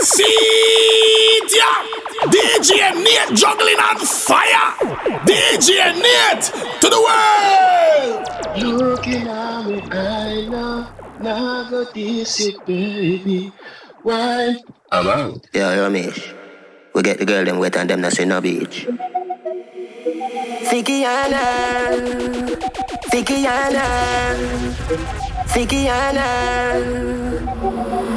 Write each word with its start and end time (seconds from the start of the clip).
See 0.00 1.40
ya! 1.56 1.70
DJ 2.30 2.94
Nate 2.94 3.36
juggling 3.36 3.78
on 3.78 3.98
fire! 3.98 4.74
DJ 5.26 5.92
Nate 5.94 6.44
to 6.80 6.88
the 6.88 7.00
world! 7.02 8.28
Looking 8.58 9.26
at 9.28 9.66
me, 9.66 9.82
I 9.90 10.46
know, 10.48 10.86
now 11.20 11.68
go 11.70 11.84
this 11.92 12.40
it, 12.40 12.64
baby. 12.66 13.52
Why? 14.02 14.56
I'm 14.90 15.06
out. 15.06 15.46
Yeah, 15.52 15.76
Ramesh. 15.76 16.34
We 16.94 17.02
get 17.02 17.18
the 17.18 17.26
girl 17.26 17.44
them 17.44 17.58
wet 17.58 17.76
and 17.76 17.90
them 17.90 18.00
not 18.00 18.12
see 18.12 18.24
no 18.24 18.40
beach. 18.40 18.86
Thickiana, 20.68 21.44
Thickiana, 23.10 23.86
Thickiana. 25.48 26.26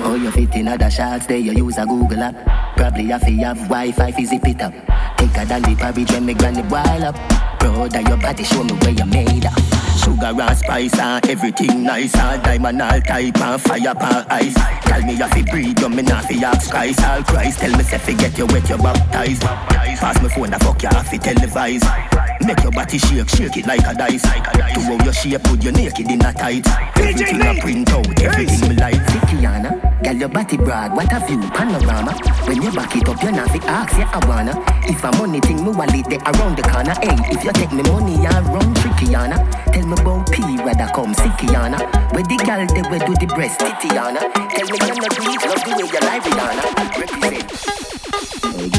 Oh, 0.04 0.16
you 0.16 0.32
fit 0.32 0.56
in 0.56 0.68
other 0.68 0.90
shots 0.92 1.28
there, 1.28 1.38
you 1.38 1.54
use 1.54 1.78
a 1.78 1.86
Google 1.86 2.22
app. 2.24 2.36
Probably 2.76 3.06
have 3.06 3.26
to 3.26 3.32
have 3.38 3.58
Wi-Fi 3.58 4.12
fi 4.12 4.26
zip 4.26 4.46
it 4.48 4.62
up. 4.62 4.74
Thicker 5.18 5.46
than 5.46 5.62
the 5.62 5.76
porridge 5.76 6.12
when 6.12 6.26
me 6.26 6.34
granny 6.34 6.62
boil 6.64 7.06
up. 7.06 7.16
Brother, 7.60 8.02
your 8.02 8.18
body 8.18 8.44
show 8.44 8.64
me 8.64 8.74
where 8.74 8.92
you 8.92 9.06
made 9.06 9.46
up. 9.46 9.91
Sugar 10.12 10.42
and 10.42 10.58
spice 10.58 11.00
and 11.00 11.26
everything 11.30 11.84
nice 11.84 12.14
and 12.18 12.44
diamond 12.44 12.82
all 12.82 13.00
type 13.00 13.40
and 13.40 13.62
fire 13.62 13.96
pan 13.96 14.26
ice. 14.30 14.54
Tell 14.84 15.02
me 15.04 15.14
if 15.14 15.38
you 15.38 15.46
breathe, 15.46 15.80
you 15.80 15.90
me 15.90 16.02
not 16.02 16.26
fi 16.26 16.44
ask 16.44 16.70
Christ. 16.70 17.02
All 17.02 17.24
Christ, 17.24 17.60
tell 17.60 17.72
me 17.72 17.80
if 17.80 18.08
you 18.10 18.18
get 18.18 18.38
you 18.38 18.46
wet, 18.48 18.70
you 18.70 18.78
baptized. 18.78 19.42
Pass 19.42 20.22
me 20.22 20.28
phone, 20.28 20.50
the 20.50 20.60
fuck 20.60 20.84
you 20.84 20.90
have 20.90 21.10
to 21.10 21.18
televise. 21.18 22.46
Make 22.46 22.62
your 22.62 22.72
body 22.74 22.98
shake, 22.98 23.30
shake 23.30 23.58
it 23.58 23.68
like 23.68 23.88
a 23.88 23.94
dice. 23.94 24.24
To 24.24 24.80
how 24.82 25.04
your 25.04 25.14
shape, 25.14 25.44
put 25.44 25.64
your 25.64 25.72
naked 25.72 26.12
in 26.12 26.26
a 26.26 26.34
tight. 26.34 26.68
Everything 26.98 27.42
I 27.42 27.60
print 27.62 27.90
out, 27.92 28.22
everything 28.22 28.70
me 28.70 28.76
like. 28.76 28.96
Kiana, 29.32 29.91
girl 30.04 30.16
your 30.16 30.30
body 30.30 30.58
broad, 30.58 30.96
what 30.96 31.12
a 31.14 31.20
view, 31.26 31.40
panorama. 31.52 32.14
When 32.48 32.62
you 32.62 32.72
back 32.72 32.96
it 32.96 33.08
up, 33.08 33.22
you 33.24 33.32
not 33.32 33.50
fi 33.50 33.60
ask, 33.68 33.98
yeah 33.98 34.10
I 34.12 34.26
wanna. 34.28 34.54
If 34.88 35.04
a 35.04 35.12
money 35.18 35.40
thing, 35.40 35.64
me 35.64 35.72
wallet 35.72 36.06
there 36.10 36.20
around 36.26 36.58
the 36.58 36.64
corner. 36.64 36.94
Hey, 37.02 37.16
if 37.32 37.44
you 37.44 37.52
take 37.54 37.72
me 37.72 37.84
money, 37.84 38.26
I 38.26 38.42
run 38.42 38.74
trickyana. 38.76 39.38
Tell 39.72 39.86
me 39.86 39.94
about 39.94 40.32
P, 40.32 40.42
whether 40.64 40.90
come 40.94 41.14
sickyana. 41.14 41.80
Where 42.14 42.24
the 42.24 42.38
girl 42.44 42.66
they 42.68 42.84
where 42.90 43.00
do 43.06 43.14
the 43.16 43.28
breast 43.34 43.60
titiana. 43.60 44.20
Tell 44.34 44.68
me 44.68 44.78
you 44.82 44.96
not 44.96 45.16
breathe, 45.16 45.44
love 45.46 45.64
the 45.64 45.72
way 45.78 45.86
you 45.86 46.00
lie 46.02 46.20
Rihanna. 46.20 46.64
Represent. 46.98 47.46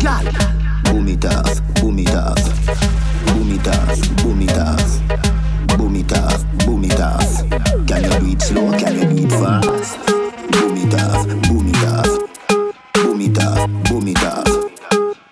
Girl. 0.02 0.26
Boom 0.84 1.08
it 1.08 1.24
off, 1.24 1.60
boom 1.80 1.98
it 1.98 2.14
off. 2.14 2.42
Boom 3.26 3.52
it 3.52 3.68
off, 3.68 4.16
boom 4.22 4.42
it 4.42 4.58
off. 4.58 4.90
Boom 5.78 5.96
it 5.96 6.12
off, 6.12 6.44
boom 6.66 6.84
it 6.84 7.00
off. 7.00 7.48
Can 7.86 8.04
you 8.04 8.20
do 8.20 8.26
it 8.32 8.42
slow, 8.42 8.70
can 8.78 8.94
you 8.94 9.04
do 9.04 9.26
it 9.26 9.30
fast? 9.30 10.11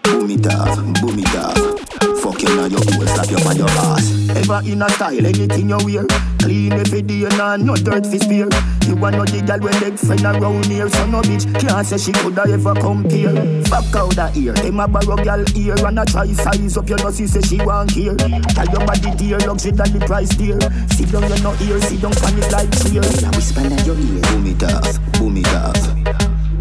Boom 0.02 0.30
it 0.30 0.46
off, 0.46 0.76
boom 1.00 1.18
it 1.18 1.34
off. 1.34 1.89
Boom 2.22 2.36
it 2.36 2.36
off, 2.36 2.36
boom 2.36 2.36
it 2.36 2.36
off. 2.36 2.36
Boom 2.36 2.36
off, 2.36 2.36
boom 2.36 2.36
it 2.36 2.36
off. 2.36 2.40
Fuck 2.40 2.42
you 2.42 2.54
now, 2.54 2.66
your 2.66 2.80
hole, 2.84 3.06
slap 3.06 3.30
you 3.30 3.38
on 3.48 3.56
your 3.56 3.70
ass. 3.70 4.28
Ever 4.36 4.60
in 4.66 4.82
a 4.82 4.88
style, 4.90 5.26
anything 5.26 5.68
you 5.70 5.78
wear. 5.84 6.04
Clean 6.38 6.72
every 6.72 7.02
day, 7.02 7.28
nah, 7.36 7.56
no 7.56 7.74
dirt 7.76 8.06
fi 8.06 8.18
spear. 8.18 8.48
You 8.86 8.96
want 8.96 9.16
no 9.16 9.24
the 9.24 9.40
girl 9.40 9.60
when 9.60 9.72
leg 9.80 9.98
friend 9.98 10.24
around 10.24 10.66
here, 10.66 10.88
so 10.90 11.06
no 11.06 11.22
bitch 11.22 11.48
can't 11.60 11.86
say 11.86 11.96
she 11.96 12.12
coulda 12.12 12.44
ever 12.48 12.74
compare. 12.74 13.32
Fuck 13.64 13.96
out 13.96 14.14
that 14.16 14.36
ear, 14.36 14.52
them 14.52 14.80
a 14.80 14.88
borrow 14.88 15.16
girl 15.16 15.44
ear 15.56 15.86
and 15.86 15.98
a 15.98 16.04
try 16.04 16.32
size 16.32 16.76
up 16.76 16.88
your 16.88 16.98
nose, 16.98 17.16
say 17.16 17.40
she 17.40 17.56
want 17.64 17.92
care. 17.92 18.14
Tell 18.16 18.68
your 18.68 18.84
body 18.84 19.10
dear, 19.16 19.38
luxury 19.40 19.72
than 19.72 19.92
the 19.92 20.04
price 20.04 20.36
dear. 20.36 20.60
Sit 20.92 21.08
down, 21.12 21.24
you 21.24 21.40
no 21.40 21.56
ear, 21.64 21.80
sit 21.80 22.00
down, 22.00 22.12
panic 22.12 22.52
like 22.52 22.70
cheer. 22.84 23.04
Now 23.24 23.32
whisper 23.32 23.64
in 23.64 23.80
your 23.88 23.96
ear. 23.96 24.20
Boom 24.28 24.46
it 24.46 24.62
off, 24.68 25.00
boom 25.16 25.36
it 25.36 25.48
off, 25.56 25.80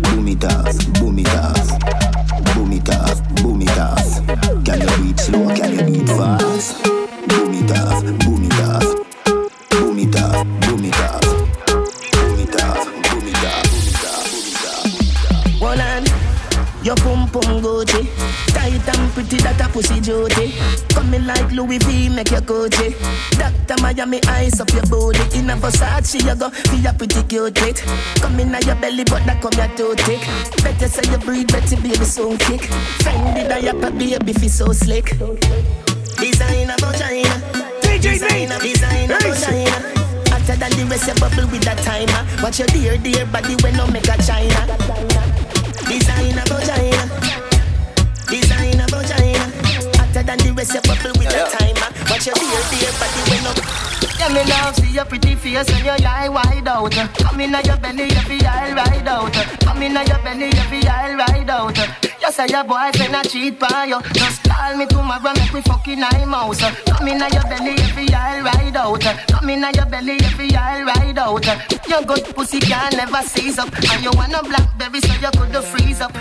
boom 0.07 0.27
it 0.27 0.43
off, 0.43 0.71
boom 0.99 1.19
it 1.19 1.35
off. 1.35 2.08
Boom 2.70 2.78
it 2.78 2.89
off, 2.95 3.17
boom 3.42 3.62
it 3.64 3.78
off. 3.80 4.09
Can 4.64 4.81
you 4.81 5.09
it 5.09 5.20
slow? 5.20 5.48
Can 5.56 5.73
you 5.73 5.80
it 6.03 6.08
fast? 6.09 6.84
Boom 6.84 7.53
it 7.56 7.72
off, 7.72 8.03
boom 8.20 8.44
it 8.44 8.54
off. 8.61 8.83
Boom 9.71 9.98
it 9.98 10.16
off, 10.21 10.45
boom 10.61 10.86
it 10.86 10.99
off. 10.99 11.23
Boom 12.11 12.39
it 12.39 12.55
off, 12.61 12.86
boom 13.10 13.27
it 13.27 13.43
off. 13.43 13.66
One 15.60 15.80
hand, 15.80 16.14
your 16.83 16.95
pum 16.98 17.27
pum 17.30 17.60
Gucci. 17.60 18.18
And 18.89 19.14
pretty 19.14 19.38
that 19.45 19.61
a 19.61 19.70
pussy 19.70 20.00
duty. 20.02 20.58
Coming 20.89 21.27
like 21.27 21.52
Louis 21.52 21.77
V, 21.77 22.10
make 22.10 22.32
your 22.32 22.42
Gucci. 22.42 22.98
Doctor 23.38 23.77
Miami, 23.83 24.20
ice 24.26 24.60
up 24.60 24.72
your 24.73 24.82
booty. 24.89 25.22
In 25.38 25.50
a 25.50 25.55
Versace, 25.55 26.26
you 26.26 26.33
go 26.33 26.50
be 26.73 26.83
a 26.88 26.94
pretty 26.94 27.22
cute 27.30 27.61
it. 27.61 27.83
Come 28.20 28.39
in 28.39 28.49
your 28.66 28.76
belly, 28.82 29.04
but 29.04 29.23
that 29.26 29.42
come 29.42 29.54
your 29.54 29.70
too 29.78 29.94
thick. 30.04 30.22
Better 30.64 30.88
say 30.88 31.05
you 31.11 31.20
breathe, 31.20 31.49
better 31.49 31.76
baby 31.76 32.04
so 32.04 32.36
kick. 32.38 32.61
Fendi 33.05 33.48
diaper, 33.48 33.92
baby, 33.92 34.33
feel 34.33 34.49
so 34.49 34.73
slick. 34.73 35.14
Designer 36.17 36.76
vagina. 36.82 37.36
Designer, 38.02 38.58
designer 38.58 39.20
vagina. 39.22 39.78
Hotter 40.33 40.55
than 40.58 40.72
the 40.73 40.88
rest, 40.89 41.08
you 41.08 41.14
bubble 41.22 41.48
with 41.52 41.61
that 41.61 41.78
timer. 41.86 42.26
Watch 42.42 42.58
your 42.58 42.67
dear, 42.70 42.98
dear 42.98 43.26
body 43.28 43.55
when 43.61 43.78
no 43.78 43.86
make 43.88 44.10
a 44.10 44.17
China. 44.17 44.66
Designer 45.86 46.44
vagina. 46.49 46.70
Designer 46.70 47.08
than 50.30 50.38
the 50.45 50.54
rest, 50.54 50.73
you 50.78 50.82
bubble 50.86 51.14
with 51.17 51.30
that 51.34 51.50
timer. 51.50 51.90
Watch 52.06 52.30
your 52.30 52.38
dear, 52.38 52.62
dear 52.70 52.94
body 53.02 53.22
when 53.34 53.42
no. 53.42 53.52
Yeah, 54.20 54.30
me 54.30 54.44
love 54.45 54.76
see 54.76 54.94
your 54.94 55.06
pretty 55.06 55.34
face 55.34 55.70
and 55.73 55.86
your 55.86 55.98
eye 56.06 56.30
wide 56.30 56.67
out. 56.67 56.92
Come 56.94 57.42
in 57.42 57.56
your 57.66 57.78
belly, 57.82 58.14
every 58.14 58.38
eye 58.45 58.73
ride 58.78 59.08
out. 59.08 59.34
Come 59.66 59.82
in 59.82 59.98
your 59.98 60.22
belly, 60.22 60.54
every 60.54 60.86
eye 60.86 61.16
ride 61.17 61.50
out. 61.50 61.78
You 62.22 62.32
say 62.32 62.45
your 62.48 62.64
boyfriend 62.64 63.16
a 63.16 63.22
cheat 63.28 63.58
by 63.58 63.86
you. 63.90 64.00
Just 64.14 64.44
call 64.44 64.78
me 64.78 64.86
tomorrow, 64.86 65.34
make 65.34 65.54
me 65.54 65.62
fucking 65.62 66.04
eye 66.04 66.26
mouse. 66.26 66.61
Come 66.61 67.08
in 67.08 67.17
your 67.17 67.46
belly, 67.50 67.73
every 67.90 68.14
eye 68.14 68.42
ride 68.42 68.78
out. 68.78 69.02
Come 69.02 69.50
in 69.50 69.66
your 69.73 69.86
belly, 69.88 70.20
every 70.22 70.54
eye 70.54 70.84
ride 70.84 71.17
out. 71.17 71.46
Your 71.90 72.04
good 72.04 72.23
pussy 72.36 72.60
can 72.60 72.92
never 72.94 73.23
seize 73.23 73.58
up, 73.58 73.73
and 73.73 74.04
you 74.04 74.11
want 74.14 74.34
a 74.34 74.44
blackberry 74.44 75.00
so 75.02 75.14
you 75.14 75.32
could 75.34 75.64
freeze 75.64 76.02
up. 76.02 76.14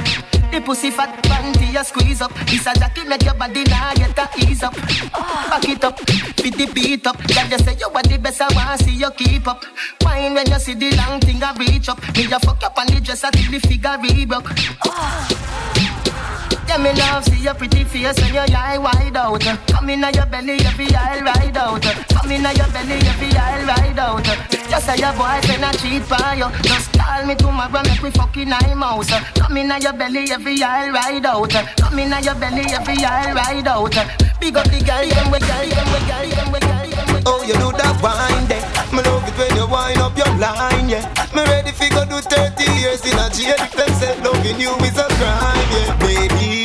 The 0.50 0.60
pussy 0.64 0.90
fat 0.90 1.22
panty 1.24 1.72
you 1.72 1.84
squeeze 1.84 2.20
up. 2.20 2.32
This 2.46 2.66
a 2.66 2.74
jacket 2.74 3.06
make 3.06 3.22
your 3.22 3.34
body 3.34 3.64
now 3.64 3.92
get 3.94 4.18
a 4.18 4.28
ease 4.38 4.62
up. 4.62 4.74
Back 4.74 5.68
it 5.68 5.84
up, 5.84 5.96
beat 6.42 6.56
the 6.56 6.70
beat 6.72 7.06
up. 7.06 7.16
Girl, 7.28 7.46
you 7.46 7.58
say 7.58 7.76
you 7.78 7.86
are 7.88 8.02
the 8.02 8.18
best, 8.18 8.40
I 8.40 8.48
want 8.54 8.80
see 8.80 8.96
you 8.96 9.10
keep 9.12 9.46
up. 9.46 9.64
Wine 10.02 10.34
when 10.34 10.46
you 10.50 10.58
see 10.58 10.74
the 10.74 10.96
long 10.96 11.20
thing 11.20 11.42
I 11.42 11.54
reach 11.54 11.88
up. 11.88 12.00
Me 12.16 12.22
you 12.22 12.38
fuck 12.40 12.62
up 12.64 12.78
on 12.78 12.86
the 12.86 13.00
dress 13.00 13.24
until 13.24 13.50
the 13.52 13.60
figure 13.60 13.96
re-broke. 14.02 14.48
Yeah, 16.68 16.76
me 16.76 16.92
love 16.92 17.24
see 17.24 17.42
your 17.42 17.54
pretty 17.54 17.82
face 17.84 18.18
and 18.18 18.34
your 18.34 18.44
eye 18.56 18.76
wide 18.76 19.16
out. 19.16 19.40
Come 19.68 19.88
in 19.88 20.00
your 20.00 20.26
belly, 20.26 20.60
every 20.68 20.86
eye 20.94 21.20
ride 21.20 21.56
out. 21.56 21.82
Come 21.82 22.30
in 22.30 22.42
your 22.42 22.68
belly, 22.68 23.00
every 23.08 23.32
eye 23.32 23.64
ride 23.64 23.98
out. 23.98 24.24
Just 24.68 24.84
say 24.84 24.96
your 24.98 25.12
boyfriend 25.16 25.64
a 25.64 25.72
cheat 25.78 26.06
by 26.08 26.34
you. 26.36 26.48
Just 26.62 26.92
call 26.92 27.24
me 27.24 27.34
tomorrow, 27.36 27.82
make 27.84 28.02
me 28.02 28.10
fucking 28.10 28.52
eye 28.52 28.74
mouse. 28.74 29.08
Come 29.34 29.56
in 29.56 29.72
your 29.80 29.94
belly, 29.94 30.30
every 30.30 30.62
eye 30.62 30.90
ride 30.90 31.24
out. 31.24 31.50
Come 31.50 31.98
in 31.98 32.12
your 32.22 32.34
belly, 32.34 32.64
every 32.68 33.02
eye 33.02 33.32
ride 33.32 33.66
out. 33.66 33.96
Big 34.38 34.56
up 34.56 34.68
the 34.68 34.78
girl, 34.84 35.08
them 35.08 35.30
we 35.32 35.38
girl, 35.40 35.68
them 35.72 35.88
we 35.88 36.00
girl, 36.04 36.28
them 36.36 36.52
we 36.52 36.60
girl, 36.60 37.22
Oh, 37.26 37.42
you 37.48 37.54
do 37.54 37.72
that 37.80 37.96
wine 38.04 38.46
there. 38.46 38.62
Me 38.92 39.02
love 39.08 39.24
it 39.26 39.36
when 39.36 39.56
you 39.56 39.66
wind 39.66 39.98
up 40.00 40.16
your 40.16 40.32
line, 40.36 40.88
yeah. 40.88 41.04
Me 41.34 41.42
ready 41.44 41.72
fi 41.72 41.88
go 41.88 42.04
do 42.04 42.20
30 42.20 42.62
years 42.78 43.00
in 43.04 43.18
a 43.18 43.28
jail. 43.32 43.56
If 43.58 43.72
them 43.72 43.88
say 43.96 44.14
loving 44.22 44.60
you 44.60 44.72
is 44.84 44.96
a 44.96 45.08
crime, 45.16 45.68
yeah, 45.72 45.96
baby. 45.98 46.57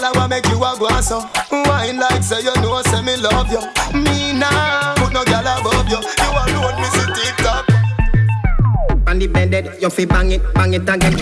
Girl, 0.00 0.08
I 0.08 0.12
wanna 0.16 0.28
make 0.28 0.46
you 0.48 0.56
a 0.56 0.72
go 0.78 0.88
so. 1.02 1.20
Wine 1.52 1.98
like 1.98 2.22
say 2.22 2.40
you 2.40 2.54
know, 2.62 2.80
say 2.88 3.02
me 3.02 3.16
love 3.20 3.52
you. 3.52 3.60
Me 3.92 4.32
now, 4.32 4.94
put 4.96 5.12
no 5.12 5.22
girl 5.24 5.44
above 5.44 5.88
you. 5.92 6.00
You 6.00 6.30
alone, 6.40 6.80
me 6.80 6.88
see 6.88 7.04
TikTok. 7.12 7.68
On 9.06 9.18
the 9.18 9.26
bed, 9.26 9.76
you 9.78 9.90
fi 9.90 10.06
bang 10.06 10.32
it, 10.32 10.54
bang 10.54 10.72
it 10.72 10.88
again. 10.88 11.20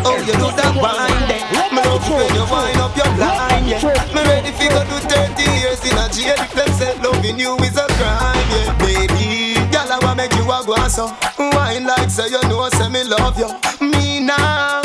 Oh, 0.00 0.16
you 0.24 0.32
do 0.32 0.48
that 0.56 0.72
wine 0.80 1.28
there. 1.28 1.44
Me 1.76 1.84
love 1.84 2.00
it 2.00 2.08
when 2.08 2.32
you 2.32 2.44
wind 2.48 2.80
up 2.80 2.96
your 2.96 3.12
line, 3.20 3.68
yeah. 3.68 3.84
Me 4.16 4.24
ready 4.24 4.52
fi 4.56 4.68
go 4.72 4.80
do 4.88 4.96
30 5.12 5.42
years 5.60 5.84
in 5.84 5.92
a 6.00 6.08
jail. 6.08 6.40
If 6.40 6.54
them 6.56 6.72
say 6.72 6.96
loving 7.04 7.38
you 7.38 7.52
is 7.68 7.76
a 7.76 7.84
crime, 8.00 8.48
yeah, 8.48 8.72
baby. 8.80 9.60
Girl, 9.68 9.92
I 9.92 9.98
wanna 10.00 10.24
make 10.24 10.32
you 10.40 10.48
a 10.48 10.64
go 10.64 10.72
so. 10.88 11.12
Wine 11.36 11.84
like 11.84 12.08
say 12.08 12.28
you 12.32 12.40
know, 12.48 12.64
say 12.70 12.88
me 12.88 13.04
love 13.04 13.36
you. 13.36 13.52
Me 13.84 14.20
nah, 14.24 14.80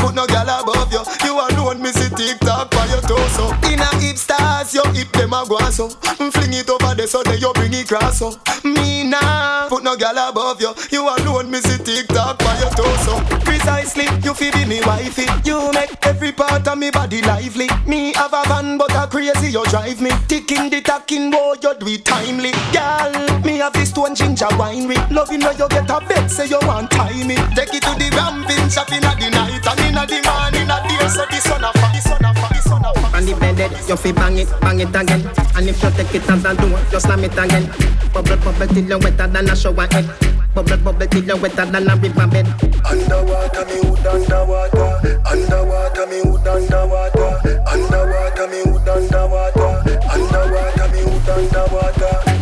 hip 4.14 4.20
stars, 4.20 4.74
your 4.74 4.88
hip 4.94 5.12
them 5.12 5.34
a 5.34 5.46
go 5.48 5.58
so. 5.70 5.90
Mm, 6.22 6.32
fling 6.32 6.54
it 6.54 6.70
over 6.70 6.94
there 6.96 7.08
so 7.08 7.24
that 7.24 7.42
you 7.42 7.52
bring 7.54 7.74
it 7.74 7.88
cross 7.88 8.20
so. 8.20 8.30
Me 8.64 9.04
nah, 9.04 9.68
put 9.70 9.84
no 9.84 9.96
girl 9.98 10.18
above 10.30 10.62
you. 10.62 10.74
You 10.92 11.02
alone, 11.10 11.50
me 11.50 11.60
see 11.62 11.82
TikTok 11.82 12.38
by 12.40 12.60
your 12.60 12.70
torso. 12.72 13.18
Precisely, 13.42 14.06
you 14.24 14.34
feel 14.34 14.54
be 14.54 14.66
me 14.66 14.82
wifey. 14.86 15.26
You 15.44 15.72
make 15.74 15.98
every 16.06 16.32
part 16.32 16.68
of 16.68 16.78
me 16.78 16.92
body 16.92 17.22
lively. 17.22 17.68
Me 17.88 18.14
have 18.14 18.34
a 18.34 18.44
van, 18.48 18.78
but 18.78 18.94
a 18.94 19.08
crazy 19.08 19.50
you 19.50 19.66
drive 19.66 20.00
me. 20.00 20.12
Ticking 20.28 20.70
the 20.70 20.82
tacking, 20.82 21.32
boy, 21.32 21.56
you 21.62 21.74
do 21.80 21.88
it 21.88 22.06
timely. 22.06 22.52
Girl, 22.72 23.12
me 23.42 23.58
have 23.58 23.74
this 23.74 23.90
stone 23.90 24.14
ginger 24.16 24.52
winery. 24.62 24.98
Loving 25.10 25.42
when 25.42 25.58
you 25.58 25.68
get 25.70 25.90
a 25.90 26.00
bet, 26.06 26.30
say 26.30 26.46
you 26.46 26.60
want 26.64 26.92
tie 26.92 27.24
me. 27.26 27.36
Take 27.56 27.74
it 27.74 27.84
to 27.84 27.92
the 27.98 28.10
ramping, 28.14 28.70
shopping 28.70 29.04
at 29.04 29.18
the 29.18 29.30
night. 29.34 29.66
and 29.66 29.80
inna 29.82 30.06
the 30.06 30.22
morning 30.22 30.70
a 30.70 30.78
day. 30.86 31.08
So 31.10 31.26
the 31.26 31.40
sun 31.42 31.64
a 31.64 31.72
the 31.74 32.02
sun 32.02 32.63
the 32.80 32.92
sun 32.92 32.96
a 32.96 33.12
fa. 33.12 33.18
On 33.18 33.26
the 33.26 33.34
bed, 33.36 33.72
you 33.88 33.98
fi 33.98 34.12
bang 34.12 34.38
it, 34.38 34.50
bang 34.62 34.80
it 34.80 34.90
again. 34.90 35.22
And 35.56 35.70
if 35.70 35.84
you 35.84 35.92
take 35.92 36.16
it 36.16 36.30
as 36.30 36.46
a 36.46 36.56
door, 36.56 36.80
you 36.92 37.00
slam 37.00 37.24
it 37.24 37.38
again. 37.38 37.70
Bubble, 38.14 38.38
bubble 38.38 38.68
till 38.68 38.86
you 38.86 38.98
wetter 39.00 39.28
than 39.28 39.50
a 39.50 39.56
shower 39.56 39.88
head. 39.92 40.06
Bubble, 40.54 40.78
bubble 40.78 41.08
till 41.08 41.24
you 41.24 41.38
wetter 41.38 41.66
than 41.66 41.90
a 41.90 41.96
river 41.96 42.28
bed. 42.28 42.48
Underwater, 42.86 43.66
me 43.66 43.90
wood 43.90 44.06
underwater. 44.06 45.20
Underwater, 45.26 46.08
me 46.08 46.22
wood 46.24 46.48
underwater. 46.48 47.30
Underwater, 47.68 48.48
me 48.48 48.62
wood 48.66 48.88
underwater. 48.88 49.63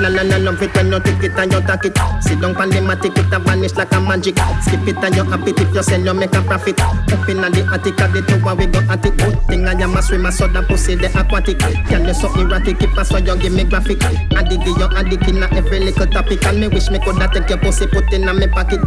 La 0.01 0.09
la 0.09 0.23
la 0.23 0.37
love 0.37 0.59
it 0.63 0.75
when 0.75 0.91
you 0.91 0.99
take 0.99 1.23
it 1.23 1.37
and 1.37 1.53
you 1.53 1.61
take 1.61 1.85
it. 1.85 1.97
Sit 2.23 2.41
down 2.41 2.55
pon 2.55 2.71
the 2.71 2.81
mat, 2.81 3.05
it 3.05 3.15
a 3.15 3.37
vanish 3.37 3.75
like 3.75 3.93
a 3.93 4.01
magic. 4.01 4.35
Skip 4.65 4.87
it 4.87 4.97
and 4.97 5.15
you 5.15 5.23
happy 5.23 5.51
if 5.51 5.75
you 5.75 5.83
sell, 5.83 6.01
you 6.01 6.13
make 6.15 6.33
a 6.33 6.41
profit. 6.41 6.81
Up 6.81 7.29
inna 7.29 7.51
the 7.51 7.61
attic, 7.71 8.01
at 8.01 8.11
the 8.11 8.23
tower 8.23 8.55
we 8.55 8.65
go 8.65 8.79
at 8.89 9.05
it. 9.05 9.15
Good 9.15 9.39
thing 9.45 9.67
I 9.67 9.73
am 9.73 9.95
a 9.95 10.01
swimmer, 10.01 10.31
so 10.31 10.47
that 10.47 10.67
pussy 10.67 10.95
the 10.95 11.05
aquatic. 11.13 11.59
Girl 11.59 12.01
you 12.01 12.13
so 12.15 12.33
erratic, 12.33 12.81
if 12.81 12.97
I 12.97 13.03
saw 13.03 13.17
you 13.17 13.37
give 13.37 13.53
me 13.53 13.63
graphic. 13.63 14.01
Addict 14.01 14.65
you 14.65 14.89
addict 14.97 15.27
inna 15.27 15.47
every 15.53 15.79
little 15.79 16.07
topic, 16.07 16.43
and 16.45 16.59
me 16.59 16.67
wish 16.67 16.89
me 16.89 16.97
coulda 16.97 17.29
take 17.31 17.49
your 17.49 17.59
pussy, 17.59 17.85
put 17.85 18.11
inna 18.11 18.33
me 18.33 18.47
pocket. 18.47 18.81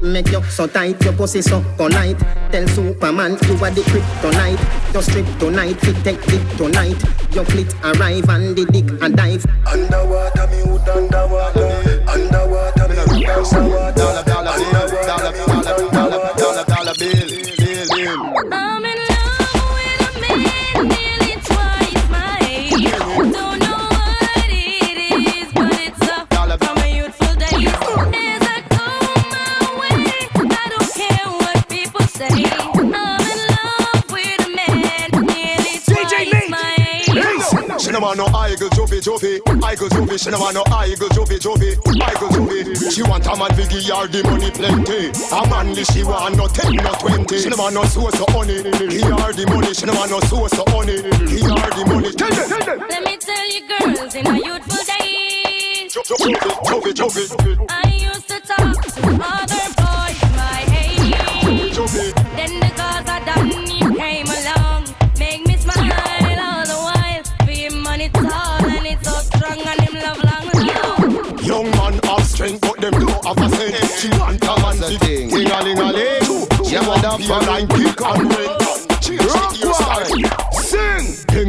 Make 0.00 0.30
you 0.30 0.42
so 0.44 0.66
tight, 0.68 1.02
your 1.02 1.12
pussy 1.12 1.42
so 1.42 1.60
polite. 1.76 2.18
Tell 2.52 2.66
Superman 2.68 3.32
you 3.32 3.54
are 3.64 3.70
the 3.70 3.82
kryptonite. 3.90 4.92
Your 4.94 5.02
strip 5.02 5.26
tonight, 5.38 5.74
fit 5.80 5.96
take 6.04 6.28
it 6.28 6.56
tonight. 6.56 7.02
Your 7.34 7.44
fleet 7.44 7.74
arrive 7.82 8.28
and 8.28 8.54
the 8.54 8.64
dick 8.66 8.88
and 9.02 9.16
dive. 9.16 9.44
Underwater, 9.66 10.46
me 10.46 10.62
wood 10.70 10.88
underwater. 10.88 11.66
Underwater, 12.06 12.88
me 12.88 12.96
underwater. 12.96 13.98
Dollar, 13.98 14.22
dollar 14.22 14.56
bill, 14.56 14.72
dollar, 15.04 15.26
Underwater, 15.26 15.47
no 37.98 38.06
want 38.06 38.18
no 38.18 38.26
eagle 38.46 38.68
jovi 38.70 39.00
jovi, 39.00 39.40
eagle 39.72 39.88
jovi. 39.88 40.18
She 40.18 40.30
no 40.30 40.38
want 40.38 40.54
no 40.54 40.62
eagle 40.86 41.08
jovi 41.08 41.38
jovi, 41.38 41.72
eagle 41.74 42.28
jovi. 42.30 42.92
She 42.94 43.02
want 43.02 43.26
a 43.26 43.36
man 43.36 43.50
fi 43.54 43.64
give 43.66 43.90
her 43.90 44.06
the 44.06 44.22
money 44.22 44.50
plenty. 44.50 45.10
A 45.34 45.40
manly 45.50 45.84
she 45.84 46.04
want 46.04 46.36
no 46.36 46.46
ten 46.46 46.74
no 46.74 46.92
twenty. 47.00 47.38
She 47.38 47.48
no 47.48 47.56
want 47.56 47.74
no 47.74 47.84
sauce 47.84 48.20
or 48.20 48.30
honey, 48.30 48.62
give 48.62 49.02
her 49.02 49.32
the 49.32 49.46
money. 49.50 49.74
She 49.74 49.86
no 49.86 49.94
want 49.94 50.10
no 50.10 50.20
sauce 50.20 50.58
or 50.58 50.64
honey, 50.70 51.02
give 51.02 51.50
her 51.50 51.70
the 51.74 51.84
money. 51.90 52.12
Tell 52.12 52.30
them, 52.30 52.48
tell 52.48 52.64
them. 52.66 52.88
Let 52.88 53.02
me 53.04 53.16
tell 53.16 53.46
you, 53.50 53.66
girls, 53.66 54.14
in 54.14 54.24
my 54.24 54.38
youthful 54.38 54.84
days, 54.84 55.92
Jovi, 56.08 56.34
jovi, 56.64 56.92
jovi, 56.94 57.66
I 57.68 57.90
used 57.90 58.28
to 58.28 58.40
talk 58.40 58.80
to 58.82 59.02
other 59.20 59.77
She 73.98 74.08
want 74.10 74.44
a 74.44 74.60
man 74.62 74.76
to 74.76 74.96
ting 75.00 75.28
a 75.28 75.62
ling 75.64 75.78
a 75.80 75.92
ling. 75.92 76.22
She 76.64 76.76
want 76.76 77.02
a 77.02 77.18
be 77.18 77.26
a 77.26 77.38
line 77.38 77.66
and 77.66 78.32
ring. 78.32 78.58
Change 79.00 79.26
the 79.60 80.47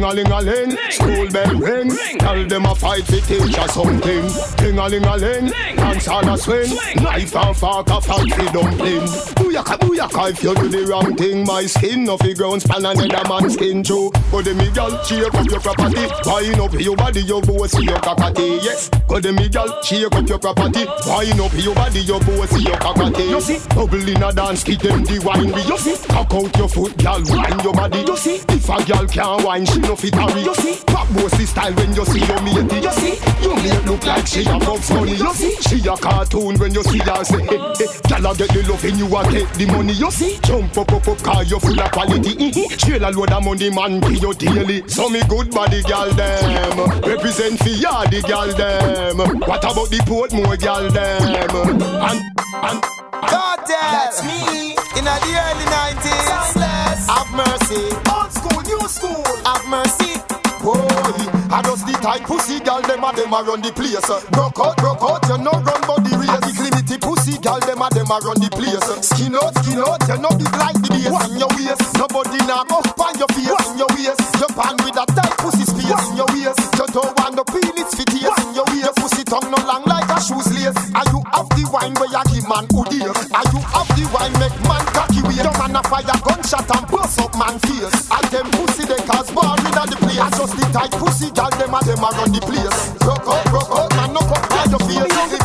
ting 0.00 0.04
a 0.04 0.12
ling 0.14 0.32
a 0.32 0.40
ling. 0.40 0.78
School 0.90 1.30
bell 1.30 1.54
ring. 1.54 1.90
Tell 2.18 2.46
them 2.46 2.64
a 2.66 2.74
fight 2.74 3.04
fi 3.04 3.20
teach 3.20 3.56
her 3.56 3.68
something. 3.68 4.56
Ting 4.56 4.78
a 4.78 4.88
ling 4.88 5.04
a 5.04 5.16
ling. 5.16 5.46
Dance 5.76 6.08
all 6.08 6.28
a 6.28 6.38
swing. 6.38 6.74
Knife 6.96 7.36
and 7.36 7.56
fork 7.56 7.88
a 7.90 8.00
fight 8.00 8.32
fi 8.32 8.52
dumpling. 8.52 9.00
Booyaka 9.36 9.78
booyaka 9.78 10.30
if 10.30 10.42
you 10.42 10.54
do 10.54 10.68
the 10.68 10.86
wrong 10.86 11.14
thing. 11.16 11.44
My 11.44 11.66
skin 11.66 12.04
no 12.04 12.16
fi 12.16 12.34
ground 12.34 12.62
span 12.62 12.84
another 12.84 13.28
man's 13.28 13.54
skin 13.54 13.82
too. 13.82 14.10
But 14.30 14.44
them 14.44 14.58
me 14.58 14.70
girl 14.70 15.02
shake 15.04 15.34
up 15.34 15.46
your 15.46 15.60
property. 15.60 16.06
Wind 16.24 16.60
up 16.60 16.72
your 16.74 16.96
body, 16.96 17.22
your 17.22 17.42
bossy, 17.42 17.84
your 17.84 17.98
cockatoo. 18.00 18.60
Yes, 18.62 18.90
go 19.08 19.20
them 19.20 19.36
me 19.36 19.48
girl 19.48 19.82
shake 19.82 20.12
up 20.12 20.28
your 20.28 20.38
property. 20.38 20.86
Wind 21.06 21.40
up 21.40 21.52
your 21.54 21.74
body, 21.74 22.00
your 22.00 22.20
bossy, 22.20 22.62
your 22.62 22.76
cockatoo. 22.78 23.22
You 23.22 23.40
see, 23.40 23.58
bubble 23.74 24.08
in 24.08 24.22
a 24.22 24.32
dance, 24.32 24.64
give 24.64 24.80
them 24.80 25.04
the 25.04 25.18
wine. 25.24 25.52
You 25.66 25.78
see, 25.78 25.96
cock 26.08 26.32
out 26.34 26.56
your 26.56 26.68
foot, 26.68 26.96
girl, 26.98 27.22
wind 27.26 27.62
your 27.62 27.74
body. 27.74 28.00
You 28.00 28.16
see, 28.16 28.36
if 28.36 28.68
a 28.68 28.84
girl 28.84 29.06
can't 29.06 29.44
wine, 29.44 29.66
she 29.66 29.80
no 29.90 29.96
fit 29.96 30.14
hurry. 30.14 30.42
You 30.42 30.54
see, 30.54 30.78
pop 30.86 31.08
bossy 31.12 31.46
style 31.46 31.74
when 31.74 31.92
you 31.94 32.04
see 32.06 32.20
your 32.20 32.40
matey. 32.42 32.78
You 32.78 32.92
see, 32.92 33.14
you 33.42 33.54
make 33.56 33.84
look 33.84 34.02
like 34.04 34.26
she 34.26 34.42
a 34.46 34.58
Bugs 34.58 34.88
Bunny. 34.88 35.16
You 35.16 35.32
see, 35.34 35.56
she 35.66 35.88
a 35.88 35.96
cartoon 35.96 36.58
when 36.58 36.72
you 36.72 36.82
see 36.84 36.98
her 36.98 37.24
say, 37.24 37.42
hey, 37.42 37.58
hey. 37.58 37.90
Girl 38.06 38.30
a 38.30 38.34
get 38.36 38.50
the 38.54 38.62
loving, 38.70 38.96
you 38.96 39.06
a 39.10 39.20
get 39.30 39.50
the 39.58 39.66
money. 39.66 39.92
You 39.94 40.10
see, 40.12 40.38
jump 40.42 40.78
up, 40.78 40.92
up, 40.92 41.08
up, 41.08 41.18
car 41.22 41.42
you 41.42 41.58
full 41.58 41.80
of 41.80 41.90
quality. 41.90 42.34
Mm-hmm. 42.38 42.76
Trail 42.76 43.04
a 43.04 43.10
load 43.10 43.32
of 43.32 43.44
money, 43.44 43.70
man, 43.70 44.00
pay 44.00 44.14
you 44.14 44.32
daily. 44.34 44.86
So 44.88 45.10
me 45.10 45.22
good 45.28 45.50
body, 45.50 45.82
girl, 45.82 46.10
them 46.14 46.78
represent 47.02 47.58
for 47.58 47.74
ya, 47.74 48.04
the 48.06 48.22
girl, 48.22 48.50
them. 48.54 49.18
What 49.40 49.64
about 49.64 49.90
the 49.90 49.98
Portmore, 50.06 50.58
girl, 50.60 50.88
them? 50.88 51.82
And 51.82 52.20
and. 52.62 52.82
Cartel. 53.26 53.66
That's 53.66 54.22
me. 54.24 54.70
In 54.96 55.04
the 55.04 55.10
early 55.10 55.66
90s. 55.66 56.30
Have 57.10 57.30
mercy. 57.34 58.29
School, 58.70 58.78
new 58.78 58.88
school. 58.88 59.24
Have 59.42 59.66
mercy. 59.66 60.14
Boy, 60.62 60.78
I 61.50 61.58
just 61.64 61.88
the 61.88 61.96
tight 62.04 62.22
pussy 62.22 62.60
gal, 62.60 62.84
them 62.84 63.02
a 63.02 63.10
them 63.16 63.32
a 63.32 63.40
run 63.42 63.64
the 63.64 63.72
place. 63.72 63.98
Broke 64.30 64.60
out, 64.60 64.76
broke 64.76 65.02
out, 65.02 65.24
you 65.26 65.40
no 65.42 65.50
run 65.50 65.82
body 65.88 66.12
race. 66.14 66.38
The 66.44 66.52
climity 66.54 66.96
pussy 67.00 67.34
gal, 67.40 67.58
them 67.64 67.82
a 67.82 67.88
them 67.90 68.12
a 68.12 68.20
run 68.22 68.38
the 68.38 68.52
place. 68.52 68.78
Skin 69.02 69.34
out, 69.34 69.56
skin 69.64 69.80
out, 69.82 70.04
you 70.06 70.20
no 70.22 70.30
big 70.36 70.52
like 70.54 70.78
the 70.84 70.92
base 70.92 71.10
in 71.32 71.40
your 71.40 71.50
waist. 71.56 71.82
Nobody 71.96 72.38
knock 72.46 72.70
up 72.70 72.94
on 72.94 73.16
your 73.18 73.30
face 73.34 73.66
in 73.72 73.80
your 73.80 73.90
waist. 73.96 74.20
You 74.38 74.48
pan 74.54 74.76
with 74.84 75.00
a 75.00 75.04
tight 75.18 75.34
pussy 75.40 75.64
space 75.64 76.04
in 76.12 76.20
your 76.20 76.28
waist. 76.30 76.60
You 76.76 76.86
don't 76.92 77.10
want 77.16 77.34
no 77.40 77.42
peel 77.48 77.74
its 77.80 77.96
fit 77.96 78.12
in 78.12 78.22
your 78.54 78.68
waist. 78.70 78.84
Your 78.86 78.94
pussy 79.00 79.24
tongue 79.24 79.48
no 79.50 79.58
long 79.64 79.82
like 79.88 80.12
a 80.12 80.20
shoes 80.20 80.46
lace. 80.52 80.76
Are 80.92 81.08
you 81.08 81.24
have 81.32 81.48
the 81.56 81.64
wine 81.72 81.96
where 81.96 82.12
you 82.12 82.24
give 82.36 82.46
man 82.46 82.68
who 82.70 82.84
dear? 82.92 83.10
Are 83.34 83.48
you 83.50 83.60
have 83.64 83.90
the 83.96 84.04
wine 84.12 84.36
make 84.36 84.54
man 84.68 84.84
cocky 84.92 84.99
Your 85.40 85.56
man 85.56 85.74
a 85.74 85.82
fire 85.88 86.04
gunshot 86.04 86.68
and 86.68 86.86
bust 86.92 87.18
up 87.18 87.32
man 87.32 87.58
face. 87.60 88.10
I 88.10 88.20
them 88.28 88.50
pussy 88.50 88.84
they 88.84 89.00
cause 89.08 89.30
bar 89.30 89.56
in 89.56 89.72
the 89.72 89.96
place. 89.96 90.20
I 90.20 90.28
just 90.36 90.54
the 90.54 90.68
tight 90.68 90.92
pussy 90.92 91.30
gal 91.30 91.48
them 91.56 91.72
a 91.72 91.80
them 91.80 92.04
a 92.04 92.08
run 92.12 92.30
the 92.30 92.40
place. 92.44 93.00
Rock 93.00 93.24
out, 93.24 93.46
rock 93.48 93.70
out, 93.72 93.96
man 93.96 94.12
no 94.12 94.20
come 94.20 94.48
by 94.50 94.64
your 94.68 94.80
face. 94.80 95.39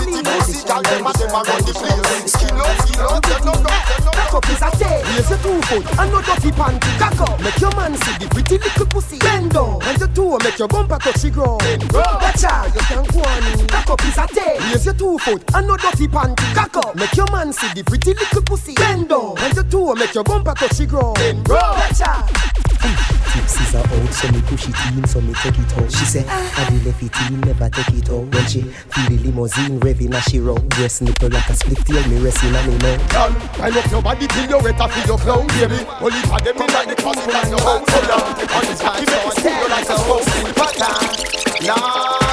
Activity 0.45 0.93
them 0.93 1.07
a 1.07 1.13
them 1.17 1.33
a 1.33 1.41
run 1.41 1.61
the 1.65 1.73
place. 1.73 2.29
Skin 2.29 2.53
out, 2.53 2.77
skin 2.85 3.01
out, 3.01 3.25
you 3.25 3.37
no 3.41 3.53
know, 3.65 3.73
you 3.89 4.05
no 4.05 4.13
Cock 4.13 4.33
up 4.37 4.49
is 4.53 4.61
a 4.61 4.69
tail, 4.77 5.01
raise 5.17 5.29
your 5.29 5.41
two 5.41 5.61
foot 5.65 5.85
and 5.97 6.11
no 6.13 6.21
dirty 6.21 6.51
panty. 6.53 6.91
Cock 7.01 7.21
up, 7.25 7.41
make 7.41 7.57
your 7.57 7.73
man 7.73 7.97
see 7.97 8.13
the 8.21 8.29
pretty 8.29 8.57
little 8.61 8.85
pussy. 8.85 9.17
Bend 9.17 9.49
down, 9.57 9.81
and 9.81 9.97
your 9.97 10.09
toe 10.09 10.37
make 10.45 10.59
your 10.59 10.67
bumper 10.67 10.99
touch 10.99 11.21
the 11.25 11.31
ground. 11.31 11.65
Watch 11.89 12.43
out, 12.45 12.69
you 12.77 12.81
can 12.85 13.01
go 13.09 13.25
on. 13.25 13.67
Cock 13.73 13.89
up 13.89 14.05
is 14.05 14.17
a 14.21 14.27
tail, 14.29 14.61
raise 14.69 14.85
your 14.85 14.93
two 14.93 15.17
foot 15.17 15.41
and 15.55 15.65
no 15.65 15.77
dirty 15.77 16.07
panty. 16.07 16.45
Cock 16.53 16.77
up, 16.77 16.95
make 16.95 17.15
your 17.17 17.31
man 17.31 17.51
see 17.51 17.73
the 17.73 17.83
pretty 17.83 18.13
little 18.13 18.43
pussy. 18.43 18.75
Bend 18.75 19.09
down, 19.09 19.33
and 19.39 19.55
your 19.55 19.65
toe 19.65 19.95
make 19.95 20.13
your 20.13 20.23
bumper 20.23 20.53
touch 20.53 20.77
the 20.77 20.85
ground. 20.85 21.17
Watch 21.49 22.01
out. 22.05 23.25
Tipsies 23.35 23.75
are 23.75 23.83
out, 23.83 24.13
so 24.13 24.31
me 24.31 24.41
push 24.47 24.69
it 24.69 24.95
in, 24.95 25.05
so 25.05 25.19
me 25.19 25.33
take 25.33 25.59
it 25.59 25.77
out. 25.77 25.91
She 25.91 26.05
say, 26.05 26.23
I 26.25 26.69
will 26.71 26.79
left 26.87 27.03
it 27.03 27.11
in, 27.27 27.41
never 27.41 27.69
take 27.69 27.91
it 27.91 28.09
out. 28.09 28.23
When 28.31 28.47
she 28.47 28.61
feel 28.61 29.09
the 29.09 29.17
limousine 29.27 29.79
revving 29.81 30.13
as 30.13 30.23
she 30.23 30.39
roll, 30.39 30.59
breast 30.59 31.01
nipple 31.01 31.29
like 31.29 31.49
a 31.49 31.53
split 31.53 31.85
tail, 31.85 32.07
me 32.07 32.23
resting 32.23 32.55
on 32.55 32.65
me 32.65 32.77
mouth. 32.79 33.03
Girl, 33.11 33.35
I 33.59 33.69
love 33.69 33.91
your 33.91 34.01
body 34.01 34.27
till 34.27 34.49
you 34.49 34.57
wet 34.59 34.79
off 34.79 34.95
your 35.05 35.17
clothes, 35.17 35.51
baby. 35.59 35.83
Only 35.99 36.21
for 36.23 36.39
them 36.39 36.55
in 36.55 36.73
like 36.73 36.87
the 36.87 36.95
closet 36.95 37.27
and 37.27 37.49
your 37.49 37.59
house. 37.59 37.83
Hold 37.91 38.11
on, 38.15 38.23
on 38.55 38.63
this 38.71 38.81
cocky 38.81 39.05
make 39.05 39.25
me 39.27 39.31
feel 39.43 39.69
like 39.69 39.89
a 39.89 39.97
spouse. 39.99 40.35
Nah. 41.65 42.25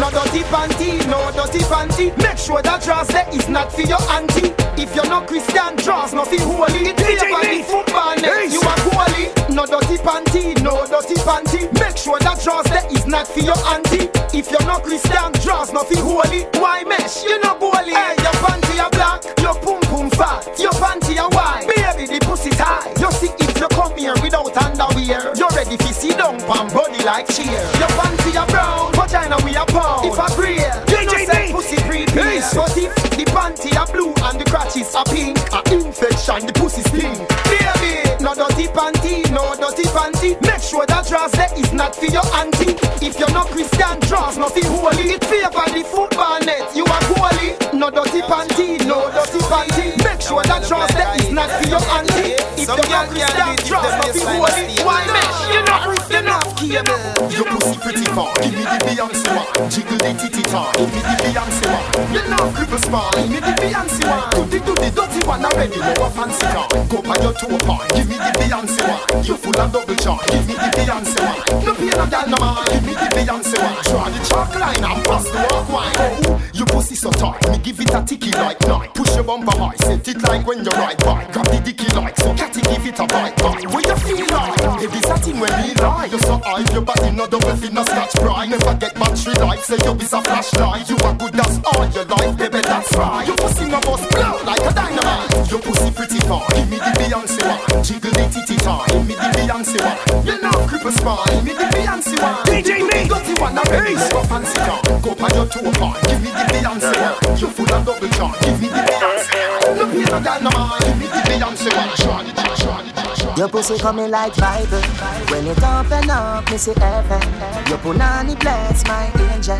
No 0.00 0.08
dirty 0.10 0.40
panty, 0.48 0.96
no 1.12 1.30
dirty 1.30 1.58
panty. 1.68 2.16
Make 2.24 2.38
sure 2.38 2.62
that 2.62 2.82
dress 2.82 3.06
there 3.08 3.28
is 3.36 3.48
not 3.50 3.70
for 3.70 3.82
your 3.82 4.00
auntie. 4.08 4.48
If 4.80 4.96
you're 4.96 5.04
not 5.04 5.28
Christian, 5.28 5.76
dress 5.76 6.14
no 6.14 6.24
feel 6.24 6.40
holy. 6.40 6.96
Favor 6.96 7.62
football 7.68 8.16
net, 8.16 8.48
you 8.50 8.62
are 8.64 8.80
holy. 8.88 9.28
No 9.54 9.66
dirty 9.66 10.00
panty, 10.00 10.56
no 10.64 10.86
dirty 10.88 11.20
panty. 11.20 11.68
Make 11.76 11.98
sure 11.98 12.18
that 12.20 12.40
dress 12.40 12.64
there 12.72 12.88
is 12.90 13.06
not 13.06 13.28
for 13.28 13.40
your 13.40 13.60
auntie. 13.68 14.08
If 14.32 14.50
you're 14.50 14.64
not 14.64 14.84
Christian, 14.84 15.32
dress 15.44 15.70
no 15.70 15.84
feel 15.84 16.00
holy. 16.00 16.48
Why 16.56 16.82
mesh? 16.84 17.22
You 17.22 17.38
no 17.44 17.60
holy. 17.60 17.92
Hey, 17.92 18.16
your 18.24 18.36
panty 18.40 18.80
are 18.80 18.88
black, 18.96 19.20
your 19.44 19.52
pum 19.60 19.84
pum 19.92 20.08
fat, 20.16 20.48
your 20.58 20.72
panty 20.80 21.20
are 21.20 21.28
white. 21.28 21.68
Baby, 21.68 22.08
the 22.08 22.24
pussy 22.24 22.48
tight. 22.56 22.96
You 22.98 23.12
see 23.12 23.39
you 23.60 23.68
come 23.68 23.96
here 23.96 24.14
without 24.22 24.56
underwear, 24.56 25.36
you're 25.36 25.50
ready 25.50 25.76
to 25.76 25.92
sit 25.92 26.16
down 26.16 26.38
pan 26.40 26.72
body 26.72 27.04
like 27.04 27.28
cheer. 27.28 27.60
Your 27.76 27.92
panty 28.00 28.34
are 28.40 28.46
brown, 28.46 28.92
vagina 28.94 29.36
we 29.44 29.54
are 29.54 29.66
pound. 29.66 30.06
If 30.06 30.18
I 30.18 30.26
agree, 30.32 30.56
you 30.88 31.04
know 31.04 31.24
say 31.26 31.52
pussy 31.52 31.76
prepare. 31.76 32.40
But 32.54 32.76
if 32.76 32.94
the 33.10 33.24
panty 33.28 33.76
are 33.76 33.86
blue 33.92 34.14
and 34.24 34.40
the 34.40 34.44
crotches 34.48 34.94
are 34.94 35.04
pink, 35.04 35.38
a 35.52 35.60
infection 35.74 36.46
the 36.46 36.52
pussy 36.54 36.82
stink. 36.82 37.20
Baby, 37.44 38.09
panty, 38.24 39.30
no 39.30 39.54
dirty 39.56 39.88
panty. 39.88 40.40
Make 40.42 40.62
sure 40.62 40.84
that 40.86 41.06
dress 41.08 41.32
there 41.32 41.52
is 41.56 41.72
not 41.72 41.94
for 41.96 42.06
your 42.06 42.24
auntie. 42.36 42.76
If 43.04 43.18
you're 43.18 43.30
not 43.32 43.48
Christian, 43.48 43.98
draws 44.08 44.36
nothing 44.36 44.64
holy. 44.64 45.14
It 45.14 45.24
favor 45.24 45.64
the 45.72 45.84
football 45.84 46.40
net, 46.40 46.74
you 46.74 46.84
are 46.84 47.04
holy. 47.16 47.56
No 47.76 47.90
dirty 47.90 48.20
panty, 48.22 48.84
no 48.86 49.10
dirty 49.10 49.38
panty. 49.48 49.96
Make 50.04 50.20
sure 50.20 50.42
that 50.44 50.66
dress 50.68 50.92
there 50.94 51.16
is 51.16 51.30
not 51.32 51.50
for 51.50 51.68
your 51.68 51.84
auntie. 51.96 52.36
If 52.60 52.68
you're 52.68 52.88
not 52.88 53.08
Christian, 53.08 53.56
draws 53.66 53.94
nothing 53.96 54.26
holy. 54.26 54.76
Why 54.84 55.04
make 55.12 55.54
you 55.54 55.62
not 55.64 55.82
Christian, 55.88 56.24
not? 56.26 56.50
Your 56.60 57.44
pussy 57.56 57.78
pretty 57.80 58.04
far, 58.12 58.34
give 58.42 58.52
me 58.52 58.64
the 58.68 58.78
Beyonce 58.84 59.24
one. 59.32 59.70
Jiggle 59.70 59.96
the 59.96 60.12
titty 60.12 60.42
tar, 60.44 60.70
give 60.76 60.92
me 60.92 61.00
the 61.00 61.16
Beyonce 61.24 61.66
one. 61.72 62.12
You 62.12 62.22
know 62.28 62.52
cripple 62.52 62.84
small, 62.84 63.10
give 63.16 63.30
me 63.30 63.40
the 63.40 63.54
Beyonce 63.56 64.04
one. 64.04 64.28
Do 64.30 64.44
the 64.44 64.58
do 64.60 64.74
the 64.74 64.90
dirty 64.92 65.26
one 65.26 65.44
already, 65.44 65.78
no 65.80 66.04
a 66.04 66.10
fancy 66.10 66.44
car. 66.52 66.68
Go 66.88 67.00
by 67.00 67.16
your 67.22 67.32
toe 67.32 67.56
part, 67.64 67.88
give 67.94 68.09
me 68.10 68.16
the 68.18 68.30
Beyonce 68.42 68.82
one. 68.82 69.24
You 69.24 69.36
full 69.36 69.60
of 69.60 69.72
double 69.72 69.94
charge, 69.94 70.26
give 70.26 70.46
me 70.48 70.54
the 70.54 70.68
Beyonce 70.74 71.18
one. 71.22 71.64
No 71.64 71.74
pain 71.74 71.94
no 71.94 72.06
gal 72.10 72.26
no 72.28 72.38
man, 72.42 72.64
give 72.70 72.84
me 72.84 72.94
the 72.98 73.08
Beyonce 73.14 73.56
one. 73.62 73.78
Draw 73.86 74.08
the 74.10 74.20
chalk 74.26 74.54
line 74.58 74.84
and 74.84 75.04
pass 75.06 75.24
the 75.30 75.38
walk 75.46 75.68
wine. 75.70 75.94
Oh, 75.96 76.42
your 76.52 76.66
pussy 76.66 76.96
so 76.96 77.10
tight, 77.10 77.38
me 77.48 77.58
give 77.58 77.80
it 77.80 77.94
a 77.94 78.02
ticky 78.02 78.32
like 78.32 78.60
night. 78.66 78.92
Push 78.94 79.14
your 79.14 79.24
bumper 79.24 79.56
high, 79.56 79.76
set 79.76 80.08
it 80.08 80.22
like 80.22 80.46
when 80.46 80.64
you 80.64 80.72
ride 80.72 80.98
bike. 80.98 81.32
Grab 81.32 81.46
the 81.46 81.60
dicky 81.60 81.86
like 81.94 82.16
so, 82.18 82.34
catty 82.34 82.60
give 82.62 82.84
it 82.84 82.98
a 82.98 83.06
bite 83.06 83.36
bite. 83.38 83.66
What 83.70 83.86
you 83.86 83.96
feel 84.02 84.26
like? 84.26 84.58
Baby 84.80 85.00
satin 85.06 85.38
when 85.38 85.52
me 85.62 85.74
lie, 85.74 86.08
you 86.10 86.18
so 86.18 86.38
high, 86.42 86.66
your 86.72 86.82
body 86.82 87.10
no 87.12 87.26
double 87.26 87.56
fin 87.56 87.74
no 87.74 87.84
scratch 87.84 88.12
pride. 88.14 88.50
Never 88.50 88.74
get 88.74 88.94
battery 88.94 89.34
life, 89.34 89.62
say 89.62 89.78
you 89.84 89.94
be 89.94 90.04
a 90.04 90.20
flashlight. 90.22 90.88
You 90.90 90.96
are 91.04 91.14
good 91.14 91.38
as 91.38 91.60
all 91.64 91.86
your 91.88 92.04
life, 92.04 92.36
baby 92.36 92.60
that's 92.60 92.92
right. 92.96 93.26
Your 93.26 93.36
pussy 93.36 93.66
no 93.66 93.80
bust 93.80 94.08
blow 94.10 94.42
like 94.44 94.64
a 94.66 94.72
dynamite. 94.74 95.50
Your 95.50 95.60
pussy 95.60 95.90
pretty 95.90 96.18
far, 96.26 96.46
give 96.54 96.68
me 96.70 96.78
the 96.78 96.90
Beyonce 96.98 97.42
one. 97.46 97.84
Jiggle 98.00 98.16
the 98.16 98.32
titty 98.32 98.56
tie, 98.56 98.86
give 98.88 99.06
me 99.06 99.14
the 99.14 99.28
Beyonce 99.36 99.76
one. 99.76 100.24
You 100.24 100.40
know 100.40 100.56
cripple 100.64 100.92
smile, 100.92 101.22
give 101.26 101.44
me 101.44 101.52
the 101.52 101.64
Beyonce 101.68 102.16
one. 102.16 102.44
DJ 102.48 102.80
me, 102.80 103.08
dirty 103.08 103.34
one, 103.38 103.54
now 103.54 103.64
baby, 103.64 103.92
no 103.92 104.22
fancy 104.24 104.56
car. 104.56 104.80
Go 105.02 105.14
by 105.14 105.28
your 105.36 105.44
toe 105.44 105.70
part, 105.76 106.00
give 106.08 106.22
me 106.22 106.30
the 106.32 106.44
Beyonce 106.48 106.96
one. 106.96 107.38
You 107.38 107.48
full 107.48 107.68
of 107.68 107.84
double 107.84 108.08
charge, 108.08 108.40
give 108.40 108.60
me 108.60 108.68
the 108.68 108.80
Beyonce 108.88 109.36
one. 109.68 109.76
No 109.76 109.84
pain 109.92 110.04
no 110.08 110.20
gal 110.24 110.40
no 110.40 110.50
man, 110.50 110.80
give 110.80 110.96
me 110.96 111.06
the 111.12 111.20
Beyonce 111.28 111.68
one. 111.76 111.92
Try 112.00 112.24
it, 112.24 112.36
try 112.56 112.80
it, 112.80 112.96
try 112.96 113.32
it. 113.32 113.38
Your 113.38 113.48
pussy 113.48 113.76
coming 113.76 114.10
like 114.10 114.34
Bible. 114.36 114.80
When 115.28 115.46
it 115.46 115.62
open 115.62 116.08
up, 116.08 116.50
me 116.50 116.56
see 116.56 116.72
heaven. 116.80 117.20
Your 117.68 117.78
punani 117.84 118.38
bless 118.40 118.82
my 118.88 119.12
angel. 119.34 119.58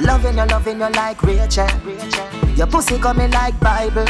Loving 0.00 0.38
you, 0.38 0.46
loving 0.46 0.80
you 0.80 0.88
like 0.90 1.22
Rachel. 1.22 1.68
Your 2.56 2.66
pussy 2.66 2.98
coming 2.98 3.30
like 3.32 3.58
Bible. 3.60 4.02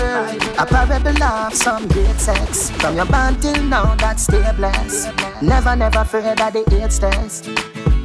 A 0.59 0.65
parable 0.65 1.23
of 1.23 1.55
some 1.55 1.89
great 1.89 2.17
sex. 2.17 2.71
From 2.71 2.95
your 2.95 3.07
band 3.07 3.43
till 3.43 3.61
now, 3.65 3.97
that 3.97 4.21
stay 4.21 4.53
blessed. 4.57 5.11
Never, 5.43 5.75
never 5.75 6.01
afraid 6.01 6.41
of 6.41 6.53
the 6.53 6.65
eight 6.81 6.93
stairs. 6.93 7.43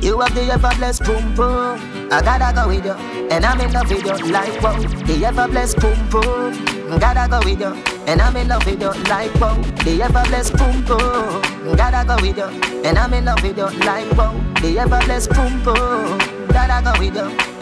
You 0.03 0.19
have 0.19 0.33
the 0.33 0.51
ever 0.51 0.71
blessed 0.77 1.03
boom 1.03 1.35
boom. 1.35 1.79
I 2.11 2.21
gotta 2.21 2.53
go 2.55 2.67
with 2.67 2.85
you, 2.85 2.93
and 3.29 3.45
I'm 3.45 3.61
in 3.61 3.71
love 3.71 3.89
with 3.89 4.05
you 4.05 4.31
like 4.31 4.61
wow. 4.61 4.77
The 4.79 5.25
ever 5.25 5.47
blessed 5.47 5.79
boom 5.79 6.09
boom. 6.09 6.99
Gotta 6.99 7.27
go 7.29 7.39
with 7.45 7.59
you, 7.59 7.73
and 8.07 8.21
I'm 8.21 8.35
in 8.35 8.47
love 8.47 8.65
with 8.65 8.81
you 8.81 8.91
like 9.09 9.33
wow. 9.35 9.55
The 9.83 10.01
ever 10.01 10.23
blessed 10.27 10.57
boom 10.57 10.83
boom. 10.85 11.75
Gotta 11.75 12.05
go 12.05 12.15
with 12.21 12.37
you, 12.37 12.81
and 12.83 12.97
I'm 12.97 13.13
in 13.13 13.25
love 13.25 13.43
with 13.43 13.57
you 13.57 13.69
like 13.85 14.11
wow. 14.17 14.33
The 14.61 14.79
ever 14.79 14.99
blessed 15.05 15.31
boom 15.31 15.63
boom. 15.63 16.47
Gotta 16.49 16.83
go 16.83 16.99
with 16.99 17.15
you. 17.15 17.54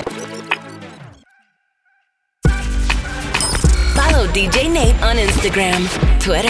DJ 4.34 4.68
Nate 4.68 5.00
on 5.04 5.18
Instagram, 5.18 5.88
Twitter, 6.20 6.48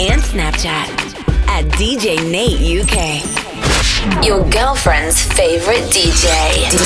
and 0.00 0.22
Snapchat 0.22 0.88
at 1.48 1.66
DJ 1.76 2.16
Nate 2.30 2.80
UK. 2.80 4.24
Your 4.24 4.48
girlfriend's 4.48 5.22
favorite 5.22 5.82
DJ, 5.92 6.32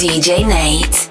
DJ 0.00 0.44
Nate. 0.44 1.08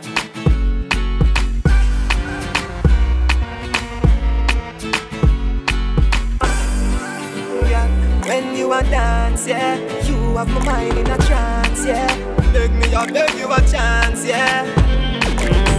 When 8.28 8.58
you 8.58 8.74
a 8.74 8.84
dance, 8.84 9.48
yeah, 9.48 9.78
you 10.04 10.36
have 10.36 10.50
my 10.50 10.66
mind 10.66 10.98
in 10.98 11.08
a 11.10 11.18
trance, 11.20 11.86
yeah. 11.86 12.08
Beg 12.52 12.74
me, 12.74 12.94
I 12.94 13.10
beg 13.10 13.40
you 13.40 13.50
a 13.50 13.62
chance, 13.72 14.26
yeah. 14.26 14.66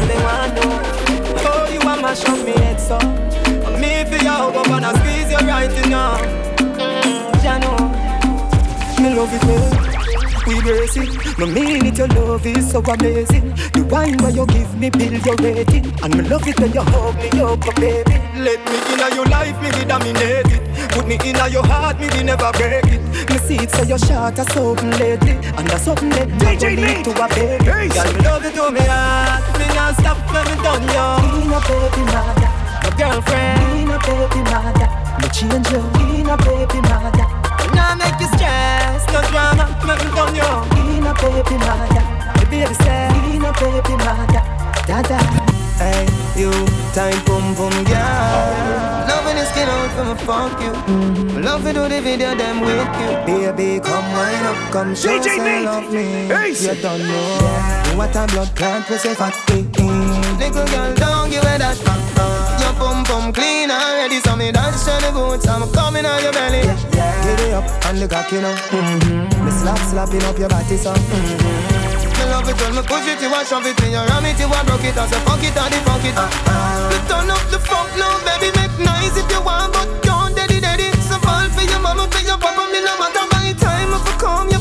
They 0.07 0.23
want 0.23 0.59
a 0.65 1.04
mash 2.15 2.25
up 2.29 2.47
me 2.47 2.53
head 2.53 2.81
so. 2.81 2.97
And 2.99 3.81
me 3.81 4.05
for 4.05 4.23
you 4.23 4.53
go 4.53 4.63
and 4.75 4.87
I 4.87 4.93
squeeze 4.99 5.31
you 5.31 5.49
right 5.49 5.71
in 5.71 5.91
now. 5.91 6.17
Ya 7.43 7.59
know, 7.59 7.77
me 9.01 9.15
love 9.15 9.35
it, 9.35 9.45
me. 9.47 9.94
We 10.47 10.61
brace 10.61 10.97
it, 10.97 11.39
me 11.39 11.47
mean 11.47 11.87
it. 11.87 11.97
Your 11.97 12.09
love 12.09 12.45
is 12.45 12.71
so 12.71 12.81
amazing. 12.81 13.55
The 13.73 13.87
wine 13.91 14.19
where 14.19 14.31
you 14.31 14.45
give 14.47 14.77
me, 14.79 14.91
build 14.91 15.25
your 15.25 15.37
rating, 15.37 15.87
and 16.03 16.17
me 16.17 16.23
love 16.29 16.47
it 16.47 16.61
when 16.61 16.73
you 16.73 16.83
hug 16.83 17.17
me 17.17 17.41
up, 17.41 17.65
my 17.65 17.73
baby. 17.81 18.17
Let 18.37 18.61
me 18.69 18.77
in 18.93 19.17
your 19.17 19.25
life, 19.27 19.57
me 19.63 19.71
be 19.73 19.85
dominate 19.89 20.53
it. 20.53 20.91
Put 20.93 21.09
me 21.09 21.17
in 21.25 21.37
your 21.51 21.65
heart, 21.65 21.99
me 21.99 22.11
be 22.11 22.23
never 22.23 22.53
break 22.53 22.85
it. 22.85 23.01
Me 23.31 23.39
see 23.39 23.57
it 23.57 23.71
say 23.71 23.87
your 23.89 23.99
shot 23.99 24.39
a 24.39 24.45
something 24.53 24.91
lately, 25.01 25.33
and 25.33 25.67
that's 25.67 25.85
something 25.85 26.11
that 26.11 26.29
you 26.29 26.61
go 26.61 26.69
need 26.77 27.05
to 27.05 27.11
a 27.17 27.27
baby. 27.33 27.65
Girl, 27.65 28.13
me 28.13 28.21
love 28.21 28.45
it 28.45 28.55
to 28.55 28.71
me 28.71 28.85
heart, 28.85 29.43
me 29.59 29.67
not 29.73 29.97
stop 29.97 30.19
when 30.29 30.45
me 30.45 30.57
done 30.61 30.85
you. 30.93 31.09
Be 31.25 31.49
no 31.49 31.59
baby 31.65 32.05
mother, 32.13 32.51
my 32.85 32.91
girlfriend. 33.01 33.89
No 33.89 33.97
baby 34.05 34.41
mother, 34.53 34.89
me 35.25 35.29
change 35.33 35.73
you. 35.73 35.81
No 36.21 36.37
baby 36.37 36.81
mother. 36.85 37.44
Now 37.73 37.95
make 37.97 38.19
you 38.21 38.29
stress, 38.37 39.07
no 39.13 39.23
drama, 39.31 39.65
make 39.87 40.03
me 40.05 40.11
done 40.13 40.35
you. 40.37 40.51
Be 40.75 41.01
no 41.01 41.13
baby 41.17 41.57
mother, 41.65 42.05
the 42.39 42.47
baby 42.51 42.75
say. 42.85 43.09
Be 43.25 43.39
no 43.39 43.51
baby 43.57 43.95
mother, 44.05 44.43
dada. 44.87 45.19
Hey, 45.79 46.07
you, 46.39 46.51
time 46.95 47.19
pum 47.27 47.55
pum 47.57 47.75
girl. 47.85 49.09
Loving 49.09 49.37
your 49.37 49.47
skin 49.47 49.69
out 49.69 49.91
from 49.97 50.09
a 50.11 50.17
fuck 50.17 50.61
you. 50.63 50.71
Mm-hmm. 50.71 51.43
Love 51.43 51.65
to 51.65 51.73
do 51.73 51.89
the 51.89 52.01
video 52.01 52.35
them 52.37 52.61
with 52.61 52.79
you. 53.01 53.11
Baby, 53.27 53.81
come 53.81 54.07
wine 54.13 54.45
up, 54.45 54.57
come 54.73 54.95
show 54.95 55.19
DJ 55.19 55.25
say 55.25 55.65
love 55.65 55.93
me. 55.93 56.31
Ace. 56.31 56.65
You 56.67 56.81
don't 56.81 57.01
know 57.03 57.97
what 57.97 58.15
a 58.15 58.27
blood 58.33 58.55
clot 58.55 58.89
we 58.89 58.97
say 58.99 59.15
fat 59.15 59.35
me. 59.51 59.63
Little 60.39 60.65
girl, 60.67 60.95
don't 60.95 61.31
give 61.31 61.43
it 61.43 61.59
that. 61.59 61.77
Uh, 61.87 62.34
pum 63.25 63.33
clean 63.33 63.71
already, 63.71 64.21
so 64.21 64.37
me 64.37 64.53
dance 64.53 64.85
to 64.85 64.93
the 65.01 65.11
boots. 65.13 65.49
I'm 65.49 65.65
coming 65.73 66.05
on 66.05 66.23
your 66.23 66.33
belly. 66.33 66.63
Get 66.93 67.41
it 67.41 67.53
up 67.53 67.65
and 67.87 67.99
the 67.99 68.09
cock, 68.09 68.31
you 68.33 68.41
know. 68.41 68.55
Mm-hmm. 68.55 69.45
Me 69.45 69.51
slap 69.51 69.79
slapping 69.79 70.23
up 70.25 70.39
your 70.39 70.49
body, 70.49 70.77
so. 70.77 70.93
Mm-hmm. 70.93 72.19
Me 72.19 72.25
love 72.31 72.49
it 72.49 72.61
when 72.61 72.75
me 72.77 72.83
push 72.83 73.09
it, 73.09 73.21
you 73.21 73.33
a 73.33 73.45
shove 73.45 73.67
it, 73.67 73.81
when 73.81 73.93
you 73.93 74.05
ram 74.05 74.25
it, 74.27 74.39
you 74.39 74.47
a 74.47 74.61
broke 74.65 74.85
it, 74.85 74.97
I 74.97 75.07
say 75.07 75.21
fuck 75.25 75.43
it, 75.43 75.57
or 75.57 75.69
the 75.73 75.79
fuck 75.87 76.05
it. 76.05 76.17
Uh-uh. 76.17 76.91
Me 76.91 76.99
turn 77.09 77.31
up 77.31 77.45
the 77.51 77.59
funk 77.59 77.91
now, 77.97 78.13
baby, 78.29 78.53
make 78.61 78.77
nice 78.79 79.17
if 79.17 79.29
you 79.33 79.41
want, 79.43 79.73
but 79.73 79.89
don't 80.03 80.35
daddy 80.37 80.61
daddy. 80.61 80.93
So 81.09 81.17
fall 81.25 81.49
for 81.49 81.65
your 81.65 81.81
mama, 81.81 82.07
for 82.13 82.23
your 82.23 82.39
papa, 82.39 82.69
me 82.71 82.81
no 82.85 82.93
matter 83.01 83.25
by 83.33 83.53
time 83.57 83.93
if 83.93 84.05
you 84.05 84.17
come, 84.21 84.49
you 84.53 84.61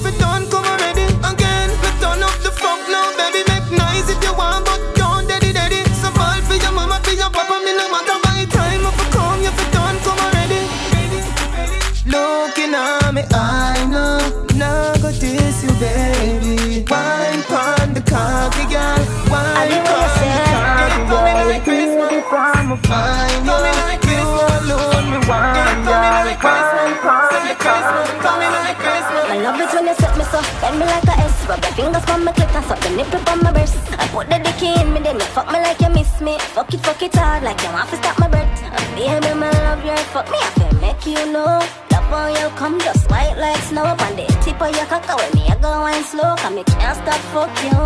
fingers 31.76 32.06
on 32.10 32.24
my 32.24 32.32
clit 32.32 32.56
and 32.56 32.66
suck 32.66 32.80
the 32.80 32.90
nipple 32.92 33.30
on 33.30 33.44
my 33.44 33.52
breast 33.52 33.78
I 34.00 34.08
put 34.10 34.30
the 34.30 34.38
dick 34.40 34.62
in 34.64 34.94
me 34.94 35.00
then 35.00 35.16
you 35.16 35.28
fuck 35.36 35.48
me 35.52 35.60
like 35.60 35.82
you 35.82 35.90
miss 35.90 36.22
me. 36.22 36.38
Fuck 36.56 36.74
it, 36.74 36.80
fuck 36.82 37.02
it 37.02 37.16
hard 37.16 37.44
like 37.44 37.62
you 37.62 37.72
want 37.72 37.90
to 37.90 37.98
stop 37.98 38.20
my 38.20 38.28
breath 38.28 38.54
Baby, 38.96 39.34
my 39.34 39.50
love 39.66 39.84
you 39.84 39.98
fuck 40.14 40.30
me 40.30 40.38
I 40.38 40.50
feel 40.56 40.74
make 40.84 41.06
you 41.08 41.32
know. 41.32 41.58
Love 41.92 42.10
how 42.14 42.28
you 42.28 42.48
come 42.60 42.80
just 42.80 43.10
white 43.10 43.36
like 43.38 43.62
snow. 43.70 43.84
Up 43.84 44.02
on 44.06 44.16
the 44.16 44.26
tip 44.44 44.62
of 44.62 44.76
your 44.76 44.86
cock 44.86 45.08
when 45.18 45.32
me 45.34 45.50
I 45.50 45.56
go 45.64 45.72
wine 45.82 46.04
slow. 46.04 46.36
Cause 46.38 46.54
me 46.54 46.64
can't 46.64 46.96
stop 47.02 47.22
fuck 47.34 47.54
you. 47.66 47.80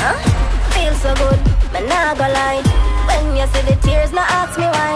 Huh? 0.00 0.16
Feel 0.72 0.94
so 1.02 1.10
good, 1.20 1.40
me 1.72 1.80
nah 1.88 2.14
go 2.14 2.26
lie. 2.38 2.62
When 3.08 3.36
you 3.36 3.46
see 3.52 3.64
the 3.68 3.76
tears, 3.82 4.12
now 4.12 4.26
ask 4.38 4.58
me 4.58 4.68
why. 4.76 4.94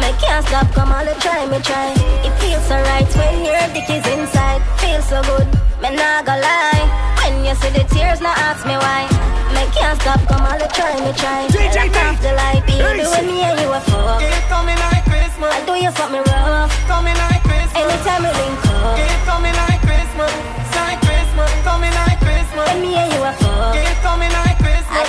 Me 0.00 0.10
can't 0.20 0.44
stop, 0.46 0.68
come 0.76 0.92
on, 0.92 1.06
try 1.24 1.46
me 1.46 1.58
try. 1.62 1.92
It 2.26 2.34
feels 2.40 2.64
so 2.68 2.76
right 2.76 3.08
when 3.18 3.44
your 3.48 3.64
dick 3.74 3.88
is 3.88 4.06
inside. 4.14 4.60
Feels 4.80 5.06
so 5.08 5.22
good, 5.22 5.48
me 5.82 5.94
nah 5.94 6.22
go 6.22 6.34
lie. 6.34 6.86
When 7.22 7.44
you 7.44 7.54
see 7.54 7.70
the 7.70 7.84
tears, 7.94 8.20
now 8.20 8.34
ask 8.34 8.66
me 8.66 8.74
why. 8.74 9.06
Me 9.54 9.62
can't 9.70 9.94
stop, 10.00 10.18
come 10.26 10.42
all 10.42 10.58
the 10.58 10.66
try, 10.74 10.98
me 10.98 11.12
try. 11.14 11.46
Take 11.48 11.94
off 12.02 12.18
the 12.20 12.32
light, 12.34 12.66
baby, 12.66 13.06
when 13.06 13.26
me 13.26 13.42
and 13.46 13.60
you 13.60 13.70
are 13.70 13.80
fuck. 13.80 14.18
Get 14.20 14.42
coming 14.48 14.78
like 14.90 15.04
Christmas. 15.04 15.54
I 15.54 15.64
do 15.66 15.74
you 15.78 15.92
something 15.94 16.24
rough. 16.34 16.72
Coming 16.90 17.14
like 17.14 17.42
Christmas. 17.46 17.78
Anytime 17.78 18.22
we 18.26 18.30
link 18.34 18.66
up. 18.74 18.96
Get 18.96 19.18
coming 19.22 19.54
like 19.54 19.80
Christmas. 19.86 20.32
It's 20.58 20.74
like 20.74 20.98
Christmas. 21.06 21.50
Coming 21.62 21.94
like 21.94 22.18
Christmas. 22.26 22.66
When 22.68 22.80
me 22.82 22.96
and 22.96 23.12
you 23.12 23.22
are 23.22 23.36
fuck. 23.38 23.74
Get 23.74 23.96
coming 24.02 24.32
like 24.32 24.47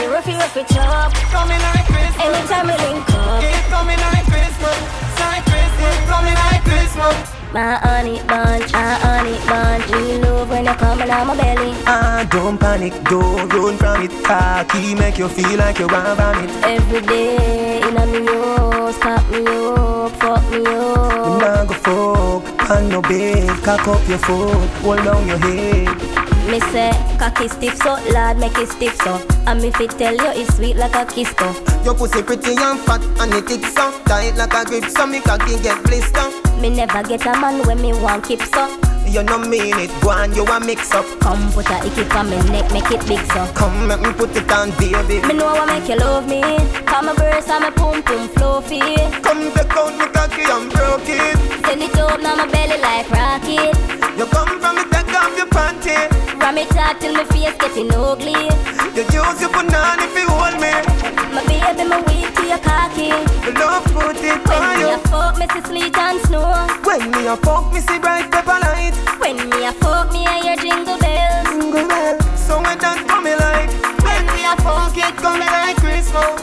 fi 0.08 0.64
chop. 0.74 1.14
Coming 1.32 1.60
like 1.60 1.86
Christmas. 1.86 2.26
Anytime 2.26 2.68
we 2.68 2.76
link 2.86 3.10
up. 3.10 3.44
It's 3.44 3.68
coming 3.70 4.00
like 4.00 4.26
Christmas. 4.26 4.80
Like 5.20 5.44
Christmas. 5.46 5.96
Coming 6.08 6.34
like 6.34 6.64
Christmas. 6.64 7.16
My 7.52 7.76
honey 7.82 8.22
bunch, 8.28 8.72
my 8.74 8.94
honey 9.06 9.38
bunch. 9.48 9.86
We 9.92 10.20
love 10.20 10.50
when 10.50 10.66
you 10.66 10.74
coming 10.74 11.10
on 11.10 11.28
my 11.28 11.36
belly. 11.36 11.74
Ah, 11.88 12.28
don't 12.30 12.58
panic, 12.60 12.94
don't 13.06 13.52
run 13.54 13.78
from 13.78 14.04
it. 14.04 14.12
Cocky 14.24 14.96
make 14.96 15.18
you 15.18 15.28
feel 15.28 15.58
like 15.58 15.80
you 15.80 15.88
want 15.88 16.18
vomit. 16.18 16.50
Every 16.64 17.02
day 17.02 17.82
in 17.82 17.98
a 17.98 18.06
me 18.06 18.26
house, 18.26 18.96
stop 18.98 19.28
me 19.32 19.44
up, 19.48 20.12
fuck 20.22 20.44
me 20.52 20.64
up. 20.66 21.42
Nah 21.42 21.66
go 21.66 21.74
fuck, 21.74 22.70
on 22.70 22.90
no 22.90 23.02
bed, 23.02 23.50
cock 23.64 23.88
up 23.88 24.08
your 24.08 24.20
foot, 24.20 24.70
hold 24.84 25.04
down 25.04 25.28
your 25.28 25.40
head. 25.40 26.29
Me 26.50 26.60
say, 26.72 26.90
cocky 27.20 27.48
stiff 27.48 27.78
so, 27.78 27.94
lad 28.12 28.40
make 28.40 28.58
it 28.58 28.70
stiff 28.70 28.96
so. 29.04 29.22
And 29.46 29.62
me 29.62 29.72
fit 29.72 29.92
tell 29.92 30.14
you 30.14 30.30
it's 30.34 30.56
sweet 30.58 30.76
like 30.78 30.94
a 30.94 31.06
kiss 31.06 31.34
so 31.38 31.50
Your 31.84 31.96
pussy 31.96 32.22
pretty 32.22 32.54
and 32.58 32.80
fat 32.82 33.02
and 33.18 33.34
it 33.34 33.46
thick 33.46 33.66
so 33.66 33.90
Tight 34.06 34.36
like 34.38 34.54
a 34.54 34.66
grip 34.66 34.86
so 34.86 35.08
me 35.08 35.22
cocky 35.22 35.58
get 35.62 35.82
blister 35.84 36.30
Me 36.62 36.70
never 36.70 37.02
get 37.02 37.26
a 37.26 37.34
man 37.40 37.66
when 37.66 37.82
me 37.82 37.94
want 37.94 38.26
keep 38.26 38.42
so. 38.42 38.70
You 39.08 39.24
no 39.24 39.40
mean 39.40 39.74
it, 39.78 39.90
go 40.02 40.10
on 40.10 40.36
you 40.36 40.46
a 40.46 40.60
mix 40.60 40.92
up 40.94 41.06
Come 41.20 41.52
put 41.52 41.70
a 41.70 41.82
icky 41.86 42.06
on 42.14 42.30
me 42.30 42.38
neck, 42.50 42.72
make 42.72 42.92
it 42.92 43.02
big 43.08 43.26
so. 43.34 43.46
Come 43.54 43.88
make 43.88 44.02
me 44.02 44.14
put 44.14 44.36
it 44.38 44.52
on 44.52 44.70
baby 44.78 45.26
Me 45.26 45.34
know 45.34 45.54
what 45.54 45.66
make 45.66 45.90
you 45.90 45.98
love 45.98 46.28
me. 46.28 46.42
Come 46.86 47.08
my 47.08 47.16
burst 47.16 47.50
and 47.50 47.64
my 47.64 47.72
pum 47.72 48.04
pum 48.04 48.30
fluffy. 48.30 48.82
Come 49.26 49.50
take 49.54 49.74
out 49.78 49.98
me 49.98 50.06
cocky 50.14 50.46
and 50.46 50.70
broke 50.74 51.10
it 51.10 51.38
Send 51.66 51.82
it 51.82 51.98
up 51.98 52.22
now 52.22 52.36
my 52.36 52.46
belly 52.46 52.78
like 52.82 53.10
rocket. 53.10 53.74
You 54.18 54.26
come 54.26 54.62
from 54.62 54.76
me 54.78 54.84
take 54.94 55.14
off 55.14 55.38
your 55.38 55.48
panty 55.48 56.19
Ram 56.50 56.58
it 56.58 56.76
out 56.78 57.00
till 57.00 57.14
my 57.14 57.24
face 57.26 57.54
getting 57.62 57.94
ugly. 57.94 58.34
You 58.98 59.06
use 59.14 59.38
your 59.40 59.54
banana 59.54 60.02
if 60.02 60.18
you 60.18 60.26
hold 60.26 60.58
me. 60.58 60.74
My 61.30 61.46
baby, 61.46 61.86
my 61.88 62.02
weak 62.10 62.34
to 62.34 62.44
your 62.50 62.58
cocky. 62.58 63.14
You 63.46 63.54
love 63.54 63.86
put 63.94 64.18
it 64.18 64.42
When 64.50 64.58
on 64.58 64.74
me 64.74 64.90
you. 64.90 64.96
a 64.96 64.98
fuck, 65.14 65.38
me 65.38 65.46
see 65.54 65.62
sleet 65.62 65.96
and 65.96 66.20
snow. 66.26 66.50
When 66.82 67.12
me 67.12 67.28
a 67.28 67.38
fuck 67.38 67.72
me 67.72 67.80
see 67.82 68.00
bright 68.00 68.32
pepper 68.32 68.58
light. 68.66 68.98
When 69.22 69.38
me 69.48 69.62
a 69.64 69.72
fuck, 69.74 70.12
me 70.12 70.26
hear 70.26 70.58
jingle 70.58 70.98
bells. 70.98 71.50
Jingle 71.54 71.86
bell. 71.86 72.18
So 72.34 72.58
when 72.66 72.82
that 72.82 72.98
coming 73.06 73.38
like. 73.38 73.70
When 74.02 74.26
me 74.34 74.42
a 74.50 74.58
fuck 74.66 74.98
it 74.98 75.14
coming 75.22 75.54
like 75.54 75.78
Christmas. 75.78 76.34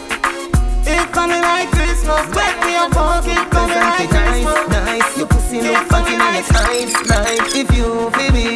It 0.86 1.02
coming 1.10 1.42
like 1.42 1.66
Christmas. 1.75 2.22
When 2.30 2.54
me 2.62 2.78
a 2.78 2.86
fuck 2.94 3.26
it 3.26 3.42
coming 3.50 3.82
like 3.82 4.06
Christmas. 4.06 4.70
Nice, 4.70 5.18
your 5.18 5.26
pussy 5.26 5.66
look 5.66 5.82
in 6.06 6.22
your 6.22 6.46
tight 6.46 6.94
Night, 7.10 7.42
if 7.58 7.75
you 7.75 8.06
feel 8.14 8.30
me 8.30 8.55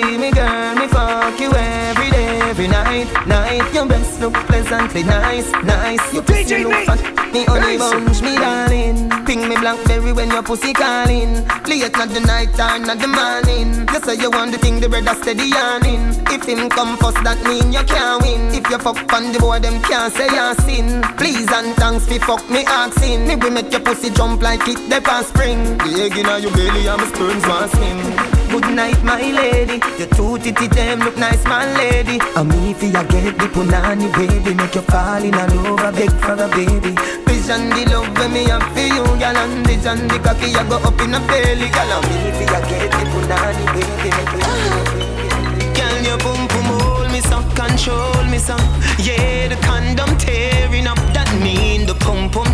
every 3.11 3.29
night 3.29 3.51
Night, 3.61 3.75
your 3.75 3.87
breasts 3.87 4.21
look 4.21 4.35
pleasantly 4.35 5.03
nice 5.03 5.51
Nice, 5.65 6.15
your 6.15 6.23
pussy 6.23 6.65
look 6.65 6.85
fat. 6.87 7.21
Me 7.33 7.47
only 7.47 7.79
bunch, 7.79 8.23
me 8.23 8.35
darling. 8.35 9.09
Ping 9.25 9.49
me 9.49 9.57
blackberry 9.57 10.13
when 10.13 10.31
your 10.31 10.43
pussy 10.43 10.73
calling. 10.73 11.47
Late 11.67 11.93
not 11.93 12.09
the 12.09 12.21
night 12.21 12.51
or 12.59 12.79
not 12.79 12.99
the 12.99 13.07
morning. 13.07 13.87
You 13.89 14.01
say 14.01 14.17
you 14.17 14.31
want 14.31 14.53
the 14.53 14.59
thing, 14.59 14.81
the 14.81 14.89
brother 14.89 15.15
steady 15.23 15.45
yarning 15.45 16.11
If 16.27 16.45
him 16.45 16.69
come 16.69 16.97
first, 16.97 17.23
that 17.23 17.39
mean 17.45 17.73
you 17.73 17.85
can't 17.85 18.23
win. 18.23 18.55
If 18.55 18.69
you 18.69 18.79
fuck 18.79 19.13
on 19.13 19.33
the 19.33 19.39
boy, 19.39 19.61
them 19.61 19.81
can't 19.83 20.13
say 20.13 20.27
you 20.27 20.55
sin. 20.67 21.03
Please 21.17 21.51
and 21.53 21.75
thanks 21.77 22.07
fi 22.07 22.19
fuck 22.19 22.49
me 22.51 22.65
asking. 22.67 23.29
Me 23.29 23.37
we 23.37 23.51
make 23.51 23.71
your 23.71 23.81
pussy 23.81 24.11
jump 24.11 24.43
like 24.43 24.67
it 24.67 24.79
the 24.91 25.01
past 25.01 25.29
spring. 25.29 25.79
The 25.79 26.03
egg 26.03 26.17
inna 26.17 26.39
your 26.39 26.53
belly 26.53 26.87
and 26.89 26.99
my 27.01 27.07
sperms 27.07 27.47
want 27.47 27.71
swim 27.71 28.40
Good 28.51 28.75
night, 28.75 29.03
my 29.05 29.21
lady. 29.21 29.81
Your 29.99 30.09
two 30.09 30.39
titty 30.39 30.67
them 30.69 31.01
look 31.01 31.17
nice, 31.17 31.45
my 31.45 31.65
lady. 31.79 32.19
And 32.37 32.49
me 32.49 32.75
fi 32.75 32.87
ya 32.87 33.03
get 33.05 33.39
the 33.39 33.47
punani 33.55 34.11
baby, 34.13 34.55
make 34.55 34.75
you 34.75 34.83
fall 34.83 35.23
in 35.23 35.31
love, 35.31 35.81
I 35.81 35.91
beg 35.93 36.11
for 36.19 36.35
a 36.35 36.49
baby. 36.51 36.93
Vision 37.27 37.71
the 37.71 37.87
love 37.93 38.11
when 38.19 38.33
me 38.33 38.45
have 38.51 38.67
for 38.75 38.81
you, 38.81 39.05
girl, 39.23 39.37
and 39.43 39.67
vision 39.67 40.09
the 40.09 40.19
cocky 40.19 40.51
ya 40.51 40.65
go 40.65 40.77
up 40.83 41.01
in 41.01 41.15
a 41.15 41.21
belly, 41.29 41.69
girl. 41.71 41.93
And 41.95 42.07
me 42.11 42.31
fi 42.37 42.45
ya 42.53 42.61
get 42.69 42.91
the 42.91 43.05
punani 43.13 43.65
baby, 43.75 44.11
make 44.19 44.35
you. 44.35 45.71
Girl, 45.79 45.97
your 46.03 46.19
boom 46.19 46.43
boom 46.51 46.69
hold 46.81 47.11
me 47.13 47.21
so, 47.21 47.39
control 47.55 48.25
me 48.27 48.39
so. 48.39 48.57
Yeah, 48.99 49.49
the 49.49 49.57
condom 49.63 50.19
tearing 50.19 50.89
up. 50.89 50.99
That 51.15 51.31
mean 51.41 51.87
the 51.87 51.95
pum 51.95 52.29
pum 52.31 52.50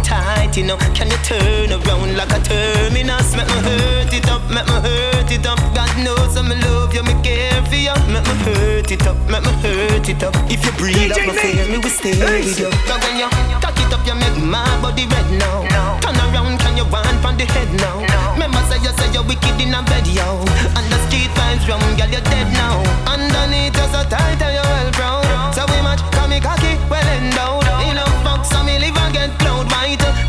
tight, 0.47 0.57
you 0.57 0.65
know. 0.67 0.77
Can 0.95 1.11
you 1.11 1.19
turn 1.25 1.73
around 1.73 2.17
like 2.17 2.31
a 2.31 2.41
terminus? 2.41 3.35
Make 3.35 3.47
me 3.47 3.59
hurt 3.63 4.13
it 4.13 4.29
up, 4.29 4.43
make 4.51 4.67
me 4.67 4.79
hurt 4.81 5.31
it 5.31 5.47
up. 5.47 5.59
God 5.75 5.91
knows 6.05 6.37
I'm 6.37 6.49
love 6.49 6.95
you, 6.95 7.03
me 7.03 7.15
care 7.23 7.63
for 7.67 7.77
you. 7.77 7.95
Make 8.09 8.25
me 8.25 8.35
hurt 8.45 8.91
it 8.91 9.07
up, 9.07 9.17
make 9.29 9.43
me 9.43 9.53
hurt 9.63 10.09
it 10.09 10.23
up. 10.23 10.35
If 10.51 10.65
you 10.65 10.73
breathe 10.73 11.13
up 11.13 11.27
my 11.27 11.35
fear, 11.35 11.67
me 11.67 11.79
will 11.79 11.91
stay 11.91 12.17
with 12.19 12.59
you. 12.59 12.71
Now 12.87 12.99
when 13.03 13.19
you 13.19 13.29
cock 13.61 13.79
it 13.79 13.93
up, 13.93 14.07
you 14.07 14.15
make 14.15 14.39
my 14.43 14.65
body 14.81 15.07
red 15.07 15.29
now. 15.39 15.67
Turn 16.01 16.17
around, 16.17 16.59
can 16.59 16.77
you 16.77 16.87
want 16.87 17.21
from 17.21 17.37
the 17.37 17.45
head 17.45 17.71
now? 17.81 18.01
Remember 18.35 18.63
say 18.71 18.79
you 18.83 18.93
say 18.99 19.11
you're 19.13 19.25
wicked 19.25 19.61
in 19.61 19.75
a 19.75 19.83
bed, 19.83 20.07
yo. 20.07 20.41
And 20.77 20.87
the 20.91 20.99
street 21.07 21.31
vibes 21.35 21.67
rum, 21.69 21.81
girl, 21.97 22.11
you're 22.11 22.27
dead 22.33 22.49
now. 22.55 22.83
Underneath 23.07 23.77
you're 23.77 23.91
so 23.91 24.03
tight 24.09 24.41
and 24.41 24.55
you're 24.55 24.65
well 24.65 24.91
proud. 24.93 25.55
So 25.55 25.65
we 25.67 25.79
match, 25.83 26.03
call 26.13 26.29
me 26.29 26.41
cocky, 26.41 26.79
well 26.91 27.07
endowed. 27.19 27.66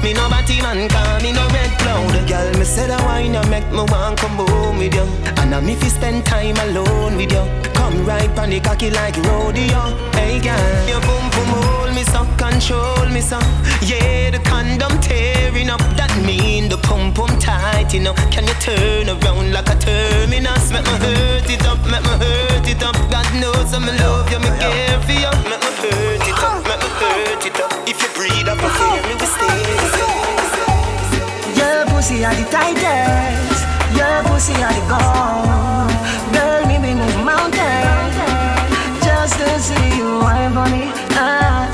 Me 0.08 0.14
no 0.14 0.30
batty 0.30 0.62
man, 0.62 0.88
call 0.88 1.20
me 1.20 1.34
no 1.34 1.46
red 1.50 1.70
cloud. 1.80 2.28
Girl, 2.30 2.50
me 2.58 2.64
say 2.64 2.88
that 2.88 3.04
wine 3.04 3.34
you 3.34 3.44
make 3.52 3.68
me 3.76 3.84
want 3.92 4.18
come 4.18 4.40
home 4.40 4.78
with 4.78 4.96
you. 4.96 5.04
And 5.36 5.54
I'm 5.54 5.68
if 5.68 5.84
you 5.84 5.90
spend 5.90 6.26
time 6.26 6.56
alone 6.70 7.18
with 7.18 7.30
you. 7.30 7.44
Come 7.74 8.06
right 8.06 8.32
on 8.40 8.50
the 8.50 8.62
cocky 8.62 8.90
like 8.90 9.18
rodeo. 9.28 9.84
Hey 10.16 10.40
girl, 10.40 10.88
your 10.88 11.02
boom 11.02 11.28
boom 11.36 11.52
hold 11.60 11.92
me 11.94 12.04
so, 12.08 12.24
control 12.40 13.04
me 13.12 13.20
so. 13.20 13.38
Yeah, 13.84 14.32
the 14.32 14.40
condom 14.48 14.98
tearing 15.02 15.70
up. 15.70 15.84
That 16.00 16.16
mean 16.24 16.70
the 16.70 16.77
pum 16.88 17.14
pum 17.14 17.32
tight, 17.40 17.94
you 17.94 18.00
know. 18.00 18.14
Can 18.32 18.48
you 18.48 18.56
turn 18.64 19.10
around 19.10 19.52
like 19.52 19.70
a 19.70 19.76
terminus? 19.76 20.72
Make 20.72 20.86
me 20.86 20.96
hurt 21.04 21.50
it 21.50 21.66
up, 21.68 21.80
make 21.86 22.02
me 22.08 22.14
hurt 22.24 22.68
it 22.68 22.82
up. 22.82 22.96
God 23.12 23.28
knows 23.36 23.74
I'm 23.76 23.86
love 23.86 24.32
you, 24.32 24.40
me 24.40 24.50
care 24.60 25.00
for 25.06 25.12
you. 25.12 25.32
Make 25.52 25.62
me 25.62 25.72
hurt 25.84 26.24
it 26.32 26.40
up, 26.48 26.64
make 26.70 26.82
me 26.82 26.90
hurt 27.00 27.46
it 27.46 27.60
up. 27.60 27.72
If 27.92 28.02
you 28.02 28.10
breathe 28.16 28.48
up, 28.48 28.58
I 28.64 28.70
feel 28.80 28.98
me 29.06 29.14
we 29.20 29.28
stay. 29.36 29.60
Your 31.60 31.86
pussy 31.92 32.24
are 32.26 32.36
the 32.36 32.46
tightest. 32.50 33.62
Your 34.00 34.24
pussy 34.32 34.56
are 34.64 34.74
the 34.78 34.84
gold. 34.92 35.92
Girl, 36.34 36.62
me 36.68 36.76
we 36.80 36.92
move 36.96 37.20
mountains 37.24 38.16
just 39.04 39.36
to 39.40 39.48
see 39.60 39.98
you 39.98 40.20
wine 40.24 40.52
for 40.56 40.68
me. 40.72 40.92
Ah, 41.20 41.67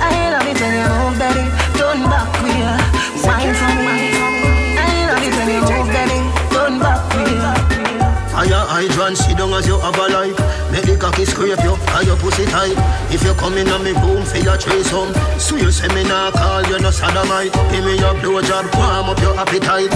hydrant, 9.53 9.59
sit 9.59 9.59
down 9.59 9.59
as 9.59 9.67
you 9.67 9.79
have 9.79 9.97
a 9.97 10.07
life. 10.13 10.71
Make 10.71 10.85
the 10.85 10.97
cocky 10.97 11.25
scrape 11.25 11.63
you, 11.63 11.75
and 11.75 12.07
your 12.07 12.17
pussy 12.17 12.45
tight. 12.45 12.75
If 13.11 13.23
you 13.23 13.33
come 13.33 13.57
in 13.57 13.69
on 13.69 13.83
me 13.83 13.91
room 13.91 14.23
for 14.25 14.37
your 14.37 14.57
trace 14.57 14.89
home, 14.89 15.13
so 15.39 15.55
you 15.55 15.71
say 15.71 15.87
me 15.93 16.03
nah 16.03 16.31
call 16.31 16.63
you 16.67 16.79
no 16.79 16.91
sodomite. 16.91 17.53
Give 17.71 17.83
me 17.85 17.97
your 17.97 18.15
blowjob, 18.15 18.73
warm 18.75 19.09
up 19.09 19.19
your 19.21 19.37
appetite. 19.37 19.91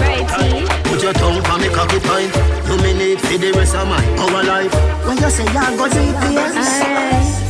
Put 0.86 1.04
your 1.04 1.14
tongue 1.14 1.42
for 1.44 1.58
me 1.58 1.70
cocky 1.70 2.00
pint. 2.00 2.34
You 2.68 2.78
me 2.84 2.94
need 2.94 3.20
for 3.22 3.38
the 3.38 3.52
rest 3.54 3.76
of 3.76 3.88
my 3.88 4.02
our 4.22 4.44
life. 4.44 4.74
When 5.06 5.18
you 5.18 5.30
say 5.30 5.46
you 5.46 5.78
go 5.78 5.88
deep, 5.88 6.16
yes. 6.32 7.44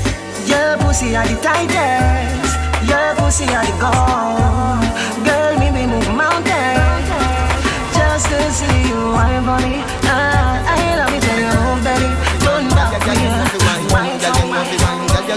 Your 0.47 0.77
pussy 0.77 1.15
are 1.15 1.27
the 1.27 1.35
tightest. 1.41 2.55
Your 2.87 3.15
pussy 3.15 3.45
are 3.51 3.65
the 3.65 3.75
gold. 3.83 4.83
Girl, 5.25 5.59
me 5.59 5.71
we 5.71 5.85
move 5.87 6.07
mountains 6.15 7.07
just 7.91 8.29
to 8.29 8.39
see 8.51 8.87
you 8.87 9.11
wine 9.11 9.43
for 9.43 9.59
me. 9.59 9.83
Ah, 10.07 10.63
I 10.63 10.95
love 10.95 11.06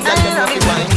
I 0.03 0.79
love 0.79 0.90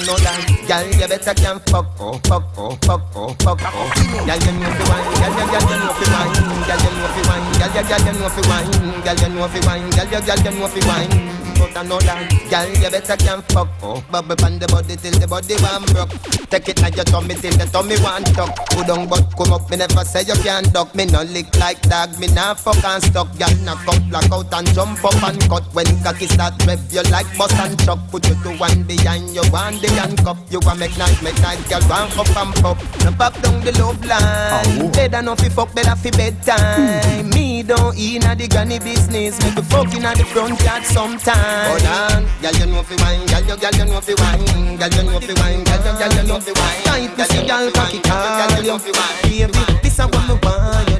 it 0.00 0.08
when 0.08 0.62
you 0.62 0.68
Girl, 0.68 0.84
you 0.84 1.08
better 1.08 1.34
can 1.34 1.58
fuck, 1.60 1.86
oh, 1.98 2.18
fuck, 2.24 2.44
oh, 2.56 2.76
fuck, 2.82 3.02
oh, 3.16 3.34
fuck, 3.40 3.58
oh. 3.64 3.90
Girl, 4.26 4.36
you 4.36 4.52
know 4.52 4.70
fi 4.70 4.84
wine, 4.84 5.08
girl, 5.16 5.32
you, 5.32 5.46
girl, 5.48 5.64
you 5.64 5.78
know 5.80 5.92
fi 5.96 6.06
wine, 6.12 6.34
girl, 6.68 6.78
you 6.78 6.90
know 6.92 7.08
fi 7.08 7.22
wine, 7.28 7.46
girl, 7.58 7.72
you, 7.72 7.82
girl, 7.88 8.04
you 8.04 8.12
know 8.20 8.28
fi 8.28 8.42
wine, 8.48 8.70
girl, 9.02 9.16
you 9.16 9.28
know 9.34 9.48
fi 9.48 9.60
wine, 9.66 9.90
girl, 9.90 10.06
you, 10.06 10.20
girl, 10.26 10.38
you 10.44 10.60
know 10.60 10.68
fi 10.68 10.80
wine. 10.86 11.34
But 11.58 11.74
another, 11.74 12.28
girl, 12.48 12.68
you 12.68 12.90
better 12.90 13.16
can 13.16 13.42
fuck, 13.42 13.68
oh. 13.82 14.04
Bubble 14.12 14.44
on 14.44 14.58
the 14.60 14.68
body 14.68 14.94
till 14.94 15.18
the 15.18 15.26
body 15.26 15.56
one 15.58 15.82
broke. 15.90 16.14
Take 16.50 16.68
it 16.68 16.80
like 16.80 16.94
your 16.94 17.04
tummy 17.04 17.34
till 17.34 17.50
the 17.58 17.66
tummy 17.66 17.98
one 17.98 18.22
tuck. 18.30 18.54
Put 18.70 18.86
down 18.86 19.08
but 19.08 19.26
come 19.34 19.52
up, 19.52 19.68
me 19.68 19.76
never 19.76 20.04
say 20.04 20.22
you 20.22 20.38
can't 20.46 20.70
duck. 20.72 20.94
Me 20.94 21.06
no 21.06 21.22
lick 21.26 21.50
like 21.58 21.82
dog, 21.82 22.14
me 22.20 22.28
nah 22.28 22.54
fuck 22.54 22.78
and 22.84 23.02
stuck. 23.02 23.26
Girl, 23.34 23.50
knock 23.66 23.82
out, 23.90 23.98
black 24.06 24.30
out 24.30 24.54
and 24.54 24.68
jump 24.70 25.02
up 25.02 25.18
and 25.26 25.40
cut. 25.50 25.66
When 25.74 25.90
cocky 26.06 26.28
start 26.30 26.54
rev, 26.64 26.78
you 26.94 27.02
like 27.10 27.26
bust 27.36 27.58
and 27.58 27.74
chuck. 27.82 27.98
Put 28.10 28.28
you 28.28 28.38
to 28.46 28.54
one 28.54 28.84
behind 28.84 29.34
you, 29.34 29.42
one 29.50 29.82
the 29.88 30.00
handcuff. 30.00 30.38
You 30.50 30.60
a 30.60 30.74
make 30.74 30.96
night, 30.98 31.18
make 31.22 31.38
night 31.40 31.60
girl 31.68 31.82
one 31.88 32.12
up 32.12 32.36
and 32.36 32.54
pop. 32.60 32.78
No 33.04 33.10
pop 33.12 33.34
down 33.40 33.60
the 33.64 33.72
love 33.80 34.00
line. 34.04 34.90
Dead 34.92 35.14
enough 35.14 35.40
fi 35.40 35.48
fuck, 35.48 35.74
better 35.74 35.96
fi 35.96 36.10
bedtime. 36.10 37.24
Hmm. 37.24 37.30
Me 37.30 37.62
don't 37.62 37.96
inna 37.98 38.34
the 38.34 38.48
granny 38.48 38.78
business, 38.78 39.40
make 39.42 39.54
the 39.54 39.62
fuck 39.62 39.92
inna 39.94 40.14
the 40.14 40.24
front 40.24 40.60
yard 40.62 40.84
sometime. 40.84 41.36
Hold 41.68 41.86
on, 41.86 42.22
girl 42.42 42.56
you 42.58 42.66
know 42.66 42.82
fi 42.82 42.96
wine, 43.02 43.26
girl 43.26 43.44
you 43.48 43.56
girl 43.56 43.74
you 43.74 43.84
know 43.86 44.00
fi 44.00 44.14
wine, 44.14 44.76
girl 44.76 44.92
you 44.92 45.02
know 45.04 45.20
fi 45.20 45.34
wine, 45.40 45.64
girl 45.64 45.82
you 45.84 45.92
girl 45.98 46.12
you 46.12 46.24
know 46.28 46.40
fi 46.40 46.52
wine. 46.52 46.82
Tight 46.84 47.10
pussy 47.16 47.46
girl 47.46 47.70
cocky 47.72 48.00
call 48.00 48.62
you, 48.62 48.78
baby. 49.24 49.62
This 49.82 49.98
a 49.98 50.06
what 50.06 50.28
me 50.28 50.34
want 50.42 50.97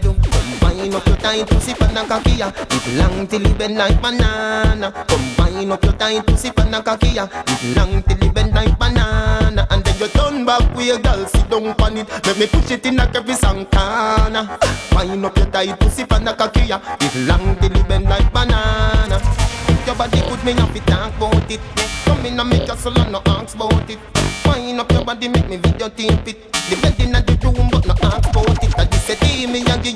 Wind 0.79 0.95
up 0.95 1.07
your 1.09 1.17
tight 1.17 1.47
pussy 1.49 1.75
pan 1.75 1.97
a 1.97 2.07
cocky 2.07 2.39
ya. 2.39 2.53
It 2.55 2.87
long 2.95 3.27
till 3.27 3.45
it 3.45 3.59
bend 3.59 3.77
like 3.77 4.01
banana. 4.01 4.93
Come 5.09 5.35
wind 5.37 5.73
up 5.73 5.83
your 5.83 5.93
tight 5.95 6.25
pussy 6.25 6.53
pan 6.53 6.73
a 6.73 6.81
cocky 6.81 7.09
ya. 7.09 7.27
It 7.49 7.77
long 7.77 8.01
till 8.05 8.23
it 8.23 8.33
bend 8.33 8.55
like 8.55 8.79
banana. 8.79 9.67
And 9.71 9.83
then 9.83 9.99
you 9.99 10.07
turn 10.07 10.47
back 10.47 10.63
with 10.77 10.87
your 10.87 11.01
girl 11.01 11.27
sit 11.27 11.51
down 11.51 11.75
pan 11.75 11.97
it. 11.99 12.09
Let 12.25 12.39
me 12.39 12.47
push 12.47 12.71
it 12.71 12.87
in 12.87 13.01
a 13.01 13.11
every 13.13 13.35
corner. 13.35 14.59
Wind 14.93 15.25
up 15.27 15.37
your 15.37 15.47
tight 15.47 15.81
pussy 15.81 16.05
pan 16.05 16.29
a 16.29 16.35
cocky 16.37 16.67
ya. 16.67 16.81
It 17.01 17.27
long 17.27 17.57
till 17.57 17.75
it 17.75 17.89
bend 17.89 18.05
like 18.05 18.33
banana. 18.33 19.19
If 19.67 19.85
your 19.85 19.97
body 19.97 20.21
good, 20.21 20.45
me 20.45 20.53
have 20.53 20.73
to 20.73 20.81
talk 20.87 21.17
about 21.17 21.51
it. 21.51 21.61
Come 22.05 22.25
in 22.25 22.39
and 22.39 22.49
make 22.49 22.69
your 22.69 22.77
soul 22.77 22.97
and 23.01 23.11
no 23.11 23.23
ask 23.27 23.57
about 23.57 23.91
it. 23.91 23.99
Wind 24.47 24.79
up 24.79 24.93
your 24.93 25.05
body, 25.05 25.27
make 25.27 25.49
me 25.49 25.59
videotape 25.59 26.29
it. 26.29 26.53
The 26.53 26.77
bed 26.81 27.01
in 27.01 27.13
the 27.13 27.39
room, 27.43 27.68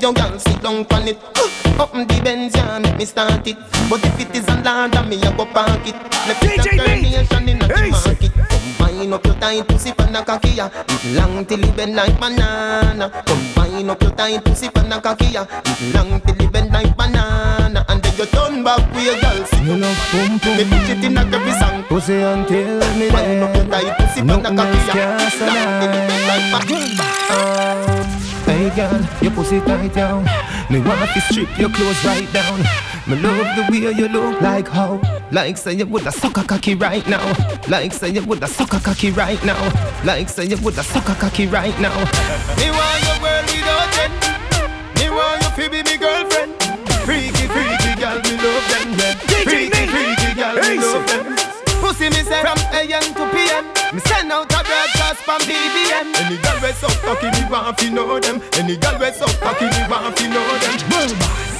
your 0.03 0.13
girl 0.13 0.37
sit 0.37 0.61
down 0.61 0.85
on 0.91 1.07
it. 1.07 1.17
Uh, 1.39 1.83
up 1.83 1.95
in 1.95 2.05
the 2.05 2.19
Benz, 2.21 2.53
yeah, 2.55 2.77
make 2.77 2.97
me 2.97 3.05
start 3.05 3.47
it. 3.47 3.55
But 3.89 4.03
if 4.03 4.19
it 4.19 4.35
is 4.35 4.45
a 4.49 4.59
land, 4.59 4.91
me 5.07 5.15
a 5.15 5.31
go 5.31 5.45
park 5.45 5.87
it. 5.87 5.95
Left 6.27 6.43
it 6.43 6.59
a 6.59 6.75
carnation 6.75 7.47
in 7.47 7.63
a 7.63 7.67
the 7.67 7.87
market. 7.87 8.31
Combine 8.51 9.13
up 9.13 9.25
your 9.25 9.35
tight 9.35 9.65
pussy 9.65 9.93
pan 9.93 10.13
a 10.13 10.21
cocky 10.25 10.59
ya. 10.59 10.67
It 10.67 11.15
long 11.15 11.45
till 11.45 11.63
it 11.63 11.75
bend 11.77 11.95
like 11.95 12.19
banana. 12.19 13.07
Combine 13.25 13.89
up 13.89 14.01
your 14.03 14.11
tight 14.11 14.43
pussy 14.43 14.67
pan 14.67 14.91
a 14.91 14.99
cocky 14.99 15.27
ya. 15.27 15.45
It 15.63 15.95
long 15.95 16.19
till 16.19 16.35
it 16.35 16.51
bend 16.51 16.73
like 16.73 16.97
banana. 16.97 17.85
And 17.87 18.03
then 18.03 18.13
you 18.17 18.25
turn 18.25 18.61
back 18.61 18.83
with 18.91 19.07
your 19.07 19.15
girl. 19.23 19.39
Me 19.63 19.79
love 19.79 20.03
pum 20.11 20.39
pum. 20.39 20.57
Me 20.57 20.63
pitch 20.67 20.89
it 20.91 21.03
in 21.05 21.17
a 21.17 21.23
every 21.23 21.53
song. 21.55 21.83
Pussy 21.87 22.19
until 22.19 22.79
me 22.99 23.07
Wind 23.07 23.43
up 23.43 23.55
your 23.55 23.65
dead. 23.71 23.87
tight 23.87 23.97
pussy 24.03 24.19
pan 24.19 24.43
a 24.43 24.51
cocky 24.51 24.79
ya. 24.99 25.15
It 25.15 25.39
long 25.47 25.71
till 25.79 25.95
it 25.95 26.03
bend 26.11 26.27
like 26.27 26.47
banana. 26.51 28.02
Hey 28.53 28.69
girl, 28.75 29.01
your 29.19 29.31
pussy 29.31 29.59
tight 29.61 29.95
down. 29.95 30.25
Me 30.69 30.79
want 30.79 31.09
to 31.09 31.21
strip 31.21 31.57
your 31.57 31.69
clothes 31.69 32.05
right 32.05 32.31
down. 32.31 32.59
Me 33.07 33.15
love 33.19 33.49
the 33.55 33.65
way 33.71 33.91
you 33.91 34.07
look 34.07 34.39
like 34.41 34.67
how. 34.67 35.01
Like 35.31 35.57
say 35.57 35.73
you 35.73 35.87
woulda 35.87 36.11
suck 36.11 36.37
a 36.37 36.43
cocky 36.43 36.75
right 36.75 37.05
now. 37.07 37.25
Like 37.67 37.93
say 37.93 38.11
you 38.11 38.23
woulda 38.23 38.45
suck 38.45 38.73
a 38.73 38.79
cocky 38.79 39.09
right 39.09 39.43
now. 39.43 39.57
Like 40.05 40.29
say 40.29 40.45
you 40.45 40.57
woulda 40.57 40.83
suck 40.83 41.09
a 41.09 41.15
cocky 41.15 41.47
right 41.47 41.73
now. 41.81 41.97
Me 42.61 42.69
want 42.69 43.01
your 43.01 43.17
world 43.25 43.45
without 43.49 43.97
end. 44.05 44.13
Me 44.99 45.09
want 45.09 45.41
you 45.41 45.63
to 45.63 45.69
be 45.71 45.81
me 45.89 45.97
girlfriend. 45.97 46.53
Freaky, 47.09 47.47
freaky 47.49 47.99
girl, 47.99 48.21
me 48.21 48.37
love 48.37 48.65
them. 48.69 48.87
Yeah. 49.01 49.15
Freaky, 49.49 49.83
freaky 49.89 50.31
girl, 50.37 50.55
me 50.61 50.77
love 50.77 51.07
them. 51.07 51.25
Pussy 51.81 52.05
me 52.05 52.21
say 52.21 52.41
from 52.41 52.59
AM 52.71 53.01
to 53.15 53.25
PM. 53.33 53.82
Me 53.93 53.99
send 54.09 54.31
out 54.31 54.49
a 54.49 54.57
broadcast 54.65 55.21
from 55.21 55.39
BBM. 55.45 56.09
Any 56.17 56.41
girl 56.41 56.57
we 56.65 56.73
so 56.73 56.89
cocky, 57.05 57.29
me 57.29 57.45
want 57.47 57.77
to 57.77 57.91
know 57.91 58.19
them. 58.19 58.41
Any 58.57 58.75
girl 58.75 58.97
we 58.97 59.11
so 59.13 59.27
cocky, 59.37 59.69
me 59.69 59.85
want 59.85 60.17
to 60.17 60.25
know 60.33 60.49
them. 60.65 61.13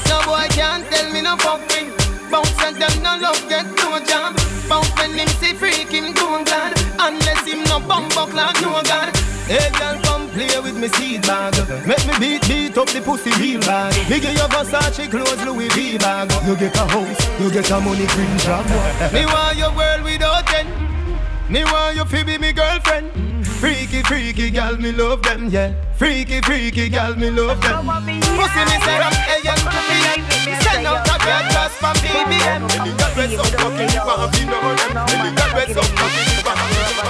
No 0.09 0.17
boy 0.25 0.47
can't 0.49 0.81
tell 0.89 1.13
me 1.13 1.21
no 1.21 1.37
fucking. 1.37 1.93
Bounce 2.31 2.57
and 2.65 2.81
them 2.81 3.03
no 3.05 3.21
love 3.21 3.37
get 3.47 3.69
no 3.77 4.01
job. 4.01 4.33
Bounce 4.67 4.89
when 4.97 5.13
him 5.13 5.27
see 5.37 5.53
freak 5.53 5.93
him 5.93 6.11
glad. 6.13 6.73
Unless 6.97 7.45
him 7.45 7.63
no 7.65 7.79
bum 7.79 8.09
buck 8.09 8.33
like 8.33 8.59
no 8.61 8.81
god. 8.81 9.13
Hey 9.45 9.69
girl, 9.77 10.01
come 10.01 10.27
play 10.29 10.57
with 10.57 10.75
me 10.75 10.87
seed 10.87 11.21
bag. 11.21 11.53
Make 11.85 12.01
me 12.07 12.17
beat 12.17 12.47
beat 12.49 12.77
up 12.79 12.89
the 12.89 13.01
pussy 13.01 13.29
real 13.37 13.61
bad. 13.61 13.93
Me 14.09 14.19
give 14.19 14.33
you 14.33 14.49
Versace 14.49 15.05
clothes, 15.07 15.45
Louis 15.45 15.69
V 15.69 15.99
bag. 15.99 16.31
You 16.47 16.55
get 16.57 16.75
a 16.77 16.85
house, 16.89 17.39
you 17.39 17.51
get 17.51 17.69
a 17.69 17.79
money 17.79 18.07
green 18.07 18.37
job. 18.39 18.65
Me 19.13 19.23
want 19.23 19.55
your 19.55 19.69
world 19.77 20.01
without 20.01 20.51
end. 20.51 21.02
Me 21.49 21.63
want 21.65 21.95
you 21.95 22.05
to 22.05 22.25
be 22.25 22.37
me 22.37 22.53
girlfriend. 22.53 23.11
Freaky, 23.59 24.01
freaky 24.03 24.49
gal, 24.49 24.77
me 24.77 24.91
love 24.91 25.21
them, 25.23 25.49
yeah. 25.49 25.73
Freaky, 25.95 26.41
freaky 26.41 26.89
gal, 26.89 27.15
me 27.15 27.29
love 27.29 27.61
them. 27.61 27.85
Pussy 27.85 28.63
me 28.63 28.77
say 28.83 28.97
from 28.99 29.15
AM 29.27 29.59
to 29.59 29.79
PM. 29.87 30.19
Send 30.63 30.87
out 30.87 31.07
a 31.07 31.15
broadcast 31.19 31.75
from 31.79 31.95
BBM. 31.99 32.63
Any 32.79 32.91
girl 32.95 33.13
we 33.15 33.35
so 33.35 33.43
fucking 33.43 33.91
you 33.91 34.03
want 34.07 34.33
to 34.33 34.45
know 34.45 34.75
them. 34.75 34.97
Any 35.11 35.35
girl 35.35 35.51
we 35.55 35.73
so 35.73 35.81
fucking 35.83 36.27
you 36.31 36.43
want 36.47 36.59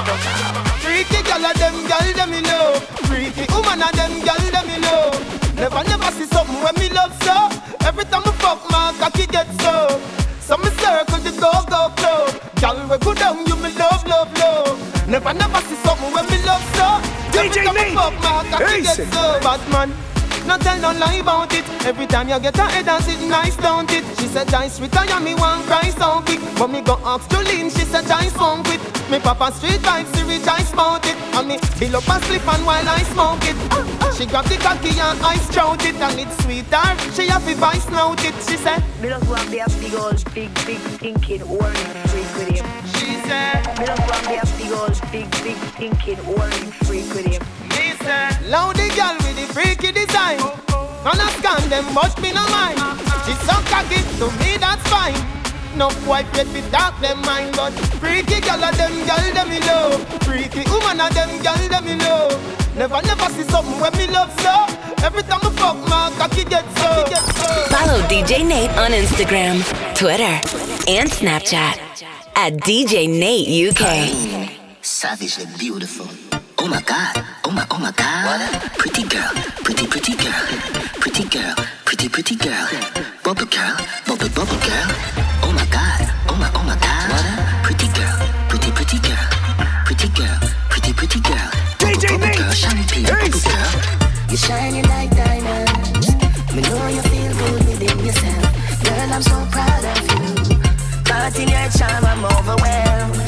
them. 0.05 0.19
Freaky 0.81 1.21
gal 1.23 1.45
a 1.45 1.53
them 1.53 1.87
gal 1.87 2.13
them 2.13 2.29
me 2.31 2.41
love. 2.41 2.83
Freaky 3.07 3.45
woman 3.53 3.81
a 3.81 3.89
them 3.93 4.13
gal 4.25 4.41
them 4.51 4.65
me 4.67 4.77
love. 4.81 5.55
Never 5.55 5.83
never 5.85 6.11
see 6.11 6.25
something 6.25 6.61
when 6.61 6.75
me 6.81 6.89
love 6.89 7.13
so. 7.23 7.49
Every 7.87 8.05
time 8.05 8.23
I 8.25 8.31
fuck 8.41 8.61
my 8.69 8.93
cocky 8.99 9.27
get 9.27 9.47
so. 9.61 10.01
So 10.41 10.57
me 10.57 10.69
circle 10.81 11.19
the 11.19 11.31
go 11.39 11.51
go 11.69 11.89
Gal 12.63 12.79
we 12.87 12.97
go 12.99 13.13
down 13.13 13.45
you 13.45 13.57
me 13.57 13.75
love 13.77 14.07
love 14.07 14.31
love. 14.37 15.05
Never 15.09 15.33
never 15.33 15.59
see 15.67 15.75
something 15.83 16.13
when 16.13 16.25
me 16.27 16.37
love 16.45 16.63
so. 16.77 16.87
DJ 17.35 17.73
Nate. 17.73 17.93
fuck 17.93 18.13
my 18.23 18.47
cocky 18.49 18.63
get 18.63 18.83
Listen. 18.83 19.11
so. 19.11 19.39
Bad 19.41 19.69
man. 19.69 20.12
No 20.47 20.57
tell 20.57 20.79
no 20.79 20.91
lie 20.99 21.15
about 21.15 21.53
it. 21.53 21.65
Every 21.85 22.07
time 22.07 22.29
you 22.29 22.39
get 22.39 22.57
a 22.57 22.63
head 22.63 22.87
and 22.87 23.03
sit 23.03 23.19
nice, 23.27 23.55
don't 23.57 23.91
it? 23.91 24.03
She 24.19 24.27
said, 24.27 24.47
Dice 24.47 24.79
retire 24.79 25.19
me 25.19 25.35
one 25.35 25.63
cry 25.63 25.89
so 25.89 26.21
quick. 26.25 26.39
But 26.57 26.67
me 26.67 26.81
go 26.81 26.99
ask 27.03 27.29
Jolene, 27.29 27.71
she 27.71 27.85
said, 27.85 28.05
Dice 28.05 28.37
won't 28.37 28.65
quit. 28.65 28.81
Me 29.09 29.19
papa 29.19 29.51
street 29.53 29.79
vibes, 29.81 30.09
she 30.15 30.23
I 30.49 30.63
smoke 30.63 31.05
it. 31.05 31.15
And 31.35 31.47
me 31.47 31.57
bill 31.79 31.97
up 31.97 32.07
a 32.07 32.19
slip 32.25 32.47
and 32.47 32.65
while 32.65 32.87
I 32.87 33.03
smoke 33.13 33.43
it. 33.43 33.55
She 34.17 34.25
grab 34.25 34.45
the 34.45 34.57
cocky 34.57 34.89
and 34.89 35.19
I 35.23 35.35
strout 35.37 35.85
it. 35.85 35.95
And 35.95 36.19
it's 36.19 36.35
sweeter, 36.43 36.83
she 37.13 37.27
have 37.27 37.45
the 37.45 37.55
vice 37.55 37.89
note 37.89 38.23
it. 38.25 38.35
She 38.47 38.57
said, 38.57 38.83
Me 39.01 39.09
love 39.09 39.27
one 39.29 39.49
be 39.51 39.59
a 39.59 39.67
big 39.79 39.93
old, 39.95 40.23
big, 40.33 40.53
big, 40.65 40.79
thinking, 40.99 41.43
orange 41.43 41.77
freak 42.11 42.29
with 42.35 42.49
him. 42.49 42.65
She 42.95 43.15
said, 43.27 43.63
Me 43.79 43.85
love 43.85 43.99
one 43.99 44.25
be 44.27 44.35
a 44.35 44.45
big 44.57 44.71
old, 44.71 44.99
big, 45.11 45.29
big, 45.43 45.57
thinking, 45.79 46.19
orange 46.27 46.73
freak 46.85 47.07
with 47.13 47.25
him. 47.25 47.41
Me 47.69 47.95
say, 48.03 48.49
Loud 48.49 48.75
the 48.75 48.89
girl 48.95 49.22
freaky 49.53 49.91
design. 49.91 50.39
Man 51.05 51.19
a 51.21 51.27
scan 51.37 51.69
them, 51.69 51.85
but 51.93 52.13
me 52.21 52.33
no 52.33 52.43
mind. 52.49 52.79
She 53.25 53.33
so 53.45 53.55
cocky, 53.69 54.01
to 54.19 54.27
me 54.41 54.57
that's 54.57 54.81
fine. 54.89 55.15
No 55.77 55.89
boy 56.05 56.23
fit 56.33 56.47
fit 56.47 56.69
dark 56.71 56.99
them 57.01 57.21
mind, 57.21 57.55
but 57.55 57.71
freaky 58.01 58.41
girl 58.41 58.63
of 58.63 58.75
them 58.77 58.93
girl 59.05 59.25
them 59.33 59.49
me 59.49 59.59
love. 59.61 60.01
Freaky 60.23 60.63
woman 60.69 60.99
of 60.99 61.13
them 61.13 61.29
girl 61.41 61.61
them 61.69 61.85
me 61.85 61.95
love. 61.95 62.33
Never 62.75 63.01
never 63.03 63.29
see 63.29 63.43
something 63.43 63.79
when 63.79 63.93
me 63.97 64.07
love 64.07 64.31
so. 64.41 64.53
Every 65.05 65.23
time 65.23 65.41
I 65.43 65.51
fuck 65.61 65.77
my 65.87 66.11
cocky 66.17 66.43
get 66.45 66.65
so. 66.77 66.89
Follow 67.69 68.01
DJ 68.09 68.45
Nate 68.47 68.71
on 68.77 68.91
Instagram, 68.91 69.61
Twitter, 69.95 70.35
and 70.89 71.09
Snapchat 71.09 71.77
at 72.35 72.53
DJ 72.65 73.07
Nate 73.07 73.69
UK. 73.69 74.63
Savagely 74.81 75.45
beautiful. 75.59 76.22
Oh 76.63 76.67
my 76.69 76.81
god, 76.83 77.19
oh 77.43 77.51
my, 77.51 77.67
oh 77.71 77.77
my 77.77 77.91
god. 77.91 78.39
Pretty 78.79 79.03
girl, 79.03 79.27
pretty, 79.67 79.85
pretty 79.85 80.15
girl. 80.15 80.47
Pretty 80.95 81.27
girl, 81.27 81.55
pretty, 81.83 82.07
pretty 82.07 82.35
girl. 82.37 82.69
Bubble 83.21 83.43
girl, 83.51 83.75
bubble, 84.07 84.31
bubble 84.31 84.55
girl. 84.63 84.87
Oh 85.43 85.51
my 85.51 85.67
god, 85.67 86.07
oh 86.31 86.39
my, 86.39 86.47
oh 86.55 86.63
my 86.63 86.79
god. 86.79 87.11
What? 87.11 87.67
Pretty 87.67 87.91
girl, 87.91 88.15
pretty, 88.47 88.71
pretty 88.71 88.95
girl. 89.03 89.27
Pretty 89.83 90.07
girl, 90.15 90.39
pretty, 90.71 90.93
pretty 90.93 91.19
girl. 91.19 91.51
Bubble, 91.83 91.99
bubble 91.99 92.31
girl, 92.31 92.53
champagne, 92.55 93.11
bubble 93.11 93.43
girl. 93.43 93.69
You're 94.31 94.39
shining 94.39 94.87
like 94.87 95.11
diamonds. 95.11 96.15
Me 96.55 96.63
know 96.63 96.87
you 96.87 97.03
feel 97.11 97.31
good 97.43 97.59
within 97.67 97.99
yourself. 98.07 98.47
Girl, 98.87 99.11
I'm 99.11 99.19
so 99.19 99.35
proud 99.51 99.83
of 99.83 99.99
you. 99.99 100.55
Caught 101.03 101.35
in 101.43 101.51
your 101.51 101.67
charm, 101.75 102.07
I'm 102.07 102.23
overwhelmed. 102.23 103.19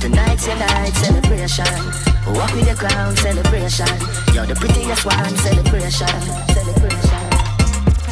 Tonight's 0.00 0.46
your 0.48 0.56
night 0.56 0.96
celebration. 0.96 2.09
Walk 2.34 2.52
with 2.54 2.68
the 2.68 2.74
crown 2.74 3.16
celebration. 3.16 3.90
You're 4.34 4.46
the 4.46 4.54
prettiest 4.54 5.04
one 5.04 5.36
celebration. 5.42 6.14
Celebration. 6.54 7.24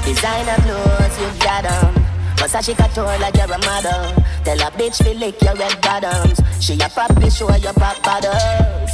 Designer 0.04 0.58
clothes 0.64 1.16
you 1.20 1.28
got 1.40 1.64
on. 1.66 1.94
Versace 2.36 2.74
couture 2.76 3.18
like 3.18 3.36
you're 3.36 3.52
a 3.52 3.58
model. 3.58 4.24
Tell 4.44 4.60
a 4.60 4.70
bitch 4.72 4.98
to 5.04 5.14
lick 5.14 5.40
your 5.42 5.54
red 5.54 5.80
bottoms. 5.80 6.40
She 6.60 6.74
a 6.80 6.88
probably 6.88 7.30
show 7.30 7.54
your 7.56 7.72
pop 7.74 8.02
bottles. 8.02 8.92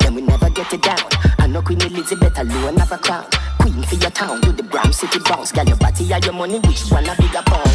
Then 0.00 0.14
we 0.14 0.22
never 0.22 0.50
get 0.50 0.72
it 0.72 0.82
down. 0.82 0.98
I 1.38 1.46
know 1.46 1.62
Queen 1.62 1.80
Elizabeth 1.82 2.38
alone 2.38 2.76
have 2.78 2.92
a 2.92 2.98
crown. 2.98 3.26
Queen 3.60 3.82
for 3.82 3.96
your 3.96 4.10
town, 4.10 4.40
do 4.40 4.52
the 4.52 4.62
Bram 4.62 4.92
City 4.92 5.18
bounce. 5.28 5.52
Girl, 5.52 5.66
your 5.66 5.76
body 5.76 6.12
or 6.12 6.18
your 6.18 6.32
money, 6.32 6.58
which 6.60 6.90
one 6.90 7.06
a 7.06 7.14
bigger 7.16 7.42
pound? 7.46 7.70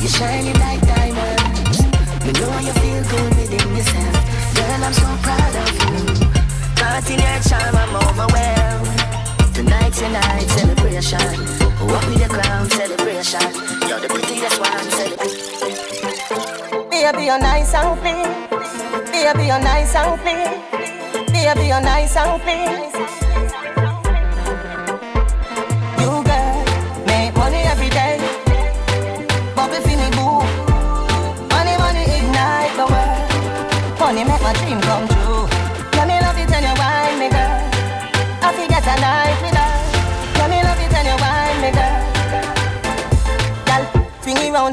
You're 0.00 0.08
shining 0.08 0.58
like 0.60 0.80
diamonds. 0.80 1.82
Me 2.24 2.32
know 2.32 2.58
you 2.58 2.72
feel 2.80 3.02
good 3.10 3.36
within 3.36 3.76
yourself. 3.76 4.54
Girl, 4.56 4.84
I'm 4.84 4.92
so 4.92 5.06
proud 5.22 5.56
of 5.56 6.32
you. 6.32 6.35
Caught 6.86 7.10
in 7.10 7.18
your 7.18 7.40
charm, 7.42 7.74
I'm 7.74 7.96
overwhelmed. 7.98 8.86
Tonight's 9.52 10.00
your 10.00 10.10
night 10.10 10.46
celebration. 10.54 11.18
Walk 11.90 12.06
with 12.06 12.20
your 12.20 12.28
crown 12.28 12.70
celebration. 12.70 13.42
You're 13.88 13.98
the 13.98 14.08
prettiest 14.08 14.60
one 14.60 14.86
celebration. 14.94 16.88
Baby, 16.88 17.24
you're 17.26 17.42
nice 17.42 17.74
and 17.74 17.98
clean. 17.98 18.30
Baby, 19.10 19.46
you're 19.50 19.58
nice 19.58 19.96
and 19.96 20.14
clean. 20.22 20.46
Baby, 21.34 21.66
you're 21.66 21.82
nice 21.82 22.16
and 22.16 22.40
clean. 22.42 22.78
You 26.00 26.22
make 27.10 27.34
money 27.34 27.62
every 27.66 27.90
day. 27.90 28.22
Money, 31.50 31.74
money 31.82 32.04
ignite 32.18 32.74
the 32.78 32.86
world. 32.92 33.98
Money 33.98 34.22
make 34.22 34.40
my 34.40 34.52
dream 34.60 34.80
come 34.82 35.08
true. 35.08 35.15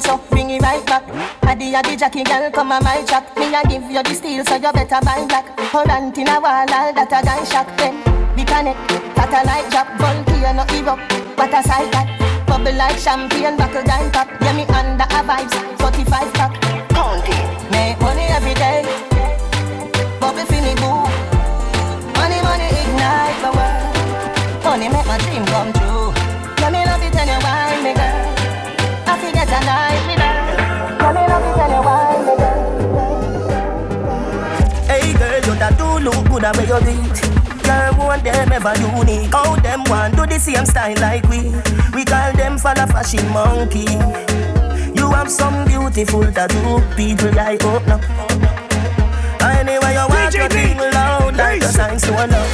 So 0.03 0.17
bring 0.29 0.49
it 0.49 0.61
right 0.61 0.85
back. 0.85 1.03
Addy 1.43 1.73
addy 1.73 1.95
Jackie 1.95 2.23
girl 2.23 2.51
come 2.51 2.71
on 2.71 2.83
my 2.83 3.03
track. 3.07 3.25
Me 3.37 3.47
a 3.55 3.63
give 3.67 3.89
you 3.89 4.03
the 4.03 4.13
steel 4.13 4.43
so 4.45 4.55
you 4.55 4.71
better 4.71 4.99
buy 5.01 5.25
black. 5.27 5.47
On 5.73 5.89
in 5.89 6.27
a 6.27 6.39
wall 6.39 6.67
all 6.69 6.93
that 6.93 7.11
a 7.11 7.19
gun 7.23 7.45
shock 7.47 7.67
then. 7.77 7.95
The 8.35 8.43
connect, 8.43 8.79
satellite 9.15 9.69
drop, 9.71 9.87
volcano 9.97 10.63
erupt. 10.75 11.01
What 11.37 11.53
a 11.53 11.63
sight 11.63 11.91
that. 11.93 12.07
Bubble 12.47 12.75
like 12.75 12.99
champagne, 12.99 13.57
buckle 13.57 13.83
down 13.83 14.11
top. 14.11 14.27
Yeah 14.41 14.53
me 14.53 14.63
under 14.75 15.07
a 15.07 15.21
vibes, 15.23 15.55
45 15.79 16.33
pack. 16.33 16.51
Count 16.91 17.25
it. 17.25 17.71
Make 17.71 17.99
money 18.01 18.27
every 18.29 18.53
day. 18.53 18.83
Bubble 20.19 20.45
me 20.51 20.73
boo. 20.81 21.07
Money 22.19 22.39
money 22.43 22.69
ignite 22.81 23.39
the 23.41 23.51
world. 23.55 24.63
Money 24.63 24.87
make 24.89 25.07
my 25.07 25.17
dream 25.23 25.45
come 25.47 25.71
true. 25.73 26.11
Let 26.61 26.71
me 26.71 26.81
love 26.85 27.03
it 27.03 27.13
when 27.15 27.27
you 27.27 27.39
wine 27.45 27.83
me 27.83 27.93
girl. 27.93 28.33
I 29.05 29.17
forget 29.19 29.49
a 29.49 29.59
good 36.51 36.58
where 36.58 36.67
you 36.67 36.86
beat. 36.86 37.21
Girl, 37.63 37.93
want 37.97 38.23
them 38.23 38.51
ever 38.51 38.73
unique. 38.79 39.32
How 39.32 39.56
them 39.56 39.84
want 39.86 40.15
do 40.15 40.25
the 40.25 40.39
same 40.39 40.65
style 40.65 40.95
like 40.99 41.23
we. 41.29 41.39
We 41.95 42.03
call 42.03 42.34
them 42.34 42.58
for 42.58 42.73
the 42.75 42.86
fashion 42.88 43.27
monkey. 43.32 43.88
You 44.97 45.12
have 45.12 45.32
some 45.32 45.65
beautiful 45.65 46.25
tattoo, 46.32 46.82
people 46.95 47.39
I 47.39 47.58
hope 47.62 47.84
oh, 47.88 47.97
now. 49.39 49.49
Anyway, 49.60 49.93
you 49.93 50.08
want 50.10 50.34
your 50.34 50.49
thing 50.49 50.77
loud 50.77 51.36
like 51.38 51.62
the 51.62 51.67
signs 51.67 52.01
to 52.03 52.12
love. 52.12 52.51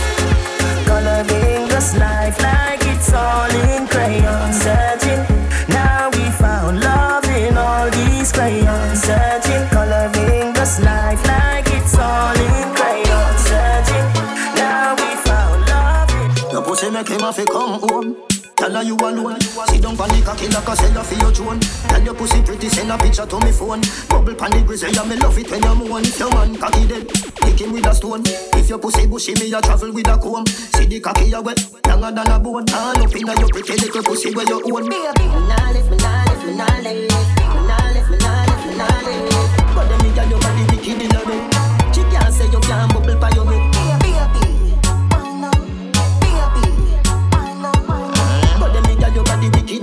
Coloring 0.86 1.67
this 1.67 1.95
life 1.97 2.39
like 2.41 2.82
it's 2.84 3.13
all 3.13 3.49
in 3.49 3.88
crayon. 3.88 4.54
Searching, 4.54 5.21
now 5.69 6.10
we 6.13 6.30
found 6.32 6.80
love 6.80 7.25
in 7.25 7.58
all 7.58 7.89
these 7.89 8.32
crayons. 8.32 9.02
Searching, 9.02 9.67
coloring 9.69 10.54
this 10.54 10.80
life 10.82 10.98
make 16.99 17.09
him 17.09 17.19
have 17.21 17.35
to 17.35 17.45
come 17.45 17.79
home. 17.79 18.15
Tell 18.57 18.73
her 18.75 18.83
you 18.83 18.95
alone. 18.95 19.39
Sit 19.39 19.81
down 19.81 19.95
pon 19.95 20.09
the 20.09 20.21
cocky 20.21 20.47
like 20.51 20.67
a 20.67 20.75
seller 20.75 21.03
for 21.03 21.15
your 21.15 21.31
drone. 21.31 21.59
Tell 21.88 22.03
your 22.03 22.13
pussy 22.13 22.41
pretty, 22.43 22.67
send 22.67 22.91
a 22.91 22.97
picture 22.97 23.25
to 23.25 23.39
me 23.39 23.51
phone. 23.51 23.81
Bubble 24.09 24.35
pon 24.35 24.51
the 24.51 24.62
grizzly, 24.67 24.91
me 25.07 25.15
love 25.15 25.38
it 25.38 25.49
when 25.49 25.63
you 25.63 25.75
moan. 25.75 26.03
If 26.03 26.19
your 26.19 26.29
man 26.35 26.57
cocky 26.57 26.88
dead, 26.88 27.07
kick 27.07 27.62
him 27.62 27.71
with 27.71 27.88
a 27.88 27.95
stone. 27.95 28.23
If 28.59 28.67
your 28.67 28.79
pussy 28.79 29.07
bushy, 29.07 29.33
me 29.39 29.53
a 29.53 29.62
travel 29.62 29.93
with 29.93 30.12
a 30.12 30.17
comb. 30.19 30.45
See 30.45 30.85
the 30.85 30.99
cocky 30.99 31.31
a 31.31 31.41
wet, 31.41 31.63
younger 31.88 32.12
than 32.12 32.27
a 32.27 32.39
bone. 32.39 32.67
All 32.67 32.99
up 32.99 33.15
inna 33.15 33.33
your 33.39 33.47
pretty 33.47 33.79
little 33.79 34.03
pussy 34.03 34.35
where 34.35 34.47
you 34.47 34.59
own. 34.59 34.89
Baby, 34.91 35.23
me 35.23 35.39
nah 35.47 35.71
live, 35.71 35.88
me 35.88 35.97
nah 36.03 36.27
live, 36.27 36.43
me 36.43 36.51
nah 36.59 36.83
live. 36.83 37.07
Me 37.15 37.63
nah 37.63 37.95
me 38.12 38.17
nah 38.19 38.43
me 38.67 38.75
nah. 38.75 39.71
But 39.71 39.88
them 39.88 40.03
me 40.03 40.09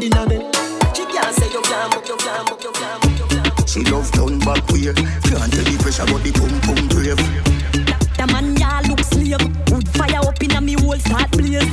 inna 0.07 0.27
bed. 0.27 0.43
She 0.95 1.05
can't 1.07 1.35
say 1.35 1.51
you 1.51 1.63
can't 1.63 1.91
bubble, 1.93 2.07
you 2.07 2.17
can't 2.17 2.49
bubble, 2.49 2.63
you 2.63 2.73
can't 2.73 3.03
bubble, 3.03 3.19
you 3.19 3.27
can't 3.27 3.45
bubble. 3.45 3.67
She 3.67 3.81
love 3.91 4.11
turn 4.13 4.39
back 4.41 4.63
way. 4.71 4.95
Can't 4.95 5.51
tell 5.53 5.67
the 5.67 5.77
pressure, 5.83 6.07
but 6.07 6.23
the 6.23 6.31
pum 6.33 6.55
pum 6.65 6.89
brave. 6.89 7.21
The 8.17 8.27
man 8.33 8.57
ya 8.57 8.81
look 8.89 9.01
slave. 9.01 9.43
Wood 9.71 9.89
fire 9.91 10.23
up 10.23 10.43
in 10.43 10.53
a 10.53 10.61
me 10.61 10.75
whole 10.75 10.99
start 10.99 11.31
blaze. 11.33 11.67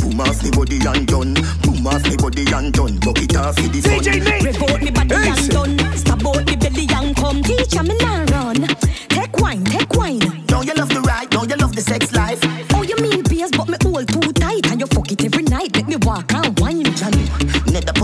Boom 0.00 0.20
off 0.20 0.42
me 0.42 0.50
body 0.50 0.80
and 0.82 1.06
done. 1.06 1.34
Boom 1.62 1.86
off 1.86 2.02
me 2.08 2.16
body 2.16 2.44
and 2.50 2.72
done. 2.72 2.98
Bucket 2.98 3.36
off 3.36 3.54
for 3.56 3.68
the 3.68 3.80
fun. 3.80 4.02
Rev 4.44 4.62
out 4.64 4.80
me 4.82 4.90
body 4.90 5.14
and 5.14 5.48
done. 5.50 5.78
Stab 5.96 6.26
out 6.26 6.44
me 6.46 6.56
belly 6.56 6.86
and 6.90 7.14
come. 7.16 7.42
Teacher 7.42 7.82
me 7.84 7.94
nah 8.00 8.24
run. 8.32 8.66
Take 9.08 9.36
wine, 9.38 9.64
take 9.64 9.94
wine. 9.94 10.18
Don't 10.46 10.66
you 10.66 10.74
love 10.74 10.88
the 10.88 11.00
ride? 11.02 11.30
Don't 11.30 11.48
you 11.50 11.56
love 11.56 11.74
the 11.76 11.82
sex 11.82 12.12
life? 12.12 12.40
Oh, 12.74 12.82
you 12.82 12.96
mean 12.96 13.22
beers, 13.22 13.50
but 13.52 13.68
me 13.68 13.76
hold 13.82 14.08
too 14.08 14.32
tight 14.32 14.66
and 14.72 14.80
you 14.80 14.86
fuck 14.86 15.12
it 15.12 15.22
every 15.24 15.44
night. 15.44 15.74
Make 15.76 15.88
me 15.88 15.96
walk 16.02 16.32
and 16.32 16.49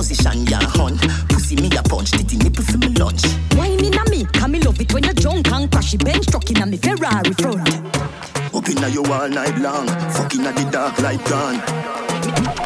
position 0.07 0.47
ya 0.47 0.59
hunt. 0.61 1.01
Pussy 1.29 1.57
me 1.57 1.69
a 1.77 1.83
punch, 1.83 2.11
titty 2.13 2.37
nipple 2.37 2.65
for 2.65 2.79
me 2.79 2.89
lunch. 2.99 3.23
Wine 3.57 3.85
in 3.85 3.95
a 3.95 4.11
me, 4.11 4.25
can 4.33 4.53
me 4.53 4.61
love 4.61 4.81
it 4.81 4.93
when 4.93 5.05
you 5.05 5.13
drunk 5.15 5.51
and 5.53 5.71
crash 5.71 5.95
it 5.95 6.05
bench 6.05 6.27
truck 6.27 6.49
in 6.51 6.63
a 6.63 6.67
me 6.67 6.77
Ferrari 6.77 7.33
front. 7.33 7.69
Up 8.55 8.69
inna 8.69 8.89
you 8.89 9.05
all 9.05 9.29
night 9.29 9.59
long. 9.59 9.87
Fucking 10.15 10.47
at 10.47 10.55
the 10.57 10.65
dark 10.71 10.99
light 11.01 11.23
gone. 11.27 11.59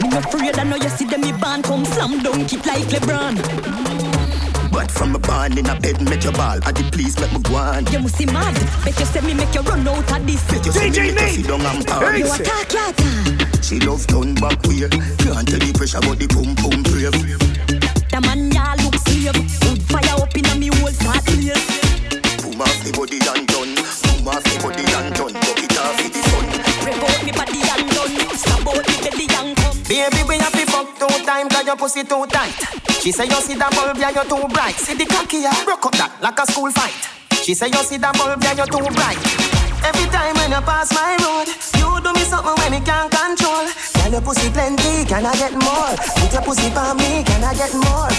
Me 0.02 0.08
no 0.08 0.18
afraid 0.18 0.58
I 0.58 0.64
know 0.64 0.76
you 0.76 0.88
see 0.90 1.06
them 1.06 1.22
me 1.22 1.32
band 1.32 1.64
come 1.64 1.84
slam 1.84 2.22
dunk 2.22 2.52
it 2.52 2.66
like 2.66 2.88
LeBron. 2.92 3.36
But 4.70 4.90
from 4.90 5.16
a 5.16 5.18
barn 5.18 5.58
in 5.58 5.66
a 5.66 5.80
bed, 5.80 6.00
make 6.02 6.24
your 6.24 6.32
ball. 6.32 6.58
At 6.62 6.74
the 6.76 6.88
please 6.92 7.18
make 7.18 7.32
me 7.32 7.40
go 7.40 7.56
on. 7.56 7.86
You 7.86 8.00
must 8.00 8.16
see 8.16 8.26
mad. 8.26 8.54
Bet 8.84 8.98
you 8.98 9.06
say 9.06 9.20
me 9.20 9.34
make 9.34 9.54
you 9.54 9.62
run 9.62 9.88
out 9.88 10.12
of 10.12 10.26
this. 10.26 10.44
Bet 10.44 10.66
you 10.66 10.72
say 10.72 10.90
me 10.90 11.12
make 11.12 11.36
you 11.36 11.42
sit 11.42 11.46
down 11.48 11.60
and 11.62 11.86
pound. 11.86 12.18
You 12.18 12.32
attack, 12.32 12.72
you 12.72 12.88
attack. 12.88 13.49
She 13.62 13.78
love 13.80 14.06
turn 14.06 14.34
back 14.34 14.58
way. 14.66 14.88
Can't 15.22 15.46
tell 15.46 15.60
the 15.60 15.72
pressure, 15.76 16.00
but 16.00 16.18
the 16.18 16.26
pum 16.26 16.56
pum 16.58 16.82
brave. 16.82 17.14
The 18.10 18.18
man 18.26 18.50
ya 18.50 18.74
look 18.82 18.96
slave. 19.06 19.36
Wood 19.62 19.82
fire 19.86 20.18
up 20.18 20.34
in 20.34 20.46
a 20.50 20.54
me 20.58 20.68
whole 20.74 20.90
start 20.90 21.22
blaze. 21.28 21.54
Boom 22.42 22.58
off 22.58 22.78
the 22.82 22.90
body 22.90 23.22
and 23.22 23.46
done. 23.46 23.76
Boom 23.78 24.26
off 24.26 24.42
the 24.42 24.56
body 24.58 24.82
and 24.82 25.14
done. 25.14 25.34
Bucket 25.38 25.78
off 25.78 25.94
for 26.02 26.10
the 26.10 26.20
fun. 26.26 26.46
Rev 26.82 27.04
out 27.04 27.20
me 27.22 27.30
body 27.30 27.60
and 27.62 27.86
done. 27.94 28.14
Stab 28.34 28.66
out 28.66 28.82
me 28.82 28.96
belly 29.06 29.26
and 29.38 29.54
come. 29.54 29.78
Baby, 29.86 30.20
we 30.26 30.34
have 30.42 30.56
to 30.56 30.64
fuck 30.66 30.88
two 30.98 31.14
times 31.22 31.52
cause 31.54 31.66
your 31.66 31.76
pussy 31.76 32.02
too 32.02 32.26
tight. 32.26 32.56
She 33.04 33.12
say 33.12 33.30
you 33.30 33.38
see 33.38 33.54
that 33.54 33.70
bulb, 33.76 33.96
yeah, 34.00 34.10
you're 34.10 34.26
too 34.26 34.48
bright. 34.48 34.74
See 34.74 34.98
the 34.98 35.06
cocky, 35.06 35.46
yeah, 35.46 35.54
broke 35.62 35.86
up 35.86 35.94
that 36.00 36.16
like 36.20 36.40
a 36.40 36.44
school 36.50 36.72
fight. 36.72 37.19
She 37.42 37.54
say 37.54 37.68
you 37.68 37.82
see 37.82 37.96
that 37.96 38.12
bulb, 38.20 38.36
yeah, 38.44 38.52
you're 38.52 38.68
too 38.68 38.84
bright. 38.92 39.16
Every 39.80 40.06
time 40.12 40.36
when 40.36 40.52
you 40.52 40.60
pass 40.60 40.92
my 40.92 41.16
road, 41.24 41.48
you 41.80 41.88
do 42.04 42.12
me 42.12 42.20
something 42.28 42.52
when 42.60 42.70
me 42.76 42.80
can't 42.84 43.08
control. 43.08 43.64
Girl, 43.96 44.12
your 44.12 44.20
pussy 44.20 44.52
plenty, 44.52 45.08
can 45.08 45.24
I 45.24 45.32
get 45.34 45.56
more? 45.56 45.96
Put 46.20 46.30
your 46.36 46.44
pussy 46.44 46.68
for 46.68 46.92
me, 47.00 47.24
can 47.24 47.40
I 47.40 47.56
get 47.56 47.72
more? 47.72 48.12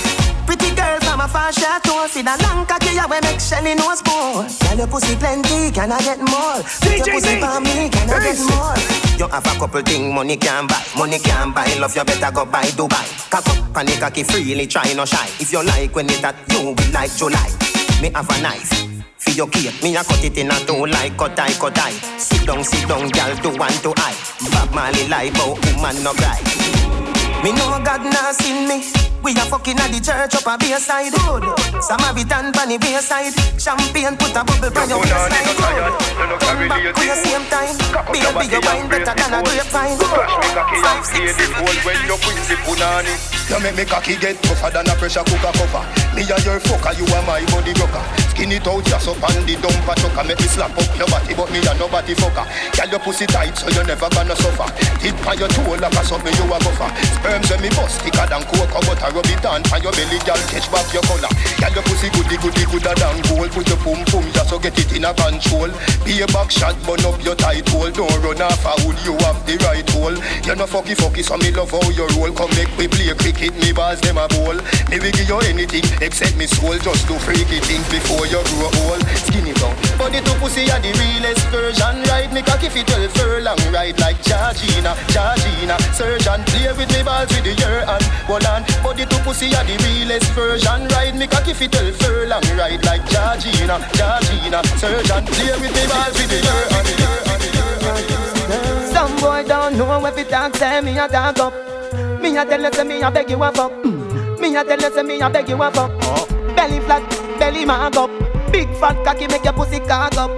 Pretty 0.49 0.73
girl 0.73 0.97
from 1.05 1.21
a 1.21 1.29
far 1.29 1.53
chateau, 1.53 2.09
see 2.09 2.25
the 2.25 2.33
long 2.41 2.65
cocky, 2.65 2.97
we 2.97 3.17
make 3.21 3.39
Shelly 3.39 3.77
nose 3.77 4.01
pour. 4.01 4.41
Girl, 4.41 4.77
your 4.83 4.89
pussy 4.89 5.13
plenty, 5.15 5.69
can 5.69 5.93
I 5.93 6.01
get 6.01 6.19
more? 6.19 6.59
Put 6.81 6.97
your 6.97 7.13
pussy 7.13 7.37
for 7.37 7.61
me, 7.61 7.93
can 7.93 8.09
I 8.09 8.17
get 8.25 8.41
more? 8.49 8.75
You 9.21 9.29
have 9.29 9.45
a 9.45 9.53
couple 9.53 9.85
thing 9.85 10.11
money 10.17 10.35
can 10.35 10.65
buy, 10.65 10.81
money 10.97 11.21
can 11.21 11.53
buy. 11.53 11.69
Love 11.77 11.95
you 11.95 12.03
better 12.03 12.33
go 12.33 12.43
buy 12.43 12.65
Dubai. 12.73 13.05
Cock 13.29 13.45
up 13.47 13.69
panic 13.69 14.01
cocky 14.01 14.23
freely, 14.25 14.65
try 14.65 14.91
no 14.97 15.05
shy. 15.05 15.29
If 15.37 15.53
you 15.53 15.61
like 15.63 15.93
when 15.95 16.09
it 16.09 16.25
that 16.25 16.35
you 16.49 16.73
will 16.73 16.91
like 16.91 17.13
July. 17.15 17.47
Me 18.01 18.09
have 18.09 18.27
a 18.27 18.41
knife. 18.41 18.80
For 19.21 19.31
your 19.37 19.47
cake, 19.47 19.81
me 19.83 19.95
a 19.95 20.03
cut 20.03 20.23
it 20.23 20.37
in 20.37 20.49
a 20.49 20.57
two 20.65 20.85
like 20.85 21.15
cut 21.15 21.39
eye, 21.39 21.53
cut 21.53 21.77
eye. 21.77 21.93
Sit 22.17 22.45
down, 22.45 22.63
sit 22.63 22.87
down, 22.89 23.07
girl, 23.09 23.35
do 23.37 23.49
one 23.57 23.77
to 23.85 23.93
eye. 23.97 24.17
Bob 24.49 24.73
Marley 24.73 25.07
lie, 25.07 25.29
but 25.37 25.61
woman 25.61 26.03
no 26.03 26.11
cry. 26.13 26.41
Me 27.43 27.51
know 27.53 27.77
God 27.85 28.01
not 28.01 28.35
seen 28.35 28.67
me. 28.67 28.81
We 29.23 29.33
a 29.33 29.45
fucking 29.45 29.77
at 29.77 29.93
the 29.93 30.01
church 30.01 30.33
up 30.33 30.49
a 30.49 30.57
bayside. 30.57 31.13
Good. 31.13 31.45
Samaritan 31.81 32.51
pan 32.51 32.69
the 32.69 32.77
bayside. 32.81 33.33
Champagne 33.61 34.17
put 34.17 34.33
a 34.33 34.41
bubble 34.41 34.73
pan 34.73 34.89
your 34.89 34.97
waistline. 34.97 35.45
Come 36.41 36.69
back 36.69 36.81
for 36.97 37.05
your 37.05 37.17
same 37.21 37.45
time. 37.53 37.77
Baby, 38.09 38.45
your 38.49 38.61
wine 38.65 38.89
better 38.89 39.13
than 39.13 39.33
a 39.37 39.39
grapevine. 39.45 39.97
Five, 40.81 41.05
six, 41.05 41.37
seven. 41.37 41.65
quincy 42.25 42.55
punani. 42.65 43.40
You 43.51 43.59
make 43.59 43.75
me 43.75 43.83
cocky 43.83 44.15
get 44.15 44.39
tougher 44.47 44.71
than 44.71 44.87
a 44.87 44.95
pressure 44.95 45.27
cooker 45.27 45.51
cover. 45.51 45.83
Me 46.15 46.23
and 46.23 46.39
your 46.47 46.63
fucker, 46.63 46.95
you 46.95 47.03
are 47.11 47.19
my 47.27 47.43
body 47.51 47.75
rocker. 47.75 47.99
Skin 48.31 48.47
it 48.55 48.63
out 48.63 48.79
just 48.87 49.11
up 49.11 49.19
on 49.19 49.43
the 49.43 49.59
dumper 49.59 49.91
trucker. 49.99 50.23
Make 50.23 50.39
me 50.39 50.47
slap 50.47 50.71
up 50.71 50.87
your 50.95 51.03
body, 51.11 51.35
but 51.35 51.51
me 51.51 51.59
a 51.59 51.75
nobody 51.75 52.15
fucker. 52.15 52.47
Girl, 52.47 52.87
your 52.95 53.03
pussy 53.03 53.27
tight, 53.27 53.51
so 53.59 53.67
you 53.67 53.83
never 53.83 54.07
gonna 54.15 54.39
suffer. 54.39 54.71
Tip 55.03 55.19
on 55.27 55.35
your 55.35 55.51
toe 55.51 55.67
like 55.67 55.91
a 55.91 56.15
me 56.23 56.31
you 56.31 56.47
a 56.47 56.57
gopher. 56.63 56.87
Sperms 56.95 57.47
say 57.51 57.59
me 57.59 57.67
bust 57.75 57.99
thicker 57.99 58.23
than 58.23 58.39
coke, 58.47 58.71
but 58.71 59.03
I 59.03 59.11
rub 59.11 59.27
it 59.27 59.43
on 59.43 59.59
on 59.67 59.83
your 59.83 59.91
belly, 59.99 60.19
girl. 60.23 60.39
Catch 60.47 60.71
back 60.71 60.87
your 60.95 61.03
collar. 61.03 61.27
Girl, 61.59 61.75
your 61.75 61.83
pussy 61.91 62.07
goody 62.15 62.39
goody 62.39 62.63
gooder 62.71 62.95
than 62.95 63.19
gold. 63.27 63.51
Put 63.51 63.67
your 63.67 63.83
pum 63.83 63.99
pum 64.07 64.23
just 64.31 64.47
so 64.47 64.63
get 64.63 64.79
it 64.79 64.95
in 64.95 65.03
a 65.03 65.11
control. 65.11 65.67
Be 66.07 66.23
a 66.23 66.27
back 66.31 66.55
shot, 66.55 66.79
burn 66.87 67.03
up 67.03 67.19
your 67.19 67.35
tight 67.35 67.67
hole. 67.67 67.91
Don't 67.91 68.15
run 68.23 68.39
off 68.47 68.63
a 68.63 68.79
hood, 68.79 68.95
you 69.03 69.19
have 69.27 69.43
the 69.43 69.59
right 69.67 69.83
hole. 69.91 70.15
You 70.47 70.55
no 70.55 70.63
fucky 70.71 70.95
fucky, 70.95 71.19
so 71.19 71.35
me 71.35 71.51
love 71.51 71.75
how 71.75 71.83
you 71.91 72.07
roll. 72.15 72.31
Come 72.31 72.55
make 72.55 72.71
we 72.79 72.87
play 72.87 73.11
cricket 73.11 73.40
me 73.49 73.73
balls 73.73 73.99
them 74.01 74.17
a 74.21 74.27
bowl. 74.29 74.53
Me 74.93 75.01
will 75.01 75.09
give 75.09 75.25
you 75.25 75.39
anything 75.49 75.81
except 76.01 76.37
me 76.37 76.45
soul. 76.45 76.77
Just 76.77 77.07
do 77.07 77.17
freaky 77.17 77.57
things 77.65 77.87
before 77.89 78.29
you 78.29 78.37
grow 78.53 78.69
old. 78.85 79.01
Skinny 79.25 79.53
down. 79.57 79.73
Body 79.97 80.21
to 80.21 80.33
pussy 80.37 80.69
are 80.69 80.77
the 80.77 80.93
realest 80.93 81.41
version. 81.49 82.05
Ride 82.05 82.33
me 82.33 82.41
cocky 82.45 82.69
fit 82.69 82.85
12 82.85 83.09
furlong. 83.17 83.57
Ride 83.73 83.97
like 83.97 84.21
Georgina, 84.21 84.93
Georgina. 85.09 85.75
Surgeon 85.97 86.45
play 86.53 86.69
with 86.77 86.89
me 86.93 87.01
balls 87.01 87.29
with 87.33 87.43
the 87.43 87.53
year 87.57 87.81
and 87.81 88.03
hold 88.29 88.45
on. 88.45 88.61
Body 88.85 89.05
to 89.09 89.17
pussy 89.25 89.49
are 89.57 89.65
the 89.65 89.73
realest 89.81 90.29
version. 90.37 90.85
Ride 90.93 91.17
me 91.17 91.25
cocky 91.25 91.53
fit 91.53 91.71
12 91.71 91.95
furlong. 91.97 92.45
Ride 92.53 92.85
like 92.85 93.01
Georgina, 93.09 93.81
Georgina. 93.97 94.61
Surgeon 94.77 95.25
play 95.25 95.53
with 95.57 95.73
me 95.73 95.83
balls 95.89 96.13
with 96.13 96.29
the 96.29 96.37
year 96.37 96.65
and. 96.77 96.91
Some 98.93 99.15
boy 99.17 99.43
don't 99.47 99.77
know 99.77 100.05
if 100.05 100.17
it 100.17 100.29
talk, 100.29 100.55
say 100.55 100.81
me 100.81 100.97
a 100.97 101.07
talk 101.07 101.39
up. 101.39 101.80
Me 102.21 102.37
a 102.37 102.45
tell 102.45 102.61
you 102.61 102.71
say 102.71 102.83
me 102.83 103.01
a 103.01 103.09
beg 103.09 103.29
you 103.29 103.43
a 103.43 103.51
fuck. 103.51 103.71
Mm. 103.83 104.39
Me 104.39 104.55
a 104.55 104.63
tell 104.63 104.79
you 104.79 104.91
say 104.91 105.03
me 105.03 105.19
a 105.21 105.29
beg 105.29 105.49
you 105.49 105.61
a 105.61 105.71
fuck. 105.71 105.91
Belly 106.55 106.79
flat, 106.81 107.09
belly 107.39 107.65
mag 107.65 107.97
up. 107.97 108.11
Big 108.51 108.69
fat 108.75 109.03
cocky 109.03 109.27
make 109.27 109.43
your 109.43 109.53
pussy 109.53 109.79
cock 109.79 110.15
up. 110.17 110.31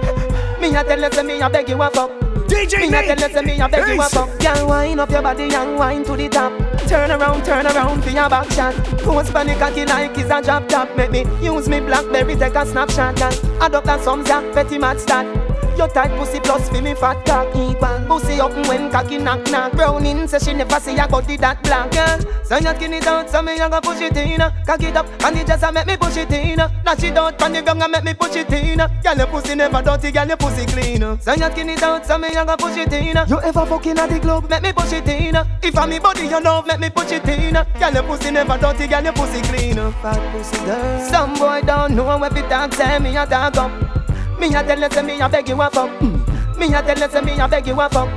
Me 0.60 0.74
a 0.74 0.82
tell 0.82 1.00
you 1.00 1.12
say 1.12 1.22
me 1.22 1.40
a 1.40 1.50
beg 1.50 1.68
you 1.68 1.82
a 1.82 1.90
fuck. 1.90 2.10
DJ 2.48 2.78
Me 2.78 2.88
a 2.88 3.14
tell 3.14 3.28
you 3.28 3.34
say 3.34 3.42
me 3.42 3.60
a 3.60 3.68
beg 3.68 3.86
you 3.88 4.00
a 4.00 4.08
fuck. 4.08 4.38
Girl 4.38 4.68
wind 4.68 5.00
up 5.00 5.10
your 5.10 5.22
body 5.22 5.54
and 5.54 5.78
wind 5.78 6.06
to 6.06 6.16
the 6.16 6.28
top. 6.28 6.52
Turn 6.88 7.10
around, 7.10 7.44
turn 7.44 7.66
around 7.66 8.02
for 8.02 8.10
your 8.10 8.30
back 8.30 8.50
shot. 8.52 8.74
Post 9.00 9.32
panic 9.32 9.58
cocky 9.58 9.84
like 9.84 10.16
it's 10.16 10.30
a 10.30 10.40
drop 10.42 10.68
top. 10.68 10.96
Make 10.96 11.10
me 11.10 11.24
use 11.42 11.68
me 11.68 11.80
blackberry 11.80 12.34
take 12.34 12.54
a 12.54 12.64
snapshot. 12.64 13.16
Girl, 13.16 13.62
adopt 13.62 13.88
a 13.88 14.02
some 14.02 14.24
Zach 14.24 14.54
petty 14.54 14.78
mad 14.78 14.98
stat. 15.00 15.43
Your 15.76 15.88
tight 15.88 16.16
pussy 16.18 16.40
plus 16.40 16.68
fi 16.68 16.80
me 16.80 16.94
fat 16.94 17.24
cock 17.26 17.48
equal 17.56 17.98
Pussy 18.06 18.40
up 18.40 18.52
when 18.68 18.90
cocky 18.90 19.18
knock 19.18 19.50
knock 19.50 19.72
Browning 19.72 20.28
say 20.28 20.38
she 20.38 20.52
never 20.54 20.78
see 20.80 20.96
a 20.96 21.08
body 21.08 21.36
that 21.36 21.62
black 21.62 21.90
girl 21.90 22.18
So 22.44 22.56
you 22.56 22.74
skin 22.76 22.92
it 22.92 23.06
out 23.06 23.28
so 23.30 23.42
me 23.42 23.58
a 23.58 23.68
go 23.68 23.80
push 23.80 24.00
it 24.00 24.16
in. 24.16 24.38
Cock 24.38 24.82
it 24.82 24.96
up 24.96 25.06
and 25.24 25.36
it 25.36 25.46
just 25.46 25.62
a 25.62 25.72
make 25.72 25.86
me 25.86 25.96
push 25.96 26.16
it 26.16 26.30
in. 26.30 26.56
Dash 26.56 27.02
it 27.02 27.16
out 27.16 27.38
from 27.38 27.52
the 27.52 27.62
ground 27.62 27.82
and 27.82 27.92
make 27.92 28.04
me 28.04 28.14
push 28.14 28.36
it 28.36 28.52
in. 28.52 28.78
Girl 28.78 29.16
your 29.16 29.26
pussy 29.26 29.54
never 29.54 29.82
dirty, 29.82 30.10
girl 30.12 30.26
your 30.26 30.36
pussy 30.36 30.66
clean. 30.66 31.00
So 31.20 31.32
you 31.32 31.50
skin 31.50 31.70
it 31.70 31.82
out 31.82 32.06
so 32.06 32.18
me 32.18 32.28
a 32.28 32.44
go 32.44 32.56
push 32.56 32.76
it 32.76 32.92
in. 32.92 33.16
You 33.28 33.40
ever 33.40 33.66
fucking 33.66 33.98
at 33.98 34.10
the 34.10 34.20
club, 34.20 34.48
make 34.50 34.62
me 34.62 34.72
push 34.72 34.92
it 34.92 35.08
in. 35.08 35.36
If 35.62 35.76
I 35.76 35.86
me 35.86 35.98
body 35.98 36.26
you 36.26 36.40
love, 36.40 36.66
make 36.66 36.80
me 36.80 36.90
push 36.90 37.12
it 37.12 37.28
in. 37.28 37.54
Girl 37.54 37.92
your 37.92 38.02
pussy 38.02 38.30
never 38.30 38.58
dirty, 38.58 38.86
girl 38.86 39.02
your 39.02 39.12
pussy 39.12 39.42
clean. 39.42 39.76
Fat 40.02 40.32
pussy 40.32 40.64
girl 40.64 41.10
Some 41.10 41.34
boy 41.34 41.62
don't 41.62 41.96
know 41.96 42.22
if 42.22 42.36
it 42.36 42.48
talk, 42.48 42.72
say 42.74 42.98
me 42.98 43.16
a 43.16 43.26
talk 43.26 43.56
up 43.56 44.03
me 44.38 44.54
a 44.54 44.62
tell 44.62 44.78
you 44.78 44.90
say 44.90 45.02
me 45.02 45.20
a 45.20 45.28
beg 45.28 45.48
you 45.48 45.60
a 45.60 45.70
fuck. 45.70 45.90
Mm. 46.00 46.58
Me 46.58 46.66
a 46.74 46.82
tell 46.82 46.98
you 46.98 47.08
say 47.10 47.20
me 47.20 47.38
a 47.38 47.48
beg 47.48 47.66
you 47.66 47.80
a 47.80 47.88
fuck. 47.88 48.08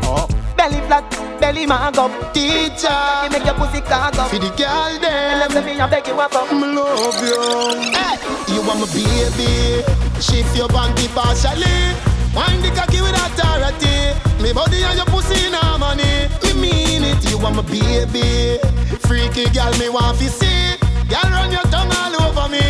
Belly 0.58 0.82
flat, 0.88 1.06
belly 1.40 1.66
mag 1.66 1.98
up. 1.98 2.12
Teacher, 2.34 2.90
you 3.24 3.30
make 3.32 3.46
your 3.46 3.54
pussy 3.56 3.82
cock 3.82 4.18
up. 4.18 4.30
For 4.30 4.40
the 4.40 4.50
girl 4.58 4.94
them, 5.00 5.40
Tell 5.40 5.48
you 5.48 5.54
say 5.54 5.66
me 5.76 5.80
a 5.80 5.88
beg 5.88 6.08
you 6.08 6.20
a 6.20 6.28
fuck. 6.30 6.52
me 6.52 6.68
love 6.68 7.22
you. 7.22 7.94
Hey, 7.94 8.18
you 8.54 8.62
want 8.66 8.80
my 8.82 8.88
baby? 8.94 9.84
Shift 10.22 10.56
your 10.58 10.68
panty 10.70 11.08
partially. 11.14 11.94
Wind 12.36 12.64
the 12.64 12.70
cocky 12.76 13.02
with 13.02 13.14
authority. 13.16 14.14
Me 14.42 14.54
body 14.54 14.84
and 14.84 14.98
your 14.98 15.06
pussy 15.06 15.46
in 15.48 15.54
harmony. 15.54 16.28
Me 16.44 16.54
mean 16.62 17.04
it. 17.04 17.30
You 17.30 17.38
want 17.38 17.56
my 17.56 17.62
baby? 17.64 18.58
Freaky 19.06 19.46
girl, 19.54 19.72
me 19.78 19.90
want 19.90 20.18
to 20.20 20.30
see. 20.30 20.76
Girl, 21.10 21.30
run 21.32 21.52
your 21.52 21.64
tongue 21.74 21.90
all 21.94 22.16
over 22.28 22.50
me. 22.50 22.62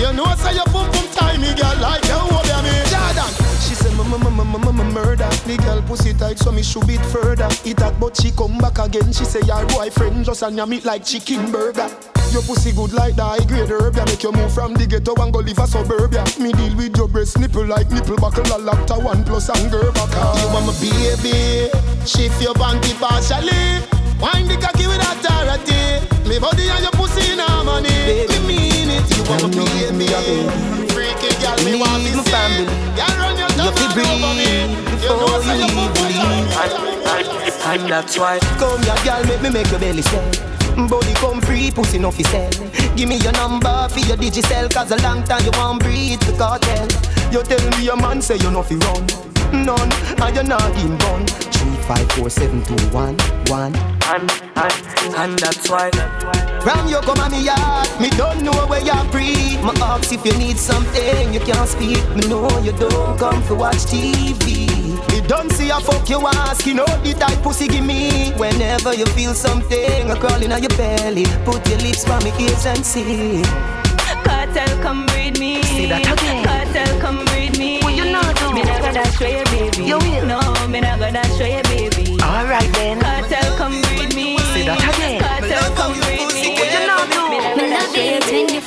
You 0.00 0.12
know 0.12 0.24
say 0.36 0.54
your 0.54 0.64
pum 0.66 0.88
pum 0.92 1.06
timey, 1.12 1.52
girl, 1.56 1.76
like 1.80 2.04
murder. 4.10 5.28
The 5.46 5.56
girl 5.62 5.82
pussy 5.82 6.12
tight, 6.14 6.38
so 6.38 6.52
me 6.52 6.62
shoot 6.62 6.88
it 6.88 7.04
further. 7.06 7.48
It 7.64 7.76
that, 7.78 7.98
but 8.00 8.16
she 8.16 8.30
come 8.30 8.58
back 8.58 8.78
again. 8.78 9.12
She 9.12 9.24
say 9.24 9.40
your 9.46 9.64
boyfriend 9.66 10.24
just 10.24 10.42
and 10.42 10.56
yam 10.56 10.72
it 10.72 10.84
like 10.84 11.04
chicken 11.04 11.50
burger. 11.50 11.88
Your 12.32 12.42
pussy 12.42 12.72
good 12.72 12.92
like 12.92 13.16
the 13.16 13.24
high 13.24 13.44
grade 13.44 13.70
herb, 13.70 13.96
ya 13.96 14.04
Make 14.04 14.22
you 14.22 14.30
move 14.32 14.52
from 14.54 14.74
the 14.74 14.86
ghetto 14.86 15.14
and 15.18 15.32
go 15.32 15.40
live 15.40 15.58
a 15.58 15.66
suburbia. 15.66 16.24
Me 16.38 16.52
deal 16.52 16.76
with 16.76 16.96
your 16.96 17.08
breast 17.08 17.38
nipple 17.38 17.66
like 17.66 17.90
nipple 17.90 18.16
buckle, 18.16 18.46
a 18.54 18.58
laptop 18.58 19.02
one 19.02 19.24
plus 19.24 19.48
and 19.50 19.70
girl 19.70 19.90
back. 19.92 20.10
You 20.38 20.46
want 20.54 20.66
my 20.66 20.74
baby? 20.78 21.70
Shift 22.06 22.38
your 22.42 22.54
panty 22.54 22.94
partially. 22.98 23.82
Wind 24.22 24.46
the 24.46 24.56
cocky 24.62 24.86
with 24.86 25.02
authority. 25.02 26.06
Me 26.28 26.38
body 26.38 26.70
and 26.70 26.82
your 26.86 26.94
pussy 26.94 27.32
in 27.32 27.40
harmony. 27.42 27.90
Baby. 28.06 28.38
Me 28.46 28.46
mean 28.46 28.90
it. 28.94 29.06
You 29.10 29.22
want 29.26 29.50
my 29.50 29.66
baby? 29.66 30.06
Freaky 30.94 31.34
girl, 31.42 31.58
me 31.66 31.82
want 31.82 32.06
to 32.06 32.22
see. 32.30 32.62
Girl, 32.94 33.14
run 33.18 33.34
your 33.38 33.49
tongue 33.64 34.06
all 34.06 34.24
over 34.24 34.34
me. 34.34 34.70
You 35.02 35.16
know 35.16 35.40
say 35.40 35.58
your 35.58 35.68
pum 35.68 35.92
pum 35.94 36.12
tight. 36.52 36.74
And 37.66 37.90
that's 37.90 38.18
why 38.18 38.38
Come 38.58 38.82
here 38.82 38.94
girl 39.04 39.24
make 39.26 39.42
me 39.42 39.50
make 39.50 39.70
your 39.70 39.80
belly 39.80 40.02
swell. 40.02 40.88
Body 40.88 41.12
come 41.14 41.40
free, 41.42 41.70
pussy 41.70 41.98
no 41.98 42.10
fi 42.10 42.22
sell. 42.22 42.50
Give 42.96 43.08
me 43.08 43.16
your 43.16 43.32
number 43.32 43.88
for 43.88 44.00
your 44.00 44.16
digicel 44.16 44.72
Cause 44.72 44.90
a 44.92 44.96
long 45.02 45.22
time 45.24 45.44
you 45.44 45.50
won't 45.54 45.82
breathe 45.82 46.20
the 46.20 46.32
cartel. 46.38 46.88
You 47.32 47.42
tell 47.42 47.70
me 47.78 47.84
your 47.84 47.96
man 47.96 48.22
say 48.22 48.36
you 48.36 48.50
no 48.50 48.62
fi 48.62 48.76
run. 48.76 49.06
None, 49.52 49.92
and 50.22 50.36
you 50.36 50.42
not 50.44 50.76
in 50.78 50.96
gun 50.98 51.26
five, 51.86 52.10
four, 52.12 52.30
seven, 52.30 52.62
two, 52.64 52.74
one, 52.88 53.16
one 53.46 53.74
And, 54.06 54.30
and, 54.56 55.14
and 55.16 55.38
that's 55.38 55.68
why 55.68 55.90
Ram 56.64 56.88
you 56.88 57.00
come 57.00 57.18
on 57.18 57.30
me 57.30 57.44
yard 57.44 57.88
Me 58.00 58.10
don't 58.10 58.42
know 58.42 58.66
where 58.66 58.84
you 58.84 59.10
breathe 59.10 59.60
My 59.62 59.72
ask 59.80 60.12
if 60.12 60.24
you 60.24 60.36
need 60.38 60.56
something 60.58 61.32
You 61.32 61.40
can't 61.40 61.68
speak 61.68 62.04
Me 62.16 62.28
know 62.28 62.48
you 62.60 62.72
don't 62.72 63.18
come 63.18 63.42
to 63.48 63.54
watch 63.54 63.86
TV 63.86 64.68
Me 65.10 65.26
don't 65.26 65.50
see 65.52 65.70
a 65.70 65.80
fuck 65.80 66.08
you 66.08 66.20
ask 66.26 66.66
You 66.66 66.74
know 66.74 66.86
the 67.04 67.14
type 67.14 67.42
pussy 67.42 67.68
give 67.68 67.84
me 67.84 68.32
Whenever 68.32 68.94
you 68.94 69.06
feel 69.06 69.34
something 69.34 70.10
A 70.10 70.16
crawling 70.16 70.52
on 70.52 70.62
your 70.62 70.76
belly 70.76 71.24
Put 71.44 71.66
your 71.68 71.78
lips 71.78 72.04
by 72.04 72.22
me 72.22 72.32
ears 72.44 72.66
and 72.66 72.84
see 72.84 73.42
Cartel, 74.24 74.82
come 74.82 75.06
breed 75.06 75.38
me. 75.38 75.62
Say 75.62 75.86
that 75.86 76.02
again. 76.02 76.44
Cartel, 76.44 77.00
come 77.00 77.24
breed 77.26 77.58
me. 77.58 77.80
What 77.80 77.94
you 77.94 78.10
not 78.10 78.36
do? 78.36 78.52
Me 78.52 78.62
not 78.62 78.82
gonna 78.82 79.04
show 79.12 79.26
you, 79.26 79.44
baby. 79.46 79.84
You 79.84 79.98
will. 79.98 80.26
No, 80.26 80.40
me 80.68 80.80
not 80.80 80.98
gonna 80.98 81.24
show 81.38 81.46
you, 81.46 81.62
baby. 81.64 81.69
Alright 82.50 82.74
then 82.74 82.99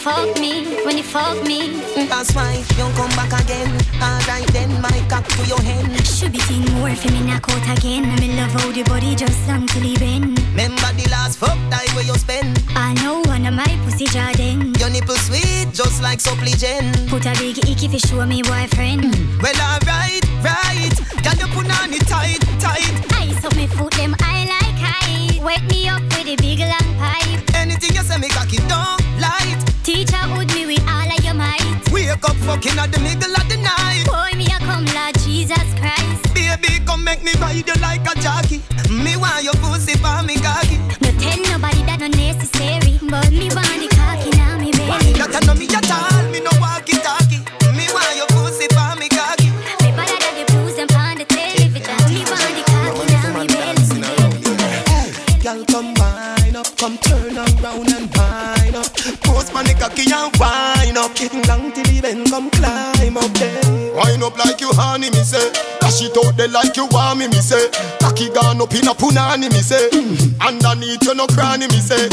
fuck 0.04 0.38
me, 0.38 0.84
when 0.84 0.98
you 0.98 1.04
fuck 1.04 1.42
me. 1.48 1.80
Mm. 1.96 2.10
That's 2.10 2.36
why 2.36 2.52
you 2.76 2.86
come 3.00 3.13
back 3.16 3.32
again. 3.42 3.72
Alright 4.04 4.48
then, 4.52 4.70
my 4.82 5.00
cock 5.08 5.26
to 5.26 5.44
your 5.48 5.62
hand. 5.62 5.96
Should 6.06 6.34
be 6.34 6.39
seen 6.39 6.66
more 6.74 6.89
if 6.89 7.06
me 7.06 7.22
knock 7.24 7.48
out 7.50 7.78
again. 7.78 8.04
Me 8.20 8.36
love 8.36 8.52
how 8.52 8.70
the 8.72 8.84
body 8.84 9.16
just 9.16 9.48
long 9.48 9.66
he 9.80 9.96
bend. 9.96 10.38
Remember 10.52 10.92
the 11.00 11.08
last 11.10 11.39
fuck 11.39 11.58
time 11.72 11.88
where 11.96 12.04
you 12.04 12.16
spend. 12.16 12.62
I 12.76 12.94
know 13.02 13.22
one 13.32 13.46
of 13.46 13.54
my 13.54 13.72
pussy 13.86 14.06
Jordan. 14.06 14.76
Your 14.76 14.89
nipple 14.89 15.16
sweet, 15.16 15.72
just 15.72 16.04
like 16.04 16.20
supple 16.20 16.44
suppligen. 16.44 16.92
Put 17.08 17.26
a 17.26 17.34
big 17.39 17.58
icky 17.60 17.88
fi 17.88 17.98
show 17.98 18.26
me 18.26 18.42
boyfriend. 18.42 19.08
Mm. 19.08 19.42
Well, 19.42 19.60
alright, 19.72 20.24
right. 20.44 20.96
Can 21.24 21.39
you 21.39 21.48
put 21.56 21.72
on 21.80 21.94
it 21.94 22.06
tight, 22.12 22.44
tight? 22.60 22.92
Ice 23.24 23.46
up 23.46 23.56
me 23.56 23.68
foot 23.68 23.94
them 23.94 24.16
I 24.20 24.44
like 24.52 24.80
high. 24.84 25.39
Wet 25.42 25.63
me 25.72 25.88
up 25.88 26.04
with 26.12 26.28
a 26.28 26.36
big 26.36 26.60
long 26.60 26.89
pipe. 27.00 27.56
Anything 27.56 27.96
you 27.96 28.04
say, 28.04 28.18
me 28.18 28.28
cock 28.28 28.52
it 28.52 28.68
down 28.68 29.04
light. 29.04 29.12
Teacher 30.04 30.36
would 30.36 30.54
me 30.54 30.66
with 30.66 30.84
all 30.84 31.08
of 31.08 31.24
your 31.24 31.34
might. 31.34 31.63
Wake 31.89 32.12
up 32.12 32.36
fucking 32.44 32.76
at 32.76 32.92
the 32.92 33.00
middle 33.00 33.32
of 33.32 33.48
the 33.48 33.56
night. 33.56 34.04
Boy 34.04 34.36
me 34.36 34.52
a 34.52 34.60
come 34.60 34.84
Lord 34.92 35.16
Jesus 35.24 35.63
Christ. 35.80 36.28
Baby, 36.36 36.84
come 36.84 37.06
make 37.06 37.24
me 37.24 37.32
ride 37.39 37.63
you 37.63 37.74
like 37.80 38.04
a 38.04 38.12
jockey. 38.20 38.60
Me 38.92 39.16
want 39.16 39.48
your 39.48 39.56
pussy 39.63 39.96
for 40.04 40.20
me 40.28 40.36
cocky. 40.44 40.76
No 41.00 41.08
tell 41.24 41.39
nobody 41.48 41.88
that 41.88 42.04
no 42.04 42.12
necessary. 42.12 43.00
But 43.00 43.32
me 43.32 43.48
want 43.56 43.80
the 43.80 43.88
cocky 43.96 44.36
now 44.36 44.60
me 44.60 44.76
belly. 44.76 45.16
That 45.16 45.39
I 45.39 45.39
know 45.48 45.56
me 45.56 45.72
at 45.72 45.88
all, 45.88 46.28
me 46.28 46.44
no 46.44 46.52
walkie 46.60 47.00
talkie. 47.00 47.39
Me 47.72 47.88
want 47.96 48.12
your 48.20 48.28
pussy 48.36 48.68
for 48.76 48.92
me 49.00 49.08
cocky. 49.08 49.56
Me 49.80 49.96
better 49.96 50.20
than 50.20 50.36
the 50.36 50.44
blues 50.52 50.84
and 50.84 50.92
on 51.00 51.16
the 51.16 51.26
television. 51.32 51.96
Me 52.12 52.28
want 52.28 52.52
the 52.52 52.63
cocky 52.68 53.08
now 53.08 53.32
me 53.39 53.48
belly. 53.48 53.88
Girl, 55.39 55.63
come 55.72 55.96
wine 55.96 56.60
up, 56.60 56.68
come 56.76 57.00
turn 57.00 57.39
around 57.39 57.53
cocky 59.93 60.12
and 60.12 60.36
wine 60.38 60.97
up. 60.97 61.15
Getting 61.15 61.41
down 61.41 61.71
till 61.71 61.84
the 61.84 62.01
bend, 62.01 62.29
come 62.29 62.49
climb 62.51 63.17
up 63.17 63.32
there. 63.34 63.93
Wine 63.93 64.23
up 64.23 64.38
like 64.38 64.62
honey, 64.76 65.10
me 65.10 65.24
say. 65.24 65.52
Dash 65.80 66.02
it 66.02 66.16
out 66.18 66.38
there 66.38 66.48
like 66.48 66.76
you 66.78 66.86
want 66.88 67.20
me, 67.20 67.28
me 67.28 67.42
say. 67.42 67.70
Cocky 68.00 68.30
gone 68.30 68.62
up 68.62 68.74
in 68.74 68.88
a 68.88 68.94
punani, 68.94 69.52
me 69.52 69.62
say. 69.62 69.90
Mm. 69.90 70.40
Underneath 70.40 71.04
you 71.04 71.15
no 71.15 71.28
cranny, 71.28 71.67
me 71.67 71.80
say. 71.80 72.10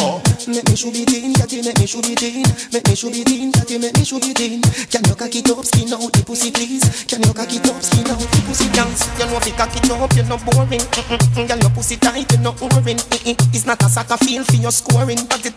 Make 0.48 0.68
me 0.68 0.76
should 0.76 0.92
be 0.92 1.04
teen, 1.04 1.34
catty, 1.34 1.62
make 1.62 1.78
me 1.78 1.86
should 1.86 2.02
be 2.02 2.14
teen. 2.14 2.46
Make 2.72 2.86
me 2.88 2.94
should 2.94 3.12
be 3.12 3.22
teen, 3.24 3.52
catty, 3.52 3.78
make 3.78 3.94
me 3.96 4.04
should 4.04 4.22
be 4.22 4.34
teen. 4.34 4.62
Can 4.90 5.04
you 5.04 5.14
cock 5.14 5.34
it 5.34 5.48
up, 5.50 5.64
skin 5.64 5.92
out 5.92 6.10
the 6.12 6.22
pussy, 6.26 6.50
please? 6.50 7.04
Can 7.04 7.22
you 7.22 7.32
cock 7.32 7.52
it 7.52 7.66
up, 7.68 7.78
skin 7.82 8.08
out 8.10 8.18
the 8.18 8.40
pussy, 8.48 8.68
dance? 8.72 9.06
You 9.18 9.26
know 9.26 9.36
if 9.36 9.46
you 9.46 9.54
cock 9.54 9.74
it 9.76 9.90
up, 9.90 10.12
you're 10.16 10.26
not 10.26 10.42
boring. 10.44 10.80
Mm-mm-mm. 10.80 11.46
Girl, 11.46 11.58
your 11.58 11.70
pussy 11.70 11.96
tight, 11.96 12.30
you're 12.32 12.40
not 12.40 12.58
boring. 12.58 12.98
Mm-mm. 12.98 13.36
It's 13.54 13.66
not 13.66 13.82
a 13.82 13.88
soccer 13.88 14.16
field 14.16 14.46
for 14.46 14.56
your 14.56 14.72
scoring, 14.72 15.18
but 15.28 15.44
it 15.44 15.54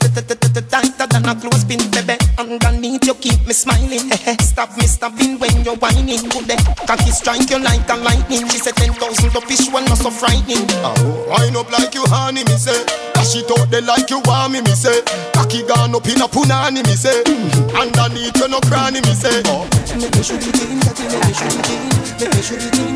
tighter 0.74 1.08
than 1.08 1.30
a 1.30 1.36
clothespin, 1.36 1.80
baby. 1.92 2.18
Underneath 2.38 3.06
you 3.06 3.16
keep 3.16 3.40
me 3.48 3.54
smiling. 3.54 4.10
Stop 4.42 4.76
me 4.78 4.86
stopping 4.88 5.40
when 5.40 5.64
you're 5.64 5.78
whining. 5.78 6.26
the 6.28 6.93
cocky 6.96 7.12
strike 7.12 7.50
you 7.50 7.60
like 7.60 7.90
a 7.90 7.96
lightning. 7.98 8.48
She 8.50 8.60
said 8.60 8.76
ten 8.76 8.94
thousand 8.94 9.36
up 9.36 9.44
fish 9.46 9.70
one 9.72 9.86
not 9.86 9.98
so 9.98 10.12
frightening. 10.12 10.66
Oh, 10.86 11.26
wind 11.30 11.58
up 11.58 11.72
like 11.72 11.96
you 11.96 12.04
honey, 12.08 12.44
me 12.44 12.58
say. 12.58 12.86
Dash 13.14 13.36
it 13.36 13.50
out 13.52 13.70
there 13.72 13.82
like 13.82 14.10
you 14.10 14.20
want 14.26 14.54
me, 14.54 14.62
me 14.62 14.76
say. 14.76 15.02
Cocky 15.34 15.64
gone 15.64 15.96
up 15.96 16.06
in 16.06 16.22
a 16.22 16.28
punani, 16.28 16.86
me 16.86 16.96
say. 16.96 17.24
Underneath 17.74 18.38
you 18.38 18.48
no 18.48 18.60
cranny, 18.70 19.02
me 19.02 19.14
say. 19.14 19.42
Oh, 19.46 19.66
make 19.98 20.14
me 20.14 20.24
shoot 20.24 20.46
it 20.46 20.62
in, 20.70 20.80
that 20.86 20.98
make 21.02 21.26
me 21.26 21.34
shoot 21.34 21.56
it 21.58 21.70
in, 21.74 21.82
make 22.22 22.30
me 22.36 22.42
shoot 22.42 22.62
it 22.62 22.78
in. 22.78 22.94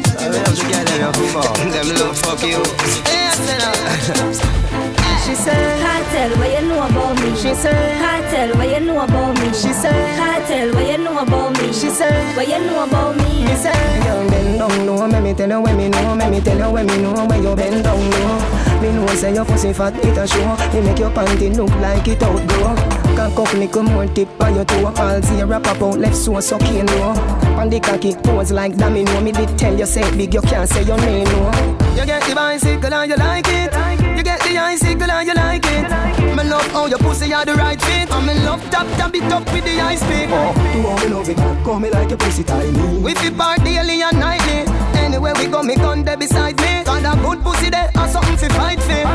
Them 1.72 1.88
love 1.98 2.18
fuck 2.18 2.44
you. 2.44 2.62
Uh, 3.10 4.94
She 5.28 5.36
said, 5.36 5.82
Cartel, 5.84 6.40
what 6.40 6.50
you 6.50 6.70
know 6.70 6.88
about 6.88 7.22
me? 7.22 7.36
She 7.36 7.54
said, 7.54 8.00
Cartel, 8.00 8.56
what 8.56 8.70
you 8.70 8.80
know 8.80 9.02
about 9.04 9.38
me? 9.38 9.48
She 9.48 9.74
said, 9.74 10.18
Cartel, 10.18 10.74
what 10.74 10.88
you 10.88 10.98
know 11.04 11.20
about 11.20 11.52
me? 11.60 11.68
She 11.74 11.90
said, 11.90 12.34
what 12.38 12.48
you 12.48 12.60
know 12.60 12.86
about 12.86 13.18
me? 13.18 13.44
Me 13.44 13.56
say, 13.56 14.06
young 14.06 14.30
bend 14.30 14.58
down 14.58 14.86
low. 14.86 15.06
Let 15.06 15.22
me 15.22 15.34
tell 15.34 15.50
you 15.50 15.60
when 15.60 15.76
me 15.76 15.90
know. 15.90 16.16
Let 16.16 16.32
me 16.32 16.40
tell 16.40 16.58
you 16.58 16.72
when 16.72 16.86
me 16.86 17.02
know. 17.02 17.26
When 17.26 17.44
you 17.44 17.54
bend 17.58 17.84
down 17.84 18.00
low. 18.10 18.82
Me 18.82 18.92
know 18.94 19.08
say 19.08 19.34
your 19.34 19.44
pussy 19.44 19.74
fat, 19.74 19.94
it 19.98 20.18
a 20.18 20.26
show. 20.26 20.56
You 20.74 20.82
make 20.84 21.00
your 21.00 21.12
panty 21.12 21.54
look 21.54 21.72
like 21.82 22.08
it 22.08 22.24
outgrow. 22.24 22.76
Cock 23.18 23.40
up, 23.40 23.54
little 23.54 23.84
more 23.84 24.08
tip 24.08 24.30
by 24.38 24.52
your 24.52 24.64
toe. 24.64 24.94
All 24.96 25.22
zero 25.22 25.60
pop 25.60 25.82
out 25.82 26.00
left 26.00 26.16
so 26.16 26.40
sucking 26.40 26.86
low. 26.86 27.12
On 27.60 27.70
the 27.70 27.82
cocky 27.82 28.16
pose 28.16 28.54
like 28.54 28.78
domino. 28.78 29.20
Me 29.20 29.34
did 29.34 29.58
tell 29.58 29.78
you 29.78 29.86
say 29.86 30.10
big, 30.16 30.34
you 30.34 30.42
can't 30.42 30.70
say 30.70 30.84
your 30.84 30.98
name 31.00 31.26
no. 31.26 31.52
You 31.98 32.06
get 32.06 32.24
the 32.24 32.36
bicycle 32.36 32.94
and 32.94 33.10
you 33.10 33.18
like 33.18 33.48
it. 33.48 33.74
You 34.18 34.24
get 34.24 34.42
the 34.42 34.58
icicle 34.58 35.12
and 35.12 35.28
you 35.28 35.36
like 35.36 35.64
it. 35.66 36.36
Me 36.36 36.44
love 36.44 36.66
how 36.72 36.88
your 36.88 36.98
pussy 36.98 37.32
are 37.34 37.46
the 37.46 37.54
right 37.54 37.80
fit. 37.80 38.10
And 38.12 38.26
me 38.26 38.34
love 38.44 38.68
tap 38.72 38.88
tap 38.98 39.14
it 39.14 39.32
up 39.32 39.46
with 39.54 39.64
the 39.64 39.80
ice 39.80 40.02
pick. 40.08 40.30
Oh, 40.32 40.74
you 40.76 40.84
want 40.84 41.04
me 41.04 41.10
love 41.10 41.30
it, 41.30 41.38
call 41.64 41.80
me 41.80 41.92
like 41.92 42.10
your 42.10 42.18
pussy 42.18 42.44
tiny. 42.44 42.98
We 42.98 43.14
fit 43.14 43.38
part 43.38 43.64
daily 43.64 44.02
and 44.02 44.20
nightly. 44.20 44.87
Anywhere 45.08 45.34
we 45.40 45.48
go, 45.48 45.64
me 45.64 45.76
gun 45.76 46.04
there 46.04 46.18
beside 46.18 46.60
me. 46.60 46.84
Got 46.84 47.08
a 47.08 47.16
good 47.24 47.42
pussy 47.42 47.70
there, 47.70 47.90
and 47.96 48.12
something 48.12 48.36
fi 48.36 48.50
fight 48.50 48.80
for. 48.84 49.08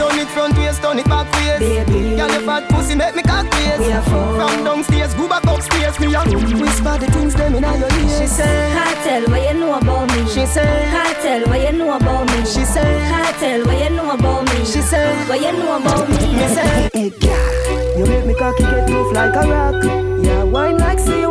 Turn 0.00 0.18
it 0.18 0.28
front 0.28 0.56
waist, 0.56 0.80
turn 0.80 0.98
it 0.98 1.04
back 1.04 1.30
waist. 1.36 1.60
Baby, 1.60 2.16
girl, 2.16 2.32
your 2.32 2.40
fat 2.48 2.64
pussy 2.70 2.94
make 2.94 3.14
me 3.14 3.22
cock 3.22 3.44
waist. 3.52 4.08
From 4.08 4.64
downstairs, 4.64 5.12
go 5.12 5.28
back 5.28 5.44
upstairs, 5.44 6.00
me 6.00 6.14
a 6.14 6.24
whisper 6.24 6.96
the 6.96 7.06
things 7.12 7.34
them 7.34 7.56
inna 7.56 7.76
your 7.76 7.92
ear. 7.92 8.20
She 8.20 8.26
say, 8.26 8.72
Cartel, 8.72 9.28
what 9.28 9.42
you 9.44 9.60
know 9.60 9.74
about 9.76 10.08
me? 10.16 10.24
She 10.32 10.46
say, 10.46 10.88
Cartel, 10.90 11.44
what 11.46 11.60
you 11.60 11.72
know 11.76 11.92
about 11.94 12.24
me? 12.24 12.38
She 12.46 12.64
say, 12.64 13.06
Cartel, 13.10 13.66
what 13.66 13.78
you 13.84 13.90
know 13.96 14.10
about 14.12 14.48
me? 14.48 14.64
She 14.64 14.80
say, 14.80 15.12
what 15.28 15.40
you 15.42 15.52
know 15.52 15.76
about 15.76 16.08
me? 16.08 16.16
Me 16.40 16.46
say, 16.56 16.88
hey 16.94 17.10
girl, 17.20 17.98
you 17.98 18.06
make 18.06 18.24
me 18.24 18.34
cocky 18.34 18.62
get 18.64 18.88
tough 18.88 19.12
like 19.12 19.36
a 19.36 19.46
rock. 19.46 19.84
Yeah, 20.24 20.42
wine 20.44 20.78
like 20.78 20.98
say 20.98 21.26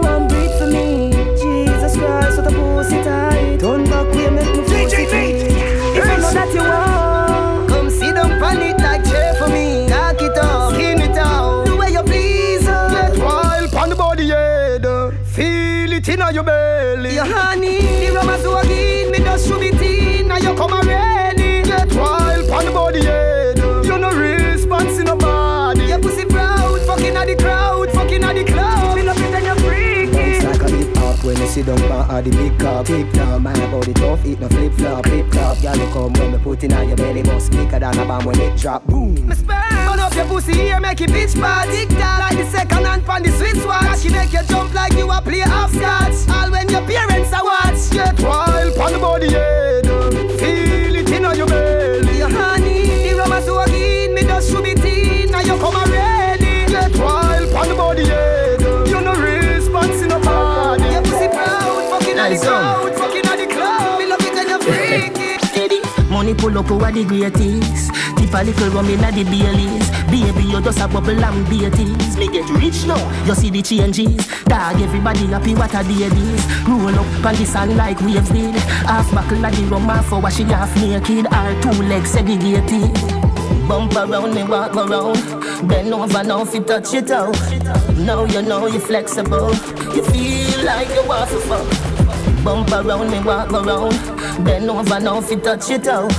Christ, 2.06 2.38
what 2.38 2.48
a 2.48 2.56
pussy 2.56 3.02
tight. 3.04 3.60
Turn 3.60 3.84
back 3.86 4.08
way, 4.14 4.30
make 4.30 4.56
me 4.56 4.64
feel 4.64 4.90
it. 4.92 5.54
If 5.98 6.06
I 6.06 6.18
know 6.18 6.32
that 6.32 6.54
you 6.54 6.62
want, 6.62 7.70
come 7.70 7.90
sit 7.90 8.16
down 8.16 8.32
on 8.44 8.62
it 8.62 8.78
like 8.78 9.04
chair 9.06 9.34
for 9.36 9.48
me. 9.48 9.88
Cock 9.90 10.22
it 10.22 10.38
up, 10.38 10.74
skin 10.74 11.02
it 11.02 11.18
out, 11.18 11.66
the 11.66 11.76
way 11.76 11.92
you 11.92 12.04
please. 12.04 12.68
uh. 12.68 12.90
Get 13.12 13.18
wild 13.24 13.72
pon 13.72 13.90
the 13.90 13.96
body 13.96 14.28
head, 14.28 14.86
feel 15.26 15.94
it 15.94 16.08
inna 16.10 16.32
your 16.34 16.44
belly. 16.44 17.16
Your 17.16 17.26
honey, 17.26 18.08
the 18.08 18.14
rum 18.16 18.30
a 18.30 18.38
so 18.40 18.58
again, 18.58 19.12
me 19.12 19.20
just 19.20 19.48
shoot 19.48 19.62
it 19.62 19.82
in, 19.82 20.28
now 20.28 20.38
you 20.38 20.54
come 20.56 20.74
already. 20.74 21.13
Sit 31.64 31.78
down 31.78 31.90
pan 31.90 32.10
all 32.10 32.22
the 32.22 32.30
big 32.30 32.60
cup. 32.60 32.88
Hip 32.88 33.12
top, 33.14 33.42
my 33.42 33.54
body 33.72 33.94
tough, 33.94 34.26
eat 34.26 34.40
no 34.40 34.48
flip 34.50 34.74
flop, 34.74 35.06
flip 35.06 35.32
flop. 35.32 35.62
Girl, 35.62 35.78
you 35.78 35.94
come 35.94 36.14
when 36.14 36.32
me 36.32 36.38
put 36.38 36.64
in 36.64 36.74
on 36.74 36.88
your 36.88 36.98
belly, 36.98 37.24
bust 37.24 37.52
bigger 37.52 37.80
than 37.80 37.98
a 38.00 38.06
bomb 38.06 38.26
when 38.26 38.40
it 38.40 38.58
drop. 38.58 38.86
Boom. 38.86 39.28
Me 39.28 39.36
sperm. 39.36 39.88
Burn 39.88 40.00
up 40.00 40.14
your 40.16 40.26
pussy 40.26 40.54
here, 40.54 40.80
make 40.80 41.02
it 41.02 41.10
bitch 41.10 41.40
bad. 41.40 41.68
Tock 41.90 42.20
like 42.20 42.38
the 42.38 42.46
second 42.52 42.86
hand 42.86 43.06
pan 43.06 43.24
the 43.24 43.32
sweet 43.32 43.56
swatch. 43.58 44.00
She 44.00 44.10
make 44.10 44.34
you 44.34 44.44
jump 44.44 44.74
like 44.74 44.94
you 44.94 45.10
a 45.10 45.22
play 45.22 45.40
hopscotch. 45.40 46.30
All 46.30 46.52
when 46.52 46.70
your 46.70 46.82
parents 46.82 47.34
are 47.34 47.44
watch. 47.44 47.92
Get 47.92 48.20
wild 48.22 48.76
pon 48.76 48.94
the 48.94 49.00
body 49.00 49.32
head. 49.32 49.86
Feel 50.40 50.96
it 50.96 51.10
inna 51.10 51.36
your 51.36 51.48
belly. 51.48 52.18
Your 52.18 52.30
Money 66.34 66.42
pull 66.42 66.58
up 66.58 66.72
over 66.72 66.92
the 66.92 67.04
greatest. 67.06 67.92
Tip 68.18 68.34
a 68.34 68.44
little 68.44 68.70
rum 68.70 68.90
inna 68.90 69.12
the 69.12 69.24
Baileys 69.24 69.90
Baby, 70.10 70.48
you 70.50 70.62
just 70.62 70.80
a 70.80 70.88
bubble 70.88 71.24
and 71.24 71.50
beaties 71.50 72.18
Me 72.18 72.28
get 72.28 72.50
rich 72.50 72.86
now, 72.86 73.26
you 73.26 73.36
see 73.36 73.50
the 73.50 73.62
changes. 73.62 74.28
Dog, 74.46 74.82
everybody 74.82 75.26
happy, 75.28 75.54
what 75.56 75.74
a 75.74 75.84
day 75.84 76.10
this 76.10 76.46
Roll 76.68 76.90
up 76.90 77.26
on 77.26 77.36
the 77.36 77.46
sand 77.46 77.78
like 77.78 78.00
waves 78.02 78.30
did. 78.30 78.56
Half 78.86 79.14
buckle 79.14 79.46
of 79.46 79.56
the 79.56 79.64
rum, 79.64 79.84
half 79.84 80.06
for 80.06 80.20
washing 80.20 80.48
half 80.48 80.76
naked. 80.78 81.28
Our 81.28 81.62
two 81.62 81.84
legs 81.84 82.12
segregated. 82.12 82.94
Bump 83.68 83.96
around 83.96 84.34
me, 84.34 84.44
walk 84.44 84.76
around. 84.76 85.68
Bend 85.68 85.94
over 85.94 86.24
now 86.24 86.42
if 86.42 86.54
you 86.54 86.64
touch 86.64 86.94
it 86.94 87.12
out. 87.12 87.36
Now 87.98 88.26
you 88.26 88.42
know 88.42 88.68
you're 88.68 88.82
flexible. 88.82 89.54
You 89.94 90.04
feel 90.04 90.66
like 90.66 90.90
you 90.90 91.08
want 91.08 91.30
to 91.30 91.40
fuck 91.40 92.03
Bump 92.44 92.72
around 92.72 93.10
me, 93.10 93.20
walk 93.22 93.54
around. 93.54 93.96
Bend 94.44 94.70
over 94.70 95.00
now 95.00 95.20
if 95.20 95.32
you 95.32 95.38
touch 95.40 95.70
it 95.70 95.88
out. 95.88 96.12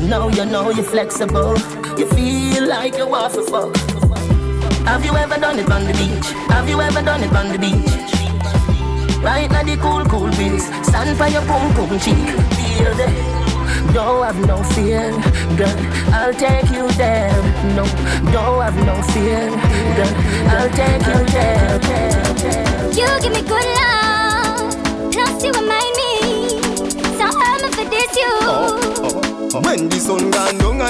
Now 0.00 0.28
you 0.28 0.44
know 0.44 0.70
you're 0.70 0.84
flexible. 0.84 1.56
You 1.96 2.06
feel 2.08 2.68
like 2.68 2.96
you 2.96 3.06
want 3.06 3.34
to 3.34 3.42
fuck. 3.42 3.76
Have 4.86 5.04
you 5.04 5.14
ever 5.16 5.38
done 5.38 5.60
it 5.60 5.70
on 5.70 5.84
the 5.84 5.92
beach? 5.92 6.30
Have 6.48 6.68
you 6.68 6.80
ever 6.80 7.02
done 7.02 7.22
it 7.22 7.32
on 7.32 7.48
the 7.52 7.58
beach? 7.58 8.10
Right 9.22 9.48
now 9.50 9.62
the 9.62 9.76
cool, 9.76 10.04
cool 10.06 10.30
breeze. 10.32 10.66
Stand 10.86 11.16
by 11.16 11.28
your 11.28 11.42
pum 11.42 11.72
pum 11.74 11.98
cheek. 12.00 12.16
Feel 12.16 12.94
the 12.96 13.30
don't 13.92 14.24
have 14.24 14.46
no 14.46 14.62
fear, 14.74 15.10
girl. 15.56 15.76
I'll 16.12 16.34
take 16.34 16.70
you 16.70 16.90
there. 16.92 17.30
No, 17.74 17.84
don't 18.32 18.62
have 18.62 18.76
no 18.86 19.00
fear, 19.12 19.48
girl. 19.96 20.14
I'll 20.50 20.70
take 20.70 21.06
you 21.06 21.24
there. 21.32 22.09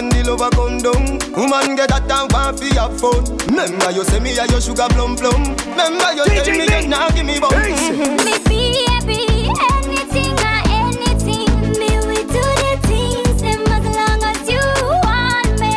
And 0.00 0.12
the 0.12 0.24
lover 0.24 0.48
come 0.56 0.78
down 0.78 1.20
Woman 1.36 1.76
get 1.76 1.90
that 1.90 2.08
time 2.08 2.28
want 2.32 2.58
fi 2.58 2.72
have 2.80 2.96
fun 2.98 3.20
Remember 3.48 3.90
you 3.92 4.04
say 4.04 4.20
me 4.20 4.32
a 4.32 4.46
your 4.48 4.60
sugar 4.60 4.88
plum 4.96 5.14
plum 5.16 5.52
Remember 5.68 6.10
you 6.16 6.24
tell 6.24 6.56
me 6.56 6.64
you 6.64 6.88
nah 6.88 7.10
give 7.12 7.26
me 7.26 7.36
bum 7.38 7.52
Me 8.24 8.34
baby, 8.48 9.44
anything 9.76 10.32
or 10.40 10.60
anything. 10.72 11.52
Me 11.76 11.90
we 12.08 12.18
do 12.32 12.44
the 12.64 12.72
things 12.88 13.44
them 13.44 13.60
as 13.68 13.84
long 13.92 14.20
as 14.24 14.40
you 14.48 14.64
want 15.04 15.52
me. 15.60 15.76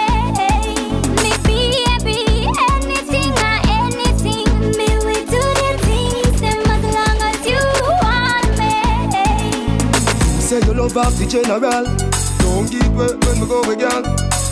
Me 1.20 1.32
baby, 1.44 2.48
anything 2.72 3.34
or 3.44 3.58
anything. 3.76 4.48
Me 4.80 4.88
we 5.04 5.16
do 5.28 5.44
the 5.60 5.72
things 5.84 6.40
them 6.40 6.64
as 6.64 6.84
long 6.96 7.20
as 7.28 7.40
you 7.44 7.64
want 8.00 8.52
me. 8.56 8.72
Say 10.40 10.60
you 10.64 10.74
love 10.74 10.96
off 10.98 11.18
the 11.20 11.26
general 11.28 12.03
Don't 12.94 13.20
give 13.20 13.22
way 13.22 13.28
when 13.28 13.42
we 13.42 13.48
go 13.48 13.62
again 13.72 14.04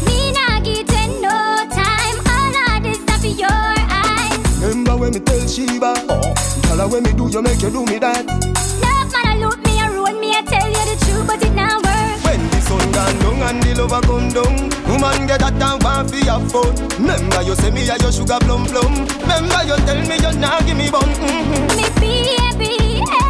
Me 0.05 0.31
nah 0.33 0.59
give 0.61 0.89
you 0.89 1.21
no 1.21 1.65
time. 1.69 2.17
All 2.25 2.75
of 2.75 2.83
this 2.83 2.99
stuff 3.01 3.23
your 3.23 3.49
eyes. 3.49 4.61
Remember 4.61 4.97
when 4.97 5.13
me 5.13 5.19
tell 5.19 5.47
Sheba 5.47 5.93
oh, 6.09 6.33
Tell 6.63 6.77
her 6.77 6.87
when 6.87 7.03
me 7.03 7.13
do 7.13 7.29
you 7.29 7.41
make 7.41 7.61
you 7.61 7.69
do 7.69 7.85
me 7.85 7.99
that 7.99 8.25
Love 8.25 9.11
man, 9.13 9.27
I 9.27 9.37
look 9.37 9.61
me 9.63 9.79
a 9.79 9.91
ruin 9.91 10.19
me. 10.19 10.33
I 10.33 10.41
tell 10.41 10.67
you 10.67 10.73
the 10.73 11.05
truth, 11.05 11.27
but 11.27 11.43
it 11.43 11.53
not 11.53 11.83
work. 11.83 12.25
When 12.25 12.41
the 12.49 12.61
sun 12.61 12.91
gone 12.91 13.19
down 13.19 13.55
and 13.55 13.63
the 13.63 13.81
lover 13.81 14.01
come 14.01 14.29
down 14.29 14.69
Woman 14.89 15.27
get 15.27 15.39
that 15.41 15.57
time 15.59 15.79
want 15.79 16.09
fi 16.09 16.25
have 16.25 16.51
fun 16.51 16.73
Remember 16.97 17.41
you 17.43 17.55
say 17.55 17.69
me 17.71 17.87
a 17.89 17.97
your 17.97 18.11
sugar 18.11 18.39
plum 18.41 18.65
plum 18.65 19.05
Remember 19.21 19.61
you 19.69 19.77
tell 19.85 20.01
me 20.01 20.15
you 20.17 20.33
nah 20.39 20.59
give 20.61 20.77
me 20.77 20.89
bun 20.89 21.05
mm-hmm. 21.05 21.77
Me 21.77 21.85
baby, 22.01 23.20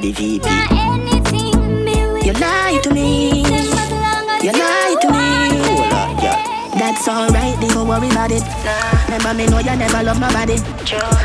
baby, 0.00 0.40
Adi 0.40 0.40
VP. 0.40 0.48
anything. 0.70 1.84
Me 1.84 2.12
we 2.12 2.22
You 2.26 2.32
lie 2.34 2.78
to 2.82 2.90
me. 2.94 3.42
them 3.42 3.54
as 3.54 3.90
long 3.90 4.30
as 4.30 4.44
You 4.44 4.52
lie 4.52 4.96
to 5.00 5.08
me. 5.08 5.20
Oh, 5.66 6.76
That's 6.78 7.06
alright, 7.08 7.60
don't 7.60 7.86
worry 7.88 8.08
about 8.08 8.30
it. 8.32 8.42
Remember 9.06 9.34
me 9.34 9.46
know 9.46 9.58
you 9.58 9.76
never 9.76 10.02
love 10.02 10.18
nobody. 10.20 10.56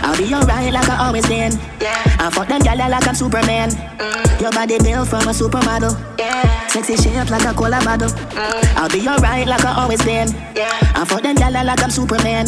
I'll 0.04 0.18
be 0.18 0.34
alright 0.34 0.74
like 0.74 0.90
I 0.90 1.08
always 1.08 1.26
been. 1.28 1.54
I 2.20 2.30
fuck 2.32 2.48
them 2.48 2.62
gyal 2.62 2.90
like 2.90 3.08
I'm 3.08 3.16
Superman. 3.16 3.70
Mm. 3.72 4.42
Your 4.42 4.52
body 4.52 4.78
built 4.80 5.08
from 5.08 5.28
a 5.28 5.32
supermodel. 5.32 5.96
Sexy 6.70 6.98
shape 6.98 7.30
like 7.30 7.46
a 7.46 7.54
cola 7.54 7.80
bottle. 7.86 8.10
Mm. 8.10 8.76
I'll 8.76 8.90
be 8.90 9.08
alright 9.08 9.48
like 9.48 9.64
I 9.64 9.82
always 9.82 10.04
been. 10.04 10.28
I 10.58 11.06
fuck 11.06 11.22
them 11.22 11.36
gyal 11.38 11.64
like 11.64 11.82
I'm 11.84 11.92
Superman. 11.92 12.48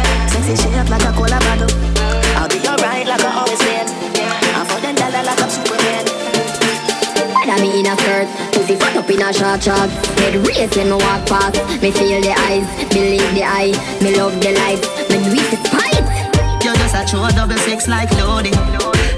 Sexy 0.41 0.63
shape 0.63 0.89
like 0.89 1.05
a 1.05 1.11
cola 1.13 1.37
bottle. 1.45 1.69
I'll 2.33 2.49
be 2.49 2.57
alright 2.65 3.05
like 3.05 3.21
I 3.21 3.29
always 3.37 3.59
been. 3.61 3.85
I 4.57 4.65
fuck 4.65 4.81
them 4.81 4.95
gyal 4.95 5.13
like 5.13 5.37
I'm 5.37 5.49
Superman. 5.49 6.05
Me 7.61 7.79
in 7.79 7.85
a 7.85 7.93
skirt, 7.97 8.27
pussy 8.53 8.75
fat 8.75 8.95
up 8.97 9.09
in 9.11 9.21
a 9.21 9.31
short 9.33 9.61
shorts 9.61 9.93
Head 10.17 10.35
race 10.47 10.73
when 10.75 10.87
me 10.87 10.97
walk 10.97 11.27
past, 11.27 11.59
me 11.81 11.91
feel 11.91 12.21
the 12.21 12.33
eyes, 12.47 12.65
believe 12.89 13.27
the 13.35 13.43
eye 13.43 13.75
Me 14.01 14.15
love 14.15 14.33
the 14.41 14.53
lights, 14.55 14.87
me 15.11 15.19
do 15.21 15.35
it 15.35 15.51
despite 15.51 16.63
You're 16.63 16.73
just 16.73 16.95
a 16.95 17.05
true 17.05 17.27
double 17.35 17.57
six 17.57 17.87
like 17.87 18.09
loading. 18.17 18.53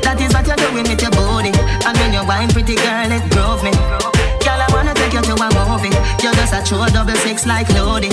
That 0.04 0.20
is 0.20 0.34
what 0.34 0.48
you're 0.48 0.58
doing 0.58 0.84
with 0.84 1.02
your 1.02 1.12
body. 1.12 1.54
And 1.88 1.96
when 2.00 2.12
you 2.12 2.26
wine, 2.28 2.50
pretty 2.50 2.76
girl, 2.76 3.12
it 3.12 3.24
drove 3.32 3.64
me. 3.64 4.03
Girl, 5.14 5.22
I 5.22 5.22
wanna 5.22 5.22
take 5.22 5.22
you 5.22 5.22
to 5.22 5.34
a 5.46 5.68
movie. 5.70 5.94
You're 6.26 6.34
just 6.34 6.54
a 6.54 6.64
true 6.66 6.86
double 6.90 7.16
six 7.22 7.46
like 7.46 7.70
loading. 7.78 8.10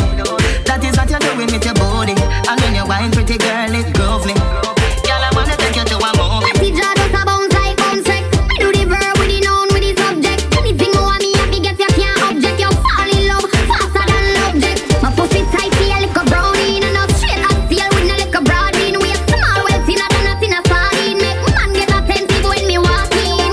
That 0.69 0.85
is 0.85 0.93
what 1.01 1.09
you're 1.09 1.19
doing 1.19 1.49
with 1.49 1.65
your 1.65 1.73
body. 1.81 2.13
And 2.13 2.61
when 2.61 2.77
you 2.77 2.85
wine, 2.85 3.11
pretty 3.11 3.39
girl, 3.41 3.73
it 3.73 3.89
drove 3.97 4.27
me. 4.29 4.35
Girl, 4.37 5.23
I 5.25 5.33
wanna 5.33 5.57
take 5.57 5.81
you 5.81 5.85
to 5.89 5.97
a 5.97 6.11
movie. 6.21 6.77
Jaw 6.77 6.93
just 7.01 7.17
a 7.17 7.25
bounce 7.25 7.53
like 7.57 7.77
bounce 7.81 8.05
check 8.05 8.21
Me 8.53 8.57
do 8.61 8.69
the 8.69 8.85
verb 8.85 9.17
with 9.17 9.33
the 9.33 9.41
noun 9.41 9.73
with 9.73 9.81
the 9.81 9.97
subject 9.97 10.45
Anything 10.61 10.93
you 10.93 11.01
want 11.01 11.25
me 11.25 11.33
happy 11.41 11.59
get 11.65 11.81
you 11.81 11.89
can't 11.97 12.21
object 12.21 12.61
You 12.61 12.69
fall 12.69 13.09
in 13.09 13.23
love 13.33 13.49
faster 13.49 14.05
than 14.05 14.25
love 14.37 14.57
jet 14.61 14.79
My 15.01 15.11
pussy 15.17 15.41
tight 15.51 15.73
feel 15.81 15.99
like 16.05 16.15
a 16.15 16.25
brownie 16.29 16.85
And 16.85 16.95
straight 17.17 17.41
up 17.43 17.59
feel 17.67 17.89
with 17.97 18.07
no 18.07 18.15
like 18.21 18.37
a 18.37 18.43
broad 18.45 18.77
bean 18.77 19.01
a 19.01 19.13
small 19.25 19.59
well 19.67 19.81
thinner 19.89 20.09
than 20.13 20.53
a 20.53 20.61
sardine 20.69 21.19
Make 21.19 21.41
man 21.49 21.71
get 21.73 21.91
attentive 21.91 22.45
when 22.45 22.65
me 22.69 22.77
walk 22.79 23.09
in 23.19 23.51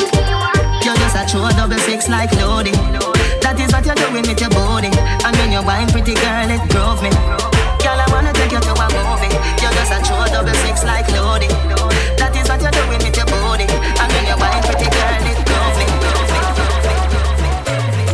You're 0.84 1.00
just 1.00 1.16
a 1.16 1.24
true 1.26 1.48
double 1.56 1.80
six 1.88 2.12
like 2.12 2.36
loading. 2.38 2.97
That 3.48 3.64
is 3.64 3.72
what 3.72 3.88
you're 3.88 3.96
doing 3.96 4.28
with 4.28 4.44
your 4.44 4.52
body. 4.52 4.92
And 5.24 5.32
when 5.40 5.56
you 5.56 5.64
wine, 5.64 5.88
pretty 5.88 6.20
girl, 6.20 6.52
it 6.52 6.60
drove 6.68 7.00
me. 7.00 7.08
Girl, 7.80 7.96
I 7.96 8.04
wanna 8.12 8.36
take 8.36 8.52
you 8.52 8.60
to 8.60 8.74
a 8.76 8.88
movie. 8.92 9.32
You're 9.64 9.72
just 9.72 9.88
a 9.88 10.04
true 10.04 10.20
double 10.28 10.52
six 10.68 10.84
like 10.84 11.08
loading. 11.16 11.56
That 12.20 12.36
is 12.36 12.44
what 12.52 12.60
you're 12.60 12.76
doing 12.76 13.00
with 13.00 13.16
your 13.16 13.24
body. 13.32 13.64
And 13.72 14.10
when 14.12 14.28
you 14.28 14.36
wine, 14.36 14.60
pretty 14.68 14.92
girl, 14.92 15.24
it 15.32 15.40
drove 15.48 15.76
me. 15.80 15.88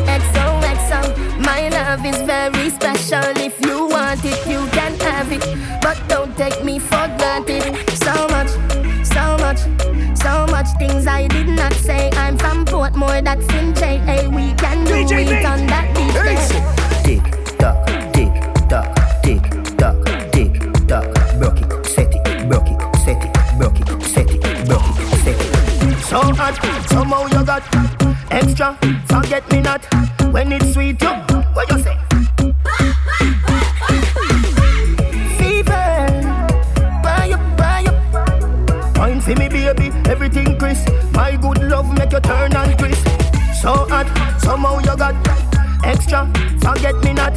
XOXO, 0.05 1.01
my 1.41 1.65
love 1.81 2.05
is 2.05 2.21
very 2.21 2.69
special. 2.69 3.33
If 3.33 3.57
you 3.65 3.89
want 3.89 4.21
it, 4.21 4.37
you 4.45 4.61
can 4.69 4.93
have 5.01 5.33
it. 5.33 5.41
But 5.81 5.97
don't 6.05 6.37
take 6.37 6.61
me 6.63 6.77
for 6.77 7.09
granted. 7.17 7.73
So 8.05 8.13
much, 8.29 8.53
so 9.01 9.25
much, 9.41 9.65
so 10.13 10.45
much 10.53 10.69
things 10.77 11.09
I 11.09 11.25
did 11.25 11.49
not 11.49 11.73
say. 11.73 12.13
I'm 12.21 12.37
from 12.37 12.65
that's 13.35 13.53
in 13.53 13.73
JA. 13.73 14.29
We 14.29 14.53
can 14.53 14.85
do 14.85 14.93
DJ 14.93 15.21
it 15.21 15.29
Nate. 15.29 15.45
on 15.45 15.67
that 15.67 15.87
beach 15.95 16.13
there. 16.13 16.47
Tick 17.03 17.23
tock, 17.57 17.77
tick 18.13 18.33
tock, 18.69 18.87
tick 19.23 19.43
tock, 19.77 19.97
tick 20.31 20.53
tock. 20.87 21.05
Broke 21.39 21.61
it, 21.61 21.85
set 21.85 22.13
it, 22.13 22.49
broke 22.49 22.69
it, 22.69 22.79
set 22.97 23.23
it, 23.23 23.33
broke 23.57 23.79
it, 23.79 24.03
set 24.03 24.29
it, 24.29 24.41
broke 24.67 24.85
it, 24.85 24.97
set 25.23 25.39
it. 25.39 25.99
So 26.03 26.19
hot, 26.33 26.55
somehow 26.89 27.25
you 27.27 27.43
got 27.45 27.63
extra. 28.31 28.77
Forget 29.07 29.51
me 29.51 29.61
not 29.61 29.83
when 30.31 30.51
it's 30.51 30.73
sweet. 30.73 31.01
You, 31.01 31.13
what 31.55 31.69
you 31.71 31.79
say? 31.79 31.97
Fever, 35.37 35.95
buy 37.01 37.31
up, 37.33 37.57
buy 37.57 37.83
up. 37.87 38.97
Wine 38.97 39.17
me, 39.27 39.49
baby, 39.49 39.91
everything 40.09 40.57
crisp. 40.59 40.87
My 41.13 41.35
good 41.35 41.63
love 41.63 41.91
make 41.97 42.11
you 42.11 42.19
turn 42.19 42.55
and 42.55 42.77
crisp. 42.77 42.92
So 43.63 43.87
hot, 43.87 44.11
somehow 44.43 44.79
you 44.79 44.91
got 44.97 45.15
extra. 45.87 46.27
Forget 46.59 46.99
me 46.99 47.13
not 47.13 47.31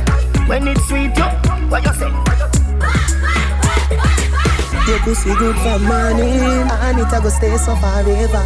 when 0.49 0.67
it's 0.67 0.83
sweet. 0.89 1.15
You, 1.15 1.23
what 1.71 1.87
you 1.87 1.95
say? 1.95 2.11
Your 4.91 4.99
pussy 5.07 5.31
good 5.39 5.55
for 5.63 5.79
money 5.79 6.35
And 6.83 6.99
it 6.99 7.13
a 7.15 7.23
go 7.23 7.29
stay 7.31 7.57
so 7.57 7.77
forever 7.79 8.43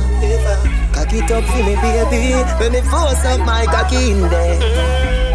Cock 0.92 1.08
it 1.08 1.30
up 1.32 1.44
for 1.48 1.62
me 1.64 1.74
baby 1.80 2.36
When 2.60 2.72
me 2.72 2.80
force 2.84 3.24
up 3.24 3.40
my 3.48 3.64
cocky 3.64 4.12
in 4.12 4.28
there 4.28 4.60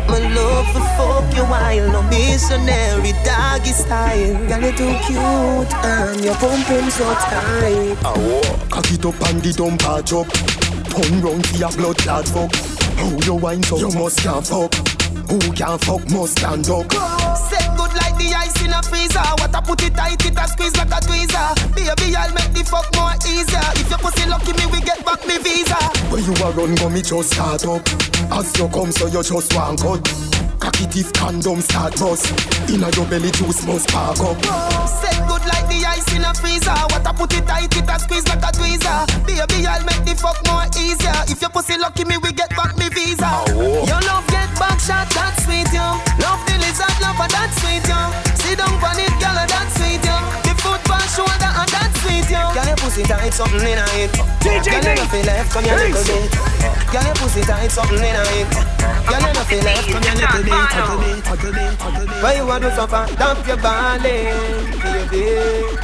My 0.07 0.19
love 0.33 0.69
for 0.69 0.85
fuck 0.97 1.35
you 1.35 1.45
while 1.45 1.91
No 1.91 2.01
missionary 2.09 3.13
doggy 3.25 3.73
style 3.73 4.33
Girl 4.47 4.61
you 4.61 4.77
too 4.77 4.93
cute 5.05 5.73
And 5.81 6.23
your 6.23 6.35
pum 6.35 6.61
pum 6.65 6.89
so 6.91 7.05
tight 7.13 7.97
Awo, 8.05 8.69
cock 8.69 8.91
it 8.91 9.05
up 9.05 9.29
and 9.29 9.41
the 9.41 9.53
dump 9.53 9.81
a 9.81 10.01
chop. 10.01 10.64
Pun 10.95 11.21
round 11.21 11.45
for 11.47 11.57
your 11.57 11.71
blood 11.71 11.97
clot 11.97 12.27
fuck. 12.27 12.55
How 12.95 13.11
you 13.25 13.35
wine 13.35 13.63
so 13.63 13.77
you 13.77 13.91
must 13.91 14.23
can 14.23 14.41
fuck. 14.41 14.73
Who 15.29 15.39
can 15.51 15.77
fuck 15.79 16.09
must 16.09 16.39
stand 16.39 16.69
up. 16.69 16.87
Set 17.35 17.67
good 17.75 17.93
like 17.99 18.15
the 18.15 18.31
ice 18.31 18.55
in 18.63 18.71
a 18.71 18.81
freezer. 18.81 19.19
What 19.43 19.53
I 19.53 19.59
put 19.59 19.83
it 19.83 19.93
tight, 19.93 20.25
it 20.25 20.37
a 20.39 20.47
squeeze 20.47 20.75
like 20.77 20.95
a 20.95 20.99
tweezer. 21.03 21.75
Baby, 21.75 22.15
I'll 22.15 22.33
make 22.33 22.53
the 22.55 22.63
fuck 22.63 22.87
more 22.95 23.11
easier. 23.27 23.59
If 23.75 23.89
your 23.89 23.99
pussy 23.99 24.23
lucky 24.29 24.53
me, 24.53 24.65
we 24.71 24.79
get 24.79 25.03
back 25.05 25.19
me 25.27 25.37
visa. 25.37 25.75
When 26.07 26.23
you 26.23 26.33
a 26.39 26.51
run 26.51 26.75
go 26.75 26.89
me 26.89 27.01
just 27.01 27.33
start 27.33 27.65
up. 27.67 27.83
As 28.31 28.57
you 28.57 28.69
come 28.69 28.91
so 28.91 29.07
you 29.07 29.21
just 29.21 29.53
want 29.53 29.81
cut. 29.81 30.07
Teeth 30.95 31.11
condom 31.11 31.59
start 31.59 31.99
bust. 31.99 32.31
Inna 32.71 32.89
your 32.95 33.05
belly 33.07 33.29
juice 33.31 33.67
must 33.67 33.89
park 33.89 34.17
up. 34.21 34.39
Set 34.87 35.27
good 35.27 35.34
like 35.34 35.34
the 35.34 35.34
ice 35.34 35.34
in 36.15 36.23
a 36.23 36.33
freezer. 36.33 36.71
What 36.95 37.05
I 37.05 37.11
put 37.11 37.33
it 37.35 37.45
tight, 37.45 37.75
it 37.75 37.83
a 37.83 37.99
squeeze 37.99 38.27
like 38.27 38.41
a 38.41 38.51
tweezer. 38.55 38.99
Baby, 39.27 39.67
I'll 39.67 39.83
make 39.83 40.03
the 40.07 40.15
fuck 40.15 40.39
more 40.47 40.63
easier. 40.79 41.13
If 41.27 41.41
your 41.41 41.51
pussy 41.51 41.77
lucky 41.77 42.05
me, 42.05 42.17
we 42.17 42.31
get 42.31 42.49
back 42.55 42.77
me 42.77 42.87
visa. 42.89 43.27
Oh, 43.51 43.83
your 43.83 44.01
love 44.07 44.25
get 44.31 44.49
back 44.55 44.79
shot, 44.79 45.11
that's 45.11 45.43
sweet, 45.43 45.67
yo. 45.75 45.99
Love 46.23 46.41
the 46.47 46.55
lizard, 46.63 46.95
love 47.03 47.19
that's 47.19 47.55
sweet, 47.59 47.83
yo. 47.83 47.99
Sit 48.39 48.57
down 48.57 48.71
on 48.79 48.97
it, 48.97 49.13
girl, 49.19 49.35
and 49.35 49.49
that's 49.51 49.74
shoulder 51.15 51.51
and 51.55 51.69
that's 51.71 51.95
sweet, 52.03 52.27
yo. 52.29 52.43
Girl 52.51 52.67
your 52.67 52.77
pussy 52.77 53.03
tight 53.03 53.33
something 53.33 53.63
in 53.63 53.79
it 53.79 54.11
DJ 54.43 54.67
Girl 54.69 54.83
you 54.83 54.99
no 54.99 55.05
feel 55.07 55.25
left 55.25 55.51
come 55.51 55.65
your 55.65 55.75
little 55.79 56.03
bit 56.03 56.27
Girl 56.91 57.03
your 57.03 57.15
pussy 57.15 57.41
tight 57.41 57.71
something 57.71 57.97
in 57.97 58.15
it 58.15 58.47
Girl 59.07 59.23
you 59.23 59.31
no 59.33 59.43
feel 59.47 59.63
left 59.63 59.87
come 59.89 60.03
your 60.03 60.15
little 60.19 60.43
bit 60.43 60.53
Little 60.75 60.99
bit, 60.99 61.23
little 61.25 61.51
bit, 61.51 61.73
little 61.79 62.07
bit 62.07 62.23
Why 62.23 62.35
you 62.35 62.45
want 62.45 62.63
to 62.63 62.71
suffer? 62.75 63.03
Dump 63.15 63.47
your 63.47 63.57
ballin', 63.57 64.03
baby. 64.83 65.23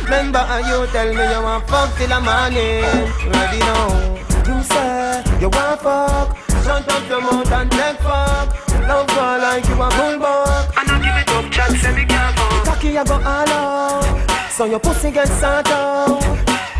Remember 0.03 0.39
how 0.39 0.59
you 0.59 0.87
tell 0.91 1.09
me 1.13 1.23
you 1.23 1.41
want 1.41 1.67
fuck 1.67 1.89
till 1.97 2.07
the 2.07 2.19
morning. 2.19 2.83
Ready 3.31 3.59
now? 3.59 4.19
You 4.47 4.63
say 4.63 5.23
you 5.39 5.49
want 5.49 5.79
fuck. 5.81 6.37
Shut 6.63 6.87
up 6.87 7.09
your 7.09 7.21
mouth 7.21 7.51
and 7.51 7.71
take 7.71 7.97
fuck. 7.99 8.47
Love 8.87 9.07
girl 9.07 9.37
like 9.39 9.65
you 9.67 9.73
a 9.75 9.87
bulldog. 9.89 10.65
I 10.75 10.83
don't 10.87 11.01
give 11.01 11.15
it 11.15 11.29
up, 11.29 11.51
chat 11.51 11.71
say 11.79 11.95
me 11.95 12.05
can't 12.05 12.35
fuck. 12.37 12.65
Cocky 12.65 12.97
I 12.97 13.03
go 13.03 13.15
all 13.15 13.49
out, 13.49 14.03
so 14.51 14.65
your 14.65 14.79
pussy 14.79 15.11
get 15.11 15.27
sat 15.27 15.67
out. 15.69 16.21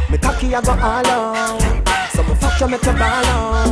Me 0.10 0.18
cocky 0.18 0.54
I 0.54 0.62
go 0.62 0.72
all 0.72 1.08
out, 1.08 1.62
so 2.12 2.24
me 2.24 2.36
fuck 2.36 2.60
you 2.60 2.68
make 2.68 2.84
you 2.84 2.94
ball 2.94 3.26
out. 3.26 3.72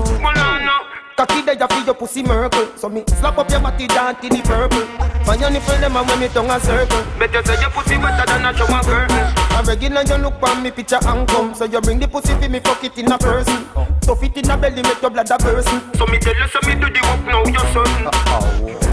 Cocky 1.17 1.41
there 1.41 1.67
feel 1.67 1.83
your 1.83 1.95
pussy 1.95 2.23
miracle. 2.23 2.65
So 2.77 2.87
me 2.87 3.03
slap 3.19 3.37
up 3.37 3.49
your 3.51 3.59
body 3.59 3.87
down 3.87 4.15
in 4.23 4.29
the 4.29 4.41
purple. 4.41 4.87
Find 5.25 5.41
your 5.41 5.49
nipple 5.49 5.75
them 5.75 5.97
and 5.97 6.07
when 6.07 6.19
me 6.19 6.29
tongue 6.29 6.49
a 6.49 6.57
circle. 6.61 7.03
Better 7.19 7.43
say 7.43 7.59
your 7.59 7.69
pussy 7.71 7.97
wetter 7.97 8.25
than 8.25 8.45
a 8.45 8.55
shower 8.55 8.81
curtain. 8.83 9.27
A 9.51 9.63
regular 9.67 10.03
you 10.03 10.23
look 10.23 10.41
on 10.41 10.63
me 10.63 10.71
picture 10.71 10.99
and 11.03 11.27
come. 11.27 11.53
So 11.53 11.65
you 11.65 11.81
bring 11.81 11.99
the 11.99 12.07
pussy 12.07 12.33
for 12.39 12.47
me 12.47 12.61
fuck 12.61 12.81
it 12.85 12.97
in 12.97 13.11
a 13.11 13.17
person. 13.17 13.67
Stuff 14.01 14.23
it 14.23 14.37
in 14.37 14.49
a 14.49 14.55
belly 14.55 14.81
make 14.81 15.01
your 15.01 15.11
blood 15.11 15.29
a 15.29 15.37
person 15.37 15.81
So 15.93 16.07
me 16.07 16.17
tell 16.19 16.33
you 16.33 16.47
so 16.47 16.59
me 16.65 16.73
do 16.79 16.87
the 16.87 17.01
work 17.03 17.21
now 17.27 17.43
you're 17.43 17.67
certain. 17.75 18.07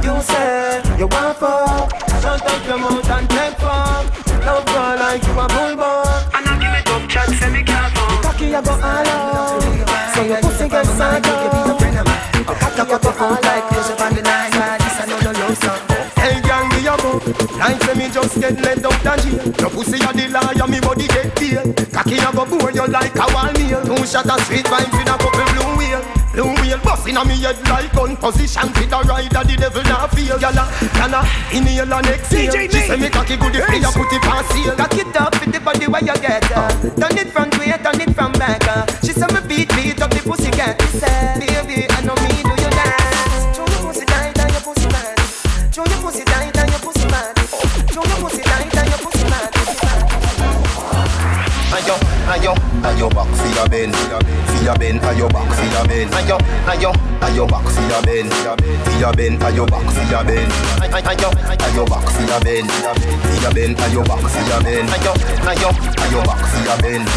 You 0.03 0.21
say 0.21 0.83
you 0.99 1.07
want 1.07 1.39
fuck. 1.39 1.95
Shut 2.21 2.43
up 2.43 2.67
your 2.67 2.79
mouth 2.79 3.09
and 3.09 3.31
take 3.31 3.55
fuck 3.55 4.26
Love 4.47 4.65
girl 4.67 4.95
like 4.97 5.27
you 5.27 5.33
a 5.35 5.47
bulldog 5.51 6.07
And 6.31 6.47
I 6.47 6.55
give 6.63 6.71
it 6.79 6.87
up 6.87 7.03
chat 7.11 7.29
say 7.35 7.51
me 7.51 7.63
can't 7.67 7.91
fuck 7.99 8.23
Cocky 8.23 8.55
I 8.55 8.63
go 8.63 8.79
all 8.79 9.11
out 9.11 9.59
So 10.15 10.23
your 10.23 10.39
pussy 10.39 10.69
get 10.69 10.87
sat 10.87 11.27
out 11.27 12.07
Cock 12.47 12.79
up 12.79 12.89
your 12.89 13.13
foot 13.13 13.43
like 13.43 13.67
close 13.67 13.91
up 13.91 14.01
on 14.01 14.15
the 14.15 14.23
line 14.23 14.51
Man, 14.55 14.79
this 14.79 15.01
I 15.01 15.07
know 15.11 15.19
no 15.19 15.33
love 15.35 15.59
song 15.59 15.83
Hey 16.15 16.41
gang, 16.47 16.69
me 16.71 16.87
a 16.87 16.95
go 16.95 17.19
Like 17.59 17.83
say 17.83 17.95
me 17.99 18.07
just 18.09 18.39
get 18.41 18.55
let 18.63 18.85
out 18.87 18.95
the 19.03 19.13
jail 19.19 19.51
Your 19.59 19.71
pussy 19.71 19.99
a 19.99 20.13
the 20.15 20.29
liar, 20.31 20.69
me 20.69 20.81
body 20.81 21.09
get 21.09 21.35
beer. 21.39 21.63
Cocky 21.93 22.17
a 22.17 22.31
go 22.31 22.45
bore 22.47 22.71
you 22.71 22.87
like 22.87 23.15
a 23.17 23.27
wall 23.35 23.51
nail. 23.53 23.83
Two 23.83 24.07
shot 24.07 24.31
of 24.31 24.41
sweet 24.47 24.65
vibes 24.67 24.95
with 24.95 25.11
a 25.11 25.17
couple 25.19 25.31
blue. 25.31 25.47
Blue 25.59 25.76
inna 27.09 27.25
me 27.25 27.39
head 27.41 27.57
like 27.69 27.93
gun 27.93 28.17
position. 28.17 28.69
Fit 28.75 28.93
a 28.93 28.99
rider, 29.07 29.43
the 29.47 29.57
devil 29.57 29.83
not 29.85 30.11
feel. 30.11 30.37
Gyal 30.39 30.59
a, 30.59 30.65
gyal 30.99 31.15
a, 31.15 31.57
inhale 31.57 31.95
and 31.95 32.07
exhale. 32.07 32.53
She 32.53 32.81
say 32.83 32.97
me 32.97 33.09
cocky 33.09 33.37
good 33.37 33.55
if 33.55 33.69
me 33.71 33.79
a 33.79 33.91
put 33.95 34.13
it 34.13 34.27
on 34.27 34.45
seal. 34.51 34.75
Cock 34.75 34.99
it 34.99 35.17
up 35.17 35.33
with 35.41 35.53
the 35.53 35.61
body 35.61 35.87
where 35.87 36.03
you 36.03 36.17
get 36.19 36.51
uh. 36.51 36.69
Turn 36.99 37.17
it 37.19 37.31
front 37.31 37.57
way, 37.59 37.73
turn 37.83 38.01
it 38.01 38.15
from 38.15 38.33
back 38.33 38.67
uh. 38.67 38.87
She 39.07 39.13
say 39.13 39.27
me 39.31 39.41
beat, 39.47 39.71
beat 39.77 40.03
up 40.03 40.11
the 40.11 40.21
pussy 40.27 40.51
Say, 40.99 41.39
baby, 41.39 41.87
I 41.91 42.01
know 42.03 42.16
ayo 52.97 53.09
back 53.11 53.29
for 53.29 53.49
your 53.55 53.69
bend, 53.69 53.95
for 53.95 54.65
your 54.65 54.75
bend, 54.77 55.01
ayo 55.03 55.29
back 55.29 55.53
for 55.53 55.65
your 55.65 55.85
bend. 55.87 56.11
Ayo, 56.13 56.39
ayo, 56.67 56.93
ayo 57.21 57.47
back 57.47 57.65
for 57.69 57.83
your 57.85 58.03
bend, 58.03 58.33
for 58.33 58.99
your 58.99 59.13
bend, 59.13 59.41
ayo 59.41 59.67
back 59.69 59.85
for 59.93 60.03
your 60.09 60.25
bend. 60.25 60.53
Ayo, 60.81 61.29
ayo 61.61 61.85
back 61.85 62.09
for 62.09 62.23
your 62.25 62.41
bend, 62.41 62.71
for 62.73 63.37
your 63.43 63.53
bend, 63.53 63.77
ayo 63.77 64.03
back 64.09 64.21
for 64.25 64.43
your 64.49 64.61
bend. 64.65 64.89
Ayo, 64.89 65.13
ayo, 65.45 65.69
ayo 66.01 66.21
back 66.25 66.41
for 66.49 66.61
your 66.65 66.77
bend, 66.81 67.09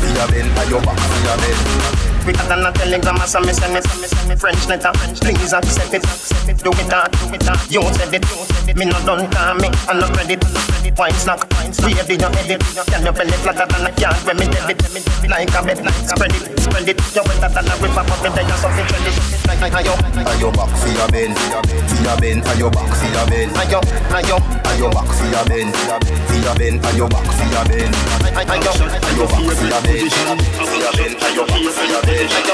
for 0.00 0.08
your 0.08 0.26
bend, 0.32 0.50
ayo 0.56 0.78
back 0.80 0.98
for 0.98 1.20
your 1.20 1.36
bend. 1.36 2.05
Quicker 2.26 2.42
than 2.50 2.66
a 2.66 2.72
telegram, 2.74 3.14
me 3.14 3.22
send 3.22 3.46
it, 3.46 3.86
me 4.02 4.08
send 4.10 4.26
me 4.26 4.34
French 4.34 4.66
letter. 4.66 4.90
Please 5.22 5.52
accept 5.54 5.94
it, 5.94 6.02
accept 6.02 6.48
it, 6.50 6.58
do 6.58 6.74
it 6.74 6.90
that, 6.90 7.06
do 7.22 7.30
it 7.30 7.42
that. 7.46 7.62
You 7.70 7.86
said 7.94 8.10
it, 8.10 8.26
you 8.26 8.42
said 8.50 8.66
it. 8.66 8.74
Me 8.74 8.82
no 8.82 8.98
done 9.06 9.30
me, 9.62 9.70
I 9.86 9.94
no 9.94 10.10
credit, 10.10 10.42
no 10.50 10.58
credit. 10.58 10.98
Wine 10.98 11.14
snack, 11.14 11.46
wine 11.54 11.70
snack. 11.70 11.94
Ready 11.94 12.18
your 12.18 12.34
edit, 12.34 12.66
can 12.90 13.06
you 13.06 13.14
belly 13.14 13.38
flatter 13.46 13.70
than 13.70 13.86
a 13.86 14.10
when 14.26 14.42
me 14.42 14.46
debit, 14.50 14.74
me 14.90 15.06
debit 15.06 15.30
like 15.30 15.54
a 15.54 15.62
bed, 15.62 15.78
like 15.86 16.02
spread 16.02 16.34
it, 16.34 16.42
spread 16.58 16.88
it. 16.90 16.98
You 17.14 17.22
wetter 17.22 17.46
than 17.46 17.70
a 17.70 17.74
river, 17.78 18.02
but 18.10 18.18
me 18.18 18.28
there 18.34 18.58
so 18.58 18.74
fit 18.74 18.90
trend 18.90 19.06
it. 19.06 19.14
Like 19.46 19.70
ayo, 19.78 19.94
ayo 20.26 20.50
back 20.50 20.70
for 20.82 20.90
your 20.90 21.06
bend, 21.14 21.38
for 21.38 22.02
your 22.02 22.18
bend, 22.18 22.42
ayo 22.42 22.66
back 22.74 22.90
for 22.90 23.06
your 23.06 23.22
bend. 23.30 23.54
Ayo, 23.54 23.78
ayo, 24.10 24.36
ayo 24.66 24.90
back 24.90 25.06
for 25.14 25.30
your 25.30 25.46
for 25.46 26.42
your 26.42 26.58
ayo 26.90 27.06
back 27.06 27.22
for 27.38 27.46
your. 27.54 27.62
Ayo, 28.34 28.72
ayo 29.06 29.22
back 29.30 29.46
for 29.46 29.62
your 29.62 29.62
for 29.62 29.70
your 29.70 30.90
ayo 31.22 31.46
back 31.46 31.62
for 31.70 31.86
your 31.86 32.02
bend. 32.02 32.15
For. 32.16 32.46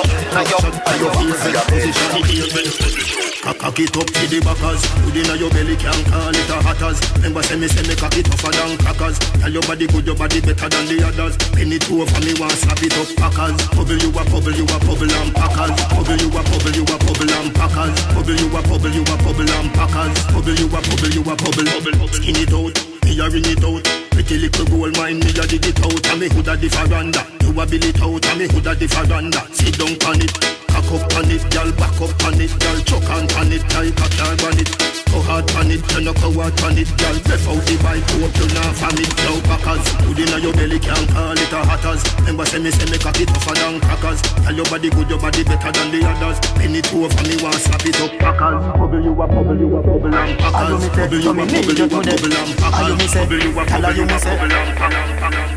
Cock 3.73 3.79
it 3.79 3.97
up 3.97 4.07
to 4.11 4.27
the 4.27 4.43
backers. 4.43 4.83
Put 5.07 5.15
inna 5.15 5.39
your 5.39 5.51
belly 5.55 5.77
can't 5.79 6.03
call 6.11 6.35
it 6.35 6.51
a 6.51 6.57
hatters 6.67 6.99
Remember 7.15 7.43
say 7.47 7.55
me 7.55 7.69
say 7.71 7.87
me 7.87 7.95
cock 7.95 8.13
it 8.19 8.27
tougher 8.27 8.51
than 8.51 8.77
crackers. 8.79 9.19
Tell 9.39 9.51
your 9.55 9.63
body 9.63 9.87
good, 9.87 10.05
your 10.05 10.19
body 10.19 10.41
better 10.43 10.69
than 10.69 10.85
the 10.91 10.99
others. 11.07 11.39
Penny 11.55 11.79
two 11.79 12.03
over 12.03 12.21
me 12.27 12.35
want 12.43 12.59
slap 12.59 12.83
it 12.83 12.91
up 12.99 13.07
packers. 13.15 13.55
Bubble 13.71 14.03
you 14.03 14.11
a 14.11 14.23
bubble, 14.27 14.51
you 14.51 14.67
a 14.67 14.77
bubble 14.83 15.15
and 15.15 15.31
packers. 15.31 15.73
Bubble 15.95 16.19
you 16.19 16.29
a 16.29 16.43
bubble, 16.43 16.75
you 16.75 16.83
a 16.83 16.97
bubble 17.07 17.33
and 17.33 17.51
packers. 17.55 17.95
Bubble 18.13 18.35
you 18.35 18.51
a 18.51 18.61
bubble, 18.67 18.91
you 18.91 19.03
a 19.07 19.15
bubble 19.15 19.47
and 19.47 19.71
packers. 19.73 20.13
Bubble 20.35 20.59
you 20.59 20.67
a 20.67 20.79
bubble, 20.83 21.13
you 21.15 21.23
a 21.23 21.35
bubble. 21.39 22.09
Skin 22.11 22.37
it 22.43 22.51
out, 22.51 22.75
me 23.05 23.18
a 23.18 23.28
ring 23.28 23.44
it 23.46 23.64
out. 23.64 23.84
Pretty 24.11 24.38
little 24.38 24.66
gold 24.66 24.96
mine, 24.96 25.18
me 25.20 25.30
a 25.30 25.46
dig 25.46 25.66
it 25.66 25.80
out. 25.80 26.07
And 26.09 26.20
me 26.20 26.28
hood 26.28 26.48
a 26.48 26.57
the 26.57 26.68
veranda 26.68 27.26
You 27.40 27.61
a 27.61 27.66
bill 27.66 27.84
it 27.84 28.03
out, 28.03 28.26
and 28.26 28.38
me 28.38 28.46
hood 28.48 28.66
a 28.66 28.74
the 28.74 28.86
veranda 28.86 29.40
Sit 29.53 29.78
down 29.78 29.96
on 30.09 30.20
it 30.20 30.62
Cock 30.73 30.89
up 30.89 31.14
on 31.20 31.31
it, 31.31 31.45
girl, 31.53 31.70
back 31.77 32.01
up 32.01 32.25
on 32.25 32.41
it, 32.41 32.53
girl, 32.57 32.81
choke 32.89 33.11
on 33.12 33.29
on 33.37 33.53
it, 33.53 33.61
like 33.77 33.93
a 33.93 34.09
dog 34.16 34.41
on 34.41 34.57
it. 34.57 34.73
Go 35.12 35.20
hard 35.20 35.45
on 35.53 35.68
it, 35.68 35.85
you 35.93 36.01
no 36.01 36.16
go 36.16 36.33
hard 36.33 36.57
on 36.64 36.73
it, 36.81 36.89
girl. 36.97 37.12
Breath 37.29 37.45
out 37.45 37.61
the 37.68 37.77
bike, 37.85 38.01
hope 38.16 38.33
you 38.33 38.49
not 38.57 38.73
from 38.81 38.97
it. 38.97 39.12
Now 39.20 39.37
packers, 39.45 39.85
good 40.01 40.25
inna 40.25 40.41
your 40.41 40.57
belly, 40.57 40.81
can't 40.81 41.05
call 41.12 41.37
it 41.37 41.53
a 41.53 41.61
hatters. 41.61 42.01
Remember 42.25 42.47
say 42.49 42.57
me 42.64 42.73
say 42.73 42.89
me 42.89 42.97
cock 42.97 43.20
it 43.20 43.29
tougher 43.29 43.53
than 43.53 43.85
crackers. 43.85 44.25
Tell 44.41 44.57
your 44.57 44.64
body 44.73 44.89
good, 44.89 45.12
your 45.12 45.20
body 45.20 45.45
better 45.45 45.68
than 45.68 45.93
the 45.93 46.01
others. 46.09 46.41
Penny 46.57 46.81
two 46.81 47.05
over 47.05 47.23
me, 47.29 47.37
want 47.45 47.61
slap 47.61 47.85
it 47.85 48.01
up, 48.01 48.16
packers. 48.16 48.64
Bubble 48.73 49.05
you 49.05 49.12
a 49.12 49.27
bubble, 49.29 49.61
you 49.61 49.77
a 49.77 49.81
bubble 49.85 50.14
and 50.16 50.39
packers. 50.41 50.89
Bubble 50.89 51.20
you 51.20 51.29
a 51.29 51.35
bubble, 51.37 51.77
you 51.77 51.85
a 51.85 51.89
bubble 51.93 52.33
and 52.33 52.57
packers. 52.57 53.12
Bubble 53.12 53.45
you 53.45 53.53
a 53.53 53.68
bubble, 53.68 53.93
you 53.93 54.09
a 54.09 54.14
bubble 54.16 54.49
and 54.57 54.73
packers. 54.81 55.53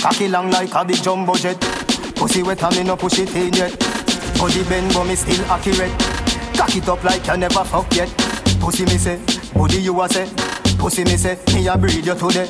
Cocky 0.00 0.28
long 0.28 0.50
like 0.50 0.74
a 0.74 0.84
big 0.84 1.02
jumbo 1.02 1.34
jet 1.36 1.83
Pussy 2.14 2.42
wet 2.42 2.62
and 2.62 2.76
me 2.76 2.82
no 2.84 2.96
push 2.96 3.18
it 3.18 3.34
in 3.34 3.52
yet. 3.52 3.78
Body 4.38 4.62
bend 4.64 4.92
but 4.94 5.04
me 5.04 5.14
still 5.14 5.44
accurate. 5.46 5.92
Cock 6.54 6.76
it 6.76 6.88
up 6.88 7.02
like 7.04 7.26
you 7.26 7.36
never 7.36 7.64
fuck 7.64 7.92
yet. 7.94 8.08
Pussy 8.60 8.84
me 8.84 8.96
say, 8.98 9.20
body 9.54 9.78
you 9.82 10.00
a 10.00 10.08
say. 10.08 10.28
Pussy 10.78 11.04
me 11.04 11.16
say, 11.16 11.38
me 11.52 11.66
a 11.66 11.76
breed 11.76 12.06
you 12.06 12.14
today. 12.14 12.48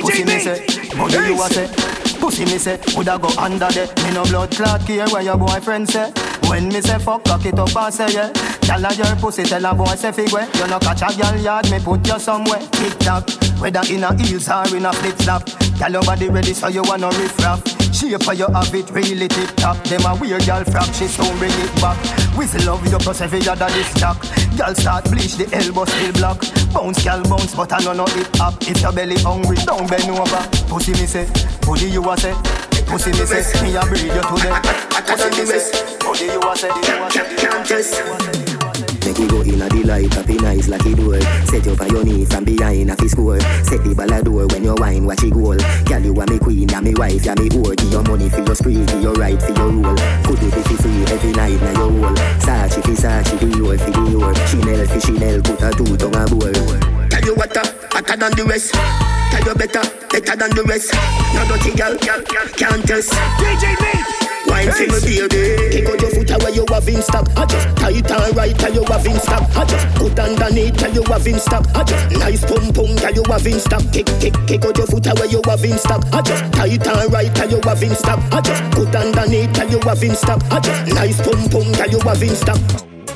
Pussy 0.00 0.24
me 0.24 0.38
say, 0.38 0.66
body 0.96 1.16
you 1.16 1.42
a 1.42 1.48
say. 1.48 1.66
Pussy 2.20 2.44
me 2.44 2.58
say, 2.58 2.78
woulda 2.94 3.18
go 3.18 3.28
under 3.38 3.68
there. 3.70 3.88
Me 4.04 4.14
no 4.14 4.24
blood 4.24 4.50
clot 4.50 4.86
care 4.86 5.06
where 5.08 5.22
your 5.22 5.36
boyfriend 5.36 5.88
say. 5.88 6.12
When 6.48 6.68
me 6.68 6.80
say 6.80 6.98
fuck, 6.98 7.24
cock 7.24 7.44
it 7.44 7.58
up 7.58 7.74
and 7.76 7.94
say 7.94 8.12
yeah 8.12 8.55
Tell 8.66 8.82
her 8.82 8.94
your 8.94 9.16
pussy, 9.16 9.44
tell 9.44 9.64
a 9.64 9.74
boy 9.74 9.94
say 9.94 10.12
figure. 10.12 10.46
You 10.58 10.66
no 10.66 10.78
catch 10.78 11.02
a 11.02 11.16
girl 11.16 11.40
yard, 11.40 11.70
me 11.70 11.78
put 11.78 12.06
you 12.06 12.18
somewhere. 12.18 12.60
Tick 12.72 12.98
tock, 12.98 13.30
whether 13.60 13.80
in 13.88 14.04
a 14.04 14.12
heels 14.22 14.48
or 14.48 14.66
in 14.76 14.84
a 14.84 14.92
flip 14.92 15.16
flop 15.16 15.44
Tell 15.78 15.90
your 15.90 16.02
body 16.02 16.28
ready 16.28 16.52
so 16.52 16.68
you 16.68 16.82
wanna 16.82 17.08
riff 17.08 17.38
raff 17.38 17.60
Shape 17.94 18.22
for 18.22 18.34
you 18.34 18.46
have 18.48 18.74
it 18.74 18.90
really 18.90 19.28
tip 19.28 19.48
top 19.56 19.76
Them 19.84 20.04
a 20.04 20.14
weird 20.20 20.44
girl 20.44 20.62
frack, 20.64 20.92
she 20.92 21.06
soon 21.06 21.38
bring 21.38 21.52
it 21.52 21.74
back. 21.80 21.96
Whistle 22.36 22.66
love 22.66 22.86
you 22.90 22.98
plus 22.98 23.20
every 23.20 23.46
other 23.48 23.68
this 23.68 23.88
stock 23.88 24.20
Girl 24.56 24.74
start 24.74 25.04
bleach, 25.04 25.36
the 25.36 25.48
elbow 25.54 25.84
still 25.84 26.12
block. 26.12 26.40
Bounce 26.72 27.04
girl 27.04 27.22
bounce, 27.24 27.54
but 27.54 27.72
I 27.72 27.78
know 27.80 27.92
no 27.92 28.04
it 28.08 28.40
up. 28.40 28.54
If 28.62 28.80
your 28.80 28.92
belly 28.92 29.16
hungry, 29.18 29.56
don't 29.64 29.88
bend 29.88 30.08
over. 30.10 30.42
Pussy 30.68 30.92
me 30.92 31.06
say, 31.06 31.28
body 31.64 31.90
you 31.90 32.08
a 32.10 32.16
say. 32.16 32.34
Pussy 32.86 33.10
me 33.12 33.26
say, 33.26 33.62
me 33.62 33.76
a 33.76 33.82
breed 33.82 34.02
you 34.02 34.22
today 34.22 34.54
Pussy 35.04 35.30
me 35.30 35.44
say, 35.44 35.98
body 35.98 36.24
you 36.24 36.40
a 36.40 36.56
say 36.56 36.68
You 36.68 37.76
a 37.76 37.82
say 37.82 38.45
Make 39.06 39.18
you 39.20 39.28
go 39.28 39.40
in 39.42 39.62
a 39.62 39.68
delight, 39.68 40.12
happy 40.14 40.34
nice 40.34 40.66
like 40.66 40.84
it 40.84 40.96
door. 40.96 41.20
Set 41.46 41.64
you 41.64 41.76
on 41.78 41.88
your 41.94 42.02
knee 42.02 42.24
from 42.24 42.42
behind 42.42 42.90
a 42.90 42.96
fi 42.96 43.06
score. 43.06 43.38
Set 43.62 43.78
the 43.84 43.94
ball 43.94 44.10
a 44.10 44.20
door 44.20 44.48
when 44.50 44.64
you 44.64 44.74
wine, 44.78 45.06
watch 45.06 45.22
it 45.22 45.30
goal. 45.30 45.54
Girl, 45.86 46.02
you 46.02 46.10
are 46.18 46.26
me 46.26 46.40
queen, 46.40 46.74
and 46.74 46.84
me 46.84 46.92
wife, 46.92 47.24
ya 47.24 47.38
me 47.38 47.46
whore. 47.46 47.76
Give 47.76 47.92
your 47.92 48.02
money 48.02 48.28
for 48.28 48.42
your 48.42 48.56
spree, 48.56 48.82
give 48.82 49.00
your 49.00 49.14
right 49.14 49.38
for 49.38 49.54
your 49.54 49.70
rule. 49.70 49.94
Could 50.26 50.42
be 50.42 50.50
fi 50.50 50.74
free 50.82 51.06
every 51.06 51.30
night 51.38 51.54
na 51.62 51.70
your 51.78 51.86
whole. 51.86 52.18
Sachi 52.42 52.82
fi 52.82 52.94
Sachi, 52.98 53.38
Dior 53.38 53.78
fi 53.78 53.90
Dior. 53.94 54.34
Chanel 54.50 54.82
fi 54.90 54.98
Chanel, 54.98 55.38
put 55.38 55.62
a 55.62 55.70
two 55.70 55.94
tongue 55.94 56.18
a 56.18 56.26
bowl. 56.26 56.50
Tell 57.06 57.22
you 57.22 57.34
what, 57.38 57.54
uh, 57.54 57.62
hotter 57.94 58.16
than 58.18 58.34
the 58.34 58.42
rest. 58.42 58.74
Tell 58.74 59.46
you 59.46 59.54
better, 59.54 59.86
better 60.10 60.34
than 60.34 60.50
the 60.50 60.64
rest. 60.66 60.90
No 61.30 61.46
dirty 61.46 61.78
girl, 61.78 61.94
can't 62.58 62.82
test. 62.82 63.14
DJ 63.38 63.70
Nate. 63.78 64.25
Wine 64.46 64.70
for 64.72 64.86
me 65.06 65.26
baby. 65.28 65.56
Kick 65.72 65.88
out 65.88 66.00
your 66.00 66.10
foot 66.10 66.30
away 66.30 66.52
you 66.54 66.64
have 66.70 66.88
in 66.88 67.02
stock 67.02 67.26
I 67.36 67.46
just 67.46 67.66
tight 67.76 68.10
and 68.10 68.36
right 68.36 68.56
tell 68.56 68.72
you 68.72 68.84
have 68.84 69.06
in 69.06 69.18
stock 69.18 69.44
I 69.56 69.64
just 69.64 69.86
put 69.96 70.18
underneath 70.18 70.76
tell 70.76 70.92
you 70.92 71.02
have 71.04 71.26
in 71.26 71.38
stock 71.38 71.66
I 71.74 71.84
just 71.84 72.18
nice 72.18 72.44
pum 72.44 72.72
pum 72.72 72.96
tell 72.96 73.14
you 73.14 73.24
have 73.28 73.46
in 73.46 73.60
stock 73.60 73.82
Kick 73.92 74.06
kick 74.20 74.34
kick 74.46 74.64
out 74.64 74.76
your 74.76 74.86
foot 74.86 75.06
away 75.06 75.28
you 75.28 75.40
have 75.44 75.64
in 75.64 75.78
stock 75.78 76.02
I 76.12 76.22
just 76.22 76.42
tight 76.52 76.86
and 76.86 77.12
right 77.12 77.34
tell 77.34 77.50
you 77.50 77.60
have 77.64 77.82
in 77.82 77.94
stock 77.94 78.20
I 78.32 78.40
just 78.40 78.62
put 78.72 78.94
underneath 78.94 79.52
tell 79.52 79.70
you 79.70 79.80
have 79.80 80.02
in 80.02 80.14
stock 80.14 80.40
I 80.50 80.60
just 80.60 80.94
nice 80.94 81.20
pum 81.20 81.48
pum 81.50 81.72
tell 81.74 81.90
you 81.90 82.00
have 82.00 82.22
in 82.22 82.34
stock 82.34 82.60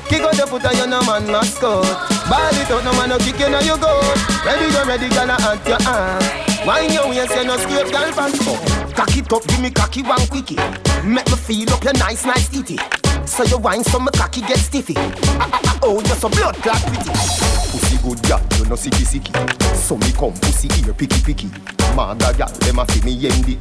Kick 0.09 0.22
out 0.22 0.37
your 0.37 0.47
foot 0.47 0.64
and 0.64 0.76
you 0.76 0.87
no 0.87 1.01
man 1.07 1.26
mascot 1.26 1.87
Ball 2.28 2.51
it 2.55 2.70
out, 2.70 2.85
no 2.85 2.93
man 2.93 3.09
no 3.11 3.18
kick 3.18 3.39
you 3.39 3.49
now 3.49 3.61
you 3.61 3.78
go. 3.78 4.01
Ready, 4.45 4.66
you 4.66 4.85
ready, 4.85 5.09
gonna 5.09 5.37
act 5.39 5.68
your 5.68 5.78
arm 5.87 6.66
Wine 6.66 6.93
your 6.93 7.09
waist, 7.09 7.35
you 7.35 7.45
no 7.45 7.57
scrape, 7.57 7.93
girl, 7.93 8.11
pants 8.12 8.80
Cock 9.01 9.16
it 9.16 9.32
up, 9.32 9.46
give 9.46 9.61
me 9.62 9.70
cocky 9.70 10.03
one 10.03 10.26
quickie 10.26 10.57
Make 11.03 11.26
me 11.30 11.36
feel 11.36 11.72
up 11.72 11.82
your 11.82 11.94
nice, 11.94 12.26
nice 12.26 12.51
titty 12.51 12.76
So 13.24 13.44
you 13.44 13.57
wine 13.57 13.82
so 13.82 13.98
my 13.98 14.11
cocky 14.11 14.42
get 14.42 14.59
stiffy 14.59 14.92
ah, 14.98 15.14
ah, 15.40 15.61
ah, 15.64 15.78
Oh, 15.84 16.03
you're 16.05 16.16
so 16.16 16.28
blood 16.28 16.55
clot 16.57 16.76
pretty 16.82 17.09
Pussy 17.09 17.96
good 18.03 18.20
gal, 18.24 18.44
you 18.59 18.66
no 18.66 18.76
sicky 18.76 19.07
sicky. 19.09 19.32
So 19.74 19.96
me 19.96 20.12
come 20.12 20.34
pussy 20.34 20.68
ear 20.84 20.92
picky 20.92 21.22
picky. 21.22 21.48
Mother 21.96 22.34
gal, 22.36 22.48
them 22.48 22.78
a 22.78 22.84
fi 22.84 23.01
me 23.07 23.16
yendi. 23.16 23.57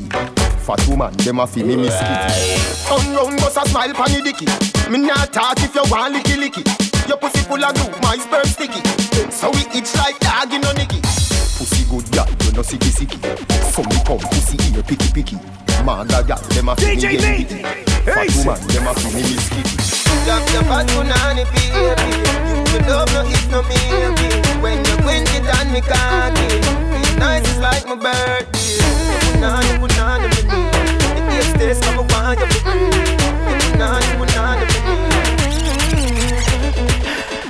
Fat 0.60 0.86
woman, 0.90 1.14
them 1.14 1.40
a 1.40 1.48
fi 1.48 1.64
me 1.64 1.78
miss 1.78 1.96
kitty. 1.96 2.90
Turn 2.90 3.16
round, 3.16 3.38
bust 3.38 3.58
a 3.64 3.70
smile 3.70 3.94
pon 3.94 4.12
the 4.12 4.22
dicky. 4.22 4.46
Me 4.92 4.98
not 4.98 5.32
talk 5.32 5.58
if 5.60 5.74
you 5.74 5.84
want 5.90 6.16
licky 6.16 6.36
licky. 6.36 7.08
Your 7.08 7.16
pussy 7.16 7.40
full 7.46 7.64
of 7.64 7.74
glue, 7.76 8.02
my 8.02 8.18
sperm 8.18 8.46
sticky. 8.46 8.82
So 9.32 9.52
we 9.52 9.62
itch 9.78 9.96
like 9.96 10.20
dog 10.20 10.52
in 10.52 10.66
a 10.66 10.74
nicky. 10.74 11.00
Pussy 11.60 11.84
good 11.92 12.08
gal, 12.12 12.26
you 12.46 12.52
no 12.54 12.62
sicky 12.64 12.88
sicky. 12.88 13.20
So 13.74 13.84
me 13.84 13.98
come 14.08 14.20
pussy 14.32 14.56
ear 14.74 14.82
picky 14.82 15.12
picky. 15.12 15.38
Mother 15.84 16.24
gal, 16.24 16.40
them 16.56 16.70
a 16.70 16.76
fi 16.78 16.86
me 16.86 16.96
DJ 16.96 17.20
Nate. 17.20 17.50
yendi. 17.50 17.64
Fat 18.08 18.32
woman, 18.38 18.60
them 18.72 18.88
a 18.88 18.94
fi 18.96 19.10
me 19.12 19.22
miss 19.28 19.50
kitty. 19.50 19.76
Got 20.26 20.50
your 20.54 20.64
fat 20.64 20.88
punani 20.88 21.44
baby 21.52 22.12
You 22.72 22.80
love 22.88 23.12
no 23.12 23.22
eat 23.28 23.46
no 23.52 23.60
maybe 23.64 24.28
When 24.62 24.78
you 24.86 24.96
quench 25.04 25.34
it 25.36 25.48
on 25.58 25.68
me 25.72 25.82
cocky 25.82 26.48
Feel 26.92 27.14
nice 27.20 27.44
it's 27.44 27.58
like 27.60 27.86
my 27.88 27.96
birthday 27.96 28.78
Punani 29.36 29.74
punani 29.82 30.28
with 30.32 30.48
me 30.48 30.62
The 31.16 31.22
taste 31.30 31.56
taste 31.56 31.86
of 31.88 31.98
a 31.98 32.00
wine 32.04 32.38
you 32.40 32.46
with 32.46 32.64
Punani 33.68 34.12
punani 34.20 34.64
with 34.70 34.84
me 34.88 34.98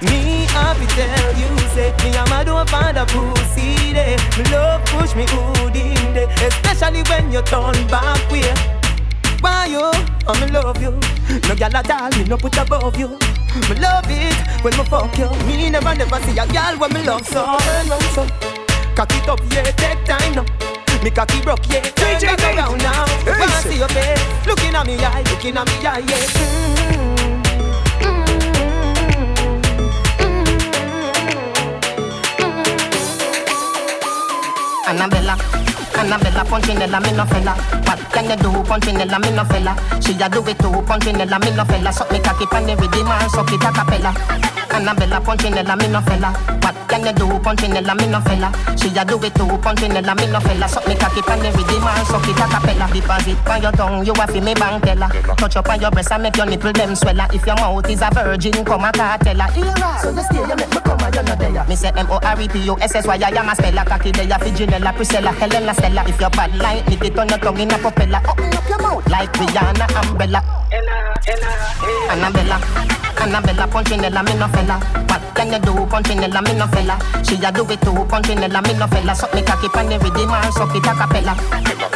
Me 0.10 0.18
I 0.49 0.51
be 0.80 0.86
tell 0.97 1.32
you 1.38 1.59
say 1.80 1.93
me 2.03 2.17
a 2.17 2.23
mad 2.30 2.49
over 2.49 2.91
the 2.91 3.03
pussy 3.07 3.93
there. 3.93 4.19
Me 4.38 4.43
love 4.51 4.84
push 4.91 5.15
me 5.15 5.25
hood 5.30 5.75
in 5.75 6.13
there, 6.13 6.30
especially 6.47 7.01
when 7.09 7.32
you 7.32 7.41
turn 7.43 7.77
back 7.88 8.19
way. 8.32 8.51
Why 9.39 9.67
you? 9.71 9.88
I'm 10.27 10.43
in 10.43 10.51
love 10.53 10.82
you. 10.82 10.91
No 11.47 11.55
gal 11.55 11.75
at 11.75 11.89
all, 11.89 12.11
me 12.17 12.23
no 12.25 12.38
put 12.38 12.57
above 12.57 12.97
you. 12.99 13.09
Me 13.69 13.75
love 13.80 14.11
it 14.11 14.36
when 14.63 14.75
me 14.77 14.84
fuck 14.91 15.17
you. 15.17 15.30
Me 15.47 15.69
never 15.69 15.95
never 15.95 16.19
see 16.25 16.38
a 16.38 16.45
gal 16.47 16.77
when 16.77 16.91
me 16.93 17.01
love 17.03 17.25
so. 17.25 17.41
Turn 17.45 17.89
round 17.89 18.09
so, 18.15 18.23
cock 18.95 19.11
it 19.15 19.30
up 19.30 19.39
yeah, 19.51 19.71
take 19.80 20.03
time 20.05 20.36
now. 20.36 20.45
Me 21.03 21.09
cocky 21.09 21.39
broke 21.41 21.65
yeah, 21.69 21.82
turn 21.95 22.19
back 22.19 22.57
around 22.57 22.77
now. 22.80 23.05
Wanna 23.25 23.59
see 23.63 23.77
your 23.77 23.88
face, 23.89 24.23
looking 24.45 24.75
at 24.75 24.86
me 24.86 24.95
eye, 24.99 25.23
looking 25.32 25.55
at 25.55 25.65
me 25.67 25.88
eye 25.88 26.03
yeah. 26.09 26.17
Mm-hmm. 26.17 27.18
Annabella. 34.99 35.37
Annabella 35.97 36.43
Punchinella, 36.43 36.99
me 36.99 37.13
no 37.13 37.25
fella. 37.25 37.55
What 37.85 37.99
can 38.11 38.29
you 38.29 38.35
do, 38.35 38.51
Punchinella, 38.63 39.17
me 39.19 39.31
no 39.31 39.45
fella? 39.45 39.73
She 40.01 40.11
a 40.21 40.27
do 40.27 40.45
it 40.45 40.59
too, 40.59 40.71
Punchinella, 40.83 41.39
me 41.39 41.51
no 41.55 41.63
fella. 41.63 41.93
Suck 41.93 42.11
me 42.11 42.19
cocky 42.19 42.45
pan 42.47 42.65
the 42.65 42.75
rhythm 42.75 43.07
and 43.07 43.31
suck 43.31 43.49
it 43.49 43.63
a 43.63 43.71
cappella. 43.71 44.13
Annabella 44.71 45.21
Punchinella, 45.21 45.77
me 45.77 45.87
no 45.87 46.01
fella. 46.01 46.59
Can 46.99 47.15
do, 47.15 47.25
Punchinella, 47.39 47.95
me 47.95 48.07
no 48.07 48.19
fella? 48.21 48.51
She 48.77 48.89
a 48.97 49.05
do 49.05 49.17
it 49.23 49.33
too, 49.35 49.45
Punchinella, 49.45 50.15
me 50.15 50.27
no 50.27 50.39
fella. 50.39 50.67
Suck 50.67 50.87
me 50.87 50.95
cocky 50.95 51.21
pan 51.21 51.39
the 51.39 51.51
rhythm 51.51 51.87
and 51.87 52.07
suck 52.07 52.27
it 52.27 52.37
a 52.37 52.45
cappella. 52.47 52.87
Deposit 52.91 53.47
on 53.47 53.61
your 53.61 53.71
tongue, 53.71 54.05
you 54.05 54.13
a 54.13 54.27
fi 54.27 54.39
me 54.39 54.53
bank 54.53 54.83
teller. 54.83 55.09
Touch 55.37 55.55
up 55.55 55.69
on 55.69 55.79
your 55.79 55.91
breast 55.91 56.11
and 56.11 56.23
make 56.23 56.35
your 56.35 56.45
nipple 56.45 56.73
them 56.73 56.95
swella. 56.95 57.33
If 57.33 57.45
your 57.45 57.55
mouth 57.55 57.89
is 57.89 58.01
a 58.01 58.09
virgin, 58.11 58.65
come 58.65 58.83
a 58.83 58.91
cartella. 58.91 59.47
So 60.01 60.09
you 60.11 60.21
stay, 60.21 60.37
you 60.37 60.55
make 60.55 60.69
me 60.69 60.79
come 60.83 60.99
and 60.99 61.15
you 61.15 61.23
no 61.23 61.35
there. 61.35 61.65
Me 61.67 61.75
say 61.75 61.91
M 61.95 62.07
O 62.09 62.19
R 62.21 62.41
E 62.41 62.47
P 62.47 62.59
U 62.65 62.77
S 62.81 62.95
S 62.95 63.07
Y 63.07 63.15
I 63.15 63.29
am 63.29 63.49
a 63.49 63.55
speller. 63.55 63.85
Cocky 63.85 64.11
there, 64.11 64.39
fi 64.39 64.49
Janella, 64.51 64.93
Priscilla, 64.95 65.31
Helena, 65.31 65.73
Stella. 65.73 66.03
If 66.07 66.19
you're 66.19 66.29
bad 66.31 66.55
like 66.57 66.85
lick 66.87 67.03
it 67.05 67.17
on 67.17 67.29
your 67.29 67.37
tongue 67.39 67.59
in 67.59 67.71
a 67.71 67.77
propeller. 67.77 68.21
Open 68.27 68.53
up 68.53 68.69
your 68.69 68.81
mouth 68.81 69.07
like 69.09 69.31
Rihanna, 69.33 69.87
Umbrella. 70.03 70.59
Annabella, 72.09 72.59
Annabella, 73.20 73.67
Punchinella, 73.67 74.22
me 74.22 74.36
no 74.36 74.47
fella. 74.49 74.80
What 75.09 75.22
can 75.34 75.51
you 75.51 75.59
do, 75.59 75.74
Punchinella, 75.88 76.41
me 76.43 76.53
no 76.53 76.67
fella? 76.67 76.97
She 77.24 77.43
a 77.43 77.51
do 77.51 77.65
it 77.65 77.82
too, 77.82 78.05
Punchinella, 78.05 78.61
me 78.61 78.74
no 78.78 78.88
fella. 78.88 79.15
Suck 79.15 79.34
me 79.34 79.41
cocky 79.41 79.67
pan 79.70 79.89
the 79.89 79.97
rhythm 79.97 80.30
and 80.30 80.53
suck 80.53 80.76
it 80.76 80.86
a 80.86 80.93
cappella. 80.93 81.34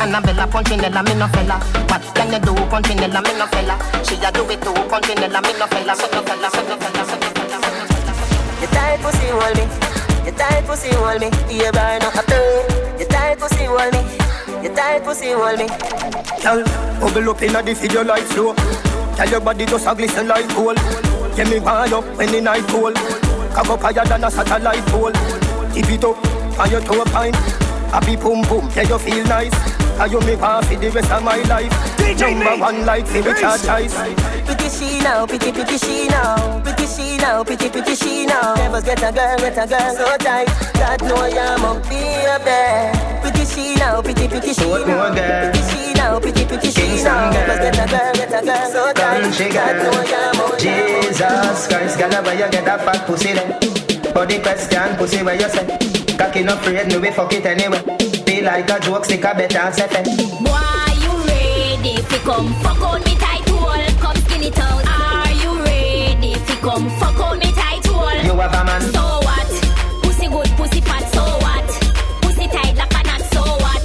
Annabella, 0.02 0.48
Punchinella, 0.48 1.04
me 1.04 1.14
no 1.14 1.28
fella. 1.28 1.60
What 1.88 2.02
can 2.16 2.34
you 2.34 2.40
do, 2.40 2.54
Punchinella, 2.66 3.22
me 3.22 3.38
no 3.38 3.46
fella? 3.48 3.78
She 4.04 4.16
a 4.16 4.32
do 4.32 4.50
it 4.50 4.62
too, 4.62 4.74
Punchinella, 4.90 5.42
me 5.42 5.54
no 5.54 5.68
fella. 5.68 5.94
Suck 5.94 6.12
no 6.14 6.24
fella, 6.24 6.50
suck 6.50 6.68
no 6.68 6.78
fella, 6.78 7.06
suck 7.06 7.22
no 7.22 7.30
fella, 7.30 7.58
suck 7.62 7.74
no 7.78 7.94
fella. 7.94 8.62
You 8.62 8.68
tight 8.74 9.00
pussy 9.02 9.30
hold 9.30 9.54
me. 9.54 9.66
You 10.26 10.32
tight 10.34 10.66
pussy 10.66 10.90
hold 10.96 11.22
me. 11.22 11.30
You 11.54 11.72
burn 11.72 12.02
up 12.02 12.16
a 12.16 12.24
turn. 12.26 13.00
You 13.00 13.06
tight 13.06 13.38
pussy 13.38 13.66
hold 13.66 13.94
me. 13.94 14.33
You 14.64 14.70
tight 14.74 15.04
pussy 15.04 15.32
hold 15.32 15.60
me. 15.60 15.68
Girl, 16.42 16.64
bubble 17.02 17.32
up 17.32 17.42
inna 17.42 17.62
the 17.62 17.74
video 17.74 18.02
like 18.02 18.24
slow. 18.28 18.56
Tell 19.18 19.30
your 19.30 19.42
body 19.42 19.66
just 19.66 19.86
a 19.86 19.94
glisten 19.94 20.30
like 20.30 20.48
gold. 20.56 20.78
Get 21.36 21.50
me 21.50 21.60
wind 21.60 21.92
up 21.92 22.06
when 22.16 22.32
the 22.32 22.40
night 22.40 22.64
cold. 22.70 22.96
Cock 23.54 23.70
up 23.70 23.82
higher 23.82 24.06
than 24.06 24.24
a 24.24 24.32
satellite 24.32 24.86
pole. 24.86 25.12
Tip 25.74 25.90
it 25.92 26.04
up 26.06 26.16
on 26.58 26.72
your 26.72 26.80
toe 26.80 27.04
pine. 27.12 27.34
Happy 27.92 28.16
boom 28.16 28.42
boom, 28.44 28.70
yeah 28.74 28.84
you 28.84 28.98
feel 29.00 29.26
nice. 29.26 29.73
Are 30.00 30.08
you 30.08 30.20
me 30.22 30.36
want 30.36 30.66
for 30.66 30.76
the 30.76 30.90
rest 30.90 31.12
of 31.12 31.24
my 31.24 31.38
life? 31.44 31.72
Number 32.20 32.58
one 32.58 32.86
like 32.86 33.08
for 33.08 33.22
Richard 33.22 33.62
Ice. 33.70 33.94
Pretty 34.46 34.70
she 34.70 35.00
now, 35.00 35.26
pretty 35.26 35.52
pretty 35.52 35.78
she 35.78 36.08
now, 36.08 36.62
pretty 36.62 36.86
she 36.86 37.18
now, 37.18 37.44
pretty 37.44 37.70
pretty 37.70 37.96
she 37.96 38.26
now. 38.26 38.56
Never 38.56 38.82
get 38.82 39.00
a 39.00 39.12
girl, 39.12 39.38
get 39.38 39.58
a 39.58 39.68
girl 39.68 39.96
so 39.96 40.18
tight. 40.18 40.48
God 40.74 41.02
know 41.04 41.16
I'm 41.16 41.66
up 41.66 41.84
baby. 41.90 42.98
Pretty 43.22 43.46
she 43.46 43.76
now, 43.76 44.02
pretty 44.02 44.28
pretty 44.28 44.54
she 44.54 44.62
now, 44.62 44.86
more 44.86 45.16
girl? 45.16 45.52
pretty 45.52 45.62
she 45.70 45.94
now, 45.94 46.20
pretty 46.20 46.46
pretty 46.46 46.70
she 46.72 47.04
now. 47.04 47.32
girl. 47.32 47.48
Never 47.48 47.58
get 47.62 47.78
a 47.78 47.86
girl, 47.90 48.14
get 48.14 48.34
a 48.34 48.46
girl 48.46 48.72
so 48.72 48.94
tight. 48.94 49.54
God 49.54 49.76
know 49.78 49.92
I'm 49.92 50.34
girl, 50.34 50.46
up 50.46 50.60
Jesus 50.60 51.68
Christ, 51.68 52.00
girl, 52.00 52.24
where 52.24 52.34
you 52.34 52.52
get 52.52 52.66
that 52.66 52.82
fat 52.82 53.06
pussy 53.06 53.34
then? 53.34 53.62
For 54.12 54.26
the 54.26 54.40
question, 54.42 54.96
pussy 54.98 55.24
where 55.24 55.36
you 55.36 55.50
say? 55.50 55.66
Cocky 56.18 56.44
no 56.44 56.54
afraid, 56.54 56.88
no 56.88 57.00
we 57.00 57.12
fuck 57.12 57.34
it 57.34 57.46
anyway. 57.46 58.03
Be 58.44 58.50
like 58.50 58.70
a 58.70 58.78
joke, 58.82 59.06
stick 59.06 59.24
a 59.24 59.34
better 59.34 59.58
and 59.58 59.74
say 59.74 59.88
Why 59.88 60.92
you 61.00 61.12
ready 61.32 61.96
fi 62.02 62.18
come 62.28 62.54
fuck 62.56 62.82
on 62.82 63.00
me 63.04 63.16
tight 63.16 63.48
hole? 63.48 64.02
Come 64.02 64.18
skin 64.18 64.44
it 64.44 64.60
out. 64.60 64.84
Are 64.86 65.32
you 65.32 65.64
ready 65.64 66.34
fi 66.34 66.56
come 66.60 66.90
fuck 67.00 67.20
on 67.22 67.40
me 67.40 67.50
tight 67.54 67.86
hole? 67.86 68.12
You 68.12 68.38
have 68.42 68.54
a 68.54 68.66
man. 68.66 68.82
So 68.82 69.00
what? 69.00 69.48
Pussy 70.04 70.28
good, 70.28 70.50
pussy 70.58 70.82
fat. 70.82 71.08
So 71.14 71.24
what? 71.24 71.70
Pussy 72.22 72.48
tight 72.50 72.76
like 72.76 72.94
a 72.94 73.08
knot. 73.08 73.22
So 73.32 73.44
what? 73.64 73.82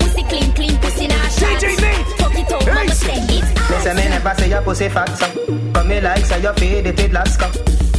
Pussy 0.00 0.24
clean, 0.24 0.52
clean, 0.52 0.76
pussy 0.78 1.06
not 1.06 1.30
shot. 1.30 1.62
Fuck 2.18 2.34
it 2.34 2.50
up, 2.50 2.66
mama 2.66 2.90
say 2.90 3.22
it. 3.22 3.44
Me 3.70 3.78
say 3.84 3.94
me 3.94 4.08
never 4.08 4.34
say 4.34 4.48
your 4.48 4.62
pussy 4.62 4.88
fat 4.88 5.14
so 5.14 5.26
Come 5.74 5.86
me 5.86 6.00
like 6.00 6.24
say 6.24 6.42
you 6.42 6.52
feed 6.54 6.86
it 6.88 7.00
with 7.00 7.12
last 7.12 7.38
cup 7.38 7.54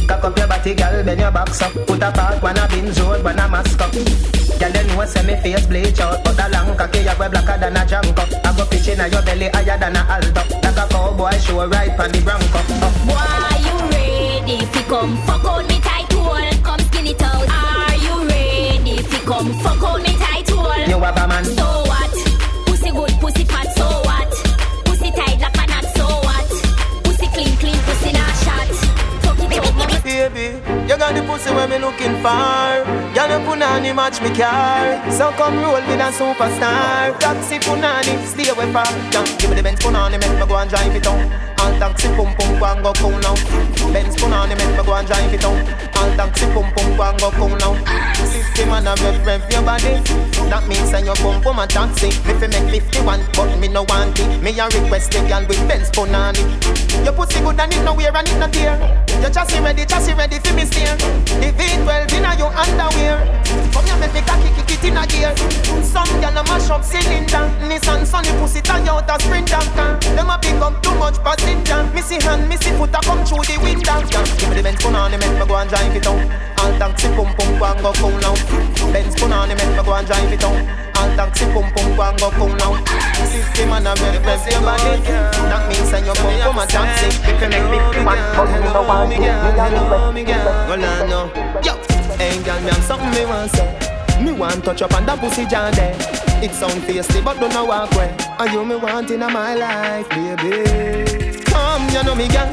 Cock 0.06 0.24
up 0.24 0.38
your 0.38 0.46
body, 0.46 0.74
girl, 0.74 1.02
bend 1.04 1.20
your 1.20 1.30
back 1.30 1.48
so 1.48 1.68
Put 1.86 2.02
a 2.02 2.12
part, 2.12 2.42
one 2.42 2.58
a 2.58 2.68
binge 2.68 2.98
road, 3.00 3.24
one 3.24 3.38
a 3.38 3.48
mask 3.48 3.80
up 3.80 3.92
Girl, 3.92 4.70
you 4.70 4.84
know 4.88 5.04
say 5.06 5.22
me 5.26 5.34
face 5.40 5.66
bleach 5.66 6.00
out 6.00 6.22
But 6.24 6.38
a 6.38 6.48
long 6.50 6.76
cocky, 6.76 6.98
you 7.00 7.14
go 7.16 7.28
blacker 7.28 7.58
than 7.58 7.76
a 7.76 7.86
junk 7.86 8.18
up 8.18 8.28
I 8.44 8.56
go 8.56 8.66
pitch 8.66 8.88
in 8.88 8.98
your 9.10 9.22
belly 9.22 9.48
higher 9.48 9.78
than 9.78 9.96
a 9.96 10.00
alto 10.00 10.42
Like 10.62 10.76
a 10.76 10.86
cowboy 10.92 11.38
show 11.38 11.66
right 11.68 11.98
on 11.98 12.12
the 12.12 12.20
bronco 12.20 12.60
oh. 12.84 12.92
Why 13.08 13.54
you 13.64 13.76
ready 13.92 14.64
fi 14.66 14.82
come 14.84 15.16
fuck 15.24 15.44
on 15.44 15.66
me 15.66 15.80
tight 15.80 16.12
hole? 16.12 16.62
Come 16.62 16.80
skin 16.80 17.06
it 17.06 17.22
out. 17.22 17.48
Are 17.48 17.96
you 17.96 18.28
ready 18.28 19.02
fi 19.02 19.18
come 19.24 19.52
fuck 19.60 19.82
on 19.82 20.02
me 20.02 20.12
tight 20.16 20.48
hole? 20.50 20.88
You 20.88 20.98
have 21.00 21.16
a 21.16 21.28
man. 21.28 21.44
So 21.44 21.64
what? 21.64 22.10
Pussy 22.66 22.90
good, 22.90 23.10
pussy 23.20 23.44
fat. 23.44 23.73
Got 31.04 31.14
the 31.14 31.22
pussy 31.28 31.50
where 31.52 31.68
me 31.68 31.76
looking 31.76 32.16
for. 32.24 32.80
Y'all 33.12 33.28
no 33.28 33.36
punani 33.44 33.94
match 33.94 34.22
me 34.22 34.30
car. 34.32 34.96
So 35.12 35.30
come 35.36 35.60
roll 35.60 35.74
with 35.84 36.00
a 36.00 36.08
superstar. 36.16 37.12
Taxi 37.20 37.58
punani, 37.58 38.16
stay 38.24 38.48
away 38.48 38.72
far. 38.72 38.88
Yeah, 39.12 39.26
give 39.36 39.50
me 39.50 39.56
the 39.56 39.62
Benz 39.62 39.80
punani, 39.80 40.16
make 40.16 40.32
me 40.32 40.46
go 40.48 40.56
and 40.56 40.70
drive 40.70 40.96
it 40.96 41.06
on. 41.06 41.20
All 41.60 41.72
taxi 41.78 42.08
pum 42.16 42.32
pum 42.36 42.58
go 42.58 42.64
and 42.64 42.82
go 42.82 42.92
cool 42.94 43.18
now. 43.20 43.36
Benz 43.92 44.16
punani, 44.16 44.56
make 44.56 44.72
me 44.76 44.82
go 44.82 44.94
and 44.94 45.06
drive 45.06 45.34
it 45.34 45.44
on. 45.44 45.60
All 46.00 46.10
taxi 46.16 46.46
pum 46.54 46.72
pum 46.72 46.96
go 46.96 47.02
and 47.04 47.20
go 47.20 47.30
cool 47.32 47.54
now. 47.60 47.74
System 48.24 48.72
and 48.72 48.88
a 48.88 48.94
rev 49.04 49.26
rev 49.26 49.44
your 49.52 49.62
body. 49.62 50.00
That 50.48 50.64
means 50.66 50.88
send 50.88 51.04
your 51.04 51.16
pum 51.16 51.42
pum 51.42 51.58
a 51.58 51.66
taxi. 51.66 52.08
Me 52.24 52.32
fi 52.40 52.48
make 52.48 52.80
51, 52.80 53.20
but 53.36 53.58
me 53.58 53.68
no 53.68 53.84
want 53.84 54.18
it. 54.18 54.40
Me 54.40 54.58
a 54.58 54.64
request 54.72 55.12
the 55.12 55.20
girl 55.28 55.44
with 55.44 55.60
Benz 55.68 55.90
punani. 55.90 56.40
Your 57.04 57.12
pussy 57.12 57.40
good 57.40 57.60
and 57.60 57.72
it 57.74 57.84
no 57.84 57.92
wear 57.92 58.16
and 58.16 58.26
it 58.26 58.38
no 58.38 58.48
tear. 58.48 59.03
Your 59.20 59.30
chassis 59.30 59.60
ready, 59.60 59.84
chassis 59.84 60.14
ready 60.14 60.38
for 60.38 60.54
me 60.54 60.64
steer. 60.64 60.96
The 61.40 61.52
V12 61.56 62.12
inna 62.12 62.36
your 62.36 62.52
underwear. 62.54 63.18
Come 63.72 63.84
here, 63.86 63.98
make 63.98 64.14
me 64.14 64.20
cocky 64.22 64.50
kick 64.56 64.70
it 64.70 64.84
in 64.84 64.96
a 64.96 65.06
gear. 65.06 65.34
Some 65.82 66.08
gyal 66.22 66.38
a 66.38 66.42
mash 66.44 66.70
up 66.70 66.84
cylinder. 66.84 67.44
Nissan 67.66 68.06
Sunny 68.06 68.30
pussy 68.40 68.60
tie 68.60 68.86
out 68.88 69.08
a 69.08 69.20
sprinter. 69.22 69.62
Them 70.14 70.30
a 70.30 70.38
pick 70.38 70.60
up 70.60 70.82
too 70.82 70.94
much 70.96 71.18
passenger. 71.22 71.84
Missy 71.94 72.20
hand, 72.22 72.48
missy 72.48 72.70
foot 72.76 72.94
a 72.94 73.00
come 73.00 73.24
through 73.24 73.44
the 73.44 73.56
window. 73.62 74.00
Give 74.38 74.48
me 74.50 74.56
the 74.56 74.62
Benz 74.62 74.80
punani, 74.80 75.18
make 75.18 75.38
me 75.38 75.46
go 75.46 75.56
and 75.56 75.68
drive 75.70 75.94
it 75.94 76.06
out. 76.06 76.20
All 76.60 76.72
taxi 76.78 77.08
pum 77.14 77.34
pum 77.34 77.58
go 77.58 77.64
and 77.66 77.80
go 77.82 77.92
cool 77.94 78.16
now. 78.18 78.34
Benz 78.92 79.14
punani, 79.16 79.54
make 79.56 79.76
me 79.76 79.82
go 79.84 79.92
and 79.94 80.06
drive 80.06 80.32
it 80.32 80.44
out. 80.44 80.56
All 80.96 81.10
taxi 81.16 81.44
pum 81.52 81.66
pum 81.74 81.96
go 81.96 82.02
and 82.02 82.18
go 82.18 82.30
cool 82.38 82.54
now. 82.56 82.72
System 83.28 83.72
and 83.72 83.88
a 83.88 83.92
rev 83.98 84.24
rev 84.24 84.46
your 84.48 84.60
body. 84.62 85.00
That 85.50 85.68
means 85.68 85.88
send 85.90 86.06
your 86.06 86.14
pum 86.14 86.34
pum 86.40 86.58
a 86.58 86.66
taxi. 86.66 87.08
If 87.28 87.40
you 87.40 87.48
make 87.48 87.66
51, 87.94 88.16
but 88.36 88.48
you 88.52 88.70
no 88.72 88.82
want 88.82 89.03
Me 89.08 89.16
a 89.16 90.12
me 90.12 90.24
girl, 90.24 90.44
well 90.68 90.84
I 90.84 91.06
know. 91.06 91.30
Yo, 91.62 91.76
hey 92.16 92.42
girl, 92.42 92.60
me 92.62 92.70
have 92.70 92.82
something 92.84 93.10
me 93.10 93.26
want 93.26 93.50
say. 93.50 93.68
Me 94.22 94.32
want 94.32 94.64
touch 94.64 94.82
up 94.82 94.94
on 94.94 95.04
that 95.06 95.18
pussy 95.20 95.44
jam 95.46 95.72
there. 95.74 95.94
It 96.42 96.52
sound 96.52 96.82
tasty, 96.86 97.20
but 97.20 97.38
don't 97.38 97.52
know 97.52 97.64
walk 97.66 97.90
way. 97.92 98.14
And 98.38 98.52
you 98.52 98.64
me 98.64 98.76
want 98.76 99.10
in 99.10 99.20
my 99.20 99.54
life, 99.54 100.08
baby. 100.08 101.44
Come, 101.44 101.88
you 101.90 102.02
know 102.02 102.14
me 102.14 102.28
girl. 102.28 102.48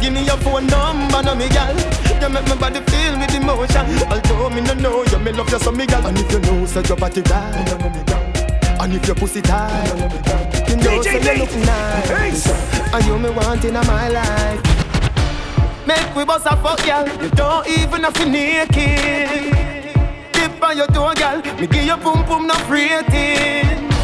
Give 0.00 0.12
me 0.12 0.24
your 0.24 0.36
phone 0.38 0.66
number, 0.68 1.22
know 1.22 1.34
me 1.34 1.48
girl. 1.48 1.74
You 2.22 2.28
make 2.30 2.46
my 2.46 2.56
body 2.56 2.80
feel 2.86 3.18
with 3.18 3.34
emotion. 3.34 3.86
Although 4.06 4.50
me 4.50 4.60
no 4.60 4.74
know 4.74 5.04
you, 5.04 5.18
me 5.18 5.32
love 5.32 5.50
you 5.50 5.58
so 5.58 5.72
me 5.72 5.86
girl. 5.86 6.06
And 6.06 6.18
if 6.18 6.30
you 6.30 6.38
know, 6.40 6.66
say 6.66 6.82
your 6.86 6.96
body 6.96 7.22
right, 7.22 7.66
you 7.66 7.78
know 7.78 7.90
me 7.90 8.04
girl. 8.06 8.22
And 8.78 8.94
if 8.94 9.06
your 9.06 9.16
pussy 9.16 9.42
tight, 9.42 9.88
you 9.90 9.96
know 9.96 10.08
me 10.08 10.22
girl. 10.22 10.96
You 10.96 11.02
say 11.02 11.34
you 11.34 11.40
look 11.42 11.54
nice. 11.66 12.46
And 12.94 13.04
you 13.06 13.18
me 13.18 13.30
want 13.30 13.64
in 13.64 13.74
my 13.74 14.08
life. 14.08 14.85
Make 15.86 16.14
we 16.16 16.24
bust 16.24 16.46
a 16.46 16.56
fuck, 16.56 16.84
girl. 16.84 17.06
You 17.22 17.30
don't 17.30 17.66
even 17.68 18.02
have 18.02 18.14
to 18.14 18.26
naked. 18.26 19.54
Dip 20.32 20.62
on 20.62 20.76
your 20.76 20.88
toe, 20.88 21.14
girl. 21.14 21.40
Me 21.60 21.66
give 21.66 21.84
you 21.84 21.96
boom 21.96 22.24
boom 22.26 22.46
no 22.46 22.54
ratings. 22.68 23.94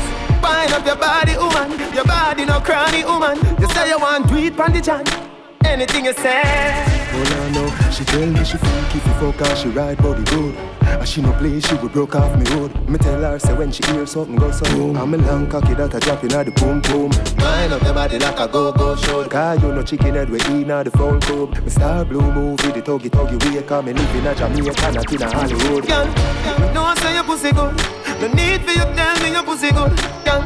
Wind 0.42 0.72
up 0.72 0.86
your 0.86 0.96
body, 0.96 1.36
woman. 1.36 1.94
Your 1.94 2.04
body 2.04 2.44
no 2.44 2.60
cranny, 2.60 3.04
woman. 3.04 3.36
You 3.60 3.68
say 3.68 3.88
you 3.88 3.98
want 3.98 4.28
do 4.28 4.36
it 4.36 4.56
pon 4.56 4.72
the. 4.72 5.22
Anything 5.64 6.04
you 6.04 6.12
say. 6.12 6.91
Hold 7.12 7.32
on 7.32 7.52
now, 7.52 7.90
she 7.90 8.04
tell 8.04 8.26
me 8.26 8.44
she 8.44 8.56
freak 8.56 8.96
if 8.96 9.06
you 9.06 9.12
fuck 9.20 9.46
her, 9.46 9.56
she 9.56 9.68
ride 9.68 9.98
body 9.98 10.24
good. 10.24 10.54
And 10.80 11.00
ah, 11.00 11.04
she 11.04 11.20
no 11.20 11.32
play, 11.32 11.60
she 11.60 11.74
would 11.76 11.92
broke 11.92 12.14
off 12.14 12.36
me 12.38 12.44
road. 12.54 12.72
Me 12.88 12.96
tell 12.98 13.20
her, 13.20 13.38
say 13.38 13.52
when 13.54 13.70
she 13.70 13.84
hear 13.92 14.06
something 14.06 14.36
go 14.36 14.50
so 14.50 14.64
boom. 14.72 14.96
I'm 14.96 15.12
a 15.14 15.18
long 15.18 15.46
cocky 15.48 15.74
that 15.74 15.94
I 15.94 15.98
drop 16.00 16.24
in 16.24 16.32
at 16.32 16.46
the 16.46 16.52
boom 16.52 16.80
boom. 16.80 17.10
Mind 17.36 17.72
up 17.72 17.82
your 17.82 17.94
body 17.94 18.18
like 18.18 18.38
a 18.40 18.48
go 18.48 18.72
go 18.72 18.96
show. 18.96 19.28
Cause 19.28 19.62
you 19.62 19.72
no 19.72 19.82
chicken 19.82 20.14
head 20.14 20.30
we 20.30 20.38
eat 20.40 20.66
now 20.66 20.82
the 20.82 20.90
phone 20.90 21.20
club. 21.20 21.56
Me 21.62 21.70
star 21.70 22.04
blue 22.04 22.32
movie, 22.32 22.72
the 22.72 22.82
tuggy 22.82 23.10
tuggy 23.10 23.36
way. 23.44 23.62
Come 23.62 23.86
me 23.86 23.92
live 23.92 24.16
in 24.16 24.26
a 24.26 24.34
Jamaica, 24.34 24.92
not 24.92 25.12
in 25.12 25.22
a 25.22 25.30
Hollywood. 25.30 25.86
Girl, 25.86 26.06
you 26.06 26.74
know 26.74 26.84
I 26.84 26.94
say 26.96 27.14
your 27.14 27.24
pussy 27.24 27.52
good. 27.52 27.76
No 28.20 28.26
need 28.32 28.62
for 28.64 28.72
you 28.72 28.86
tell 28.96 29.16
me 29.22 29.32
your 29.32 29.44
pussy 29.44 29.70
good. 29.70 29.92
Girl, 30.24 30.42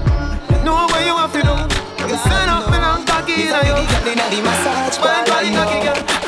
you 0.51 0.59
know 0.67 0.87
what 0.91 1.03
you 1.07 1.15
have 1.15 1.33
to 1.33 1.43
do. 1.43 1.87
You 2.11 2.17
stand 2.19 2.51
up 2.51 2.71
and 2.71 2.85
I'm 2.85 3.07
cocky 3.07 3.35
in 3.35 3.55
you. 3.67 3.83
the 4.31 4.43
massage 4.43 4.99
Wine 4.99 5.27
body 5.27 5.51
cocky, 5.55 6.26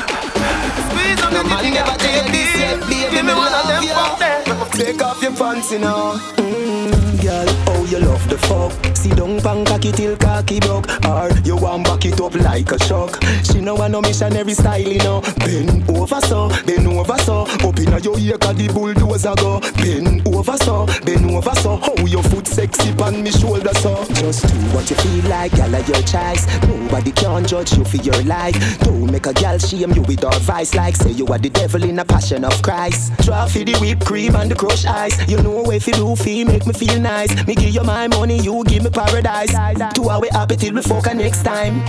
girl. 1.16 1.16
Squeeze 1.16 1.24
on 1.24 1.32
the 1.32 1.42
titty, 1.56 1.70
girl. 1.70 1.96
Take 1.96 2.26
this, 2.32 3.10
give 3.10 3.24
me 3.24 3.32
one 3.34 3.52
of 3.52 3.66
them 3.68 3.82
fuck 3.84 4.18
them. 4.18 4.70
Take 4.72 5.02
off 5.02 5.22
your 5.22 5.32
pants, 5.32 5.72
you 5.72 5.78
know. 5.78 6.18
Mm, 6.36 7.07
girl, 7.18 7.46
oh 7.68 7.86
you 7.90 7.98
love 7.98 8.28
the 8.28 8.38
fuck. 8.38 8.72
See 8.96 9.10
down 9.10 9.40
pan 9.40 9.64
cocky 9.64 9.92
till 9.92 10.16
cocky 10.16 10.60
broke. 10.60 10.86
Or 11.06 11.30
you 11.44 11.56
want 11.56 11.84
back 11.84 12.04
it 12.04 12.20
up 12.20 12.34
like 12.34 12.70
a 12.72 12.78
shock. 12.84 13.22
She 13.44 13.60
know 13.60 13.74
want 13.74 13.92
no 13.92 14.00
missionary 14.00 14.54
style, 14.54 14.80
you 14.80 14.98
know. 14.98 15.20
Bend 15.38 15.88
over 15.90 16.20
so, 16.22 16.48
bend 16.66 16.86
over 16.86 17.18
so. 17.18 17.42
Up 17.66 17.78
inna 17.78 17.98
your 18.00 18.18
ear 18.18 18.38
'cause 18.38 18.56
the 18.56 18.68
bulldozer 18.68 19.34
go. 19.36 19.60
Bend 19.76 20.26
over 20.26 20.56
so, 20.58 20.86
bend 21.04 21.30
over 21.30 21.54
so. 21.56 21.76
How 21.76 22.06
your 22.06 22.22
foot 22.24 22.46
sexy 22.46 22.92
on 23.02 23.22
me 23.22 23.30
shoulder 23.30 23.74
so. 23.74 24.04
Just 24.14 24.46
do 24.46 24.56
what 24.74 24.88
you 24.90 24.96
feel 24.96 25.30
like, 25.30 25.54
girl, 25.56 25.74
of 25.74 25.88
your 25.88 26.02
choice. 26.02 26.46
Nobody 26.66 27.12
can 27.12 27.46
judge 27.46 27.76
you 27.76 27.84
for 27.84 27.98
your 27.98 28.20
life. 28.22 28.56
Don't 28.80 29.10
make 29.10 29.26
a 29.26 29.32
girl 29.32 29.58
shame 29.58 29.92
you 29.92 30.02
with 30.02 30.24
advice 30.24 30.74
like 30.74 30.96
say 30.96 31.10
you 31.10 31.26
are 31.26 31.38
the 31.38 31.50
devil 31.50 31.82
in 31.82 31.98
a 31.98 32.04
passion 32.04 32.44
of 32.44 32.60
Christ. 32.62 33.12
Try 33.22 33.46
for 33.48 33.64
the 33.64 33.74
whipped 33.78 34.04
cream 34.04 34.34
and 34.36 34.50
the 34.50 34.54
crushed 34.54 34.86
ice. 34.86 35.16
You 35.28 35.38
know 35.42 35.70
if 35.70 35.86
you 35.86 35.94
do 35.94 36.16
feel 36.16 36.46
make 36.46 36.66
me 36.66 36.72
feel 36.72 36.98
nice. 37.00 37.07
Me 37.08 37.54
give 37.54 37.70
you 37.70 37.82
my 37.84 38.06
money, 38.06 38.38
you 38.38 38.62
give 38.64 38.84
me 38.84 38.90
paradise. 38.90 39.48
Two 39.94 40.10
hour 40.10 40.26
happy 40.30 40.56
till 40.56 40.74
we 40.74 40.82
fuck 40.82 41.06
next 41.14 41.42
time. 41.42 41.82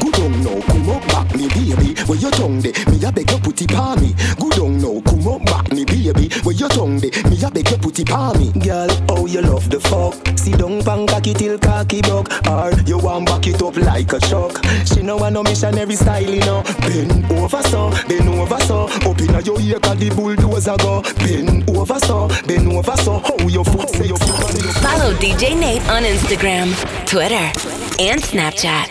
Good 0.00 0.18
on 0.18 0.42
now, 0.42 0.60
come 0.62 0.88
up 0.88 1.06
back 1.08 1.34
me 1.36 1.46
baby. 1.48 1.94
Where 2.06 2.18
your 2.18 2.30
tongue 2.30 2.62
de? 2.62 2.72
Me 2.90 3.04
a 3.04 3.12
beg 3.12 3.30
you 3.30 3.38
put 3.38 3.60
it 3.60 3.74
on 3.74 4.00
me. 4.00 4.14
Good 4.40 4.58
on 4.60 4.80
now, 4.80 5.02
come 5.02 5.28
up 5.28 5.44
back 5.44 5.70
me 5.72 5.84
baby. 5.84 6.30
Where 6.42 6.54
your 6.56 6.70
tongue 6.70 6.98
de? 7.00 7.10
Me 7.28 7.36
a 7.44 7.50
beg 7.50 7.70
you 7.70 7.76
put 7.92 8.10
it 8.10 8.38
me. 8.38 8.60
Girl, 8.60 8.88
oh 9.10 9.26
you 9.26 9.40
love 9.42 9.68
the 9.70 9.80
fuck. 9.80 10.38
See 10.38 10.52
down 10.52 10.82
pan 10.82 11.06
cocky 11.06 11.34
till 11.34 11.58
cocky 11.58 12.00
broke. 12.02 12.28
Or 12.48 12.72
you 12.86 12.98
want 12.98 13.26
back 13.26 13.46
it 13.46 13.62
up 13.62 13.76
like 13.76 14.12
a 14.12 14.20
shock. 14.26 14.64
She 14.86 15.02
know 15.02 15.16
want 15.16 15.34
no 15.34 15.42
missionary 15.42 15.96
style, 15.96 16.22
you 16.22 16.40
know. 16.40 16.62
Bend 16.80 17.30
over 17.32 17.62
so, 17.62 17.90
bend 18.08 18.28
over 18.28 18.60
so. 18.60 18.84
Up 18.84 19.20
inna 19.20 19.40
your 19.42 19.60
ear 19.60 19.78
'cause 19.78 19.98
the 19.98 20.10
bulldozer 20.10 20.76
go. 20.78 21.02
Bend 21.18 21.68
over 21.70 21.98
so, 22.00 22.28
bend 22.46 22.72
over 22.72 22.96
so. 22.96 23.18
How 23.18 23.48
your 23.48 23.64
foot 23.64 23.88
say 23.90 24.06
your 24.06 24.18
foot 24.18 24.42
Follow 24.82 25.14
DJ 25.14 25.54
Nate 25.54 25.86
on 25.88 26.02
Instagram, 26.04 26.72
Twitter, 27.06 27.52
and 28.00 28.20
Snapchat 28.22 28.88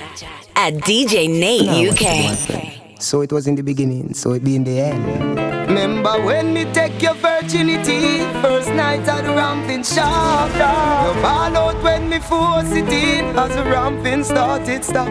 at 0.55 0.73
DJ 0.85 1.27
Nate 1.27 1.89
UK. 1.89 2.99
So 2.99 3.21
it 3.21 3.31
was 3.31 3.47
in 3.47 3.55
the 3.55 3.63
beginning, 3.63 4.13
so 4.13 4.33
it 4.33 4.43
be 4.43 4.55
in 4.55 4.63
the 4.63 4.79
end. 4.79 5.50
Remember 6.11 6.25
when 6.25 6.53
me 6.53 6.65
take 6.73 7.01
your 7.01 7.13
virginity 7.13 8.19
First 8.41 8.69
night 8.69 9.07
at 9.07 9.23
the 9.23 9.29
ramping 9.29 9.83
shop 9.83 10.49
You 10.51 11.21
fall 11.21 11.55
out 11.55 11.81
when 11.81 12.09
me 12.09 12.19
force 12.19 12.71
it 12.71 12.89
in. 12.89 13.37
As 13.37 13.55
the 13.55 13.63
ramping 13.63 14.25
started 14.25 14.83
stop. 14.83 15.07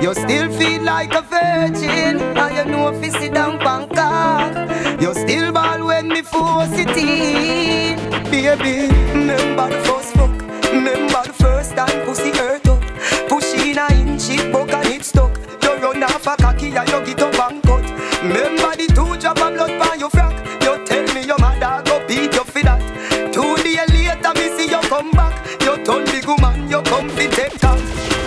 You 0.00 0.14
still 0.14 0.52
feel 0.52 0.82
like 0.82 1.12
a 1.14 1.22
virgin. 1.22 2.20
And 2.20 2.56
you 2.56 2.64
know 2.72 2.88
if 2.90 3.04
you 3.04 3.10
sit 3.10 3.34
down 3.34 3.58
Bangkok 3.58 5.00
You 5.00 5.14
still 5.14 5.52
ball 5.52 5.84
when 5.84 6.06
me 6.08 6.22
force 6.22 6.70
it 6.72 6.96
in. 6.96 7.98
Baby, 8.30 8.86
remember 9.14 9.68
the 9.70 9.82
first 9.84 10.14
fuck. 10.14 10.30
Remember 10.70 11.22
the 11.24 11.32
first 11.32 11.74
time 11.74 12.06
pussy 12.06 12.30
hurt 12.30 12.68
up. 12.68 12.80
Push 13.28 13.54
in 13.54 13.78
a 13.78 13.92
inch, 13.92 14.30
it 14.30 14.52
broke 14.52 14.72
and 14.72 14.86
it 14.86 15.04
stuck. 15.04 15.36
You 15.62 15.74
run 15.82 16.04
off 16.04 16.26
a 16.26 16.36
cocky 16.36 16.68
and 16.68 16.88
you 16.88 17.04
get 17.04 17.20
up 17.20 17.50
and 17.50 17.62
cut. 17.64 17.90
Remember 18.22 18.76
the 18.76 18.93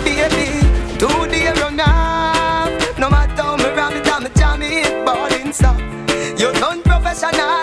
Baby, 0.08 0.64
two 0.98 1.26
days 1.28 1.60
run 1.60 1.78
off 1.80 2.98
No 2.98 3.10
matter 3.10 3.42
how 3.42 3.56
me 3.56 3.64
ram 3.76 3.92
it, 3.92 4.08
I'm 4.08 4.24
jam 4.32 4.62
it, 4.62 5.04
ballin' 5.04 5.52
stop 5.52 5.78
You 6.40 6.50
done 6.54 6.82
professional, 6.82 7.57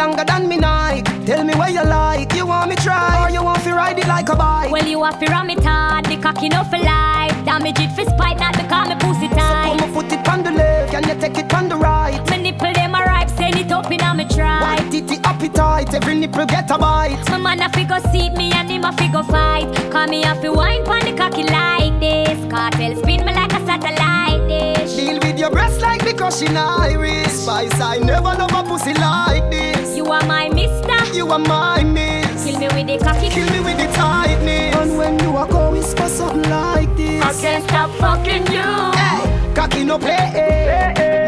longer 0.00 0.24
than 0.24 0.48
me 0.48 0.56
Nike. 0.56 1.02
Tell 1.26 1.44
me 1.44 1.54
where 1.60 1.68
you 1.68 1.84
like. 1.84 2.32
You 2.32 2.46
want 2.46 2.70
me 2.70 2.76
try 2.76 3.12
or 3.22 3.30
you 3.36 3.42
want 3.48 3.62
to 3.64 3.72
ride 3.80 3.98
it 3.98 4.08
like 4.08 4.28
a 4.30 4.36
bike? 4.36 4.70
Well, 4.74 4.88
you 4.92 5.04
have 5.04 5.18
to 5.20 5.26
ram 5.26 5.50
it 5.50 5.62
hard, 5.62 6.06
the 6.06 6.16
cocky 6.16 6.48
no 6.48 6.64
for 6.70 6.78
life. 6.78 7.36
Damage 7.44 7.80
it 7.84 7.92
for 7.96 8.06
spite, 8.12 8.38
not 8.38 8.54
because 8.60 8.88
me 8.90 8.96
pussy 9.02 9.28
tight. 9.28 9.68
I'ma 9.72 9.86
put 9.96 10.10
it 10.16 10.26
on 10.32 10.42
the 10.42 10.52
left, 10.52 10.92
can 10.92 11.04
you 11.08 11.16
take 11.22 11.36
it 11.42 11.52
on 11.52 11.68
the 11.68 11.76
right? 11.76 12.20
My 12.30 12.38
nipple 12.44 12.72
them 12.72 12.94
a 12.94 13.00
ripe, 13.10 13.30
send 13.38 13.56
it 13.62 13.70
up 13.70 13.90
in 13.92 14.00
a 14.00 14.14
me 14.14 14.24
try. 14.36 14.60
White 14.64 14.90
titty 14.90 15.16
appetite, 15.30 15.92
every 15.92 16.14
nipple 16.22 16.46
get 16.46 16.70
a 16.70 16.78
bite. 16.78 17.22
My 17.30 17.38
man 17.44 17.60
a 17.60 17.68
figure 17.68 18.00
seat 18.10 18.32
me 18.40 18.52
and 18.52 18.70
him 18.70 18.84
a 18.84 18.92
figure 19.00 19.26
fight. 19.34 19.68
Call 19.92 20.06
me 20.06 20.24
a 20.24 20.34
fi 20.40 20.48
wine 20.48 20.84
pon 20.84 21.00
the 21.08 21.12
cocky 21.20 21.44
like 21.58 21.94
this. 22.00 22.38
Cartel 22.50 22.96
spin 22.96 23.20
me 23.26 23.32
like 23.40 23.52
a 23.52 23.60
satellite 23.68 24.42
dish. 24.48 24.96
Deal 24.96 25.18
with 25.24 25.38
your 25.38 25.50
breast 25.50 25.80
like 25.82 26.02
the 26.08 26.14
crushing 26.14 26.56
iris. 26.56 27.29
Spice, 27.40 27.80
I 27.80 27.96
never 27.96 28.34
love 28.34 28.52
a 28.52 28.62
pussy 28.68 28.92
like 28.92 29.50
this. 29.50 29.96
You 29.96 30.04
are 30.12 30.22
my 30.26 30.50
mister. 30.50 31.16
You 31.16 31.26
are 31.30 31.38
my 31.38 31.82
miss. 31.82 32.44
Kill 32.44 32.58
me 32.60 32.68
with 32.68 32.86
the 32.86 32.98
cocky. 33.02 33.30
Kill 33.30 33.50
me 33.50 33.60
with 33.60 33.78
the 33.78 33.90
tightness. 33.94 34.76
And 34.76 34.98
when 34.98 35.18
you 35.20 35.34
are 35.36 35.48
go 35.48 35.70
whisper 35.70 36.06
something 36.08 36.42
like 36.50 36.94
this. 36.98 37.24
I 37.24 37.32
can't 37.40 37.64
stop 37.64 37.90
fucking 37.92 38.46
you. 38.52 38.92
Hey, 38.92 39.54
cocky 39.54 39.84
no 39.84 39.98
play. 39.98 40.18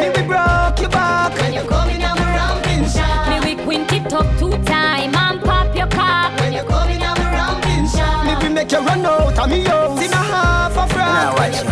Me 0.00 0.10
we 0.10 0.26
broke 0.28 0.80
your 0.80 0.90
back. 0.90 1.32
When 1.40 1.54
you 1.54 1.62
coming 1.62 2.04
on 2.04 2.18
my 2.18 2.36
ramping 2.36 2.86
shot. 2.90 3.30
Me 3.30 3.56
we 3.56 3.64
quint 3.64 3.90
it 3.90 4.12
up 4.12 4.26
two 4.38 4.50
time 4.64 5.16
and 5.16 5.40
pop 5.42 5.74
your 5.74 5.86
cock. 5.86 6.38
When 6.40 6.52
you 6.52 6.62
coming 6.64 7.02
on 7.02 7.16
my 7.18 7.32
ramping 7.32 7.88
shot. 7.88 8.26
Me 8.26 8.36
we 8.46 8.52
make 8.52 8.70
you 8.70 8.80
run 8.80 9.06
out 9.06 9.38
of 9.38 9.48
me 9.48 9.64
house. 9.64 9.98
In 10.04 10.12
a 10.12 10.16
half 10.16 10.76
a 10.76 10.86
frock. 10.92 11.38
When 11.38 11.52
you 11.54 11.71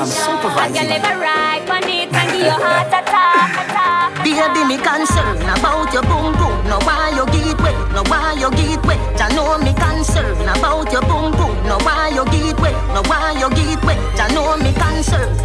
I'm 0.00 0.08
supervising. 0.08 0.80
I 0.80 0.96
live 0.96 1.20
right 1.20 1.60
on 1.68 1.84
it 1.84 2.08
and 2.08 2.32
give 2.32 2.40
your 2.40 2.56
heart 2.56 2.88
attack. 2.88 4.16
Baby, 4.24 4.64
me 4.64 4.80
concerned 4.80 5.44
about 5.44 5.92
your 5.92 6.00
boom 6.08 6.32
boom. 6.40 6.56
No 6.64 6.80
why 6.88 7.12
you 7.12 7.28
get 7.28 7.60
wet, 7.60 7.76
no 7.92 8.00
why 8.08 8.32
you 8.32 8.48
get 8.56 8.80
wet. 8.88 8.96
I 9.20 9.28
know 9.36 9.60
me 9.60 9.76
concerned 9.76 10.40
about 10.40 10.88
your 10.88 11.04
boom 11.04 11.36
boom. 11.36 11.52
No 11.68 11.76
why 11.84 12.08
you 12.16 12.24
get 12.32 12.56
wet, 12.64 12.72
no 12.96 13.04
why 13.12 13.36
you 13.36 13.52
get 13.52 13.76
wet. 13.84 14.00
I 14.16 14.32
know 14.32 14.56
me 14.56 14.72
concerned. 14.72 15.36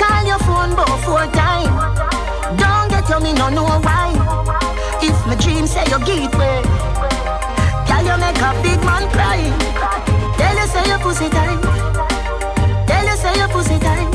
Call 0.00 0.24
your 0.24 0.40
phone 0.48 0.72
four 1.04 1.28
time. 1.36 1.68
Don't 2.56 2.88
get 2.88 3.04
you 3.12 3.20
me 3.20 3.36
no 3.36 3.52
know 3.52 3.68
why. 3.84 4.16
If 5.04 5.20
my 5.28 5.36
dream 5.36 5.66
say 5.68 5.84
you 5.84 6.00
get 6.08 6.32
wet, 6.32 6.64
can 7.84 8.08
you 8.08 8.16
make 8.16 8.40
a 8.40 8.56
big 8.64 8.80
man 8.88 9.04
cry? 9.12 9.44
Tell 10.40 10.56
you 10.56 10.66
say 10.72 10.88
your 10.88 10.98
pussy 11.04 11.28
tight. 11.28 12.07
Say 13.28 13.40
your 13.40 13.48
pussy 13.48 13.78
tight. 13.78 14.10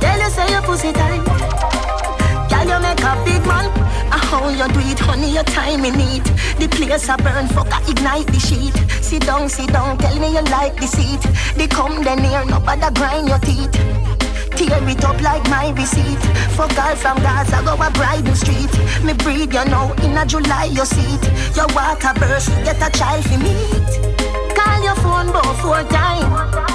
Tell 0.00 0.18
you 0.18 0.30
say 0.30 0.48
your 0.50 0.62
pussy 0.62 0.92
tight. 0.92 1.20
Can 2.48 2.68
you 2.68 2.80
make 2.80 3.04
a 3.04 3.12
big 3.22 3.44
man? 3.44 3.68
How 4.08 4.48
you 4.48 4.66
do 4.72 4.80
it, 4.80 4.98
honey? 4.98 5.34
Your 5.34 5.44
time 5.44 5.84
in 5.84 6.00
it. 6.00 6.24
The 6.56 6.68
place 6.68 7.08
a 7.10 7.18
burn, 7.18 7.48
fuck 7.48 7.68
I 7.70 7.82
ignite 7.90 8.28
the 8.28 8.40
sheet. 8.40 8.72
Sit 9.04 9.26
down, 9.26 9.46
sit 9.50 9.70
down, 9.74 9.98
tell 9.98 10.18
me 10.18 10.32
you 10.32 10.40
like 10.44 10.80
the 10.80 10.86
seat. 10.86 11.20
They 11.54 11.68
come 11.68 12.02
then 12.02 12.24
here, 12.24 12.42
no 12.46 12.60
bother 12.60 12.90
grind 12.94 13.28
your 13.28 13.38
teeth. 13.40 13.72
Tear 14.56 14.88
it 14.88 15.04
up 15.04 15.20
like 15.20 15.44
my 15.50 15.68
receipt. 15.76 16.22
For 16.56 16.68
girl 16.72 16.96
from 16.96 17.18
Gaza, 17.20 17.60
go 17.62 17.74
a 17.74 17.90
bridal 17.90 18.34
street. 18.34 18.72
Me 19.04 19.12
breathe, 19.12 19.52
you 19.52 19.64
know, 19.66 19.92
in 20.00 20.16
a 20.16 20.24
July 20.24 20.64
you 20.72 20.86
see 20.86 21.12
it. 21.12 21.56
Your 21.56 21.68
water 21.76 22.14
burst, 22.18 22.48
get 22.64 22.80
a 22.80 22.88
child 22.96 23.22
for 23.28 23.36
meet. 23.36 24.56
Call 24.56 24.82
your 24.82 24.96
phone 24.96 25.30
both 25.30 25.60
four 25.60 25.84
time. 25.92 26.71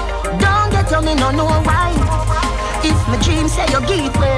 On 0.96 1.04
me, 1.06 1.14
no 1.16 1.32
know 1.32 1.46
why. 1.68 1.92
If 2.82 2.96
my 3.10 3.18
dream 3.22 3.48
say 3.48 3.66
you 3.70 3.82
give 3.86 4.16
me, 4.18 4.34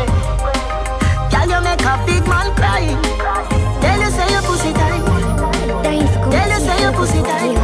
girl 1.30 1.47
you 1.47 1.62
make 1.62 1.86
a 1.86 1.93
big 2.06 2.26
man 2.28 2.50
cry. 2.58 2.89
Tell 3.82 4.00
you 4.02 4.10
say 4.10 4.28
your 4.34 4.41
pussy 4.41 4.74
tight. 4.74 5.04
Tell 5.84 6.50
you 6.50 6.60
say 6.60 6.82
your 6.82 6.91
pussy 6.93 7.22
tight. 7.22 7.56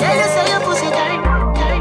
Tell 0.00 0.16
you 0.16 0.28
say 0.34 0.48
your 0.50 0.60
pussy 0.64 0.88
tight. 0.90 1.20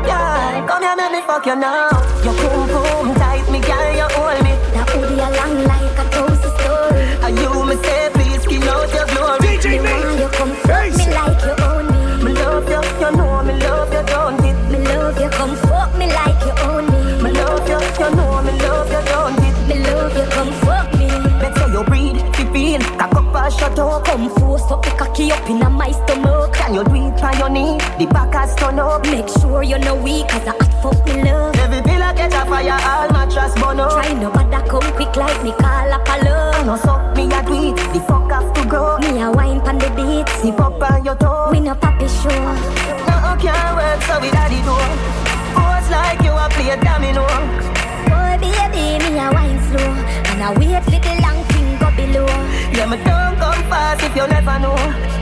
Yeah, 0.05 0.65
come 0.67 0.83
here, 0.83 0.95
make 0.97 1.11
me 1.13 1.21
fuck 1.25 1.45
you 1.45 1.55
now. 1.55 1.89
Your 2.23 2.33
boom 2.35 2.67
boom 2.67 3.15
tight, 3.15 3.49
me 3.49 3.59
girl, 3.59 3.91
you 3.95 4.07
hold 4.11 4.43
me. 4.43 4.53
That 4.75 4.87
booty 4.93 5.15
a 5.15 5.29
long 5.39 5.63
like 5.65 5.97
a 5.97 6.05
toasty 6.11 6.49
story. 6.59 7.01
And 7.23 7.39
you 7.39 7.65
me 7.65 7.75
say 7.81 8.09
cock 23.57 23.77
up 23.77 23.77
and 23.77 23.77
shut 23.77 23.79
up. 23.79 24.05
Come 24.05 24.29
force 24.35 24.71
up 24.71 24.83
the 24.83 24.91
cocky 24.91 25.31
up 25.31 25.49
in 25.49 25.61
a 25.61 25.69
my 25.69 25.91
stomach. 25.91 26.53
Can 26.53 26.75
you 26.75 26.83
do 26.83 26.95
it 26.95 27.23
on 27.23 27.37
your 27.37 27.49
knee? 27.49 27.77
The 27.99 28.05
back 28.07 28.33
has 28.33 28.55
turn 28.55 28.79
up. 28.79 29.03
Make 29.05 29.29
sure 29.39 29.63
you 29.63 29.77
know 29.79 29.95
weak, 29.95 30.27
cause 30.27 30.47
I 30.47 30.53
hot 30.59 30.73
fuck 30.81 31.05
me 31.05 31.23
love. 31.23 31.55
Every 31.55 31.81
pillar 31.81 32.13
get 32.15 32.33
a 32.33 32.45
fire, 32.45 32.79
all 32.91 33.09
mattress 33.11 33.53
burn 33.55 33.79
up. 33.79 33.91
Try 33.91 34.13
no 34.13 34.31
bother 34.31 34.65
come 34.67 34.93
quick 34.95 35.15
like 35.15 35.43
me 35.43 35.51
call 35.51 35.91
up 35.91 36.07
a 36.07 36.25
love. 36.25 36.65
No 36.65 36.75
suck 36.77 37.15
me 37.15 37.23
a 37.25 37.39
it, 37.39 37.75
the 37.93 37.99
fuck 38.07 38.29
have 38.31 38.53
to 38.53 38.65
go. 38.67 38.97
Me 38.99 39.21
a 39.21 39.31
wine 39.31 39.61
pon 39.61 39.77
the 39.77 39.89
beat. 39.95 40.27
Sip 40.41 40.59
up 40.59 40.81
on 40.81 41.05
your 41.05 41.15
toe. 41.15 41.49
We 41.51 41.59
no 41.59 41.73
papi 41.75 42.07
show. 42.07 42.41
No 43.07 43.35
can't 43.41 43.75
work, 43.75 44.01
so 44.03 44.19
we 44.21 44.29
daddy 44.31 44.61
do. 44.65 44.75
Force 45.55 45.89
like 45.91 46.21
you 46.21 46.31
a 46.31 46.47
play 46.49 46.75
domino. 46.81 47.25
Boy 48.09 48.33
baby, 48.41 49.03
me 49.03 49.19
a 49.19 49.31
wine 49.31 49.59
slow. 49.69 49.91
And 50.29 50.43
I 50.43 50.53
wait 50.57 50.83
for 50.83 50.91
the 50.91 51.21
long 51.21 51.43
thing 51.45 51.47
go 51.47 51.53
below. 51.53 51.56
Yeah, 52.75 52.85
me 52.85 52.97
don't 53.03 53.35
come 53.39 53.61
fast 53.69 54.03
if 54.03 54.15
you 54.15 54.27
never 54.27 54.59
know. 54.59 54.75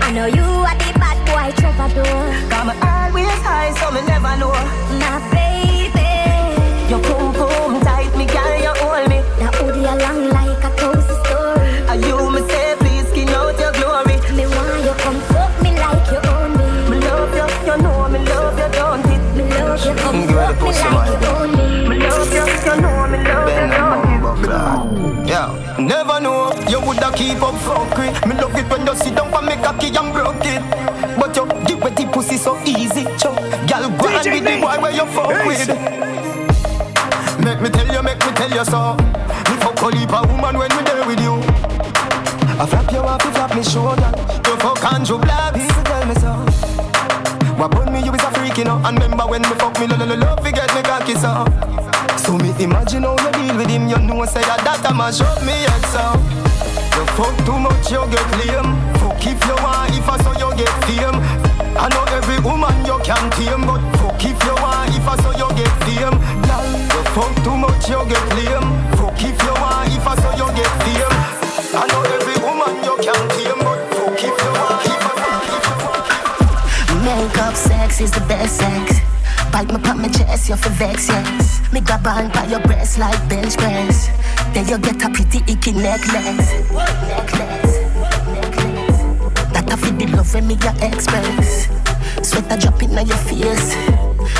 I 0.06 0.12
know 0.12 0.26
you 0.26 0.44
are 0.44 0.78
the 0.78 0.92
bad 1.00 1.18
boy 1.28 1.50
troubadour. 1.60 2.20
Come 2.50 2.70
always 2.70 3.40
high, 3.46 3.72
so 3.80 3.92
me 3.92 4.02
never 4.06 4.36
know. 4.38 4.54
My 5.00 5.20
baby. 5.34 6.12
Your 6.90 7.02
boom 7.02 7.34
boom 7.34 7.82
tight, 7.82 8.12
me 8.18 8.26
girl, 8.26 8.56
you 8.66 8.74
hold 8.82 9.10
me. 9.10 9.20
That 9.40 9.54
booty 9.60 9.82
a 9.86 9.96
long 10.04 10.30
like 10.30 10.64
a 10.64 10.72
toasty 10.80 11.16
story. 11.26 11.70
And 11.90 12.00
you 12.06 12.18
me 12.30 12.42
say 12.50 12.76
please 12.80 13.08
skin 13.10 13.30
out 13.30 13.58
your 13.60 13.74
glory. 13.74 14.16
Me 14.38 14.46
want 14.46 14.84
you 14.86 14.94
come 15.02 15.20
fuck 15.32 15.52
me 15.64 15.72
like 15.80 16.06
you 16.12 16.20
own 16.30 16.52
me. 16.58 16.66
Me 16.92 16.98
love 17.08 17.34
you, 17.34 17.48
you 17.66 17.78
know 17.82 18.10
me 18.10 18.20
love 18.30 18.58
you, 18.60 18.70
don't 18.78 19.06
it? 19.10 19.22
Me 19.38 19.44
love 19.58 19.82
you, 19.86 19.94
come 20.04 20.22
Give 20.22 20.38
her 20.38 20.54
the 20.54 20.60
fuck 20.60 20.78
me 20.78 20.90
like 20.94 21.22
you 21.22 21.30
own 21.34 21.50
me. 21.58 21.66
Me 21.90 21.96
love 22.06 22.34
you, 22.34 22.46
you 22.46 22.76
know 22.82 23.08
me 23.10 23.18
love 23.26 23.50
you, 23.50 23.66
don't 23.74 24.06
and 24.06 24.14
it? 24.14 24.22
bumbo 24.22 25.26
Yeah, 25.26 25.50
never 25.80 26.20
know 26.22 26.45
you 26.45 26.45
woulda 26.86 27.12
keep 27.16 27.42
up 27.42 27.56
fuckery. 27.66 28.14
Me 28.28 28.36
love 28.36 28.56
it 28.56 28.70
when 28.70 28.86
you 28.86 28.96
sit 28.96 29.16
down 29.16 29.32
for 29.32 29.42
me 29.42 29.56
cocky 29.58 29.88
and 29.88 30.14
broke 30.14 30.46
it. 30.46 30.62
But 31.18 31.36
you 31.36 31.46
give 31.66 31.80
me 31.82 31.90
the 31.90 32.10
pussy 32.12 32.38
so 32.38 32.58
easy, 32.64 33.04
chop. 33.18 33.36
Girl, 33.68 33.90
go 33.98 34.08
and 34.08 34.28
with 34.30 34.46
the 34.46 34.56
boy 34.62 34.78
where 34.80 34.94
you 34.94 35.06
fuck 35.10 35.34
with. 35.46 35.68
Make 37.44 37.62
me 37.62 37.70
tell 37.70 37.90
you, 37.90 38.02
make 38.04 38.20
me 38.20 38.32
tell 38.34 38.52
you 38.52 38.66
so. 38.66 38.96
Me 39.50 39.56
fuck 39.58 39.82
a 39.82 39.88
leap 39.88 40.14
a 40.14 40.22
woman 40.30 40.58
when 40.58 40.70
we 40.78 40.84
there 40.84 41.06
with 41.06 41.20
you. 41.20 41.36
I 42.58 42.66
flap 42.66 42.92
you 42.92 43.00
off, 43.00 43.24
you 43.26 43.32
flap 43.32 43.56
me 43.56 43.64
shoulder. 43.64 44.12
You 44.46 44.56
fuck 44.58 44.84
Andrew 44.94 45.18
Black, 45.18 45.54
people 45.54 45.84
tell 45.84 46.06
me 46.06 46.16
so. 46.16 46.32
What 47.58 47.72
put 47.72 47.92
me, 47.92 48.00
you 48.04 48.14
is 48.14 48.24
a 48.24 48.32
freak, 48.32 48.58
you 48.58 48.66
know. 48.66 48.82
And 48.86 48.98
remember 49.02 49.26
when 49.28 49.42
me 49.42 49.56
fuck 49.60 49.80
me, 49.80 49.88
lo 49.88 49.98
lo 49.98 50.06
lo 50.06 50.16
love, 50.16 50.40
forget 50.44 50.74
me 50.76 50.82
cocky 50.84 51.16
so. 51.16 51.46
So 52.18 52.38
me 52.38 52.54
imagine 52.64 53.04
how 53.04 53.16
you 53.18 53.32
deal 53.32 53.58
with 53.58 53.70
him, 53.70 53.88
you 53.88 53.98
know 54.00 54.26
say 54.26 54.42
that 54.42 54.64
that 54.64 54.90
a 54.90 54.94
mash 54.94 55.22
up 55.22 55.42
me 55.44 55.52
head 55.52 55.86
so. 55.94 56.55
You 56.96 57.06
fuck 57.18 57.36
too 57.46 57.60
much, 57.60 57.92
you 57.92 58.00
get 58.08 58.28
lame. 58.40 58.72
Fuck 59.04 59.20
if 59.28 59.40
you 59.44 59.56
want, 59.60 59.92
if 59.92 60.08
I 60.08 60.16
saw 60.24 60.32
you 60.32 60.56
get 60.56 60.72
fame. 60.88 61.20
I 61.76 61.90
know 61.92 62.06
every 62.16 62.40
woman 62.40 62.72
you 62.86 62.98
can 63.04 63.30
tame, 63.36 63.68
but 63.68 63.84
fuck 64.00 64.24
if 64.24 64.40
you 64.48 64.56
want, 64.64 64.96
if 64.96 65.08
I 65.08 65.16
saw 65.20 65.32
you 65.36 65.50
get 65.60 65.74
fame. 65.84 66.16
Girl, 66.48 66.66
you 66.96 67.02
fuck 67.12 67.36
too 67.44 67.58
much, 67.58 67.90
you 67.92 68.00
get 68.08 68.26
lame. 68.40 68.68
Fuck 68.96 69.20
if 69.20 69.36
you 69.44 69.54
want, 69.60 69.92
if 69.92 70.08
I 70.08 70.16
saw 70.16 70.32
you 70.40 70.48
get 70.56 70.72
fame. 70.88 71.16
I 71.76 71.84
know 71.92 72.02
every 72.16 72.38
woman 72.40 72.74
you 72.88 72.96
can 73.04 73.22
tame, 73.36 73.60
but 73.60 73.80
fuck 73.92 74.16
if 74.16 74.36
you 74.40 74.52
want, 74.56 74.88
if 74.88 75.04
I 75.04 75.36
if 75.52 75.66
you 75.68 75.78
want. 75.84 77.04
Makeup 77.04 77.56
sex 77.56 78.00
is 78.00 78.12
the 78.12 78.22
best 78.22 78.56
sex. 78.58 79.05
Bite 79.56 79.72
me 79.72 79.80
pop 79.80 79.96
my 79.96 80.10
chest, 80.10 80.50
you 80.50 80.58
for 80.58 80.68
vex, 80.72 81.08
yes. 81.08 81.72
Me 81.72 81.80
grab 81.80 82.06
on 82.06 82.30
by 82.34 82.44
your 82.48 82.60
breast 82.60 83.00
like 83.00 83.18
bench 83.30 83.56
press. 83.56 84.10
Then 84.54 84.68
you 84.68 84.78
get 84.78 85.02
a 85.02 85.10
pretty 85.10 85.40
icky 85.50 85.72
necklace. 85.72 86.52
Necklace. 87.08 87.76
That 89.54 89.72
a 89.72 89.78
fit 89.78 89.98
the 89.98 90.08
love 90.08 90.34
when 90.34 90.48
me 90.48 90.56
your 90.56 90.76
express. 90.84 91.70
Sweat 92.22 92.52
a 92.52 92.58
drop 92.60 92.84
in 92.84 93.00
on 93.00 93.08
your 93.08 93.16
face. 93.16 93.78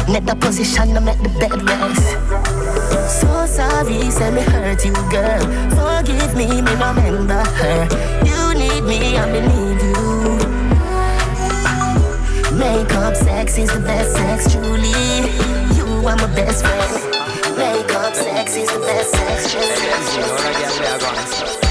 Net 0.10 0.26
the 0.26 0.36
position 0.36 0.94
to 0.94 1.00
make 1.00 1.24
the 1.24 1.30
bed 1.40 1.64
rest. 1.64 2.12
So 3.08 3.46
sorry, 3.46 4.12
say 4.12 4.32
me 4.32 4.42
hurt 4.42 4.84
you, 4.84 4.92
girl. 5.10 5.40
Forgive 5.80 6.36
me, 6.36 6.60
me 6.60 6.72
remember 6.76 7.42
her. 7.56 7.88
You 8.28 8.54
need 8.54 8.84
me, 8.84 9.16
I 9.16 9.32
need 9.32 9.82
you. 9.82 9.95
Makeup 12.58 13.18
sex 13.18 13.58
is 13.58 13.70
the 13.70 13.82
best 13.82 14.14
sex, 14.14 14.54
truly. 14.54 14.88
You 15.76 16.08
are 16.08 16.16
my 16.16 16.34
best 16.36 16.66
friend. 16.66 17.58
Makeup 17.58 18.16
sex 18.16 18.56
is 18.56 18.70
the 18.70 18.80
best 18.80 19.12
sex. 19.12 21.65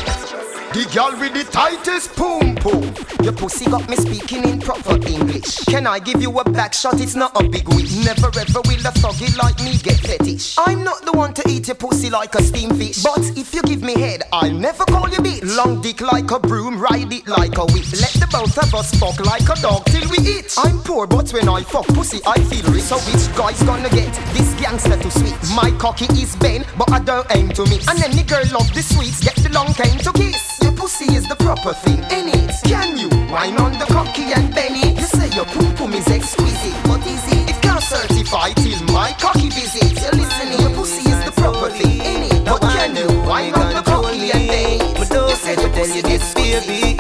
The 0.75 0.91
girl 0.93 1.15
with 1.21 1.33
the 1.35 1.45
tightest 1.53 2.17
boom 2.17 2.57
boom. 2.59 2.83
Your 3.23 3.33
pussy 3.33 3.65
got 3.67 3.89
me 3.89 3.95
speaking 3.95 4.43
in 4.43 4.59
proper 4.59 4.97
English. 5.07 5.63
Can 5.67 5.87
I 5.87 6.01
give 6.01 6.21
you 6.21 6.37
a 6.37 6.43
back 6.51 6.75
shot? 6.75 6.99
It's 7.01 7.15
not 7.15 7.31
a 7.41 7.49
big 7.49 7.69
wish. 7.69 7.95
Never 8.05 8.27
ever 8.27 8.61
will 8.67 8.83
a 8.83 8.91
thuggy 8.99 9.31
like 9.39 9.63
me 9.63 9.79
get 9.79 10.01
fetish. 10.01 10.57
I'm 10.59 10.83
not 10.83 11.05
the 11.05 11.13
one 11.13 11.33
to 11.35 11.49
eat 11.49 11.69
your 11.69 11.77
pussy 11.77 12.11
like 12.11 12.35
a 12.35 12.43
steam 12.43 12.75
fish. 12.75 13.05
But 13.05 13.23
if 13.39 13.55
you 13.55 13.63
give 13.63 13.83
me 13.83 13.95
head, 13.95 14.25
I'll 14.33 14.51
never 14.51 14.85
call 14.85 15.09
you 15.09 15.19
bitch. 15.19 15.47
Long 15.57 15.81
dick 15.81 16.01
like 16.01 16.33
a 16.33 16.41
broom, 16.41 16.81
ride 16.81 17.13
it 17.13 17.29
like 17.29 17.57
a 17.57 17.67
whip. 17.71 17.87
Let 17.95 18.15
the 18.19 18.27
both 18.33 18.59
of 18.59 18.75
us 18.75 18.91
fuck 18.99 19.25
like 19.25 19.47
a 19.47 19.55
dog 19.63 19.85
till 19.85 20.11
we 20.11 20.19
eat. 20.27 20.53
I'm 20.59 20.81
poor, 20.81 21.07
but 21.07 21.31
when 21.31 21.49
I 21.49 21.63
fuck 21.63 21.87
pussy, 21.95 22.19
I 22.27 22.35
feel 22.51 22.67
rich. 22.75 22.91
So 22.91 22.99
which 23.07 23.31
guy's 23.39 23.63
gonna 23.63 23.91
get 23.91 24.11
this 24.35 24.53
gangster 24.59 24.99
to 24.99 25.11
sweet? 25.13 25.39
My 25.55 25.71
cocky 25.79 26.07
is 26.21 26.35
bent, 26.35 26.67
but 26.77 26.91
I 26.91 26.99
don't 26.99 27.31
aim 27.31 27.51
to 27.51 27.63
miss. 27.63 27.87
And 27.87 28.03
any 28.03 28.25
girl 28.25 28.43
love 28.51 28.75
the 28.75 28.83
sweets, 28.83 29.23
get 29.23 29.37
the 29.37 29.51
long 29.55 29.73
cane 29.75 29.99
to 30.03 30.13
kiss. 30.13 30.64
Your 30.65 30.73
pussy 30.73 31.13
is 31.15 31.29
the 31.29 31.37
proper 31.37 31.75
thing, 31.75 31.99
in 32.17 32.33
it. 32.33 32.51
Can 32.65 32.97
you 32.97 33.11
wine 33.31 33.59
on 33.59 33.73
the 33.73 33.85
cocky 33.85 34.33
and 34.33 34.49
benny? 34.55 34.97
You 34.97 35.05
say 35.05 35.29
your 35.37 35.45
pum 35.45 35.75
pum 35.77 35.93
is 35.93 36.09
exquisite, 36.09 36.73
but 36.85 37.05
is 37.07 37.25
it? 37.37 37.51
It 37.51 37.61
can't 37.61 37.83
certify 37.83 38.55
till 38.55 38.83
my 38.85 39.13
cocky 39.21 39.51
visit. 39.51 39.93
You're 40.01 40.17
listening, 40.17 40.61
your 40.61 40.75
pussy 40.75 41.05
is 41.05 41.21
the 41.27 41.33
proper 41.33 41.69
thing, 41.69 42.01
in 42.01 42.23
it. 42.33 42.45
But 42.47 42.63
can 42.63 42.97
you 42.97 43.09
wine 43.29 43.53
on 43.53 43.75
the 43.75 43.83
cocky 43.83 44.31
and 44.33 44.49
benny? 44.49 44.81
You 45.29 45.37
say 45.37 45.55
your 45.61 45.69
pussy 45.77 46.01
is 46.01 46.33
baby, 46.33 46.97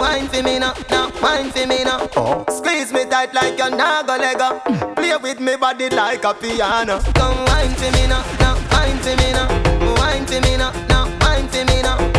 wine 0.00 0.28
for 0.28 0.42
me 0.42 0.58
now, 0.58 0.74
now 0.90 1.10
wine 1.20 1.50
for 1.50 1.66
me 1.66 1.84
now. 1.84 2.08
Oh. 2.16 2.44
Squeeze 2.48 2.92
me 2.92 3.04
tight 3.04 3.34
like 3.34 3.58
you're 3.58 3.70
not 3.70 4.06
gonna 4.06 4.22
let 4.22 4.38
go. 4.38 4.94
Play 4.94 5.16
with 5.16 5.40
me 5.40 5.56
body 5.56 5.88
like 5.90 6.24
a 6.24 6.34
piano. 6.34 7.00
Come 7.14 7.44
wine 7.46 7.74
for 7.74 7.90
me 7.92 8.06
now, 8.06 8.24
now 8.40 8.54
wine 8.72 8.98
for 8.98 9.16
me 9.16 9.32
now, 9.32 9.48
wine 9.96 10.26
for 10.26 10.40
me 10.40 10.56
now, 10.56 10.72
now 10.88 11.04
wine 11.20 11.48
for 11.48 11.64
me 11.64 11.82
now. 11.82 12.11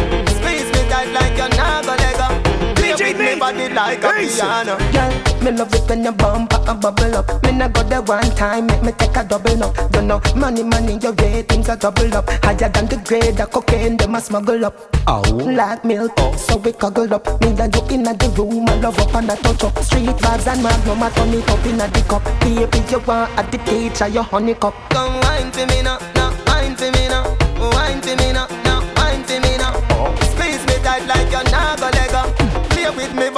Play 3.14 3.36
with 3.36 3.36
me 3.36 3.40
body 3.40 3.70
like 3.70 4.04
a 4.04 4.12
piano. 4.14 4.78
Girl, 4.92 5.44
me 5.44 5.52
love 5.52 5.74
it 5.74 5.88
when 5.90 6.04
you 6.04 6.12
bump 6.12 6.54
and 6.54 6.82
bubble 6.82 7.16
up. 7.16 7.44
Me 7.44 7.52
nah 7.52 7.68
go 7.68 7.84
there 7.84 8.02
one 8.02 8.30
time, 8.36 8.68
make 8.68 8.82
me 8.84 8.92
take 8.94 9.16
a 9.16 9.24
double 9.24 9.64
up. 9.64 9.76
You 9.96 10.02
know, 10.02 10.22
money, 10.36 10.64
money, 10.64 10.98
your 10.98 11.14
ratings 11.14 11.70
are 11.70 11.78
double 11.78 12.14
up. 12.16 12.30
Higher 12.44 12.70
than 12.70 12.88
the 12.88 12.98
grade 13.06 13.40
of 13.40 13.52
cocaine, 13.52 13.98
them 13.98 14.16
a 14.16 14.22
smuggle 14.22 14.66
up. 14.66 14.96
Oh. 15.08 15.22
Like 15.32 15.86
milk, 15.86 16.14
oh. 16.18 16.36
so 16.36 16.58
we 16.58 16.72
cuddle 16.72 17.14
up. 17.14 17.26
Me 17.42 17.50
and 17.50 17.76
you 17.76 17.82
in 17.92 18.04
the 18.04 18.34
room, 18.38 18.68
I 18.68 18.76
love 18.78 19.00
up 19.00 19.14
and 19.16 19.32
I 19.32 19.36
touch 19.36 19.64
up. 19.64 19.78
Street 19.80 20.10
vibes 20.10 20.48
and 20.48 20.64
magnum, 20.64 21.04
I 21.04 21.10
turn 21.12 21.34
it 21.34 21.50
up 21.50 21.66
in 21.66 21.82
a 21.82 21.88
the 21.88 22.02
cup. 22.10 22.24
Baby, 22.42 22.84
you 22.90 23.00
want 23.00 23.32
at 23.38 23.52
the 23.52 23.58
teacher, 23.60 24.08
your 24.08 24.24
honey 24.24 24.56
cup. 24.56 24.74
Come 24.90 25.22
wine 25.22 25.52
for 25.52 25.68
me 25.68 25.82
now, 25.84 26.00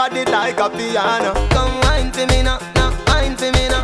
body 0.09 0.25
like 0.31 0.59
a 0.59 0.69
piano. 0.69 1.33
Come 1.49 1.79
wine 1.81 2.11
for 2.11 2.27
me 2.27 2.43
now, 2.43 2.59
now 2.75 2.91
wine 3.07 3.35
for 3.35 3.51
me 3.51 3.67
now, 3.67 3.83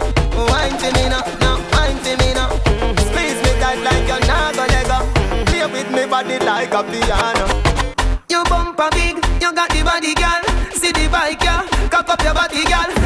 wine 0.49 0.77
for 0.77 0.91
me 0.93 1.09
now 1.09 1.23
now 1.39 1.57
wine 1.73 1.97
for 2.03 2.15
me 2.21 2.33
now. 2.33 2.49
Squeeze 3.07 3.39
me 3.43 3.51
tight 3.59 3.81
like 3.81 4.07
you're 4.07 4.27
not 4.27 4.53
gonna 4.55 4.83
go. 4.91 4.99
Play 5.45 5.65
with 5.65 5.89
me 5.91 6.05
body 6.05 6.37
like 6.39 6.73
a 6.73 6.83
piano. 6.83 7.45
You 8.29 8.43
bumper 8.43 8.89
big, 8.91 9.15
you 9.41 9.51
got 9.53 9.69
the 9.71 9.81
body, 9.83 10.13
girl. 10.13 10.43
See 10.73 10.91
the 10.91 11.07
bike, 11.11 11.41
yeah. 11.43 11.67
Cock 11.89 12.09
up 12.09 12.21
your 12.23 12.33
body, 12.35 12.63
girl. 12.65 13.00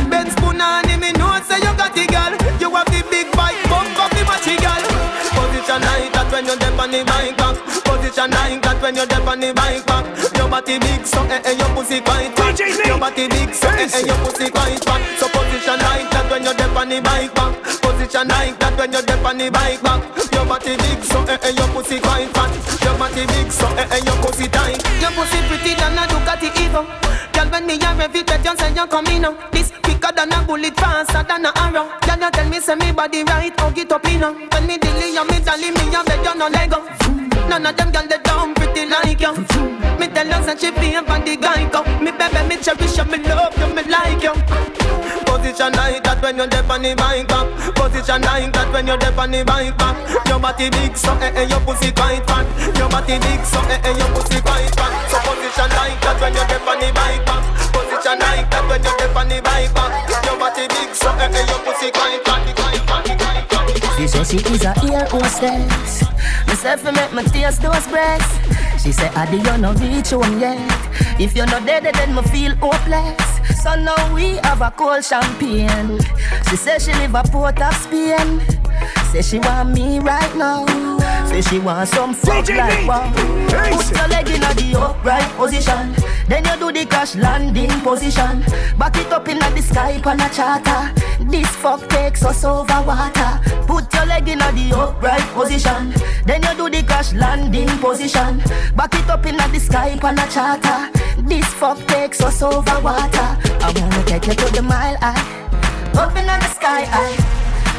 Position 8.26 8.42
like 8.42 8.62
that 8.64 8.82
when 8.82 8.96
you're 8.96 9.06
deep 9.06 9.28
on 9.28 9.40
the 9.40 9.54
bike 9.54 9.86
back. 9.86 10.06
Your 10.34 10.50
body 10.50 10.80
big, 10.80 11.06
so 11.06 11.22
eh 11.30 11.46
eh, 11.46 11.54
your 11.54 11.70
pussy 11.78 12.02
quite 12.02 12.34
fat. 12.34 12.58
Your 12.58 12.98
body 12.98 13.28
big, 13.30 13.54
so 13.54 13.70
eh 13.70 13.86
eh, 13.86 14.02
your 14.02 14.18
pussy 14.26 14.50
quite 14.50 14.82
fat. 14.82 15.02
So 15.22 15.30
position 15.30 15.78
like 15.78 16.10
that 16.10 16.26
when 16.32 16.42
you're 16.42 16.58
deep 16.58 16.74
on 16.74 16.90
the 16.90 17.02
bike 17.06 17.30
back. 17.38 17.54
Position 17.86 18.28
like 18.28 18.58
that 18.58 18.74
when 18.82 18.90
you're 18.92 19.06
deep 19.06 19.22
on 19.22 19.38
the 19.38 19.50
bike 19.54 19.82
back. 19.86 20.02
Your 20.34 20.46
body 20.46 20.74
big, 20.74 21.00
so 21.06 21.22
eh 21.30 21.38
eh, 21.38 21.54
your 21.54 21.70
pussy 21.70 22.02
quite 22.02 22.30
fat. 22.34 22.50
Your 22.82 22.98
body 22.98 23.30
big, 23.30 23.50
so 23.54 23.68
eh 23.78 23.94
eh, 23.94 24.02
your 24.02 24.18
pussy 24.26 24.50
tight. 24.50 24.82
Your 24.98 25.14
pussy 25.14 25.40
pretty 25.46 25.78
than 25.78 25.94
a 25.94 26.10
Ducati 26.10 26.50
Evo. 26.66 26.82
Girl, 27.30 27.48
when 27.54 27.70
me 27.70 27.78
a 27.78 27.90
rev 27.94 28.16
it, 28.16 28.26
you 28.26 28.54
say 28.58 28.74
you 28.74 28.88
coming 28.90 29.22
now. 29.22 29.38
This 29.54 29.70
quicker 29.86 30.10
than 30.18 30.34
a 30.34 30.42
bullet, 30.42 30.74
faster 30.82 31.22
than 31.22 31.46
a 31.46 31.54
arrow. 31.62 31.94
Girl, 32.02 32.18
you 32.18 32.32
tell 32.34 32.50
me 32.50 32.58
say 32.58 32.74
me 32.74 32.90
body 32.90 33.22
right, 33.22 33.54
hug 33.60 33.78
it 33.78 33.92
up 33.92 34.06
in. 34.10 34.26
When 34.26 34.66
me 34.66 34.82
dilly, 34.82 35.14
you 35.14 35.26
me 35.30 35.38
dolly, 35.46 35.70
me 35.78 35.94
a 35.94 36.02
beg 36.02 36.26
you 36.26 36.34
no 36.34 36.50
leg 36.50 36.74
up. 36.74 37.05
None 37.56 37.68
of 37.68 37.78
them 37.78 37.89
girl 37.89 38.06
they 38.06 38.20
down 38.20 38.53
pretty 38.53 38.84
like 38.84 39.22
you. 39.22 39.32
Me 39.95 40.12
tell 40.12 40.28
her 40.28 40.43
say 40.43 40.60
she 40.60 40.76
for 40.76 41.20
the 41.24 41.39
guy 41.39 41.64
go. 41.72 41.88
Me 42.03 42.12
baby, 42.12 42.43
me 42.51 42.60
cherish 42.60 42.97
you, 42.99 43.06
me 43.08 43.18
love 43.24 43.56
you, 43.56 43.72
me 43.72 43.82
like 43.88 44.20
you. 44.20 44.36
Position 45.24 45.72
like 45.72 46.03
that 46.03 46.20
when 46.20 46.36
you're 46.36 46.51
deep 46.51 46.68
on 46.68 46.84
the 46.84 46.91
bike 46.99 47.24
back. 47.32 47.47
Position 47.80 48.20
like 48.28 48.51
that 48.51 48.68
when 48.76 48.88
you're 48.88 48.99
deep 48.99 49.16
on 49.16 49.32
the 49.32 49.39
bike 49.47 49.72
back. 49.80 49.95
Your 50.28 50.38
body 50.38 50.68
big, 50.68 50.99
so 50.99 51.16
eh 51.24 51.32
eh, 51.32 51.47
your 51.47 51.64
pussy 51.64 51.95
quite 51.95 52.28
fat. 52.28 52.43
Your 52.76 52.91
body 52.91 53.24
big, 53.24 53.39
so 53.47 53.64
eh 53.72 53.80
eh, 53.88 53.95
your 54.03 54.10
pussy 54.12 54.43
quite 54.43 54.76
fat. 54.76 54.91
So 55.08 55.16
position 55.24 55.72
like 55.80 55.95
that 56.03 56.20
when 56.20 56.36
you're 56.36 56.49
deep 56.51 56.68
on 56.68 56.76
the 56.84 56.91
bike 56.91 57.24
back. 57.24 57.39
Position 57.72 58.20
like 58.20 58.51
that 58.51 58.68
when 58.68 58.84
you're 58.84 58.99
deep 58.99 59.16
on 59.16 59.32
the 59.32 59.39
bike 59.39 59.72
back. 59.72 59.91
Your 60.28 60.36
body 60.36 60.68
big, 60.68 60.91
so 60.91 61.08
eh 61.24 61.32
eh, 61.32 61.47
your 61.47 61.64
say 64.24 64.38
she 64.38 64.53
is 64.53 64.63
a 64.63 64.74
ear 64.86 65.05
hostess. 65.09 66.03
Me 66.47 66.55
say 66.55 66.78
fi 66.78 66.91
make 66.91 67.13
me 67.13 67.24
taste 67.24 67.61
those 67.61 67.88
breasts. 67.88 68.84
She 68.84 68.91
say 68.91 69.09
Adi 69.16 69.38
you 69.38 69.57
no 69.57 69.74
reach 69.74 70.11
home 70.11 70.39
yet. 70.39 70.59
If 71.20 71.36
you're 71.36 71.45
not 71.47 71.66
dead, 71.66 71.84
then 71.84 72.16
me 72.16 72.22
feel 72.24 72.55
hopeless. 72.55 73.63
So 73.63 73.76
now 73.76 74.13
we 74.13 74.38
have 74.43 74.61
a 74.61 74.72
cold 74.72 75.03
champagne. 75.03 75.99
She 76.49 76.55
say 76.55 76.78
she 76.80 76.93
live 76.93 77.16
a 77.16 77.24
port 77.24 77.61
of 77.61 77.74
Spain. 77.76 78.41
Say 79.11 79.22
she 79.22 79.39
want 79.39 79.74
me 79.74 79.99
right 79.99 80.36
now. 80.36 80.66
Say 81.28 81.41
she 81.41 81.59
want 81.59 81.89
some 81.89 82.13
fuck 82.13 82.47
like 82.49 82.88
wow. 82.88 83.11
Put 83.72 83.89
your 83.91 84.07
leg 84.07 84.30
in 84.30 84.41
the 84.41 84.78
upright 84.80 85.30
position. 85.36 85.95
Then 86.28 86.45
you 86.45 86.57
do 86.57 86.72
the 86.72 86.86
crash 86.86 87.16
landing 87.16 87.70
position. 87.82 88.41
Back 88.78 88.97
it 88.97 89.11
up 89.11 89.28
in 89.28 89.39
the 89.39 89.61
sky 89.61 90.01
on 90.05 90.20
a 90.20 90.30
charter. 90.30 90.93
This 91.30 91.47
fuck 91.47 91.88
takes 91.89 92.24
us 92.24 92.43
over 92.43 92.82
water. 92.86 93.39
Put 93.66 93.91
your 93.93 94.05
leg 94.06 94.28
in 94.28 94.39
the 94.39 94.76
upright 94.76 95.22
position. 95.34 95.93
Then 96.26 96.43
you 96.43 96.53
do 96.56 96.70
the 96.70 96.84
crash 96.84 97.14
landing 97.14 97.70
position. 97.80 98.39
Back 98.76 98.93
it 98.95 99.10
up 99.10 99.26
in 99.26 99.38
the 99.38 99.60
sky 99.60 99.97
on 100.03 100.18
a 100.20 100.28
charter. 100.28 100.89
This 101.28 101.45
fuck 101.45 101.80
takes 101.88 102.22
us 102.22 102.41
over 102.41 102.80
water. 102.82 103.30
I 103.66 103.72
wanna 103.76 104.03
take 104.06 104.28
you 104.28 104.34
to 104.34 104.47
the 104.53 104.62
mile 104.62 104.97
high. 104.97 105.24
Up 105.97 106.16
in 106.16 106.26
the 106.26 106.47
sky 106.53 106.84
high. 106.86 107.18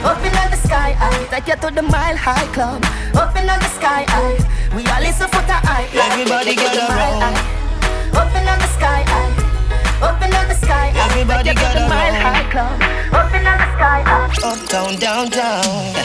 Up 0.04 0.18
in 0.24 0.32
the 0.32 0.56
sky 0.56 0.92
high. 0.92 1.24
Take 1.30 1.48
you 1.48 1.56
to 1.56 1.74
the 1.74 1.82
mile 1.82 2.16
high 2.16 2.46
club. 2.54 2.84
Open 3.10 3.18
up 3.18 3.36
in 3.36 3.46
the 3.46 3.68
sky 3.78 4.04
high. 4.08 4.38
We 4.76 4.86
all 4.86 5.00
listen 5.00 5.28
for 5.28 5.42
the 5.46 5.58
high. 5.68 5.86
Everybody 5.92 6.54
Take 6.54 6.60
you 6.60 6.68
to 6.68 6.74
gather 6.76 6.86
the 6.86 6.94
mile 6.94 7.20
round. 7.20 7.36
high. 7.36 8.20
Up 8.20 8.34
in 8.36 8.44
the 8.44 8.66
sky 8.76 9.02
high. 9.06 9.45
Open 10.02 10.32
up 10.32 10.42
in 10.42 10.48
the 10.48 10.54
sky. 10.54 10.92
Everybody 10.94 11.48
Take 11.50 11.58
you 11.58 11.64
to 11.64 11.68
the 11.72 11.74
gather 11.74 11.88
mile 11.88 12.14
high 12.20 12.44
club. 12.52 12.76
Open 13.16 13.24
up 13.24 13.32
in 13.32 13.44
the 13.64 13.68
sky 13.76 14.02
high. 14.04 14.28
Uptown, 14.44 14.96
downtown. 15.00 15.94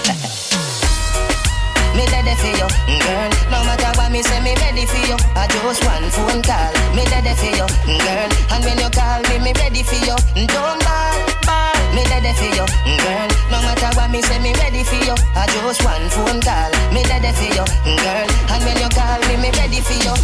Me 1.92 2.08
ready 2.08 2.32
for 2.40 2.48
you, 2.56 2.64
mm, 2.88 3.04
girl. 3.04 3.28
No 3.52 3.60
matter 3.68 3.92
what 4.00 4.08
me 4.16 4.24
say, 4.24 4.40
me 4.40 4.56
ready 4.64 4.88
for 4.88 4.96
you. 5.12 5.20
I 5.36 5.44
just 5.52 5.84
one 5.84 6.08
phone 6.16 6.40
call. 6.40 6.72
Me 6.96 7.04
ready 7.12 7.36
for 7.36 7.52
you, 7.52 7.68
mm, 7.68 8.00
girl. 8.00 8.32
And 8.56 8.64
when 8.64 8.80
you 8.80 8.88
call 8.96 9.20
me, 9.28 9.44
me 9.44 9.52
ready 9.60 9.84
for 9.84 10.00
you. 10.00 10.16
Mm, 10.40 10.48
don't 10.48 10.80
ball, 10.88 11.20
ball. 11.44 11.76
Me 11.92 12.08
ready 12.08 12.32
for 12.40 12.48
you, 12.48 12.64
girl. 12.64 13.28
No 13.52 13.60
matter 13.68 13.92
what 14.00 14.08
me 14.10 14.24
say, 14.24 14.40
me 14.40 14.56
ready 14.64 14.88
for 14.88 15.04
you. 15.04 15.20
I 15.36 15.44
just 15.52 15.84
one 15.84 16.08
phone 16.16 16.40
call. 16.40 16.72
Me 16.96 17.04
ready 17.12 17.28
for 17.36 17.44
you, 17.60 17.66
girl. 18.00 18.28
And 18.56 18.64
when 18.64 18.80
you 18.80 18.88
call 18.96 19.20
me, 19.28 19.36
me 19.36 19.52
ready 19.52 19.84
for 19.84 20.00
you. 20.00 20.16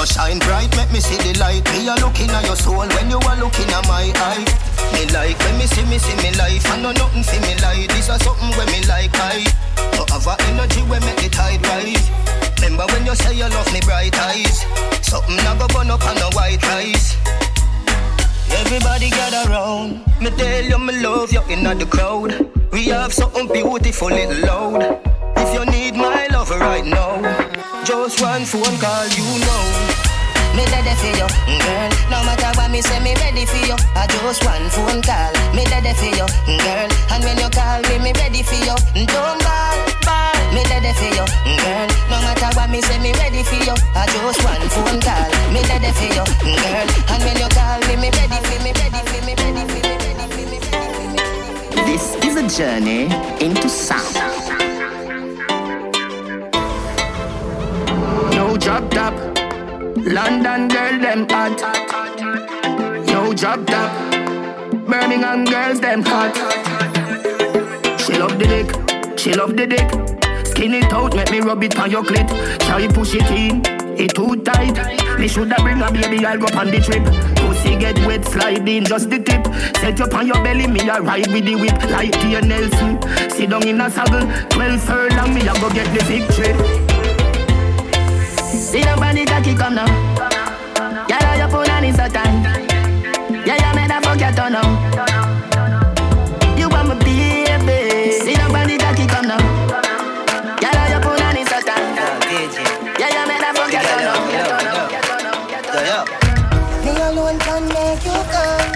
You 0.00 0.06
shine 0.06 0.38
bright, 0.38 0.74
make 0.78 0.90
me 0.92 0.98
see 0.98 1.20
the 1.20 1.38
light. 1.38 1.60
Me 1.76 1.84
a 1.84 1.92
looking 2.00 2.30
at 2.30 2.46
your 2.46 2.56
soul 2.56 2.88
when 2.88 3.10
you 3.12 3.20
are 3.20 3.36
looking 3.36 3.68
at 3.68 3.84
my 3.84 4.08
eye. 4.08 4.48
Me 4.96 5.04
like 5.12 5.36
when 5.44 5.58
me 5.60 5.66
see 5.68 5.84
me 5.92 5.98
see 5.98 6.16
me 6.24 6.32
life. 6.40 6.64
I 6.72 6.80
know 6.80 6.92
nothing 6.92 7.22
see 7.22 7.36
me 7.44 7.52
like 7.60 7.84
this 7.92 8.08
is 8.08 8.16
something 8.24 8.48
when 8.56 8.64
me 8.72 8.80
like 8.88 9.12
I. 9.12 9.44
Have 10.08 10.24
a 10.24 10.40
energy 10.48 10.80
when 10.88 11.04
make 11.04 11.20
the 11.20 11.28
tide 11.28 11.60
rise. 11.68 12.08
Remember 12.64 12.88
when 12.88 13.04
you 13.04 13.14
say 13.14 13.36
you 13.36 13.44
love 13.44 13.70
me 13.74 13.80
bright 13.84 14.16
eyes. 14.16 14.64
Something 15.04 15.36
I 15.36 15.52
go 15.60 15.68
burn 15.68 15.90
up 15.90 16.00
on 16.08 16.16
the 16.16 16.32
white 16.32 16.64
rice. 16.72 17.20
Everybody 18.64 19.10
gather 19.10 19.50
round. 19.52 20.00
Me 20.18 20.30
tell 20.30 20.64
you 20.64 20.78
me 20.78 20.96
love 21.04 21.30
you 21.30 21.44
in 21.52 21.62
the 21.62 21.84
crowd. 21.84 22.32
We 22.72 22.86
have 22.86 23.12
something 23.12 23.48
beautiful 23.52 24.08
little 24.08 24.48
loud. 24.48 24.80
If 25.36 25.52
you 25.52 25.66
need 25.66 25.94
my 25.94 26.26
love 26.32 26.48
right 26.48 26.86
now, 26.86 27.20
just 27.84 28.22
one 28.22 28.46
phone 28.46 28.78
call, 28.80 29.06
you 29.08 29.39
ready 30.90 30.98
for 31.00 31.18
you, 31.18 31.58
girl. 31.58 31.90
No 32.10 32.24
matter 32.24 32.50
what 32.58 32.70
me 32.70 32.82
say, 32.82 33.00
me 33.00 33.14
ready 33.14 33.46
for 33.46 33.62
you. 33.66 33.76
I 33.94 34.06
just 34.06 34.44
one 34.44 34.66
phone 34.70 35.02
call. 35.02 35.32
Me 35.54 35.64
ready 35.70 35.92
for 35.94 36.10
you, 36.10 36.26
girl. 36.58 36.88
And 37.10 37.24
when 37.24 37.38
you 37.38 37.48
call 37.50 37.80
me, 37.82 37.98
me 37.98 38.12
ready 38.18 38.42
for 38.42 38.58
you. 38.58 38.74
Don't 39.06 39.38
ball, 39.42 39.78
ball. 40.02 40.34
Me 40.54 40.62
ready 40.66 40.92
for 40.98 41.10
you, 41.14 41.26
girl. 41.62 41.88
No 42.10 42.18
matter 42.26 42.50
what 42.56 42.70
me 42.70 42.80
say, 42.80 42.98
me 42.98 43.12
ready 43.14 43.42
for 43.42 43.60
you. 43.62 43.74
I 43.94 44.06
just 44.06 44.42
one 44.42 44.66
phone 44.74 45.00
call. 45.00 45.30
Me 45.54 45.62
ready 45.70 45.90
for 45.94 46.10
you, 46.10 46.24
girl. 46.58 46.88
And 47.10 47.20
when 47.22 47.36
you 47.38 47.48
call 47.54 47.78
me, 47.86 47.94
me 47.96 48.10
ready 48.10 48.38
for 48.42 48.58
me, 48.64 48.70
ready 48.74 49.00
for 49.06 49.20
me, 49.26 49.34
ready 49.38 49.62
for 49.70 49.78
me, 49.78 49.94
ready 49.94 50.26
for 50.26 50.44
me, 50.50 50.58
ready 50.58 50.92
for 50.94 51.06
me. 51.10 51.18
This 51.86 52.04
is 52.24 52.34
a 52.36 52.44
journey 52.48 53.06
into 53.40 53.68
sound. 53.68 54.14
No 58.34 58.56
drop 58.56 58.90
top. 58.90 59.29
London 60.04 60.68
girl, 60.68 60.98
them 60.98 61.26
hot. 61.28 61.60
No 63.06 63.34
drop 63.34 63.66
top. 63.66 63.90
Birmingham 64.86 65.44
girls, 65.44 65.80
them 65.80 66.02
hot. 66.02 66.34
She 68.00 68.14
love 68.14 68.38
the 68.38 68.46
dick, 68.46 69.18
she 69.18 69.34
love 69.34 69.56
the 69.56 69.66
dick. 69.66 69.88
Skin 70.46 70.74
it 70.74 70.92
out, 70.92 71.14
make 71.14 71.30
me 71.30 71.40
rub 71.40 71.62
it 71.62 71.78
on 71.78 71.90
your 71.90 72.02
clit. 72.02 72.28
Try 72.60 72.88
push 72.88 73.14
it 73.14 73.30
in, 73.30 73.62
it 74.00 74.14
too 74.14 74.36
tight. 74.42 75.18
Me 75.18 75.28
shoulda 75.28 75.56
bring 75.60 75.82
a 75.82 75.92
baby, 75.92 76.24
I'll 76.24 76.38
go 76.38 76.46
on 76.58 76.70
the 76.70 76.80
trip. 76.80 77.04
Pussy 77.36 77.76
get 77.76 77.98
wet, 78.06 78.24
slide 78.24 78.66
in 78.66 78.84
just 78.84 79.10
the 79.10 79.18
tip. 79.18 79.46
Set 79.76 79.98
you 79.98 80.06
on 80.16 80.26
your 80.26 80.42
belly, 80.42 80.66
me 80.66 80.80
a 80.88 81.00
ride 81.00 81.26
with 81.28 81.44
the 81.44 81.56
whip 81.56 81.90
like 81.90 82.12
Tia 82.20 82.40
Nelson. 82.40 83.00
Sit 83.30 83.50
down 83.50 83.68
in 83.68 83.80
a 83.80 83.90
saddle, 83.90 84.26
twelve 84.48 84.80
furlong, 84.80 85.34
me 85.34 85.42
a 85.42 85.52
go 85.60 85.68
get 85.70 85.86
the 85.94 86.04
victory. 86.04 86.89
See 88.60 88.82
the 88.82 88.94
body 88.94 89.24
cocky 89.24 89.54
come 89.54 89.74
now. 89.74 89.86
Yeah, 91.08 91.36
your 91.38 91.48
phone 91.48 91.70
and 91.70 91.86
it's 91.86 91.96
so 91.96 92.06
tight. 92.06 92.28
Yeah, 93.44 93.56
you 93.56 93.74
made 93.74 93.90
a 93.90 94.00
fuck 94.04 94.20
your 94.20 94.30
turn 94.36 94.52
now. 94.52 94.68
You 96.60 96.68
want 96.68 96.88
my 96.88 96.94
baby. 97.00 98.12
See 98.12 98.36
the 98.36 98.46
body 98.52 98.76
cocky 98.76 99.06
come 99.08 99.28
now. 99.28 99.40
Yeah, 100.60 100.92
your 100.92 101.00
phone 101.00 101.22
and 101.24 101.38
it's 101.38 101.48
so 101.48 101.58
tight. 101.64 101.80
Yeah, 103.00 103.10
you 103.16 103.24
made 103.26 103.42
a 103.42 103.50
fuck 103.56 103.72
your 103.72 103.82
turn 103.82 104.04
now. 104.04 104.20
Me 106.84 106.92
alone 107.00 107.38
can 107.40 107.64
make 107.74 108.04
you 108.04 108.20
come. 108.28 108.70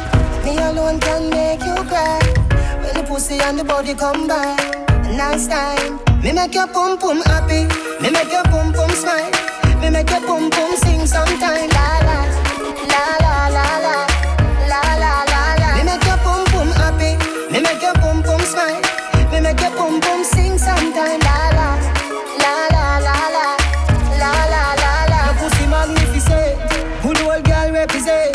Me 0.45 0.53
alone 0.65 0.99
can 0.99 1.29
make 1.29 1.61
you 1.61 1.77
cry. 1.85 2.21
When 2.81 2.95
the 2.97 3.05
pussy 3.07 3.39
and 3.39 3.59
the 3.59 3.65
body 3.65 3.93
by, 3.93 4.57
nice 5.15 5.47
time. 5.47 6.01
Me 6.23 6.33
make 6.33 6.55
your 6.55 6.69
pum 6.69 6.97
pum 6.99 7.21
happy. 7.27 7.69
Me 8.03 8.11
make 8.11 8.33
your 8.33 8.45
pum 8.45 8.73
pum 8.73 8.91
smile. 8.91 9.54
We 9.85 9.91
make 9.91 10.09
your 10.09 10.21
pum 10.23 10.49
pum 10.49 10.75
sing 10.77 11.07
sometime. 11.07 11.69
La 11.77 12.01
la, 12.09 12.25
la 12.89 13.05
la 13.21 13.49
la 13.53 13.67
la, 13.85 13.97
la 14.65 14.81
la 14.97 15.13
la 15.29 15.43
la. 15.61 15.69
We 15.77 15.85
make 15.85 16.07
your 16.09 16.17
pum 16.25 16.43
pum 16.47 16.69
happy. 16.81 17.21
We 17.53 17.61
make 17.61 17.83
your 17.83 17.93
pum 18.01 18.23
pum 18.23 18.41
smile. 18.41 18.81
We 19.31 19.41
make 19.41 19.61
your 19.61 19.73
pum 19.77 20.01
pum 20.01 20.25
sing 20.25 20.57
sometime. 20.57 21.21
La 21.21 21.37
la, 21.59 21.69
la 22.41 22.55
la 22.73 22.87
la 23.07 23.17
la, 23.37 23.47
la 24.21 24.33
la 24.53 24.65
la 24.81 24.93
la. 25.13 25.21
Your 25.27 25.37
pussy 25.37 25.67
magnificent. 25.69 26.57
Good 27.03 27.21
old 27.21 27.45
girl 27.45 27.71
represent. 27.71 28.33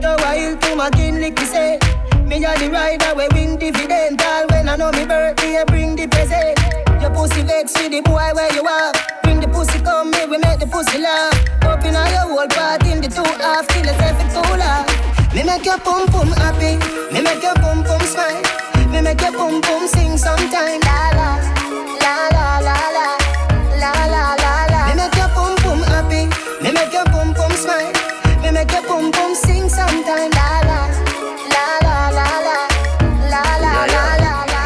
The 0.00 0.14
wild 0.22 0.62
to 0.62 0.76
my 0.76 0.90
kin 0.90 1.20
lick 1.20 1.40
say. 1.40 1.80
Me 2.24 2.36
a 2.44 2.54
the 2.56 2.70
rider 2.70 3.14
we 3.16 3.26
win 3.34 3.58
dividend. 3.58 4.22
All 4.22 4.46
when 4.46 4.68
I 4.68 4.76
know 4.76 4.92
me 4.92 5.04
birthday, 5.04 5.64
bring 5.66 5.96
the 5.96 6.06
present. 6.06 6.54
Your 7.02 7.10
pussy 7.10 7.42
vex 7.42 7.74
with 7.82 7.90
the 7.90 8.00
boy 8.02 8.30
where 8.32 8.54
you 8.54 8.62
are 8.62 8.93
we 10.34 10.40
make 10.40 10.58
the 10.58 10.66
pussy 10.66 10.98
laugh. 10.98 11.30
All 11.62 11.78
your 12.10 12.26
whole 12.26 12.48
part 12.48 12.84
in 12.86 13.00
the 13.00 13.08
two 13.08 13.22
half 13.38 13.66
till 13.68 13.86
it's 13.86 14.00
every. 14.02 14.24
Me 15.34 15.42
make 15.42 15.64
your 15.64 15.78
pum 15.78 16.06
pum 16.06 16.28
happy, 16.42 16.74
me 17.12 17.20
make 17.22 17.42
your 17.42 17.54
pum 17.54 17.82
pum 17.84 18.00
smile, 18.02 18.42
me 18.90 19.00
make 19.00 19.20
your 19.20 19.32
pum 19.32 19.60
pum 19.62 19.86
sing 19.86 20.16
sometime. 20.18 20.80
La 20.86 21.10
la 21.18 21.38
la 22.02 22.14
la 22.34 22.46
la 22.66 22.78
la 22.94 23.10
la 23.82 23.92
la 24.14 24.24
la 24.42 24.54
la. 24.72 24.80
Me 24.88 24.94
make 24.98 25.14
your 25.14 25.30
pum 25.34 25.54
pum 25.62 25.80
happy, 25.90 26.26
me 26.62 26.70
make 26.72 26.92
your 26.92 27.06
pum 27.14 27.34
pum 27.34 27.52
smile, 27.52 27.92
me 28.42 28.50
make 28.50 28.72
your 28.72 28.82
pum 28.82 29.10
pum 29.12 29.34
sing 29.34 29.68
sometime. 29.68 30.30
La 30.30 30.50
la 30.70 30.80
la 31.54 31.64
la 31.86 31.98
la 32.10 32.58
la 33.30 33.42
la 33.62 33.72
la 33.86 34.04
la 34.22 34.34
la 34.50 34.64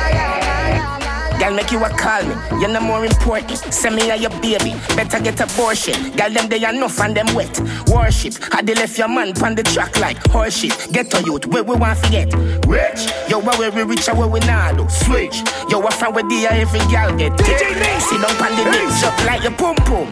la. 1.41 1.51
Make 1.51 1.73
you 1.73 1.85
a 1.85 1.91
call 1.91 2.25
me. 2.25 2.38
You're 2.61 2.69
no 2.69 2.81
more 2.81 3.05
important. 3.05 3.59
Send 3.73 3.97
me 3.97 4.11
a 4.11 4.17
your 4.17 4.31
baby. 4.43 4.75
Better 4.97 5.21
get 5.21 5.41
abortion. 5.41 6.17
Girl, 6.17 6.31
them 6.31 6.49
they 6.49 6.65
enough 6.69 7.01
and 7.01 7.17
them 7.17 7.33
wet. 7.35 7.61
Worship. 7.89 8.35
Had 8.53 8.67
they 8.67 8.75
left 8.75 8.99
your 8.99 9.09
man 9.09 9.31
on 9.43 9.55
the 9.55 9.63
track 9.63 9.99
like 10.01 10.19
horseshit. 10.25 10.93
Get 10.93 11.11
to 11.13 11.23
youth. 11.23 11.47
Where 11.47 11.63
we 11.63 11.77
want 11.77 12.03
to 12.03 12.11
get 12.11 12.35
rich. 12.67 13.07
Yo, 13.29 13.39
where 13.41 13.71
we 13.71 13.83
rich 13.83 14.09
and 14.09 14.19
where 14.19 14.29
we 14.29 14.41
not 14.41 14.77
do. 14.77 14.89
Switch. 14.89 15.43
Yo, 15.71 15.81
a 15.81 15.91
friend 15.91 16.15
with 16.15 16.29
the 16.29 16.47
every 16.51 16.81
girl 16.91 17.17
get 17.17 17.33
DJ 17.33 18.01
Sit 18.01 18.21
down 18.21 18.35
on 18.43 18.57
the 18.57 18.65
dick 18.71 19.05
up 19.05 19.25
like 19.25 19.43
your 19.43 19.53
pum 19.53 19.77
pum. 19.87 20.09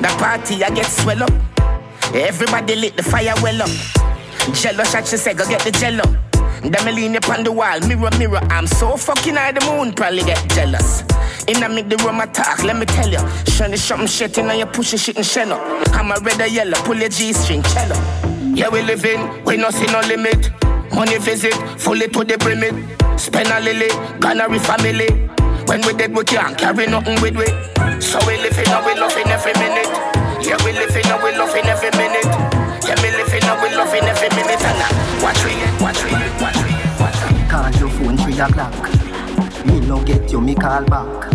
The 0.00 0.08
party 0.18 0.64
I 0.64 0.70
get 0.70 0.86
swell 0.86 1.22
up. 1.22 1.32
Everybody 2.14 2.76
lit 2.76 2.96
the 2.96 3.02
fire 3.02 3.34
well 3.42 3.62
up. 3.62 3.70
Jello 4.54 4.84
shot, 4.84 5.06
she 5.06 5.16
said, 5.16 5.36
go 5.36 5.46
get 5.48 5.60
the 5.60 5.70
jello. 5.70 6.02
Then 6.62 6.84
me 6.84 6.92
lean 6.92 7.16
up 7.16 7.28
on 7.28 7.44
the 7.44 7.52
wall, 7.52 7.80
mirror, 7.80 8.10
mirror. 8.18 8.40
I'm 8.50 8.66
so 8.66 8.96
fucking 8.96 9.34
high, 9.34 9.52
the 9.52 9.64
moon 9.66 9.92
probably 9.92 10.22
get 10.22 10.42
jealous. 10.50 11.02
In 11.50 11.64
a 11.64 11.68
make 11.68 11.88
the 11.88 11.96
room 12.06 12.20
attack, 12.20 12.62
let 12.62 12.76
me 12.76 12.86
tell 12.86 13.10
you. 13.10 13.18
Shiny 13.50 13.76
something 13.76 14.06
shit 14.06 14.38
in 14.38 14.56
you 14.56 14.66
pushing 14.66 15.00
shit 15.00 15.16
and 15.16 15.26
shell 15.26 15.52
up. 15.52 15.58
I'm 15.98 16.12
a 16.12 16.20
red 16.22 16.40
or 16.40 16.46
yellow, 16.46 16.78
pull 16.86 16.94
your 16.94 17.08
G 17.08 17.32
string, 17.32 17.60
cello. 17.74 17.98
Yeah, 18.54 18.68
we 18.68 18.82
living, 18.82 19.42
we 19.42 19.56
no 19.56 19.70
see 19.70 19.86
no 19.86 19.98
limit. 20.06 20.52
Money 20.94 21.18
visit, 21.18 21.54
fully 21.74 22.06
to 22.06 22.22
the 22.22 22.38
brimit. 22.38 22.70
Spend 23.18 23.48
a 23.50 23.58
lily, 23.58 23.90
Ghana 24.20 24.46
family. 24.60 25.10
When 25.66 25.82
we 25.82 25.92
dead, 25.92 26.14
we 26.14 26.22
can't 26.22 26.56
carry 26.56 26.86
nothing 26.86 27.20
with 27.20 27.34
we. 27.34 27.50
So 27.98 28.22
we 28.30 28.38
living 28.38 28.70
and 28.70 28.86
we 28.86 28.94
loving 28.94 29.26
every 29.26 29.50
minute. 29.58 29.90
Yeah, 30.46 30.54
we 30.62 30.70
living 30.70 31.02
and 31.02 31.18
we 31.18 31.34
loving 31.34 31.66
every 31.66 31.90
minute. 31.98 32.30
Yeah, 32.86 32.94
me 33.02 33.10
living 33.10 33.42
and 33.42 33.58
we 33.58 33.74
loving 33.74 34.06
every 34.06 34.30
minute. 34.38 34.62
And 34.62 34.78
now, 34.78 34.94
watch 35.18 35.42
we, 35.42 35.58
watch 35.82 35.98
we, 36.06 36.14
watch 36.38 36.62
we, 36.62 36.70
watch 37.02 37.18
we. 37.26 37.42
Call 37.50 37.70
your 37.82 37.90
phone 37.98 38.16
three 38.22 38.38
o'clock. 38.38 38.70
Me 39.66 39.80
no 39.80 40.00
get 40.04 40.30
you, 40.30 40.40
me 40.40 40.54
call 40.54 40.84
back. 40.84 41.29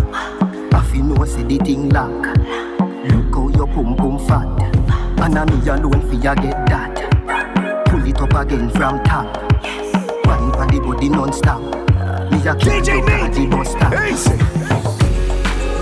I 0.96 0.98
feel 0.98 1.08
no 1.08 1.26
say 1.26 1.44
the 1.44 1.58
thing 1.58 1.90
lock. 1.90 2.10
Look 3.10 3.36
how 3.36 3.50
your 3.50 3.68
pum 3.68 3.98
pum 3.98 4.18
fat. 4.26 4.48
And 5.20 5.38
I 5.38 5.44
me 5.44 5.68
alone 5.68 6.00
for 6.08 6.16
ya 6.16 6.34
get 6.36 6.66
that. 6.68 6.96
Pull 7.88 8.08
it 8.08 8.18
up 8.22 8.34
again 8.34 8.70
from 8.70 9.04
top. 9.04 9.28
Wine 10.26 10.54
for 10.54 10.66
the 10.72 10.80
body 10.80 11.10
non-stop. 11.10 11.62
Me 12.32 12.48
a 12.48 12.56
keep 12.56 12.88
you 12.88 13.02
party 13.04 13.46
bus 13.46 13.72
stop. 13.72 13.92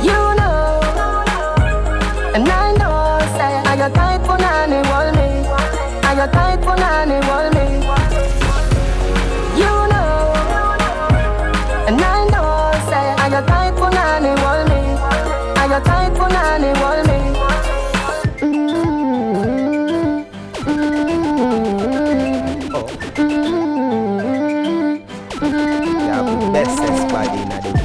You 0.01 0.17
know, 0.33 0.81
and 2.33 2.49
I 2.49 2.73
know, 2.73 3.19
say, 3.37 3.53
I 3.69 3.75
got 3.77 3.93
tight 3.93 4.25
for 4.25 4.39
nanny, 4.39 4.81
wall 4.89 5.11
me. 5.11 5.45
I 6.07 6.15
got 6.15 6.33
tight 6.33 6.63
for 6.63 6.75
nanny, 6.75 7.23
wall 7.27 7.51
me. 7.51 7.52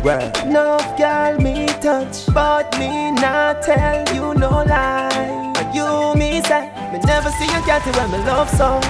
The. 0.08 0.44
No 0.46 0.78
girl 0.96 1.38
me 1.38 1.66
touch, 1.80 2.26
but 2.32 2.72
me 2.78 3.10
not 3.12 3.62
tell 3.62 4.14
you 4.14 4.34
no 4.34 4.64
lie. 4.64 5.52
But 5.54 5.74
you 5.74 6.14
me 6.16 6.40
say, 6.42 6.70
me 6.92 6.98
never 7.00 7.30
see 7.30 7.50
a 7.52 7.60
cat 7.68 7.84
when 7.96 8.10
me 8.10 8.18
love 8.24 8.48
so. 8.50 8.80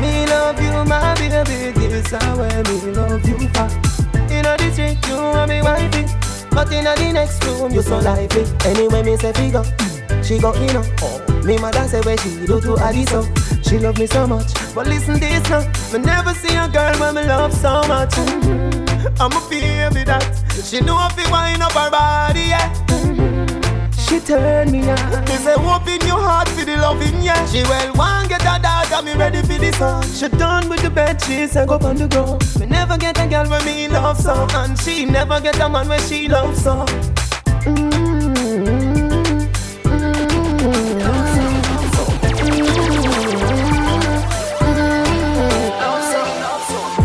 Me 0.00 0.26
love 0.26 0.60
you, 0.60 0.84
my 0.84 1.14
baby, 1.14 1.88
this 1.88 2.12
is 2.12 2.36
where 2.36 2.62
me 2.64 2.92
love 2.92 3.26
you 3.26 3.48
for. 3.54 3.68
Inna 4.30 4.56
the 4.58 4.70
street, 4.72 4.98
you 5.08 5.16
are 5.16 5.46
me 5.46 5.62
wifey, 5.62 6.04
but 6.50 6.70
inna 6.72 6.94
the 6.96 7.12
next 7.12 7.42
room, 7.44 7.72
you 7.72 7.82
so 7.82 7.98
lively. 7.98 8.44
Anyway, 8.66 9.02
me 9.02 9.16
say 9.16 9.32
fi 9.32 9.50
go, 9.50 9.62
she 10.22 10.38
go 10.38 10.52
in 10.54 10.76
oh. 10.76 11.42
Me 11.44 11.58
mother 11.58 11.86
say 11.88 12.00
where 12.02 12.16
she 12.18 12.46
do 12.46 12.60
to 12.60 12.76
Adi 12.78 13.06
so. 13.06 13.24
She 13.62 13.78
love 13.78 13.98
me 13.98 14.06
so 14.06 14.26
much, 14.26 14.52
but 14.74 14.86
listen 14.86 15.18
this 15.18 15.48
now. 15.48 15.60
Me 15.92 15.98
never 16.04 16.34
see 16.34 16.54
a 16.56 16.68
girl 16.68 16.94
when 17.00 17.14
me 17.14 17.22
love 17.26 17.52
so 17.54 17.82
much. 17.88 18.10
Mm-hmm. 18.10 18.93
I'm 19.20 19.32
a 19.32 19.40
baby 19.48 20.04
that 20.04 20.24
she 20.64 20.80
know 20.80 20.98
if 21.06 21.16
you 21.18 21.30
wind 21.30 21.62
up 21.62 21.72
her 21.72 21.90
body, 21.90 22.40
yeah. 22.54 22.72
She 23.92 24.20
turn 24.20 24.70
me 24.70 24.80
on. 24.88 25.24
Me 25.24 25.36
say 25.36 25.54
open 25.54 26.06
your 26.06 26.20
heart 26.20 26.48
for 26.50 26.64
the 26.64 26.76
loving, 26.76 27.22
yeah. 27.22 27.44
She 27.46 27.62
well 27.62 27.94
want 27.94 28.28
get 28.28 28.42
a 28.42 28.60
daughter, 28.62 29.02
me 29.04 29.14
ready 29.14 29.40
for 29.42 29.58
this 29.58 29.76
song. 29.78 30.02
She 30.04 30.28
done 30.28 30.68
with 30.68 30.82
the 30.82 30.90
bed 30.90 31.20
sheets 31.20 31.56
and 31.56 31.68
go 31.68 31.78
on 31.78 31.96
the 31.96 32.08
ground. 32.08 32.42
Me 32.58 32.66
never 32.66 32.96
get 32.96 33.18
a 33.20 33.26
girl 33.26 33.48
when 33.48 33.64
me 33.64 33.88
love 33.88 34.20
so, 34.20 34.46
and 34.50 34.78
she 34.78 35.04
never 35.04 35.40
get 35.40 35.58
a 35.60 35.68
man 35.68 35.88
when 35.88 36.00
she 36.02 36.28
love 36.28 36.56
so. 36.56 36.84
Mm. 37.64 38.13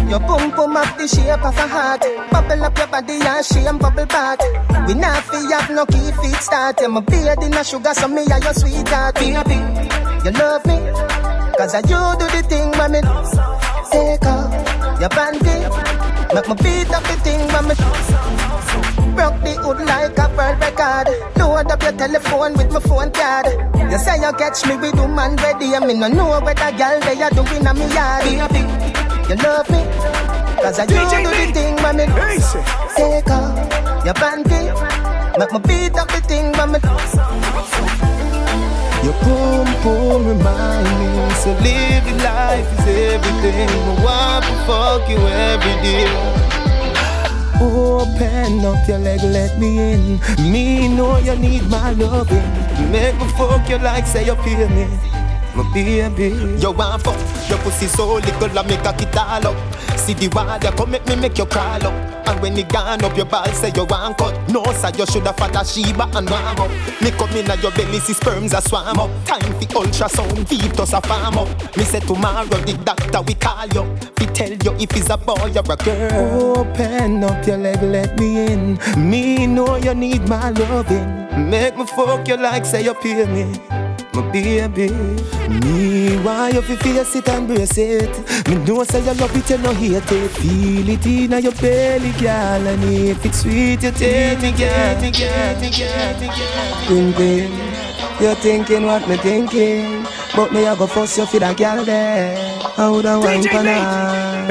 Your 0.09 0.19
pum 0.21 0.51
pum 0.51 0.75
up 0.75 0.97
the 0.97 1.07
shape 1.07 1.45
of 1.45 1.55
a 1.55 1.67
heart. 1.67 2.01
Bubble 2.31 2.63
up 2.63 2.75
your 2.75 2.87
body 2.87 3.21
and 3.21 3.45
shame 3.45 3.77
bubble 3.77 4.07
back. 4.07 4.39
We 4.87 4.95
not 4.95 5.23
fi 5.23 5.37
have 5.53 5.69
no 5.69 5.85
key 5.85 6.11
feet 6.17 6.41
start. 6.41 6.81
You 6.81 6.89
my 6.89 7.01
beard 7.01 7.43
in 7.43 7.53
a 7.53 7.63
sugar, 7.63 7.93
so 7.93 8.07
me 8.07 8.25
are 8.25 8.41
your 8.41 8.53
sweetheart. 8.53 9.13
Baby, 9.21 9.61
you 10.25 10.31
love 10.33 10.65
me, 10.65 10.81
cause 11.61 11.75
I 11.77 11.85
you 11.85 12.01
do 12.17 12.25
the 12.25 12.41
thing 12.49 12.73
me 12.89 13.01
take 13.93 14.25
off 14.25 14.49
your 14.99 15.13
panty. 15.13 15.55
Make 16.33 16.47
me 16.49 16.55
beat 16.57 16.89
up 16.89 17.03
the 17.05 17.15
thing 17.21 17.45
when 17.53 17.69
me 17.69 17.75
broke 19.13 19.37
the 19.45 19.53
hood 19.61 19.85
like 19.85 20.17
a 20.17 20.25
world 20.33 20.57
record. 20.57 21.07
Load 21.37 21.69
up 21.69 21.83
your 21.83 21.93
telephone 21.93 22.53
with 22.57 22.73
my 22.73 22.79
phone 22.79 23.11
card. 23.11 23.45
You 23.91 23.99
say 23.99 24.17
you 24.17 24.33
catch 24.33 24.65
me 24.65 24.75
with 24.77 24.95
woman 24.95 25.35
ready, 25.35 25.73
and 25.75 25.85
me 25.85 25.93
no 25.93 26.07
know 26.07 26.41
what 26.41 26.57
a 26.57 26.71
girl 26.73 26.99
they 26.99 27.21
are 27.21 27.29
doing 27.29 27.67
on 27.67 27.77
me 27.77 27.85
yard. 27.93 29.08
You 29.29 29.35
love 29.35 29.69
me, 29.69 29.83
cause 30.59 30.79
I 30.79 30.85
you 30.89 31.21
do 31.21 31.29
the 31.29 31.53
thing 31.53 31.75
me 31.75 32.05
take 32.95 33.29
off 33.29 34.03
your 34.03 34.15
panty. 34.15 34.73
Make 35.37 35.51
me 35.51 35.59
beat 35.59 35.95
up 35.99 36.07
the 36.07 36.19
thing 36.21 36.49
me 36.49 36.79
Your 39.05 39.13
pum 39.21 39.67
pum 39.83 40.25
remind 40.25 40.85
me 40.99 41.33
So 41.35 41.51
living 41.61 42.17
life 42.17 42.67
is 42.73 42.87
everything. 43.13 43.69
I 43.69 44.03
want 44.03 44.45
to 44.45 44.55
fuck 44.65 45.07
you 45.07 45.19
every 45.27 45.75
day. 45.85 46.09
Open 47.61 48.65
up 48.65 48.87
your 48.87 48.97
leg, 48.97 49.21
let 49.21 49.59
me 49.59 49.93
in. 49.93 50.19
Me 50.51 50.87
know 50.87 51.19
you 51.19 51.35
need 51.35 51.69
my 51.69 51.91
loving. 51.91 52.91
Make 52.91 53.15
me 53.19 53.27
fuck 53.37 53.69
you 53.69 53.77
like 53.77 54.07
say 54.07 54.25
you 54.25 54.33
pay 54.37 54.67
me 54.69 55.08
My 55.55 55.63
baby. 55.73 56.29
You 56.59 56.71
want 56.71 57.01
fuck, 57.03 57.17
your 57.49 57.57
pussy 57.59 57.87
so 57.87 58.15
little 58.15 58.59
I 58.59 58.63
make 58.63 58.85
a 58.85 58.93
it 58.93 59.17
all 59.17 59.47
up. 59.47 59.97
See 59.97 60.13
the 60.13 60.27
water 60.29 60.71
come 60.71 60.91
make 60.91 61.05
me 61.07 61.15
make 61.15 61.37
you 61.37 61.45
crawl 61.45 61.85
up. 61.85 61.93
And 62.27 62.39
when 62.41 62.57
it 62.57 62.69
gone 62.69 63.03
up 63.03 63.17
your 63.17 63.25
ball 63.25 63.45
say 63.47 63.71
you 63.75 63.85
want 63.85 64.17
cut. 64.17 64.33
No 64.49 64.63
sir 64.73 64.91
you 64.97 65.05
shoulda 65.07 65.33
follow 65.33 65.63
Sheba 65.63 66.05
and 66.15 66.29
warm 66.29 66.59
up. 66.59 66.71
Me 67.01 67.11
come 67.11 67.31
in 67.31 67.49
at 67.49 67.61
your 67.63 67.71
belly 67.71 67.99
see 67.99 68.13
sperms 68.13 68.53
a 68.53 68.61
swam 68.61 68.99
up. 68.99 69.09
Time 69.25 69.41
for 69.59 69.83
ultrasound 69.83 70.47
fetus 70.47 70.93
a 70.93 71.01
farm 71.01 71.39
up. 71.39 71.77
Me 71.77 71.83
say 71.83 71.99
tomorrow 71.99 72.45
the 72.45 72.73
doctor 72.83 73.21
we 73.21 73.33
call 73.33 73.67
you. 73.73 73.83
We 74.19 74.25
tell 74.27 74.49
you 74.51 74.77
if 74.79 74.95
it's 74.95 75.09
a 75.09 75.17
boy 75.17 75.33
or 75.33 75.73
a 75.73 75.75
girl. 75.77 76.57
Open 76.59 77.23
up 77.23 77.45
your 77.47 77.57
leg 77.57 77.81
let 77.81 78.19
me 78.19 78.45
in. 78.45 78.77
Me 78.97 79.47
know 79.47 79.77
you 79.77 79.95
need 79.95 80.27
my 80.29 80.51
loving. 80.51 81.49
Make 81.49 81.75
me 81.75 81.85
fuck 81.85 82.27
you 82.27 82.37
like 82.37 82.65
say 82.65 82.83
you 82.83 82.93
pay 82.93 83.25
me 83.25 83.78
my 84.21 84.31
baby. 84.31 84.89
Me 85.49 86.17
why 86.23 86.49
you 86.49 86.61
fi 86.61 86.75
face 86.75 87.15
it 87.15 87.29
and 87.29 87.47
brace 87.47 87.77
it. 87.77 88.09
Me 88.47 88.55
know 88.65 88.81
I 88.81 88.83
say 88.85 88.99
you 88.99 89.13
love 89.13 89.35
it, 89.35 89.49
you 89.49 89.57
no 89.57 89.73
hate 89.73 90.11
it. 90.11 90.31
Feel 90.31 90.89
it 90.89 91.05
in 91.05 91.31
your 91.43 91.53
belly, 91.53 92.11
girl, 92.19 92.67
and 92.67 92.83
if 92.83 93.25
it's 93.25 93.39
sweet, 93.41 93.83
you 93.83 93.91
take 93.91 94.41
me, 94.41 94.51
girl. 94.51 94.99
Thinking, 96.87 97.51
you're 98.19 98.35
thinking 98.35 98.85
what 98.85 99.07
me 99.07 99.17
thinking, 99.17 100.05
but 100.35 100.51
me 100.51 100.67
I 100.67 100.75
go 100.75 100.87
force 100.87 101.17
you 101.17 101.25
for 101.25 101.39
that 101.39 101.57
girl 101.57 101.85
there. 101.85 102.37
I 102.77 102.89
wine 102.89 103.43
for 103.43 103.63
her? 103.63 104.45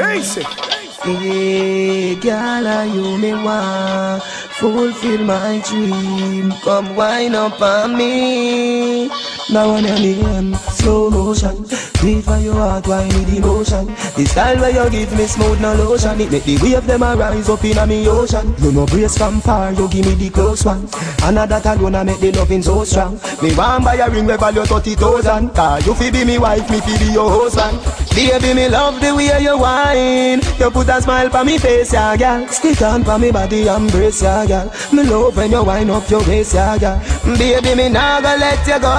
Hey, 1.05 2.15
girl, 2.17 2.85
you 2.87 3.19
me 3.19 3.33
want? 3.33 4.23
Fulfill 4.59 5.23
my 5.25 5.63
dream. 5.65 6.53
Come 6.65 6.97
wind 6.97 7.37
up 7.37 7.61
on 7.63 7.97
me. 7.97 9.09
Now 9.51 9.71
on 9.71 9.85
your 9.85 9.99
name, 9.99 10.55
slow 10.55 11.09
motion. 11.09 11.63
Beat 12.03 12.25
for 12.25 12.37
your 12.39 12.55
heart, 12.55 12.87
why 12.87 13.09
need 13.09 13.39
emotion? 13.39 13.87
The 13.87 14.27
style 14.27 14.59
where 14.59 14.85
you 14.85 14.91
give 14.91 15.17
me 15.17 15.27
smooth, 15.27 15.61
no 15.61 15.75
lotion. 15.75 16.21
It 16.21 16.31
make 16.31 16.45
the 16.45 16.59
wave 16.59 16.87
them 16.87 17.03
a 17.03 17.17
rise 17.17 17.49
up 17.49 17.65
in 17.65 17.79
a 17.79 17.87
me 17.87 18.07
ocean. 18.09 18.55
You 18.59 18.73
no 18.73 18.85
brace 18.85 19.17
from 19.17 19.41
far, 19.41 19.73
you 19.73 19.89
give 19.89 20.05
me 20.05 20.15
the 20.15 20.31
close 20.31 20.65
one. 20.65 20.89
Another 21.23 21.63
alone 21.65 21.95
I 21.95 22.03
make 22.03 22.21
the 22.21 22.33
loving 22.33 22.63
so 22.63 22.85
strong. 22.85 23.19
Me 23.41 23.55
want 23.55 23.85
buy 23.85 23.95
a 23.95 24.11
ring 24.11 24.27
where 24.27 24.37
value 24.39 24.65
thirty 24.65 24.97
thousand. 24.97 25.55
Cause 25.55 25.87
you 25.87 25.95
fi 25.95 26.11
be 26.11 26.25
me 26.25 26.39
wife, 26.39 26.69
me 26.69 26.81
fi 26.81 26.99
be 26.99 27.13
your 27.13 27.31
husband. 27.31 27.79
Baby, 28.15 28.53
me 28.53 28.69
love 28.69 29.01
the 29.01 29.15
way 29.15 29.41
you 29.41 29.57
whine. 29.57 30.43
You 30.59 30.71
put 30.71 30.89
a 30.89 31.01
smile 31.01 31.35
on 31.35 31.47
me 31.47 31.57
face, 31.57 31.93
yeah, 31.93 32.17
girl. 32.17 32.47
Stick 32.49 32.83
on 32.83 33.05
for 33.05 33.19
me 33.19 33.31
body, 33.31 33.67
embrace, 33.69 34.23
yeah, 34.23 34.45
girl. 34.49 34.73
Me 34.93 35.03
love 35.05 35.37
when 35.37 35.53
you 35.53 35.63
wind 35.63 35.91
up 35.91 36.09
your 36.11 36.25
waist, 36.27 36.55
yeah, 36.55 36.79
girl. 36.79 36.99
Baby, 37.37 37.75
me 37.75 37.89
nah 37.89 38.21
go 38.21 38.35
let 38.41 38.67
you 38.67 38.81
go. 38.81 38.95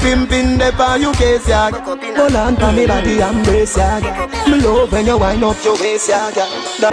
Pimpin' 0.00 0.58
the 0.58 0.72
pa 0.76 0.94
you 0.94 1.12
case, 1.12 1.46
yeah. 1.46 1.70
Hold 1.70 2.34
on 2.34 2.56
for 2.56 2.72
me 2.72 2.86
body, 2.86 3.20
embrace, 3.20 3.76
yeah, 3.76 4.00
girl. 4.00 4.28
Me 4.50 4.60
love 4.60 4.90
when 4.90 5.06
you 5.06 5.18
wind 5.18 5.44
up 5.44 5.62
your 5.64 5.78
waist, 5.78 6.08
yeah, 6.08 6.32
girl. 6.32 6.92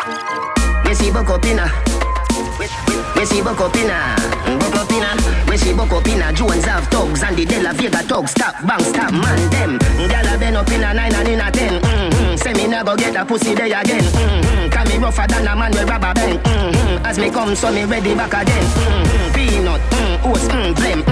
Me 0.86 0.94
see 0.94 1.12
buck 1.12 1.30
up 1.30 1.46
inna. 1.46 1.72
Me 3.16 3.26
see 3.26 3.42
buck 3.42 3.60
up 3.62 3.76
Me 5.58 5.64
see 5.64 5.74
buck 5.74 5.92
up 5.92 6.08
inna. 6.08 6.32
Jones 6.34 6.66
have 6.66 6.88
thugs 6.88 7.24
and 7.24 7.36
the 7.36 7.44
De 7.44 7.60
La 7.62 7.74
Vega 7.74 8.04
thugs. 8.04 8.32
Stop, 8.32 8.56
bang, 8.68 8.80
stop, 8.80 9.12
man, 9.12 9.50
them. 9.50 9.80
Gyal 9.80 10.36
a 10.36 10.38
been 10.38 10.56
up 10.56 10.70
inna 10.70 10.94
nine 10.94 11.16
and 11.16 11.28
inna 11.28 11.52
ten. 11.52 11.82
Mm-hmm. 11.82 12.36
Say 12.36 12.54
me 12.54 12.68
never 12.68 12.96
get 12.96 13.16
a 13.16 13.26
pussy 13.26 13.56
day 13.56 13.72
again. 13.72 14.04
Mm-hmm. 14.04 14.70
Can 14.70 14.88
me 14.88 14.98
rougher 14.98 15.26
than 15.28 15.48
a 15.48 15.56
man 15.56 15.72
with 15.72 15.90
rubber 15.90 16.14
band. 16.14 16.40
Mm-hmm. 16.44 17.06
As 17.06 17.18
me 17.18 17.32
come, 17.32 17.56
so 17.56 17.72
me 17.72 17.86
ready 17.86 18.14
back 18.14 18.34
again. 18.34 18.64
Mm-hmm. 18.64 19.34
Peanut, 19.34 19.82
mm, 19.82 20.26
oats, 20.30 20.48
mm, 20.48 20.76
blem. 20.76 21.07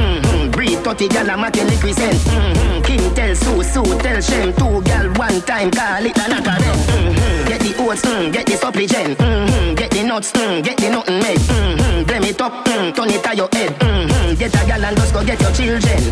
Mm-hmm. 0.85 0.95
Breed 0.95 1.07
30 1.07 1.07
gyal 1.09 1.33
a 1.33 1.37
make 1.37 1.55
liquid 1.55 1.95
scent. 1.95 2.17
Mm-hmm. 2.29 2.81
King 2.83 3.15
tell 3.15 3.35
Sue, 3.35 3.63
Sue 3.63 3.97
tell 3.99 4.21
Shem. 4.21 4.53
Two 4.53 4.81
gyal 4.85 5.17
one 5.17 5.41
time, 5.41 5.71
call 5.71 6.05
it 6.05 6.17
a 6.17 6.27
knock 6.29 6.45
of 6.45 6.59
them. 6.61 6.77
Mm-hmm. 6.85 7.47
Get 7.47 7.61
the 7.61 7.75
oats, 7.81 8.01
mm, 8.01 8.33
get 8.33 8.45
the 8.45 8.55
supplement. 8.57 9.17
Mm-hmm. 9.17 9.75
Get 9.75 9.91
the 9.91 10.03
nuts, 10.03 10.31
mm, 10.31 10.63
get 10.63 10.77
the 10.77 10.89
nothing 10.89 11.19
made. 11.19 11.39
Mm-hmm. 11.39 12.03
Blame 12.05 12.23
it 12.23 12.41
up, 12.41 12.65
mm, 12.65 12.95
turn 12.95 13.09
it 13.09 13.23
to 13.23 13.35
your 13.35 13.49
head. 13.51 13.71
Mm-hmm. 13.79 14.35
Get 14.35 14.53
a 14.53 14.65
gal 14.67 14.85
and 14.85 14.97
just 14.97 15.13
go 15.13 15.25
get 15.25 15.41
your 15.41 15.51
children. 15.51 16.03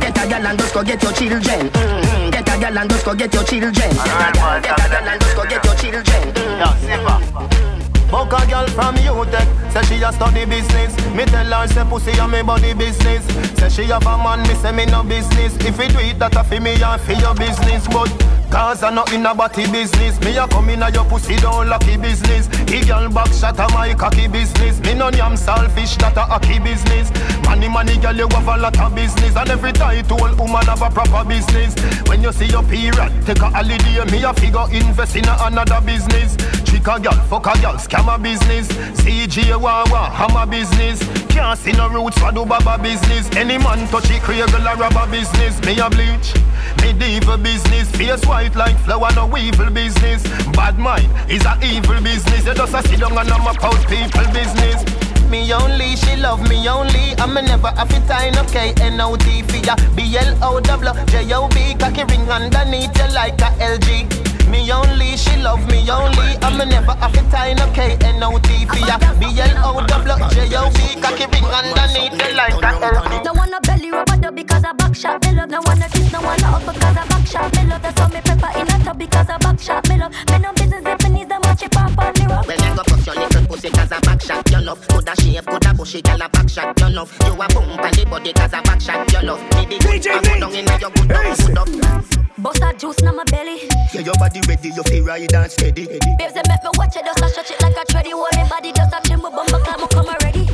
Get 0.00 0.16
a 0.16 0.28
gal 0.28 0.46
and 0.46 0.58
just 0.58 0.74
go 0.74 0.82
get 0.82 1.02
your 1.02 1.12
children. 1.12 1.68
Mm-hmm. 1.68 2.30
Get 2.30 2.48
a 2.48 2.58
gal 2.58 2.78
and 2.78 2.90
just 2.90 3.04
go 3.04 3.14
get 3.14 3.34
your 3.34 3.44
children. 3.44 3.72
Get 3.74 3.92
a 3.92 4.32
gal, 4.32 4.60
get 4.60 4.80
a 4.80 4.88
gal 4.88 5.08
and 5.08 5.20
just 5.20 5.36
go 5.36 5.44
get 5.44 5.64
your 5.64 5.74
children. 5.76 6.22
Mm-hmm. 6.32 7.85
Buck 8.10 8.32
a 8.32 8.46
girl 8.46 8.66
from 8.68 8.94
UTech, 8.96 9.72
say 9.72 9.82
she 9.96 10.02
a 10.02 10.12
study 10.12 10.44
business. 10.44 10.94
Me 11.14 11.24
tell 11.24 11.44
her 11.44 11.66
say 11.66 11.84
pussy 11.84 12.12
a 12.18 12.28
me 12.28 12.42
body 12.42 12.72
business. 12.72 13.24
Say 13.58 13.68
she 13.68 13.84
have 13.90 14.06
a 14.06 14.16
man, 14.16 14.42
me 14.46 14.54
say 14.54 14.72
me 14.72 14.86
no 14.86 15.02
business. 15.02 15.56
If 15.56 15.78
you 15.78 15.88
do 15.88 15.98
it, 15.98 16.18
that 16.20 16.36
a 16.36 16.44
fi 16.44 16.60
me 16.60 16.80
and 16.80 17.00
fi 17.00 17.18
your 17.18 17.34
business. 17.34 17.86
But 17.88 18.08
cause 18.50 18.82
I 18.84 18.90
not 18.90 19.12
in 19.12 19.26
a 19.26 19.34
body 19.34 19.66
business. 19.72 20.20
Me 20.20 20.36
a 20.36 20.46
come 20.46 20.70
in 20.70 20.82
a 20.82 20.90
your 20.90 21.04
pussy 21.04 21.36
don't 21.36 21.68
lucky 21.68 21.96
business. 21.96 22.46
The 22.46 22.84
girl 22.86 23.10
back 23.10 23.32
shot 23.32 23.58
a 23.58 23.66
my 23.74 23.92
cocky 23.94 24.28
business. 24.28 24.78
Me 24.80 24.94
no 24.94 25.10
yam 25.10 25.36
selfish, 25.36 25.96
that 25.96 26.16
a 26.16 26.20
hockey 26.20 26.60
business. 26.60 27.10
Money, 27.44 27.68
money, 27.68 27.98
girl, 27.98 28.14
you 28.16 28.28
have 28.30 28.46
a 28.46 28.56
lot 28.56 28.78
of 28.78 28.94
business. 28.94 29.34
And 29.36 29.50
every 29.50 29.72
title 29.72 30.18
woman 30.38 30.64
have 30.66 30.82
a 30.82 30.90
proper 30.90 31.28
business. 31.28 31.74
When 32.08 32.22
you 32.22 32.32
see 32.32 32.46
your 32.46 32.62
period, 32.62 33.10
take 33.26 33.40
a 33.40 33.50
holiday. 33.50 34.04
Me 34.12 34.22
a 34.22 34.32
figure 34.32 34.66
invest 34.70 35.16
in 35.16 35.26
a 35.26 35.36
another 35.40 35.80
business. 35.80 36.36
Trick 36.64 36.86
a 36.86 36.98
girl, 37.00 37.18
fuck 37.30 37.46
a 37.46 37.60
girl, 37.60 37.78
scam 37.96 38.14
a 38.14 38.18
business. 38.18 38.68
CJ 39.00 39.60
Wawa, 39.60 40.10
hammer 40.10 40.46
business. 40.46 41.00
Can't 41.28 41.58
see 41.58 41.72
no 41.72 41.88
roots 41.88 42.18
for 42.18 42.32
do 42.32 42.44
baba 42.44 42.82
business. 42.82 43.30
Any 43.36 43.58
man 43.58 43.88
touch 43.88 44.10
it, 44.10 44.22
create 44.22 44.52
a 44.52 44.58
rubber 44.76 45.10
business. 45.10 45.60
Me 45.64 45.78
a 45.78 45.88
bleach. 45.88 46.34
Medieval 46.82 47.38
business, 47.38 47.90
face 47.90 48.24
white 48.26 48.54
like 48.54 48.76
flower, 48.80 49.08
no 49.14 49.36
evil 49.36 49.70
business. 49.70 50.22
Bad 50.52 50.78
mind 50.78 51.08
is 51.30 51.44
a 51.44 51.58
evil 51.62 52.00
business. 52.02 52.46
You 52.46 52.54
just 52.54 52.74
a 52.74 52.82
sit 52.82 53.00
down 53.00 53.16
and 53.16 53.30
I'm 53.30 53.46
about 53.46 53.88
people 53.88 54.32
business. 54.32 54.84
Me 55.30 55.52
only, 55.52 55.96
she 55.96 56.16
love 56.16 56.48
me 56.48 56.68
only. 56.68 57.14
I'm 57.18 57.34
never 57.34 57.68
have 57.68 57.90
it 57.90 58.06
time, 58.06 58.34
okay? 58.46 58.72
N-O-T 58.80 59.42
for 59.42 59.56
ya. 59.56 59.74
B-L-O-W-J-O-B. 59.96 61.74
Cocky 61.80 62.04
ring 62.04 62.30
underneath 62.30 62.96
you 62.96 63.14
like 63.14 63.40
a 63.40 63.50
LG. 63.58 64.35
Me 64.48 64.70
only, 64.72 65.16
she 65.16 65.36
love 65.42 65.66
me 65.70 65.88
only. 65.90 66.36
I'm 66.42 66.58
never 66.68 66.92
have 66.92 67.14
it 67.14 67.30
time, 67.30 67.58
okay? 67.70 67.96
N-O-T 68.00 68.66
for 68.66 68.78
ya. 68.78 68.98
B-L-O-W-J-O-B. 69.18 70.78
Cocky 71.02 71.26
ring 71.26 71.44
underneath 71.44 72.12
you 72.12 72.34
like 72.36 72.54
a 72.54 72.72
LG. 72.78 73.24
No 73.24 73.32
wanna 73.34 73.60
belly 73.62 73.90
rubber 73.90 74.16
dub 74.16 74.34
because 74.34 74.64
I 74.64 74.72
back 74.72 74.94
shot 74.94 75.22
me 75.24 75.32
love. 75.32 75.50
No 75.50 75.60
wanna 75.66 75.88
kiss, 75.88 76.12
no 76.12 76.20
wanna 76.20 76.46
hug 76.46 76.74
because 76.74 76.96
I 76.96 77.06
back 77.06 77.26
shot 77.26 77.54
me 77.54 77.64
love. 77.68 77.82
That's 77.82 77.98
why 78.00 78.08
me 78.08 78.20
pepper 78.20 78.58
in 78.58 78.68
a 78.68 78.84
tub 78.84 78.98
because 78.98 79.28
I 79.28 79.38
back 79.38 79.58
shot 79.60 79.88
me 79.88 79.98
love. 79.98 80.12
Me 80.30 80.38
no 80.38 80.52
business 80.52 80.84
if 80.86 81.02
me 81.02 81.08
need 81.10 81.28
the 81.28 81.45
match 81.56 81.62
it 81.64 81.72
pop 81.72 81.98
on 81.98 82.12
the 82.14 82.24
rock. 82.28 82.46
When 82.46 82.58
you 82.58 82.74
go 82.76 82.82
push 82.84 83.06
your 83.06 83.14
little 83.16 83.46
pussy 83.46 83.70
cause 83.70 83.92
a 83.92 84.00
back 84.00 84.20
shot 84.20 84.50
your 84.50 84.60
love 84.62 84.88
Coulda 84.88 85.14
shave, 85.16 85.46
coulda 85.46 85.74
bushy, 85.74 86.02
girl 86.02 86.22
a 86.22 86.28
back 86.28 86.48
shot 86.48 86.78
your 86.78 86.90
love 86.90 87.12
You 87.24 87.32
a 87.32 87.48
boom 87.48 87.70
on 87.70 87.92
the 87.92 88.06
body 88.08 88.32
cause 88.32 88.52
a 88.52 88.62
back 88.62 88.80
shot 88.80 89.12
your 89.12 89.22
love 89.22 89.50
Baby, 89.50 89.78
good, 89.78 90.06
I 90.06 90.20
go 90.20 90.40
down 90.40 90.54
in 90.54 90.66
your 90.66 90.90
good 90.90 91.12
up, 91.12 91.38
good 91.38 91.58
up 91.58 92.26
Bust 92.38 92.60
that 92.60 92.78
juice 92.78 93.00
in 93.00 93.16
my 93.16 93.24
belly. 93.24 93.64
Yeah, 93.94 94.02
your 94.02 94.14
body 94.20 94.42
ready, 94.46 94.68
you 94.68 94.82
feel 94.84 95.04
ride 95.04 95.32
and 95.32 95.50
steady. 95.50 95.86
Babes, 95.88 96.36
they 96.36 96.44
make 96.44 96.60
me 96.60 96.70
watch 96.76 96.94
it, 96.94 97.04
just 97.04 97.24
a 97.24 97.28
stretch 97.30 97.50
it 97.50 97.60
like 97.62 97.72
a 97.72 97.84
treadie. 97.88 98.12
Hold 98.12 98.28
me 98.36 98.44
body, 98.44 98.72
just 98.76 98.92
a 98.92 99.00
trim, 99.00 99.22
bumper 99.24 99.56
climb, 99.56 99.80
up, 99.80 99.90
come 99.90 100.04
already. 100.04 100.44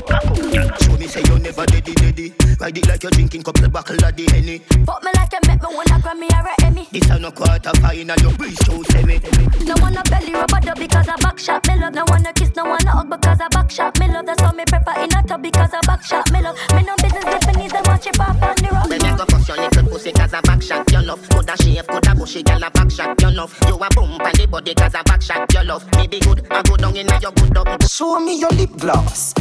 Show 0.79 0.95
me 0.95 1.09
say 1.09 1.27
you 1.27 1.39
never 1.43 1.67
deady 1.67 1.93
deady. 1.95 2.33
Ride 2.61 2.79
it 2.79 2.87
like 2.87 3.03
you're 3.03 3.11
drinking 3.11 3.43
couple 3.43 3.69
buckle 3.69 3.99
of 3.99 4.15
the 4.15 4.31
henny. 4.31 4.59
Fuck 4.87 5.03
me 5.03 5.11
like 5.17 5.33
you 5.35 5.43
make 5.51 5.61
me 5.61 5.69
wanna 5.75 5.99
Grammy 5.99 6.31
or 6.31 6.47
a 6.47 6.67
Emmy. 6.67 6.87
This 6.93 7.11
a 7.11 7.19
no 7.19 7.33
quarter 7.33 7.75
final, 7.83 8.17
your 8.23 8.33
breeze 8.39 8.59
too 8.63 8.85
semi. 8.95 9.19
No 9.67 9.75
wanna 9.83 10.03
belly 10.07 10.33
rubber 10.33 10.61
dub 10.63 10.79
because 10.93 11.09
I 11.09 11.17
back 11.17 11.39
shot 11.39 11.67
me 11.67 11.79
love. 11.79 11.95
No 11.95 12.05
wanna 12.09 12.33
kiss, 12.33 12.55
no 12.55 12.65
wanna 12.65 12.91
hug 12.91 13.11
because 13.11 13.41
I 13.41 13.49
back 13.49 13.71
shot 13.71 13.99
me 13.99 14.09
love. 14.09 14.27
That's 14.27 14.43
why 14.43 14.53
me 14.53 14.65
prepper 14.65 15.05
in 15.05 15.17
a 15.17 15.23
tub 15.27 15.43
because 15.43 15.73
I 15.73 15.81
back 15.87 16.03
shot 16.05 16.31
me 16.31 16.43
love. 16.43 16.57
Me 16.75 16.83
no 16.83 16.95
business 16.97 17.25
if 17.27 17.47
me 17.47 17.63
need 17.63 17.71
them 17.71 17.83
watch 17.87 18.07
it 18.07 18.15
pop 18.15 18.43
on 18.43 18.57
the 18.57 18.69
road. 18.71 18.89
When 18.89 19.05
you 19.05 19.17
go 19.17 19.25
push 19.25 19.49
your 19.49 19.57
little 19.57 19.85
pussy 19.89 20.13
cause 20.13 20.33
a 20.33 20.43
back 20.43 20.63
shot 20.63 20.93
your 20.93 21.03
love 21.03 21.29
Coulda 21.31 21.57
shave, 21.57 21.87
coulda 21.87 22.15
bushy, 22.15 22.43
girl 22.43 22.63
a 22.63 22.71
back 22.71 22.91
shot 22.91 23.21
your 23.21 23.31
love 23.31 23.59
You 23.67 23.75
a 23.77 23.89
boom 23.95 24.21
on 24.21 24.33
the 24.35 24.47
body 24.47 24.75
cause 24.75 24.95
a 24.95 25.03
back 25.05 25.23
shot 25.23 25.53
your 25.53 25.65
love 25.65 25.85
Me 25.97 26.07
be 26.07 26.21
good, 26.21 26.47
I 26.51 26.63
go 26.63 26.77
down 26.77 26.97
in 26.97 27.11
a 27.11 27.21
your 27.21 27.33
good 27.33 27.57
up 27.57 27.83
Show 27.85 28.21
me 28.21 28.39
your 28.39 28.51
lip 28.51 28.71
gloss. 28.77 29.35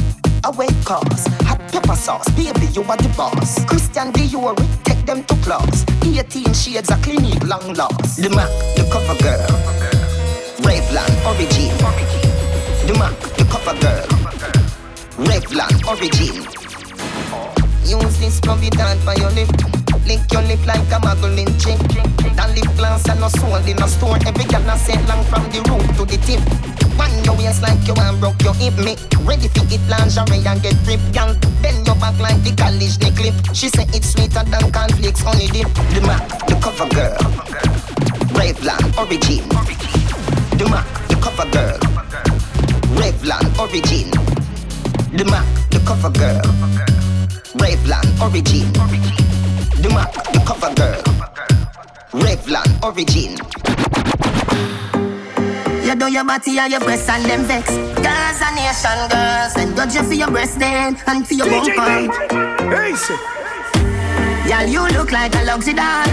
Away 0.45 0.67
cause 0.85 1.27
hot 1.45 1.59
pepper 1.71 1.95
sauce, 1.95 2.27
baby, 2.29 2.65
you 2.73 2.83
are 2.83 2.97
the 2.97 3.13
boss. 3.15 3.63
Christian 3.65 4.11
Dior, 4.11 4.55
take 4.83 5.05
them 5.05 5.23
to 5.25 5.35
class. 5.43 5.85
18 6.03 6.53
shades 6.53 6.89
of 6.89 7.01
clinique, 7.03 7.43
long 7.43 7.73
lost. 7.73 8.21
The 8.21 8.29
Mac, 8.29 8.49
the 8.75 8.89
cover 8.91 9.21
girl. 9.21 9.80
Revlon, 10.61 11.11
origin. 11.25 11.73
The 12.85 12.93
Mac, 12.97 13.17
the 13.37 13.45
cover 13.49 13.73
girl. 13.81 14.05
Revlon, 15.17 15.73
origin. 15.87 16.45
Use 17.83 18.17
this 18.19 18.39
down 18.41 18.97
for 18.99 19.15
your 19.17 19.31
lip. 19.31 19.49
Lick 20.05 20.21
your 20.31 20.41
lip 20.43 20.65
like 20.65 20.85
a 20.91 20.99
muggling 20.99 21.49
chick. 21.57 21.79
That 22.37 22.53
lip 22.55 22.69
gloss 22.77 23.07
and 23.09 23.19
no 23.19 23.29
sold 23.29 23.67
in 23.67 23.81
a 23.81 23.87
store. 23.87 24.17
Every 24.25 24.45
girl 24.45 24.69
a 24.69 24.77
set 24.77 25.01
long 25.07 25.23
from 25.25 25.49
the 25.49 25.65
root 25.65 25.85
to 25.97 26.05
the 26.05 26.17
tip. 26.25 26.41
One 26.97 27.11
your 27.23 27.35
waist 27.37 27.61
like 27.61 27.81
you 27.87 27.93
want 27.93 28.19
broke 28.19 28.41
your 28.43 28.53
hip 28.53 28.77
me. 28.77 28.95
Ready 29.25 29.47
for 29.49 29.65
it 29.65 29.81
lingerie 29.89 30.45
and 30.45 30.61
get 30.61 30.77
ripped, 30.85 31.09
girl. 31.13 31.33
Bend 31.61 31.87
your 31.87 31.95
back 31.97 32.17
like 32.19 32.41
the 32.43 32.53
college 32.55 32.97
they 32.97 33.11
clip. 33.11 33.33
She 33.53 33.69
say 33.69 33.85
it's 33.97 34.13
sweeter 34.13 34.45
than 34.45 34.71
cornflakes, 34.71 35.21
honey 35.21 35.47
dip. 35.49 35.73
The 35.95 36.01
Mac, 36.05 36.21
the 36.45 36.55
cover 36.61 36.89
girl. 36.93 37.17
Revlon, 38.37 38.83
origin. 38.97 40.10
The 40.61 40.69
Mac, 40.69 40.85
the 41.07 41.15
cover 41.15 41.49
girl. 41.49 41.79
Revlon, 42.93 43.45
origin. 43.57 44.11
The 45.17 45.25
Mac, 45.25 45.43
the 45.71 45.79
cover 45.79 46.11
girl. 46.11 46.39
Revlon, 47.57 48.05
origin. 48.21 48.71
The 49.81 49.89
Mac, 49.89 50.13
the 50.13 50.39
cover 50.45 50.71
girl. 50.75 51.01
Revlon, 52.13 52.83
origin. 52.83 53.39
You 55.83 55.95
do 55.95 56.11
your 56.11 56.25
body 56.25 56.59
and 56.59 56.71
your 56.71 56.81
breasts 56.81 57.09
and 57.09 57.25
them 57.25 57.41
vex 57.45 57.67
Girls 57.71 58.41
and 58.45 58.55
nation 58.55 59.09
girls 59.09 59.55
And 59.57 59.75
judge 59.75 59.95
you 59.95 60.03
for 60.03 60.13
your 60.13 60.29
breast 60.29 60.59
then 60.59 60.95
And 61.07 61.27
for 61.27 61.33
your 61.33 61.49
bumper 61.49 62.69
Hey, 62.69 62.93
sir. 62.93 63.40
Y'all, 64.51 64.67
you 64.67 64.85
look 64.97 65.13
like 65.13 65.33
a 65.33 65.45
luxury 65.45 65.73
doll. 65.73 66.05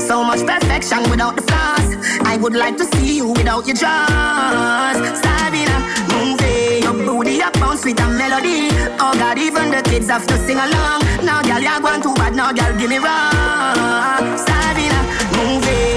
So 0.00 0.24
much 0.24 0.40
perfection 0.46 1.02
without 1.10 1.36
the 1.36 1.42
flaws. 1.42 1.92
I 2.24 2.38
would 2.38 2.54
like 2.54 2.78
to 2.78 2.86
see 2.86 3.18
you 3.18 3.28
without 3.28 3.66
your 3.66 3.76
jaws. 3.76 4.96
Sabina, 5.20 5.76
move 6.08 6.40
it. 6.40 6.84
Your 6.84 6.94
booty 6.94 7.42
up 7.42 7.52
bounce 7.52 7.84
with 7.84 8.00
a 8.00 8.08
melody. 8.08 8.70
Oh 8.96 9.12
God, 9.12 9.36
even 9.36 9.70
the 9.70 9.82
kids 9.82 10.08
have 10.08 10.26
to 10.26 10.38
sing 10.38 10.56
along. 10.56 11.02
Now, 11.22 11.42
girl, 11.42 11.60
you're 11.60 11.80
going 11.80 12.00
too 12.00 12.14
bad. 12.14 12.34
Now, 12.34 12.50
girl, 12.54 12.72
give 12.78 12.88
me 12.88 12.96
wrong. 12.96 14.38
Sabina, 14.40 15.00
move 15.36 15.68
it. 15.68 15.92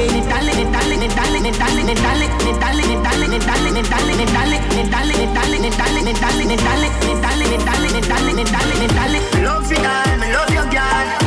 Love 9.45 9.71
you, 9.71 9.77
girl, 9.77 10.17
me 10.17 10.33
love 10.33 10.49
your 10.51 10.65
girl. 10.69 11.24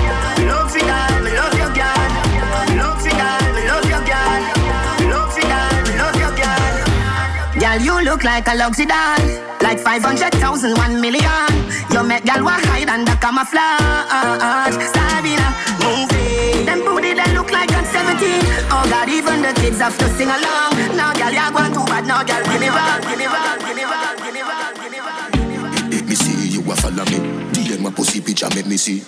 Look 8.19 8.24
like 8.24 8.49
a 8.49 8.55
luxury 8.57 8.86
doll, 8.86 9.19
like 9.62 9.78
500,000, 9.78 10.74
1 10.74 11.01
million. 11.01 11.47
You 11.93 12.03
make 12.03 12.24
girl 12.27 12.43
wa 12.43 12.59
hide 12.66 12.89
under 12.90 13.15
camouflage. 13.23 14.74
Sabina, 14.74 15.55
move 15.86 16.11
it. 16.19 16.66
Them 16.66 16.82
booty 16.82 17.15
they 17.15 17.31
look 17.32 17.53
like 17.53 17.70
I'm 17.70 17.85
17. 17.85 18.43
Oh 18.74 18.86
God, 18.90 19.09
even 19.09 19.43
the 19.43 19.53
kids 19.61 19.78
have 19.78 19.97
to 19.99 20.09
sing 20.19 20.27
along. 20.27 20.99
Now, 20.99 21.15
girl, 21.15 21.31
you're 21.31 21.53
going 21.55 21.73
too 21.73 21.86
bad. 21.86 22.07
Now, 22.11 22.24
girl, 22.24 22.43
give 22.43 22.61
me 22.61 22.66
rock, 22.66 23.07
give 23.07 23.19
me 23.19 23.27
rock, 23.27 23.61
give 23.62 23.77
me 23.77 23.85
rock, 23.86 24.19
give 24.19 24.35
me 24.35 24.43
rock, 24.43 24.74
give 24.74 24.90
me 24.90 24.99
rock. 24.99 26.09
Me 26.09 26.15
see 26.16 26.59
you 26.59 26.73
a 26.73 26.74
follow 26.74 27.05
me. 27.07 27.23
DM 27.55 27.81
my 27.82 27.90
pussy 27.90 28.20
picture, 28.20 28.51
make 28.57 28.66
me 28.66 28.77
see. 28.77 28.99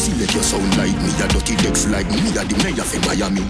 See 0.00 0.14
let 0.16 0.32
your 0.32 0.42
sound 0.42 0.76
like 0.78 0.96
me, 0.96 1.12
a 1.12 1.28
dirty 1.28 1.56
decks 1.56 1.86
like 1.88 2.08
me, 2.08 2.24
a 2.32 2.40
the 2.40 2.56
mayor 2.64 2.88
for 2.88 3.00
Miami. 3.04 3.44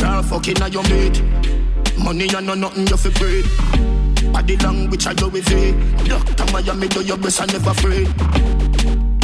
Girl, 0.00 0.22
fucking 0.22 0.62
on 0.62 0.72
your 0.72 0.84
mate. 0.88 1.61
Money 1.98 2.28
and 2.34 2.46
no 2.46 2.54
nothing 2.54 2.86
you 2.86 2.96
fi 2.96 3.10
breed. 3.10 3.44
Body 4.32 4.56
language 4.58 5.06
I 5.06 5.14
go 5.14 5.28
with 5.28 5.50
it. 5.50 6.08
Doctor 6.08 6.52
Miami 6.52 6.88
do 6.88 7.02
your 7.02 7.16
best 7.16 7.40
and 7.40 7.52
never 7.52 7.70
afraid. 7.70 8.08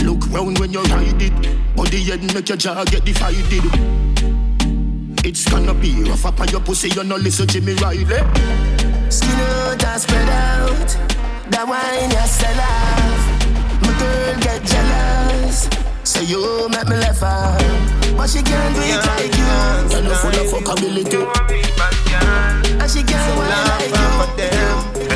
Look 0.02 0.28
round 0.30 0.58
when 0.58 0.72
you 0.72 0.82
ride 0.82 1.22
it. 1.22 1.76
Body 1.76 2.04
head 2.04 2.22
make 2.34 2.48
your 2.48 2.58
jaw 2.58 2.84
get 2.84 3.04
divided. 3.04 3.64
It's 5.24 5.44
gonna 5.50 5.74
be 5.74 6.02
rough 6.04 6.26
up 6.26 6.40
on 6.40 6.48
your 6.48 6.60
pussy, 6.60 6.88
you 6.90 7.04
no 7.04 7.16
listen 7.16 7.46
Jimmy 7.46 7.74
Riley. 7.74 8.04
Skin 9.10 9.30
out 9.30 9.84
and 9.84 10.00
spread 10.00 10.28
out. 10.28 10.96
That 11.50 11.66
wine 11.66 12.10
you 12.10 12.26
sell 12.26 12.60
off. 12.60 13.22
My 13.82 13.98
girl 13.98 14.40
get 14.40 14.64
jealous. 14.64 15.77
Say 16.08 16.24
you 16.24 16.66
make 16.70 16.88
me 16.88 16.96
laugh 16.96 17.22
out. 17.22 17.60
But 18.16 18.30
she 18.30 18.42
can't 18.42 18.74
do 18.74 18.80
it 18.80 19.04
like 19.08 19.36
you. 19.36 19.44
You're 19.92 20.02
not 20.08 20.16
full 20.22 20.40
of 20.40 20.48
fuckability. 20.48 21.20
And 22.80 22.90
she 22.90 23.02
can't 23.02 23.36
wine 23.36 23.50
like 23.68 25.02
you. 25.02 25.07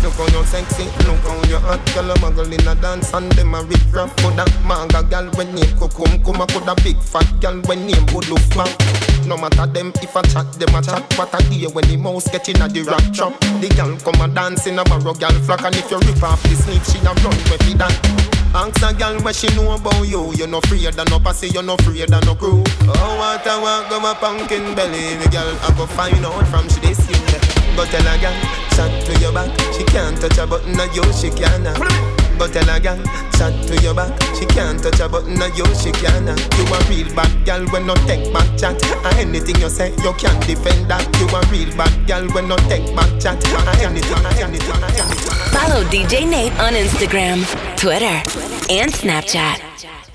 Come. 0.00 0.10
Look 0.10 0.32
how 0.32 0.38
you 0.38 0.46
sexy, 0.46 0.84
look 1.06 1.20
how 1.20 1.42
you 1.48 1.58
hot. 1.58 1.80
Girl, 1.94 2.10
a 2.10 2.14
muggle 2.14 2.52
in 2.52 2.66
a 2.66 2.74
dance 2.80 3.12
and 3.12 3.30
them 3.32 3.54
a 3.54 3.62
rip 3.62 3.80
rap 3.92 4.16
Coulda 4.18 4.44
manga 4.66 5.02
girl 5.02 5.30
when 5.36 5.54
name 5.54 5.66
Kukum 5.76 6.24
Kuma 6.24 6.46
coulda 6.46 6.74
big 6.82 6.96
fat 6.98 7.26
girl 7.40 7.60
when 7.62 7.86
name 7.86 8.06
Fat. 8.06 9.26
No 9.26 9.36
matter 9.36 9.66
them 9.66 9.92
if 10.02 10.16
I 10.16 10.22
chat, 10.22 10.50
them 10.54 10.74
a 10.74 10.82
chat. 10.82 11.02
What 11.18 11.34
I 11.34 11.42
hear 11.44 11.70
when 11.70 11.86
the 11.86 11.96
mouse 11.96 12.28
get 12.30 12.48
in 12.48 12.62
a 12.62 12.68
the 12.68 12.82
rap 12.82 13.12
trap. 13.12 13.38
The 13.60 13.68
girl 13.76 13.96
come 13.98 14.20
a 14.20 14.32
dance 14.32 14.66
in 14.66 14.78
a 14.78 14.84
barrow 14.84 15.14
girl 15.14 15.36
flock 15.44 15.64
And 15.64 15.76
if 15.76 15.90
you 15.90 15.98
rip 15.98 16.22
off 16.22 16.42
the 16.42 16.54
sleeve, 16.56 16.84
she 16.86 16.98
a 17.00 17.12
run 17.22 17.36
with 17.50 17.68
it 17.68 17.78
that. 17.78 18.30
Ask 18.52 18.82
a 18.82 18.92
girl 18.92 19.20
what 19.22 19.36
she 19.36 19.46
know 19.54 19.74
about 19.74 20.02
you. 20.08 20.32
You 20.34 20.46
no 20.46 20.58
afraid 20.58 20.86
of 20.86 21.10
no 21.10 21.20
pussy, 21.20 21.48
you 21.48 21.62
no 21.62 21.74
afraid 21.74 22.12
of 22.12 22.24
no 22.24 22.34
crew. 22.34 22.64
Oh, 22.88 23.16
what 23.18 23.46
I 23.46 23.60
want, 23.62 23.90
go 23.90 24.00
my 24.00 24.14
pumpkin 24.14 24.74
belly. 24.74 25.14
The 25.22 25.28
girl 25.30 25.54
I 25.62 25.70
go 25.76 25.86
find 25.86 26.24
out 26.24 26.46
from 26.48 26.68
she 26.68 26.80
this 26.80 26.98
you 27.06 27.14
Go 27.76 27.84
tell 27.86 28.02
a 28.02 28.18
girl, 28.18 28.34
chat 28.76 28.92
to 29.06 29.12
your 29.20 29.32
back 29.32 29.50
She 29.74 29.84
can't 29.84 30.20
touch 30.20 30.38
a 30.38 30.46
button 30.46 30.78
of 30.78 30.94
you, 30.94 31.04
she 31.12 31.30
can 31.30 31.64
Go 32.38 32.46
tell 32.48 32.68
a 32.70 32.80
girl, 32.80 33.02
chat 33.36 33.52
to 33.68 33.74
your 33.82 33.94
back 33.94 34.12
She 34.38 34.46
can't 34.46 34.82
touch 34.82 35.00
a 35.00 35.08
button 35.08 35.40
of 35.40 35.56
you, 35.56 35.66
she 35.74 35.92
can 35.92 36.26
You 36.26 36.64
a 36.74 36.78
real 36.88 37.14
bad 37.14 37.30
girl 37.44 37.66
when 37.72 37.86
no 37.86 37.94
take 38.06 38.32
back 38.32 38.46
chat. 38.58 38.82
And 39.04 39.18
anything 39.18 39.60
you 39.60 39.68
say, 39.68 39.90
you 40.02 40.12
can't 40.14 40.40
defend 40.46 40.90
that. 40.90 41.04
You 41.18 41.26
a 41.26 41.40
real 41.50 41.74
bad 41.76 42.06
girl 42.06 42.28
when 42.34 42.48
no 42.48 42.56
take 42.68 42.94
back 42.94 43.10
chat. 43.20 43.44
And 43.46 43.68
anything, 43.80 44.24
anything, 44.26 44.82
anything. 44.82 45.10
Follow 45.54 45.82
DJ 45.84 46.28
Nate 46.28 46.52
on 46.60 46.74
Instagram, 46.74 47.44
Twitter, 47.76 48.04
and 48.70 48.92
Snapchat 48.92 49.60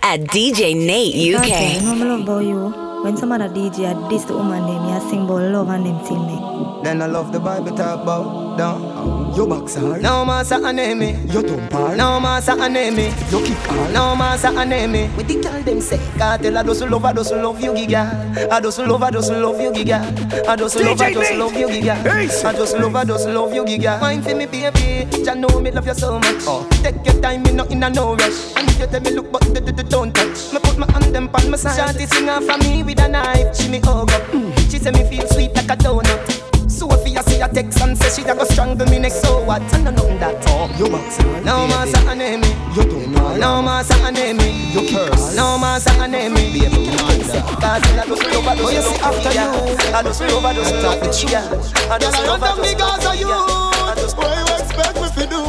at 0.02 0.20
DJ 0.32 0.76
Nate 0.76 1.36
Okay, 1.36 1.80
UK. 1.80 2.95
When 3.06 3.16
some 3.18 3.32
other 3.34 3.48
DJ 3.48 3.94
diss 4.10 4.24
the 4.26 4.34
woman 4.34 4.66
them, 4.66 4.90
you 4.90 5.10
sing 5.12 5.26
about 5.26 5.44
love 5.44 5.70
and 5.70 5.86
them 5.86 6.04
till 6.08 6.26
me. 6.26 6.82
Then 6.84 7.04
I 7.04 7.06
love 7.06 7.32
the 7.32 7.40
Bible 7.40 7.78
talk 7.78 8.02
about 8.02 8.58
down. 8.58 9.25
You 9.36 9.46
box 9.46 9.76
hard. 9.76 10.02
No 10.02 10.24
massa 10.24 10.56
anemi. 10.56 11.12
You 11.34 11.42
thump 11.42 11.72
hard. 11.74 11.98
No 11.98 12.20
massa 12.22 12.54
anemi. 12.54 13.08
You 13.32 13.46
kick 13.46 13.58
hard. 13.68 13.94
No 13.94 14.16
massa 14.16 14.48
anemi. 14.48 15.14
With 15.18 15.28
the 15.28 15.42
girl 15.42 15.62
them 15.62 15.82
say, 15.82 15.98
Kartel 16.18 16.58
I 16.58 16.64
just 16.64 16.82
love, 16.82 17.04
I 17.04 17.12
just 17.14 17.32
love 17.34 17.60
you, 17.62 17.72
giga. 17.74 18.50
I 18.50 18.62
just 18.62 18.80
love, 18.80 19.04
I 19.04 19.12
just 19.12 19.32
love 19.32 19.60
you, 19.60 19.72
giga. 19.72 20.48
I 20.48 20.56
just 20.56 20.76
love, 20.78 21.02
I 21.02 21.12
just 21.14 21.34
love 21.34 21.54
you, 21.58 21.68
giga. 21.68 22.06
I 22.06 22.54
just 22.54 22.78
love, 22.78 22.96
I 22.96 23.04
just 23.04 23.28
love 23.28 23.54
you, 23.54 23.66
giga. 23.66 24.00
Mind 24.00 24.24
for 24.24 24.36
me, 24.36 24.46
baby. 24.46 25.06
Jah 25.26 25.36
know 25.36 25.60
me 25.60 25.72
love 25.72 25.86
you 25.86 25.94
so 25.96 26.18
much. 26.18 26.44
Oh. 26.48 26.66
Take 26.82 27.06
your 27.06 27.22
time, 27.22 27.44
me 27.44 27.52
not 27.52 27.70
in 27.72 27.84
a 27.84 27.90
no 27.90 28.16
rush. 28.16 28.56
And 28.56 28.70
if 28.70 28.80
you 28.80 28.88
tell 28.88 29.02
me 29.02 29.12
look, 29.12 29.32
but 29.34 29.42
d- 29.54 29.60
d- 29.60 29.72
d- 29.74 29.84
don't 29.84 30.16
touch. 30.16 30.54
Me 30.54 30.60
put 30.60 30.78
my 30.78 30.90
hand 30.94 31.14
them 31.14 31.30
on 31.34 31.52
my 31.52 31.58
side. 31.58 31.76
Shanty 31.76 32.06
sing 32.06 32.30
off 32.30 32.46
for 32.46 32.58
me 32.60 32.84
with 32.84 33.02
a 33.02 33.08
knife. 33.10 33.54
She 33.56 33.68
me 33.70 33.80
hug 33.80 34.10
up. 34.12 34.22
Mm. 34.32 34.72
She 34.72 34.80
say 34.80 34.92
me 34.92 35.04
feel 35.10 35.28
sweet 35.28 35.54
like 35.56 35.66
a 35.70 35.76
donut. 35.76 36.42
Sophia 36.70 37.22
see 37.24 37.40
a 37.40 37.48
text 37.48 37.80
and 37.82 37.98
say 37.98 38.10
she 38.22 38.28
a 38.28 38.36
go 38.36 38.44
strangle 38.44 38.86
me 38.88 39.00
next 39.00 39.25
what 39.60 39.74
and 39.74 39.88
I 39.88 39.92
know 39.92 40.08
that 40.20 40.42
talk. 40.44 40.72
You 40.78 40.90
box 40.90 41.20
No 41.44 41.68
man 41.68 41.88
say 41.88 42.04
a 42.08 42.16
name 42.16 42.44
You 42.76 42.84
do 42.84 43.08
not. 43.08 43.40
No 43.40 43.62
man 43.62 43.84
say 43.84 44.02
a 44.04 44.12
name 44.12 44.40
You 44.72 44.90
curse. 44.92 45.36
No 45.36 45.58
man 45.58 45.80
say 45.80 45.96
a 45.98 46.08
name 46.08 46.34
Be 46.34 46.66
a 46.66 46.70
commander. 46.70 47.42
Cause 47.56 47.64
I 47.64 48.06
just 48.08 48.24
feel 48.24 48.38
over 48.40 48.56
those. 48.56 48.66
Oh, 48.66 48.72
you 48.72 48.82
see 48.82 49.00
after 49.00 49.32
you. 49.32 49.48
I 49.96 50.04
just 50.04 50.22
feel 50.22 50.36
over 50.38 50.54
those. 50.54 50.72
I 50.72 50.82
talk 50.82 51.00
the 51.00 51.10
truth. 51.12 51.92
I 51.92 51.98
just 52.00 52.18
feel 52.18 52.32
over 52.32 52.46
those. 52.46 52.74
Because 52.74 53.06
of 53.06 53.16
you. 53.16 53.28
What 54.16 54.32
you 54.38 54.54
expect 54.60 54.96
me 55.02 55.08
to 55.16 55.26
do? 55.30 55.42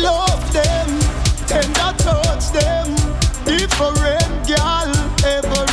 Love 0.00 0.42
them. 0.52 0.88
Tender 1.48 1.92
touch 2.04 2.52
them. 2.52 2.88
Different 3.44 4.48
girl 4.48 4.92
ever. 5.24 5.63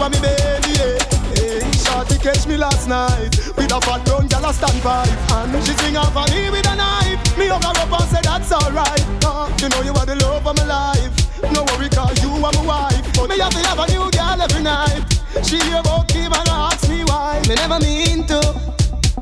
You 0.00 0.06
are 0.06 0.10
me 0.10 0.20
baby. 0.20 0.72
Yeah. 0.80 0.96
Hey, 1.36 1.60
shorty 1.76 2.16
catch 2.18 2.46
me 2.46 2.56
last 2.56 2.88
night 2.88 3.36
with 3.56 3.72
a 3.72 3.80
fat 3.80 4.04
brown 4.06 4.28
girl 4.28 4.46
a 4.46 4.52
stand 4.52 4.82
by, 4.82 5.04
and 5.36 5.64
she 5.64 5.72
swing 5.76 5.96
off 5.96 6.16
on 6.16 6.30
me 6.30 6.48
with 6.50 6.66
a 6.66 6.74
knife. 6.74 7.20
Me 7.36 7.48
hug 7.48 7.62
her 7.62 7.76
up 7.76 8.00
and 8.00 8.10
say 8.10 8.20
that's 8.22 8.50
alright. 8.52 9.04
Uh, 9.24 9.50
you 9.60 9.68
know 9.68 9.82
you 9.82 9.92
are 9.92 10.06
the 10.06 10.16
love 10.16 10.46
of 10.46 10.56
my 10.56 10.64
life. 10.64 11.12
No 11.52 11.64
worry, 11.68 11.88
cause 11.88 12.16
you 12.22 12.30
are 12.32 12.52
my 12.52 12.64
wife. 12.64 13.04
But 13.14 13.28
me 13.28 13.38
have 13.38 13.52
to 13.52 13.60
have 13.68 13.78
a 13.78 13.86
new 13.92 14.10
girl 14.10 14.40
every 14.40 14.62
night. 14.62 15.04
She 15.44 15.60
about 15.72 16.08
Kim 16.08 16.32
and 16.32 16.48
ask 16.48 16.88
me 16.88 17.04
why. 17.04 17.42
Me 17.48 17.54
never 17.54 17.78
mean 17.80 18.26
to. 18.28 18.40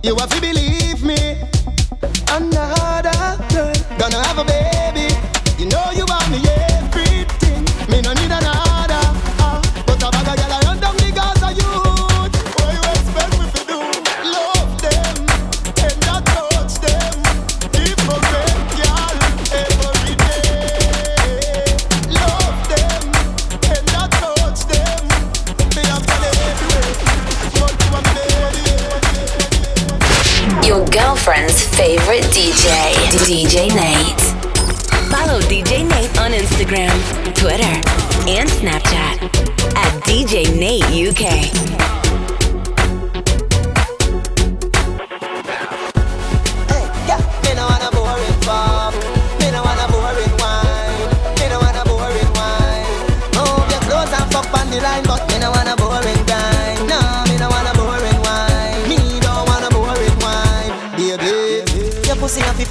You 0.05 0.15
have 0.17 0.31
to 0.31 0.41
believe 0.41 1.03
me. 1.03 1.43
Another 2.31 3.35
girl 3.51 3.75
gonna 3.99 4.23
have 4.23 4.39
a 4.39 4.45
baby. 4.45 5.11
You 5.59 5.67
know 5.71 5.91
you 5.91 6.07
are 6.07 6.31
me 6.31 6.39
everything. 6.39 6.68
Favorite 31.89 32.25
DJ, 32.25 32.93
DJ 33.25 33.75
Nate. 33.75 34.21
Follow 35.11 35.41
DJ 35.41 35.89
Nate 35.89 36.19
on 36.19 36.33
Instagram, 36.33 36.93
Twitter, 37.35 37.65
and 38.29 38.47
Snapchat 38.51 39.23
at 39.75 40.03
DJ 40.03 40.55
Nate 40.55 40.85
UK. 40.85 41.98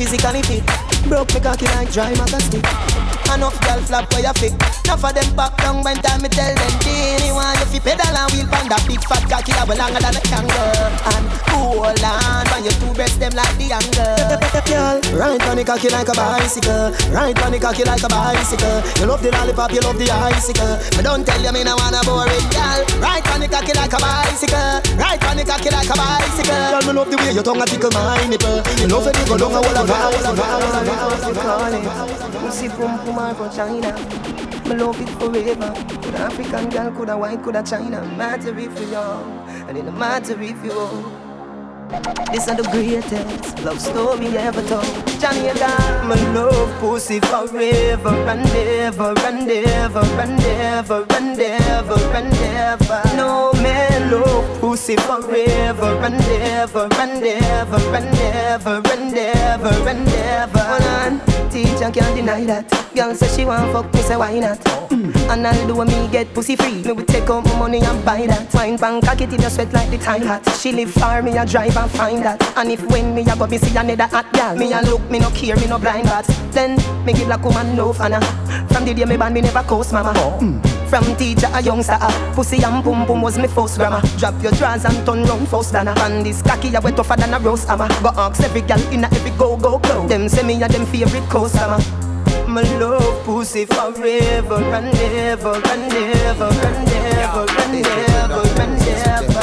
Physically 0.08 0.42
fit. 0.44 0.64
Broke 1.10 1.34
me 1.34 1.40
cocky 1.42 1.66
like 1.66 1.92
dry 1.92 2.12
magazine. 2.12 3.16
Enough 3.34 3.60
girl 3.62 3.82
flap 3.84 4.12
for 4.12 4.20
your 4.20 4.34
fit. 4.34 4.54
Enough 4.86 5.04
of 5.04 5.14
them 5.14 5.36
pop 5.36 5.58
down 5.58 5.84
when 5.84 5.98
time 5.98 6.22
me 6.22 6.30
tell 6.30 6.54
them 6.54 6.74
Genie 6.82 7.32
want 7.32 7.60
you 7.60 7.66
fi 7.68 7.80
pedal 7.80 8.18
and 8.18 8.32
wheel 8.34 8.48
pan 8.48 8.70
that 8.70 8.84
big 8.88 9.04
fat 9.04 9.24
cocky 9.30 9.52
that 9.52 9.68
will 9.68 9.78
longer 9.78 9.99
than 9.99 10.16
a 10.16 10.22
kangaroo 10.24 10.88
And 11.12 11.28
hold 11.52 12.02
on 12.02 12.44
when 12.56 12.64
your 12.64 12.74
two 12.80 12.94
breasts 12.95 13.18
them 13.18 13.36
like 13.36 13.54
the 13.60 13.76
angle 13.76 14.18
girl. 14.68 14.99
Right 15.16 15.41
on 15.48 15.58
the 15.58 15.64
cocky 15.64 15.90
like 15.90 16.10
a 16.10 16.14
bicycle. 16.14 16.91
Right 17.12 17.38
on 17.41 17.52
the 17.52 17.60
cocky 17.60 17.84
like 17.84 18.04
a 18.04 18.10
bicycle. 18.10 18.84
You 18.99 19.06
love 19.08 19.24
the 19.24 19.32
lollipop, 19.32 19.72
you 19.72 19.82
love 19.82 19.98
the 19.98 20.10
icicle. 20.12 20.78
But 20.95 21.04
don't 21.04 21.26
tell 21.26 21.41
you 21.41 21.52
me 21.52 21.64
no 21.64 21.76
wanna 21.76 22.02
bore 22.04 22.28
it, 22.28 22.45
girl. 22.52 22.80
Right 23.02 23.26
on 23.32 23.40
the 23.41 23.48
cocky 23.48 23.74
like 23.74 23.94
a 23.94 23.99
bicycle. 23.99 24.82
Right 24.99 25.22
on 25.26 25.38
the 25.38 25.45
cocky 25.48 25.70
like 25.72 25.90
a 25.90 25.95
bicycle. 25.95 26.52
Girl, 26.52 26.84
me 26.84 26.94
love 26.94 27.10
the 27.10 27.18
way 27.18 27.32
your 27.34 27.44
tongue 27.44 27.62
a 27.62 27.66
tickle 27.66 27.91
my 27.91 28.20
nipple. 28.28 28.62
You 28.80 28.88
love 28.91 29.08
it, 29.08 29.16
you 29.18 29.26
go 29.26 29.38
down 29.38 29.56
a 29.56 29.60
wall 29.64 29.78
of 29.78 29.88
Pussy 32.38 32.70
pum 32.70 32.99
pum 33.04 33.16
or 33.18 33.34
from 33.34 33.49
China. 33.49 33.94
Me 34.69 34.76
love 34.76 35.02
it 35.02 35.10
forever. 35.10 35.73
Could 36.02 36.15
African 36.15 36.69
girl, 36.69 36.91
could 36.91 37.10
a 37.10 37.18
white, 37.18 37.41
could 37.44 37.56
a 37.56 37.64
China. 37.64 38.06
Matter 38.15 38.57
if 38.57 38.80
you 38.80 38.88
young, 38.88 39.49
and 39.68 39.77
it 39.77 39.85
no 39.85 39.91
matter 39.91 40.39
if 40.41 40.64
you 40.64 40.72
old. 40.72 41.16
This 42.32 42.48
is 42.48 42.56
the 42.58 42.68
greatest 42.70 43.64
love 43.64 43.80
story 43.80 44.28
ever 44.38 44.62
told. 44.64 44.84
Johnny 45.22 45.48
and 45.48 45.60
I, 45.62 46.04
my 46.04 46.16
love 46.34 46.80
pussy 46.80 47.22
forever 47.22 48.10
and 48.10 48.46
ever 48.50 49.14
and 49.26 49.50
ever 49.50 50.04
and 50.20 50.40
ever 50.42 51.06
and 51.16 51.40
ever 51.40 52.00
and 52.14 52.34
ever. 52.34 53.02
No 53.16 53.54
man 53.64 54.12
love 54.12 54.60
pussy 54.60 54.98
forever 54.98 55.98
and 56.04 56.22
ever 56.60 56.90
and 56.92 57.24
ever 57.24 57.80
and 57.96 58.16
ever 58.18 58.82
and 58.92 59.18
ever 59.18 59.90
and 59.90 60.08
ever. 60.10 60.60
Hold 60.60 60.84
on, 60.84 61.50
teacher 61.50 61.90
can't 61.90 62.16
deny 62.16 62.44
that. 62.44 62.70
Girl 62.94 63.16
say 63.16 63.28
she 63.30 63.46
want 63.46 63.72
fuck 63.72 63.94
me, 63.94 64.02
say 64.02 64.18
why 64.18 64.40
not? 64.40 64.60
Mm. 64.90 65.16
And 65.30 65.46
I'll 65.48 65.68
do 65.68 65.86
me 65.86 66.08
get 66.12 66.34
pussy 66.34 66.56
free. 66.56 66.82
Me 66.84 66.92
will 66.92 67.06
take 67.06 67.30
out 67.30 67.46
my 67.46 67.60
money 67.60 67.80
and 67.80 68.04
buy 68.04 68.26
that. 68.26 68.54
Wine 68.54 68.78
pan 68.78 69.02
cock 69.02 69.22
it 69.22 69.32
in 69.32 69.40
your 69.40 69.50
sweat 69.50 69.72
like 69.72 69.90
the 69.90 69.98
time 69.98 70.24
hat. 70.24 70.44
She 70.60 70.72
live 70.72 70.92
far, 70.92 71.22
me 71.22 71.38
a 71.38 71.46
drive 71.46 71.77
and 71.78 71.91
find 71.91 72.24
that. 72.24 72.41
And 72.58 72.72
if 72.72 72.82
when 72.91 73.14
me 73.14 73.22
a 73.22 73.36
go 73.36 73.48
me 73.48 73.58
see 73.58 73.76
another 73.76 74.08
hot 74.08 74.32
girl, 74.34 74.56
me 74.56 74.74
a 74.74 74.82
look, 74.82 75.10
me 75.10 75.20
no 75.20 75.30
care, 75.30 75.56
me 75.56 75.68
no 75.68 75.78
blind 75.78 76.06
but 76.06 76.26
Then 76.52 76.76
me 77.06 77.14
give 77.14 77.28
like 77.28 77.44
woman 77.44 77.76
love 77.76 77.99
and 78.02 78.24
From 78.72 78.86
the 78.86 78.94
day 78.94 79.06
me 79.06 79.18
born, 79.18 79.34
me 79.34 79.41
never 79.41 79.64
coast 79.64 79.94
mama. 79.94 80.14
From 80.90 81.16
teacher 81.18 81.49
a 81.54 81.62
youngster, 81.62 81.98
uh, 81.99 82.34
pussy 82.34 82.64
and 82.64 82.84
pum 82.84 83.06
pum 83.06 83.22
was 83.22 83.38
me 83.38 83.48
first 83.48 83.78
grammar. 83.78 84.02
Drop 84.18 84.41
your 84.41 84.52
drawers 84.54 84.86
and 84.86 85.06
turn 85.06 85.24
round 85.24 85.48
first 85.49 85.74
dana. 85.74 85.94
And 85.98 86.26
this 86.26 86.41
cocky 86.41 86.74
a 86.76 86.82
wet 86.82 86.95
tougher 86.95 87.16
than 87.18 87.34
a 87.34 87.40
roast 87.40 87.68
hammer. 87.68 87.88
Go 88.02 88.12
ask 88.16 88.41
every 88.44 88.62
girl 88.62 88.82
in 88.91 89.04
a 89.04 89.08
every 89.08 89.32
go 89.32 89.58
go 89.58 89.80
club. 89.80 90.10
Them 90.10 90.30
say 90.30 90.44
me 90.44 90.62
a 90.64 90.68
them 90.68 90.86
favorite 90.86 91.30
customer. 91.30 91.80
My 92.48 92.64
love 92.80 93.24
pussy 93.26 93.66
forever 93.66 94.56
and 94.56 94.95
ever 94.95 95.56
and 95.56 95.94
ever 95.94 96.48
and 96.48 96.90
ever 96.90 97.45
and 97.62 97.86
ever 97.86 98.62
and 98.62 98.82
ever. 98.82 99.34
No 99.34 99.37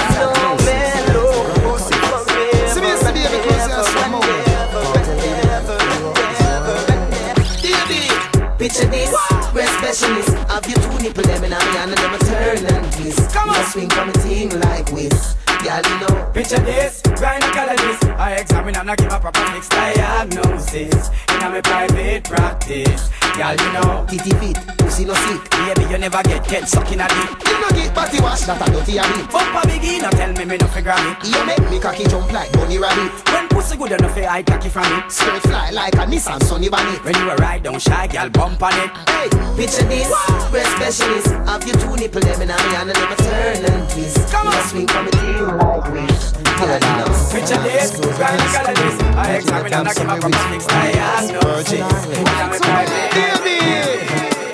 Baby, 8.74 9.06
picture 9.52 10.14
this. 10.16 10.43
Have 10.54 10.68
you 10.68 10.76
two 10.76 11.02
nipple 11.02 11.24
them 11.24 11.42
in 11.42 11.52
a 11.52 11.58
me 11.58 11.76
and 11.78 11.90
them 11.90 12.14
a 12.14 12.18
turn 12.18 12.64
and 12.64 12.92
twist. 12.92 13.34
Come 13.34 13.50
on. 13.50 13.64
swing 13.72 13.90
from 13.90 14.10
a 14.10 14.12
thing 14.12 14.50
like 14.60 14.88
this. 14.88 15.34
Girl, 15.64 15.82
you 15.82 15.98
know. 15.98 16.30
Picture 16.32 16.60
this, 16.60 17.02
gynecologist. 17.02 18.16
I 18.16 18.36
examine 18.36 18.76
and 18.76 18.88
I 18.88 18.94
give 18.94 19.10
a 19.10 19.18
proper 19.18 19.40
fixed 19.50 19.72
diagnosis. 19.72 21.10
In 21.34 21.42
a 21.42 21.50
me 21.50 21.60
private 21.60 22.22
practice. 22.22 23.10
Girl, 23.34 23.56
you 23.56 23.72
know. 23.72 24.06
Titty 24.08 24.30
fit, 24.38 24.58
pussy 24.78 25.04
no 25.04 25.14
sick. 25.14 25.50
Baby, 25.50 25.90
you 25.90 25.98
never 25.98 26.22
get 26.22 26.46
get 26.46 26.68
stuck 26.68 26.92
in 26.92 27.00
a 27.00 27.08
deep. 27.08 27.48
You 27.48 27.60
no 27.60 27.68
get 27.70 27.94
body 27.94 28.20
wash, 28.20 28.42
that 28.42 28.60
a 28.62 28.70
dirty 28.70 28.98
habit. 28.98 29.32
Fuck 29.32 29.64
a 29.64 29.66
biggie, 29.66 30.02
no 30.02 30.10
tell 30.10 30.32
me 30.34 30.44
me 30.44 30.56
no 30.56 30.68
figure 30.68 30.94
it. 30.94 31.24
You 31.26 31.44
make 31.46 31.70
me 31.70 31.80
cocky 31.80 32.04
jump 32.04 32.30
like 32.30 32.52
bunny 32.52 32.78
rabbit. 32.78 33.10
When 33.32 33.48
pussy 33.48 33.76
good 33.76 33.92
enough, 33.92 34.16
I 34.16 34.42
cocky 34.42 34.68
from 34.68 34.86
it. 34.98 35.10
Skirt 35.10 35.42
fly 35.42 35.70
like 35.70 35.94
a 35.94 36.06
Nissan 36.06 36.42
Sunny 36.44 36.68
Bonnet. 36.68 37.02
When 37.04 37.14
you 37.16 37.30
a 37.30 37.36
ride 37.36 37.62
down 37.64 37.80
shy, 37.80 38.06
girl, 38.06 38.28
bump 38.28 38.62
on 38.62 38.74
it. 38.78 38.90
Hey, 39.08 39.28
picture 39.56 39.88
this, 39.88 40.12
breast 40.50 40.70
specialist. 40.76 41.28
Have 41.48 41.66
you 41.66 41.74
two 41.74 41.96
nipple 41.96 42.20
them 42.20 42.42
in 42.42 42.50
a 42.50 42.56
me 42.56 42.76
and 42.76 42.90
a 42.90 42.92
turn 42.94 43.64
and 43.64 43.90
twist. 43.90 44.30
Come 44.30 44.48
on, 44.48 44.68
swing 44.68 44.86
from 44.88 45.06
a 45.06 45.10
thing 45.10 45.46
like 45.46 45.92
this. 45.92 46.32
Girl, 46.32 46.74
you 46.74 46.94
know. 46.98 47.10
Picture 47.32 47.62
this, 47.62 47.90
gynecologist. 47.98 49.00
I 49.14 49.36
examine 49.36 49.72
and 49.72 49.88
I 49.88 49.94
give 49.94 50.08
a 50.08 50.16
proper 50.20 50.38
fixed 50.50 50.68
diagnosis. 50.68 51.72
In 51.72 51.82
a 51.82 52.46
me 52.48 52.58
private. 52.58 53.10
Baby, 53.14 53.58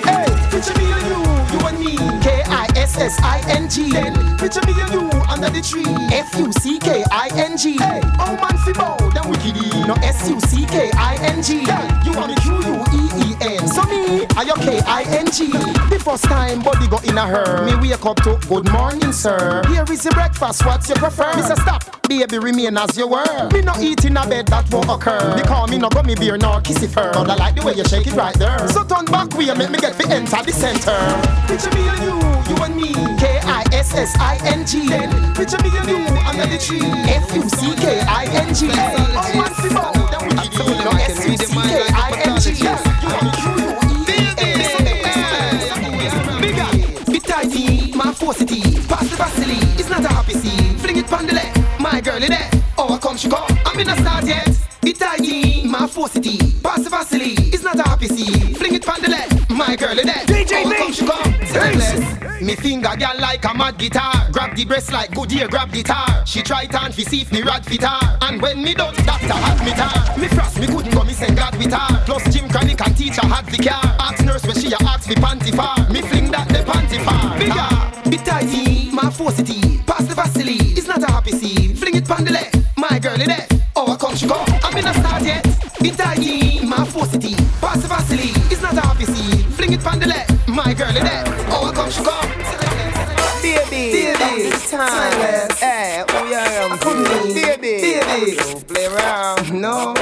hey, 0.07 0.29
picture 0.49 0.75
me 0.79 0.85
and 0.91 1.05
you, 1.09 1.19
you 1.51 1.59
and 1.67 1.77
me. 1.79 1.93
K-I-S-S-I-N-G. 2.21 3.91
Then 3.91 4.13
picture 4.37 4.65
me 4.65 4.73
and 4.81 4.91
you 4.93 5.03
under 5.29 5.49
the 5.49 5.61
tree. 5.61 5.85
F-U-C-K-I-N-G. 6.11 7.77
Hey, 7.77 8.01
oh 8.19 8.35
man, 8.41 8.57
fi 8.65 8.73
bow, 8.73 8.97
then 9.13 9.23
wickedy. 9.31 9.87
No 9.87 9.93
S-U-C-K-I-N-G. 10.01 11.65
Hey, 11.65 11.87
you 12.05 12.13
want 12.13 12.29
me 12.29 12.35
Q-U-E-E-N. 13.41 13.67
So 13.67 13.83
me, 13.83 14.25
I 14.35 14.43
your 14.43 14.55
K-I-N-G. 14.57 15.51
The 15.89 15.99
first 16.03 16.23
time 16.25 16.61
body 16.61 16.87
go 16.87 16.97
in 16.99 17.17
a 17.17 17.25
her. 17.25 17.65
Me 17.65 17.75
wake 17.89 18.05
up 18.05 18.17
to 18.17 18.39
good 18.47 18.71
morning, 18.71 19.11
sir. 19.11 19.61
Here 19.67 19.85
is 19.89 20.03
the 20.03 20.11
breakfast, 20.11 20.65
what's 20.65 20.89
you 20.89 20.95
prefer? 20.95 21.33
Say 21.41 21.55
stop, 21.55 22.07
baby, 22.07 22.37
remain 22.37 22.77
as 22.77 22.97
you 22.97 23.07
were. 23.07 23.49
Me 23.51 23.61
no 23.61 23.73
eat 23.79 24.05
in 24.05 24.17
a 24.17 24.27
bed 24.27 24.47
that 24.47 24.71
won't 24.71 24.89
occur. 24.89 25.35
Because 25.35 25.69
me 25.69 25.77
no 25.77 25.89
me 26.05 26.15
beer 26.15 26.37
nor 26.37 26.61
kissy 26.61 26.87
fur. 26.87 27.11
But 27.13 27.29
I 27.29 27.35
like 27.35 27.55
the 27.55 27.65
way 27.65 27.73
you 27.73 27.85
shake 27.85 28.07
it 28.07 28.13
right 28.13 28.35
there. 28.35 28.67
So 28.67 28.83
turn 28.83 29.05
back 29.05 29.33
way, 29.35 29.53
make 29.53 29.71
me 29.71 29.79
get 29.79 29.95
fi 29.95 30.09
enter 30.11 30.43
the 30.43 30.51
center. 30.51 30.97
Picture 31.47 31.71
me 31.75 31.87
and 31.89 32.01
you, 32.03 32.15
you 32.49 32.63
and 32.63 32.75
me. 32.75 32.93
K-I-S-S-I-N-G. 33.17 34.89
Then 34.89 35.35
picture 35.35 35.61
me 35.63 35.69
and 35.77 35.89
you 35.89 35.97
under 36.25 36.45
the 36.47 36.57
tree. 36.57 36.81
F-U-C-K-I-N-G. 36.81 38.69
Oh 38.71 39.31
man, 39.33 39.53
fi 39.53 39.69
bow, 39.73 39.91
then 40.11 40.21
we 40.29 40.33
keep 40.47 40.59
it. 40.59 40.85
No 40.85 40.91
S-U-C-K-I-N-G. 40.91 42.49
You 42.51 42.69
want 42.69 42.85
me 42.85 42.90
forcity. 48.31 48.61
Pass 48.87 49.09
the 49.09 49.15
vaseline, 49.17 49.79
it's 49.79 49.89
not 49.89 50.05
a 50.05 50.07
happy 50.07 50.33
scene. 50.33 50.77
Fling 50.77 50.97
it 50.97 51.07
pon 51.07 51.27
the 51.27 51.33
left, 51.33 51.79
my 51.79 51.99
girl 51.99 52.21
in 52.23 52.29
there. 52.29 52.49
Oh, 52.77 52.97
come 53.01 53.17
she 53.17 53.29
come, 53.29 53.45
I'm 53.65 53.79
in 53.79 53.89
a 53.89 53.97
start 53.97 54.25
yet. 54.25 54.49
Bit 54.81 54.99
tighty, 54.99 55.67
my 55.67 55.85
forcity. 55.87 56.37
Pass 56.63 56.83
the 56.83 56.89
vaseline, 56.89 57.35
it's 57.53 57.63
not 57.63 57.77
a 57.77 57.83
happy 57.83 58.07
scene. 58.07 58.55
Fling 58.55 58.75
it 58.75 58.85
pon 58.85 59.01
the 59.01 59.09
left, 59.09 59.30
my 59.67 59.75
girl 59.75 59.97
in 59.97 60.07
there. 60.07 60.25
DJ 60.25 60.63
oh, 60.65 60.69
I 60.69 60.77
come 60.77 60.93
she 60.93 61.05
come. 61.05 61.33
Selfless. 61.45 62.41
Me 62.41 62.55
finger 62.55 62.95
girl 62.97 63.17
like 63.19 63.45
a 63.45 63.53
mad 63.53 63.77
guitar. 63.77 64.13
Grab 64.31 64.55
the 64.55 64.65
breast 64.65 64.91
like 64.91 65.13
Goodyear 65.13 65.47
grab 65.47 65.71
guitar. 65.71 66.25
She 66.25 66.41
try 66.41 66.65
turn 66.65 66.91
fi 66.91 67.03
see 67.03 67.21
if 67.21 67.31
me 67.31 67.43
rad 67.43 67.65
fit 67.65 67.83
her. 67.83 68.17
And 68.21 68.41
when 68.41 68.63
me 68.63 68.73
done, 68.73 68.95
doctor 69.05 69.37
admit 69.37 69.77
her. 69.77 70.19
Me 70.19 70.27
frost 70.27 70.59
me 70.59 70.67
couldn't 70.67 70.93
go 70.93 71.03
me 71.03 71.13
send 71.13 71.37
God 71.37 71.55
with 71.57 71.73
her. 71.73 72.03
Plus 72.05 72.23
gym 72.33 72.49
chronic 72.49 72.81
and 72.81 72.97
teacher 72.97 73.25
had 73.25 73.45
the 73.45 73.57
car. 73.63 73.81
Ask 73.99 74.25
nurse 74.25 74.43
when 74.45 74.55
she 74.55 74.71
a 74.73 74.77
ask 74.81 75.07
fi 75.07 75.15
panty 75.15 75.55
far. 75.55 75.77
Me 75.91 76.01
fling 76.01 76.31
that 76.31 76.47
the 76.49 76.59
panty 76.69 76.97
far. 77.05 77.37
Bigger, 77.37 77.53
ah. 77.55 78.01
bit 78.09 78.25
tighty, 78.25 78.91
my 78.91 79.09
forcity. 79.11 79.79
Pass 79.85 80.07
the 80.07 80.15
vaseline, 80.15 80.77
it's 80.77 80.87
not 80.87 81.03
a 81.03 81.11
happy 81.11 81.31
scene. 81.31 81.75
Fling 81.75 81.95
it 81.95 82.07
pon 82.07 82.25
the 82.25 82.31
left, 82.31 82.55
my 82.77 82.97
girl 82.99 83.19
in 83.21 83.27
there. 83.27 83.47
Oh, 83.75 83.91
I 83.93 83.95
come 83.97 84.15
she 84.15 84.27
come. 84.27 84.50
It 89.81 89.83
pon 89.83 89.99
the 89.99 90.07
left, 90.07 90.47
my 90.47 90.73
girl 90.73 90.95
in 90.95 91.03
there. 91.03 91.23
Oh, 91.49 91.69
I 91.69 91.73
come 91.73 91.89
she 91.89 92.03
come. 92.03 92.29
Baby, 93.41 94.13
Baby, 94.17 94.51
timeless. 94.69 95.59
Hey, 95.59 96.03
oh 96.07 96.25
yeah. 96.29 96.77
Baby, 97.33 97.99
baby. 98.05 98.60
Don't 99.51 99.61
play 99.61 99.61
around, 99.61 99.61
no. 99.61 99.93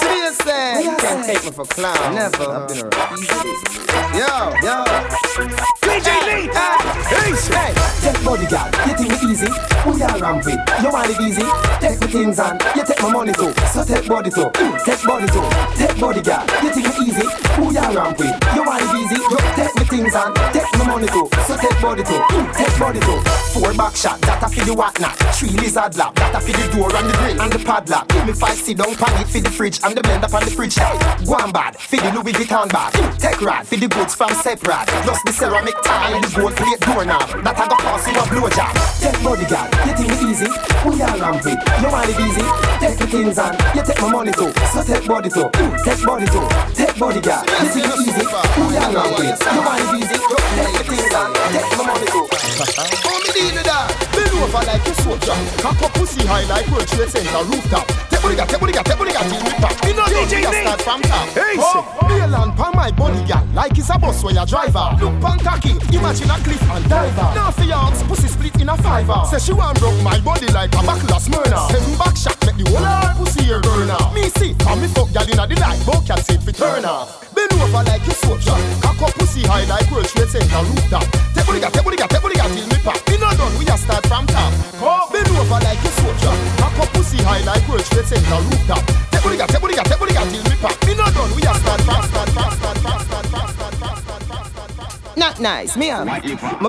Seriously, 0.00 0.84
you 0.84 0.96
can't 0.96 1.24
take 1.24 1.44
me 1.44 1.50
for 1.50 1.64
clown. 1.64 2.14
Never. 2.14 2.44
I've 2.44 2.68
been 2.68 2.84
around. 2.84 3.18
Yo, 4.14 4.52
yo. 4.62 4.84
DJ 5.82 6.08
Lee. 6.26 6.48
Hey, 7.08 7.32
hey. 7.54 7.90
Take 8.00 8.24
body 8.24 8.46
girl, 8.46 8.64
you 8.88 8.96
think 8.96 9.12
it 9.12 9.22
easy? 9.28 9.48
We 9.84 10.00
are 10.00 10.16
ramping, 10.18 10.56
you 10.80 10.88
want 10.90 11.10
it 11.10 11.20
easy? 11.20 11.44
Take 11.84 12.00
my 12.00 12.06
things 12.08 12.38
and 12.38 12.56
you 12.74 12.82
take 12.82 13.02
my 13.02 13.12
money 13.12 13.32
too. 13.32 13.52
So 13.68 13.84
take 13.84 14.08
body 14.08 14.30
too, 14.30 14.48
mm, 14.56 14.84
take 14.84 15.04
body 15.04 15.26
too. 15.28 15.44
Take 15.76 16.00
body 16.00 16.22
girl, 16.22 16.40
you 16.64 16.70
think 16.72 16.88
it 16.88 16.96
easy? 16.96 17.28
We 17.60 17.76
are 17.76 17.92
ramping, 17.92 18.32
you 18.56 18.64
want 18.64 18.80
it 18.80 19.04
easy? 19.04 19.20
You 19.20 19.36
take 19.52 19.74
my 19.76 19.79
things 19.90 20.14
and 20.14 20.34
take 20.54 20.70
my 20.78 20.86
money 20.86 21.08
too. 21.08 21.26
So 21.46 21.56
take 21.58 21.74
body 21.82 22.02
too, 22.02 22.14
mm, 22.30 22.46
take 22.54 22.74
body 22.78 23.00
too. 23.00 23.18
Four 23.52 23.74
back 23.74 23.96
shot, 23.96 24.20
that 24.22 24.42
a 24.42 24.48
for 24.48 24.64
the 24.64 24.74
whatnot. 24.74 25.16
Three 25.34 25.50
lizard 25.58 25.96
lap, 25.98 26.14
that 26.14 26.34
a 26.34 26.40
for 26.40 26.54
the 26.54 26.64
door 26.70 26.88
and 26.94 27.06
the 27.10 27.14
grill 27.18 27.40
and 27.42 27.52
the 27.52 27.58
padlock. 27.58 28.06
Give 28.08 28.26
me 28.26 28.32
five 28.32 28.54
sit 28.56 28.78
down 28.78 28.94
pan 28.94 29.10
it 29.20 29.26
for 29.28 29.40
the 29.42 29.50
fridge 29.50 29.80
and 29.82 29.96
the 29.96 30.02
blender 30.02 30.30
on 30.32 30.44
the 30.46 30.50
fridge. 30.50 30.76
Hey, 30.78 30.94
go 31.26 31.34
on 31.34 31.50
bad, 31.52 31.76
for 31.76 31.96
the 31.98 32.08
Louis 32.14 32.32
Vuitton 32.32 32.70
bag. 32.70 32.92
Mm, 32.94 33.18
Take 33.18 33.42
rad, 33.42 33.66
for 33.66 33.76
the 33.76 33.88
goods 33.88 34.14
from 34.14 34.30
separate. 34.40 34.86
Plus 35.02 35.20
the 35.26 35.32
ceramic 35.32 35.74
tile 35.82 36.14
and 36.14 36.22
the 36.24 36.30
gold 36.38 36.54
plate 36.54 36.80
doorknob. 36.86 37.26
That 37.42 37.58
a 37.58 37.64
go 37.68 37.76
cost 37.76 38.06
you 38.06 38.14
a 38.14 38.24
blowjob. 38.30 38.72
Take 39.02 39.18
body 39.26 39.44
girl, 39.50 39.66
you 39.86 39.92
think 39.98 40.10
it 40.14 40.22
easy? 40.30 40.48
We 40.86 41.02
are 41.02 41.16
ramping, 41.18 41.58
you 41.82 41.88
want 41.90 42.08
it 42.08 42.20
easy? 42.20 42.44
Take 42.78 42.96
the 43.02 43.06
things 43.10 43.36
and 43.38 43.54
you 43.74 43.82
take 43.82 44.00
my 44.00 44.08
money 44.12 44.32
too. 44.32 44.52
So 44.70 44.80
take 44.86 45.04
body 45.08 45.28
too, 45.28 45.50
mm, 45.50 45.72
take 45.84 46.00
body 46.06 46.26
too. 46.30 46.46
Take 46.78 46.94
body 47.00 47.20
girl, 47.20 47.42
you 47.42 47.68
think 47.74 47.90
it 47.90 48.00
easy? 48.06 48.24
We 48.24 48.76
are 48.78 48.92
ramping, 48.94 49.34
you 49.34 49.62
want 49.66 49.79
it 49.80 49.90
easy? 49.96 50.16
Take 50.20 50.72
the 50.76 50.84
things 50.84 51.08
and 51.08 51.34
take 51.52 51.76
my 51.78 51.84
money 51.88 52.06
too. 52.12 52.26
How 52.30 53.16
me 53.18 53.28
deal 53.32 53.50
with 53.56 53.64
that? 53.64 53.88
Bend 54.12 54.34
over 54.36 54.62
like 54.68 54.84
a 54.84 54.94
soldier. 55.00 55.36
Cock 55.64 55.80
up 55.82 55.92
pussy 55.94 56.26
high 56.26 56.44
like 56.44 56.68
World 56.68 56.86
Trade 56.88 57.08
Center 57.08 57.42
rooftop. 57.48 57.86
Take 58.10 58.20
booty, 58.22 58.36
take 58.36 58.60
booty, 58.60 58.72
take 58.72 58.98
booty, 58.98 59.12
till 59.12 59.42
me 59.42 59.52
pop. 59.60 59.74
Me 59.84 59.92
no 59.96 60.04
DJ 60.04 60.44
start 60.44 60.80
from 60.82 61.00
top. 61.02 61.26
Hey, 61.32 61.56
oh, 61.56 61.82
Bailan 62.04 62.56
pa 62.56 62.70
my 62.74 62.90
body, 62.90 63.24
gal, 63.24 63.46
like 63.54 63.76
it's 63.78 63.88
a 63.88 63.98
bus 63.98 64.22
where 64.22 64.34
you 64.34 64.44
driver. 64.46 64.92
Look 65.00 65.14
pan 65.22 65.38
cocky, 65.40 65.72
imagine 65.96 66.30
a 66.30 66.36
cliff 66.44 66.62
and 66.70 66.84
diver. 66.88 67.28
Now 67.34 67.50
for 67.50 67.64
your 67.64 67.90
pussy 68.08 68.28
split 68.28 68.60
in 68.60 68.68
a 68.68 68.76
fiver. 68.76 69.24
Say 69.30 69.38
she 69.38 69.52
want 69.52 69.78
broke 69.78 70.00
my 70.02 70.20
body 70.20 70.46
like 70.52 70.74
a 70.74 70.82
backless 70.84 71.28
murder. 71.28 71.62
Seven 71.70 71.96
back 71.96 72.16
shot 72.16 72.36
make 72.44 72.56
the 72.60 72.68
whole 72.68 73.24
pussy 73.24 73.44
here 73.44 73.60
burn 73.60 73.90
off. 73.90 74.14
Me 74.14 74.28
see, 74.36 74.54
and 74.68 74.80
me 74.82 74.88
fuck 74.88 75.12
gal 75.12 75.28
inna 75.30 75.46
the 75.46 75.56
light, 75.56 75.80
but 75.86 76.04
can 76.06 76.18
say 76.18 76.36
fi 76.36 76.52
turn 76.52 76.84
off. 76.84 77.29
Bend 77.40 77.56
over 77.56 77.82
like 77.88 78.04
you 78.04 78.12
soldier. 78.12 78.58
Cock 78.84 79.00
up 79.00 79.14
pussy 79.16 79.40
high 79.48 79.64
like 79.64 79.88
World 79.90 80.04
Trade 80.04 80.28
Center 80.28 80.60
rooftop. 80.60 81.08
Take 81.32 81.46
booty 81.46 81.60
got, 81.60 81.72
take 81.72 81.84
got, 81.96 82.10
take 82.10 82.20
got 82.20 82.52
till 82.52 82.68
me 82.68 82.76
pop. 82.84 83.00
We 83.08 83.16
not 83.16 83.32
done, 83.38 83.56
we 83.56 83.64
a 83.64 83.76
start 83.80 84.04
from 84.04 84.26
top. 84.26 84.52
Come 84.76 85.08
bend 85.08 85.28
over 85.32 85.60
like 85.64 85.80
you 85.80 85.92
soldier. 86.04 86.36
Cock 86.60 86.76
up 86.84 86.92
pussy 86.92 87.16
high 87.24 87.40
like 87.48 87.64
World 87.64 87.84
Trade 87.88 88.04
Center 88.04 88.40
rooftop. 88.44 88.84
Take 89.08 89.22
booty 89.24 89.38
got, 89.40 89.48
take 89.48 89.60
got, 89.60 89.86
take 89.88 89.96
got 90.12 90.28
till 90.28 90.44
me 90.44 90.56
pop. 90.60 90.76
We 90.84 90.92
not 90.92 91.14
done, 91.16 91.32
we 91.32 91.40
a 91.40 91.54
start 91.56 91.80
from 91.80 92.04
start, 92.12 92.28
start, 92.28 92.52
start, 92.60 92.76
start, 92.76 93.00
start. 93.08 93.29
Not 95.20 95.38
nice, 95.38 95.76
me 95.76 95.90
am. 95.90 96.06
My 96.06 96.18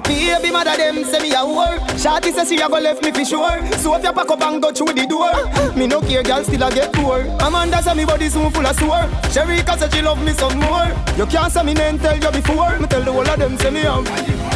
baby 0.02 0.52
mother 0.52 0.76
them 0.76 1.06
say 1.06 1.22
me 1.22 1.32
a 1.32 1.38
whore. 1.38 1.80
Shawty 1.95 2.34
say 2.34 2.44
she 2.44 2.61
a 2.61 2.68
go 2.68 2.80
left 2.80 3.02
me 3.02 3.10
for 3.10 3.23
sure. 3.23 3.65
So 3.78 3.95
if 3.95 4.03
you 4.03 4.11
pack 4.11 4.30
up 4.30 4.41
and 4.41 4.61
go 4.61 4.73
through 4.73 4.91
the 4.94 5.07
door, 5.07 5.32
me 5.73 5.88
no 5.88 6.02
care, 6.02 6.22
girl 6.22 6.44
still 6.44 6.61
a 6.64 6.69
get 6.69 6.91
poor. 6.91 7.22
Amanda 7.40 7.82
say 7.82 7.94
me 7.94 8.03
body 8.03 8.28
soon 8.28 8.52
full 8.52 8.68
of 8.68 8.76
sore. 8.76 9.07
Sherika 9.32 9.80
say 9.80 9.90
she 9.90 10.02
love 10.02 10.22
me 10.22 10.34
some 10.34 10.60
more. 10.60 10.91
You 11.15 11.28
can't 11.28 11.49
say 11.49 11.64
me 11.64 11.73
name 11.73 11.98
tell 11.98 12.18
you 12.18 12.30
before. 12.30 12.78
Me 12.78 12.88
tell 12.88 13.02
the 13.02 13.14
whole 13.14 13.26
of 13.26 13.40
them 13.40 13.57
say 13.57 13.69
me 13.72 13.80
am. 13.84 14.03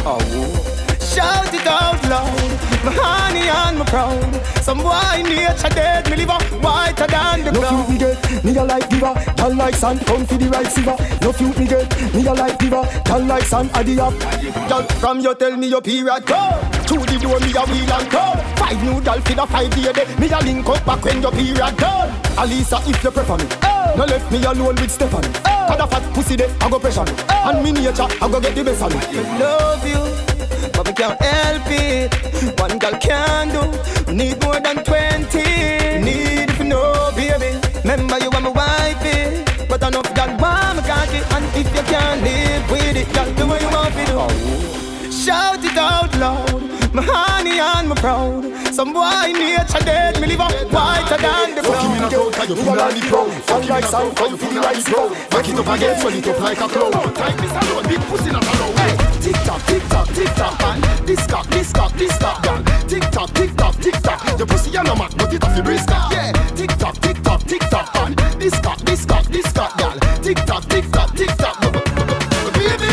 Oh. 0.04 0.75
Shout 1.16 1.54
it 1.54 1.66
out 1.66 2.02
loud, 2.12 2.52
my 2.84 2.92
honey 2.92 3.48
and 3.48 3.78
my 3.78 3.84
proud. 3.86 4.20
Some 4.60 4.78
boy 4.84 5.22
nature 5.24 5.72
dead, 5.72 6.10
me 6.10 6.16
live 6.16 6.28
a 6.28 6.38
whiter 6.60 7.06
than 7.06 7.44
the 7.44 7.52
No 7.52 7.60
ground. 7.60 7.86
feud 7.86 7.92
me 7.92 7.98
get, 7.98 8.44
me 8.44 8.56
a 8.56 8.64
like 8.64 8.88
diva, 8.90 9.14
girl 9.36 9.54
like 9.54 9.74
sun, 9.76 9.98
come 10.00 10.26
for 10.26 10.36
the 10.36 10.48
right 10.50 10.66
silver. 10.66 10.96
No 11.22 11.32
feud 11.32 11.56
me 11.58 11.66
get, 11.66 11.88
me 12.14 12.26
a 12.26 12.34
like 12.34 12.58
diva, 12.58 12.84
girl 13.06 13.24
like 13.24 13.44
sun, 13.44 13.70
addy 13.72 13.98
up. 13.98 14.12
Girl, 14.68 14.82
from 15.00 15.20
you 15.20 15.34
tell 15.36 15.56
me 15.56 15.68
your 15.68 15.80
period 15.80 16.26
go. 16.26 16.36
Through 16.84 17.06
the 17.06 17.16
door 17.18 17.40
me 17.40 17.50
a 17.56 17.64
wheel 17.64 17.92
and 17.96 18.10
go. 18.10 18.36
Five 18.60 18.82
new 18.84 19.00
doll 19.00 19.20
for 19.20 19.34
the 19.34 19.46
five 19.46 19.70
day 19.74 19.92
day. 19.92 20.06
Me 20.20 20.28
a 20.28 20.38
link 20.44 20.68
up 20.68 20.84
back 20.84 21.02
when 21.02 21.22
your 21.22 21.32
period 21.32 21.76
done. 21.78 22.10
Alisa, 22.36 22.78
if 22.86 23.02
you 23.02 23.10
prefer 23.10 23.38
me, 23.38 23.46
oh. 23.64 23.94
no 23.96 24.04
left 24.04 24.30
me 24.30 24.44
alone 24.44 24.76
with 24.76 24.90
Stephanie. 24.92 25.32
Oh. 25.46 25.64
Cause 25.72 25.80
a 25.80 25.86
fat 25.86 26.04
pussy 26.14 26.36
there, 26.36 26.50
I 26.60 26.68
go 26.68 26.78
pressure 26.78 27.04
me. 27.04 27.12
And 27.30 27.64
me 27.64 27.72
nature, 27.72 28.04
I 28.04 28.28
go 28.28 28.38
get 28.38 28.54
the 28.54 28.64
best 28.64 28.82
of 28.82 28.92
me. 28.92 29.00
I 29.00 29.38
love 29.38 29.86
you, 29.88 30.02
but 30.76 30.86
we 30.86 30.92
can't 30.92 31.20
help 31.20 31.62
it. 31.68 32.60
One 32.60 32.78
girl 32.78 32.96
can 33.00 33.48
do. 33.48 33.62
We 34.06 34.14
need 34.14 34.42
more 34.42 34.60
than 34.60 34.84
twenty. 34.84 35.42
Need 36.04 36.50
if 36.50 36.58
you 36.58 36.64
know, 36.64 37.10
baby. 37.16 37.58
Remember 37.82 38.18
you 38.18 38.30
are 38.30 38.40
my 38.40 38.50
wifey. 38.50 39.42
But 39.68 39.82
enough 39.82 40.14
girl 40.14 40.36
want 40.38 40.76
me 40.76 40.82
cocky. 40.86 41.20
And 41.34 41.44
if 41.56 41.68
you 41.74 41.82
can't 41.90 42.22
live 42.22 42.70
with 42.70 42.96
it, 42.96 43.08
girl, 43.14 43.28
do 43.34 43.46
what 43.46 43.60
you 43.62 43.70
want 43.70 43.94
to 43.94 44.04
do. 44.06 45.10
Shout 45.10 45.64
it 45.64 45.76
out 45.76 46.14
loud, 46.18 46.62
my 46.94 47.02
honey 47.02 47.58
and 47.58 47.88
my 47.88 47.96
proud. 47.96 48.44
Some 48.72 48.92
boy 48.92 49.32
nature 49.32 49.82
dead, 49.84 50.20
me 50.20 50.26
live 50.28 50.40
up 50.40 50.52
whiter 50.70 51.16
than 51.16 51.54
the 51.56 51.62
Fuck 51.62 51.82
him 51.82 51.92
in 51.96 52.04
a 52.04 52.08
ground. 52.08 52.12
crowd, 52.12 52.32
cause 52.34 52.48
you 52.50 52.56
feel 52.56 52.76
like 52.76 53.00
proud. 53.08 53.32
Fuck 53.48 53.62
him 53.64 53.76
in 53.76 53.82
a 53.82 53.88
crowd, 53.88 54.16
cause 54.16 54.30
you 54.30 54.36
feel 54.36 54.62
like 54.62 54.84
proud. 54.84 55.10
Back 55.30 55.48
it 55.48 55.58
up 55.58 55.68
again, 55.74 56.00
swell 56.00 56.14
it 56.14 56.28
up 56.28 56.40
like 56.40 56.60
a 56.60 56.68
cloud. 56.68 57.16
Like 57.16 57.36
this 57.38 57.50
alone, 57.50 57.84
big 57.88 58.00
pussy 58.02 58.30
not 58.30 58.44
alone. 58.44 59.05
Tock, 59.56 59.66
tick 59.68 59.88
tock, 59.88 60.08
tick 60.08 60.34
tock, 60.34 60.60
man. 60.60 61.06
This 61.06 61.26
cock, 61.26 61.46
this 61.46 61.72
cock, 61.72 61.92
this 61.94 62.18
cock, 62.18 62.42
girl. 62.42 62.62
Tick 62.86 63.02
tock, 63.10 63.30
tick 63.32 63.56
tock, 63.56 63.74
tick 63.76 63.94
tock. 64.02 64.38
Your 64.38 64.46
pussy 64.46 64.68
you 64.68 64.82
no 64.82 64.94
man, 64.94 65.08
but 65.16 65.32
it 65.32 65.42
off 65.42 65.56
your 65.56 65.64
wrist. 65.64 65.88
Yeah, 65.88 66.32
tick 66.54 66.76
tock, 66.76 66.98
tick 67.00 67.22
tock, 67.22 67.42
tick 67.44 67.62
tock, 67.70 67.88
man. 67.94 68.14
This 68.38 68.60
cock, 68.60 68.78
this 68.80 69.06
cock, 69.06 69.24
this 69.24 69.50
cock, 69.52 69.78
girl. 69.78 69.96
Tick 70.20 70.36
tock, 70.44 70.62
tick 70.68 70.84
tock, 70.92 71.16
tick 71.16 71.32
tock. 71.40 71.56
Baby, 72.52 72.92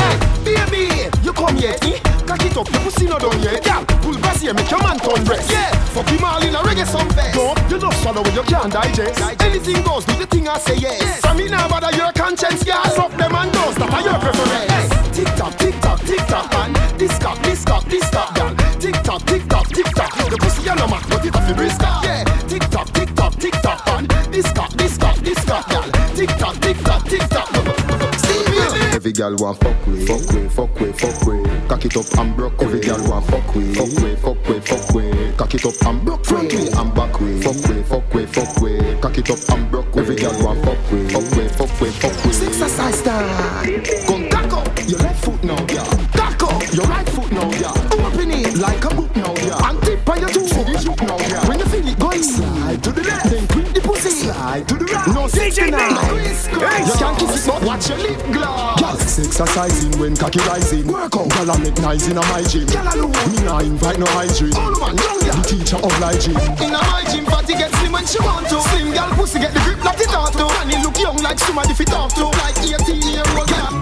hey, 0.00 0.16
baby, 0.48 1.10
you 1.22 1.32
come 1.34 1.56
here, 1.56 1.76
eh? 1.82 2.00
Cock 2.24 2.40
it 2.40 2.56
up, 2.56 2.70
your 2.72 2.80
pussy 2.80 3.04
not 3.06 3.20
done 3.20 3.42
yet. 3.42 3.62
Girl, 3.62 3.84
pull 4.00 4.16
bass 4.16 4.40
here, 4.40 4.54
make 4.54 4.70
your 4.70 4.80
man 4.80 4.98
turn 5.00 5.22
breast. 5.24 5.50
Yeah, 5.50 5.70
fuck 5.92 6.08
him 6.08 6.24
all 6.24 6.40
in 6.40 6.54
a 6.54 6.58
reggae 6.64 6.86
song 6.86 7.10
fest. 7.10 7.36
No, 7.36 7.52
you 7.68 7.78
just 7.78 8.00
swallow 8.00 8.22
when 8.22 8.34
you 8.34 8.44
can't 8.44 8.72
digest. 8.72 9.20
Anything 9.42 9.82
goes, 9.82 10.06
do 10.06 10.16
the 10.16 10.24
thing 10.24 10.48
I 10.48 10.56
say 10.56 10.76
yes. 10.76 11.20
From 11.20 11.36
me 11.36 11.48
now, 11.50 11.68
bother 11.68 11.94
your 11.94 12.12
conscience, 12.12 12.64
girl. 12.64 12.82
Fuck 12.96 13.12
them 13.18 13.34
and 13.34 13.52
those 13.52 13.74
that 13.76 13.92
are 13.92 14.00
your 14.00 14.18
preference. 14.18 14.57
Tick 26.18 26.30
tock, 26.30 26.56
tick 26.60 26.76
tock, 26.78 27.04
tick 27.04 27.20
tock. 27.28 27.48
Every 28.92 29.12
girl 29.12 29.36
want 29.36 29.60
fuck 29.60 29.86
with, 29.86 30.08
fuck 30.08 30.34
with, 30.34 30.52
fuck 30.52 30.80
with, 30.80 31.00
fuck 31.00 31.26
with. 31.28 31.68
Cock 31.68 31.84
it 31.84 31.96
up 31.96 32.18
and 32.18 32.34
broke. 32.36 32.60
Every 32.60 32.80
girl 32.80 33.08
want 33.08 33.24
fuck 33.26 33.54
with, 33.54 33.76
fuck 33.76 34.02
with, 34.02 34.20
fuck 34.20 34.48
with, 34.48 34.66
fuck 34.66 34.94
with. 34.96 35.36
Cock 35.36 35.54
it 35.54 35.64
up 35.64 35.86
and 35.86 36.04
broke. 36.04 36.26
Front 36.26 36.52
way 36.52 36.66
and 36.66 36.92
back 36.92 37.20
way. 37.20 37.40
Fuck 37.40 37.54
with, 37.68 37.88
fuck 37.88 38.12
with, 38.12 38.34
fuck 38.34 38.60
with. 38.60 39.00
Cock 39.00 39.16
it 39.16 39.30
up 39.30 39.38
and 39.56 39.70
broke. 39.70 39.96
Every 39.96 40.16
girl 40.16 40.34
want 40.42 40.64
fuck 40.64 40.90
with, 40.90 41.12
fuck 41.12 41.36
with, 41.36 41.56
fuck 41.56 41.80
with, 41.80 41.94
fuck 41.94 42.24
with. 42.24 42.48
Exercise 42.48 43.02
time. 43.02 43.28
Come 43.38 43.47
You 57.18 57.26
can't 57.26 57.32
kiss 57.32 57.46
it, 57.46 57.50
but 57.50 57.62
watch 57.62 57.88
your 57.88 57.98
lip 57.98 58.18
gloss. 58.32 58.80
Girl, 58.80 58.94
exercising 58.94 59.98
when 60.00 60.16
cocky 60.16 60.38
rising. 60.40 60.86
Work 60.86 61.16
out, 61.16 61.28
girl, 61.30 61.50
I 61.50 61.58
make 61.58 61.78
nice 61.78 62.06
in 62.08 62.16
a 62.18 62.22
my 62.22 62.42
gym. 62.42 62.66
Girl 62.66 62.86
alone. 62.86 63.12
Me 63.32 63.38
nah 63.44 63.60
invite 63.60 63.98
no 63.98 64.06
hygiene. 64.06 64.54
All 64.54 64.70
man, 64.78 64.96
young 64.96 65.18
The 65.18 65.30
girl. 65.32 65.42
teacher 65.44 65.76
obliging. 65.78 66.38
In 66.62 66.74
a 66.74 66.80
my 66.90 67.02
gym, 67.10 67.24
fatty 67.26 67.54
get 67.54 67.74
slim 67.74 67.92
when 67.92 68.06
she 68.06 68.18
want 68.20 68.48
to. 68.48 68.60
Slim 68.60 68.92
girl 68.92 69.10
pussy 69.14 69.38
get 69.38 69.52
the 69.54 69.60
grip 69.60 69.82
like 69.84 70.00
it 70.00 70.14
ought 70.14 70.32
to. 70.32 70.46
And 70.62 70.70
you 70.72 70.78
look 70.82 70.98
young 70.98 71.16
like 71.18 71.38
somebody 71.38 71.74
fit 71.74 71.88
talk 71.88 72.14
to. 72.14 72.26
Like 72.38 72.56
18 72.58 73.02
year 73.02 73.24
old 73.36 73.48
girl. 73.48 73.77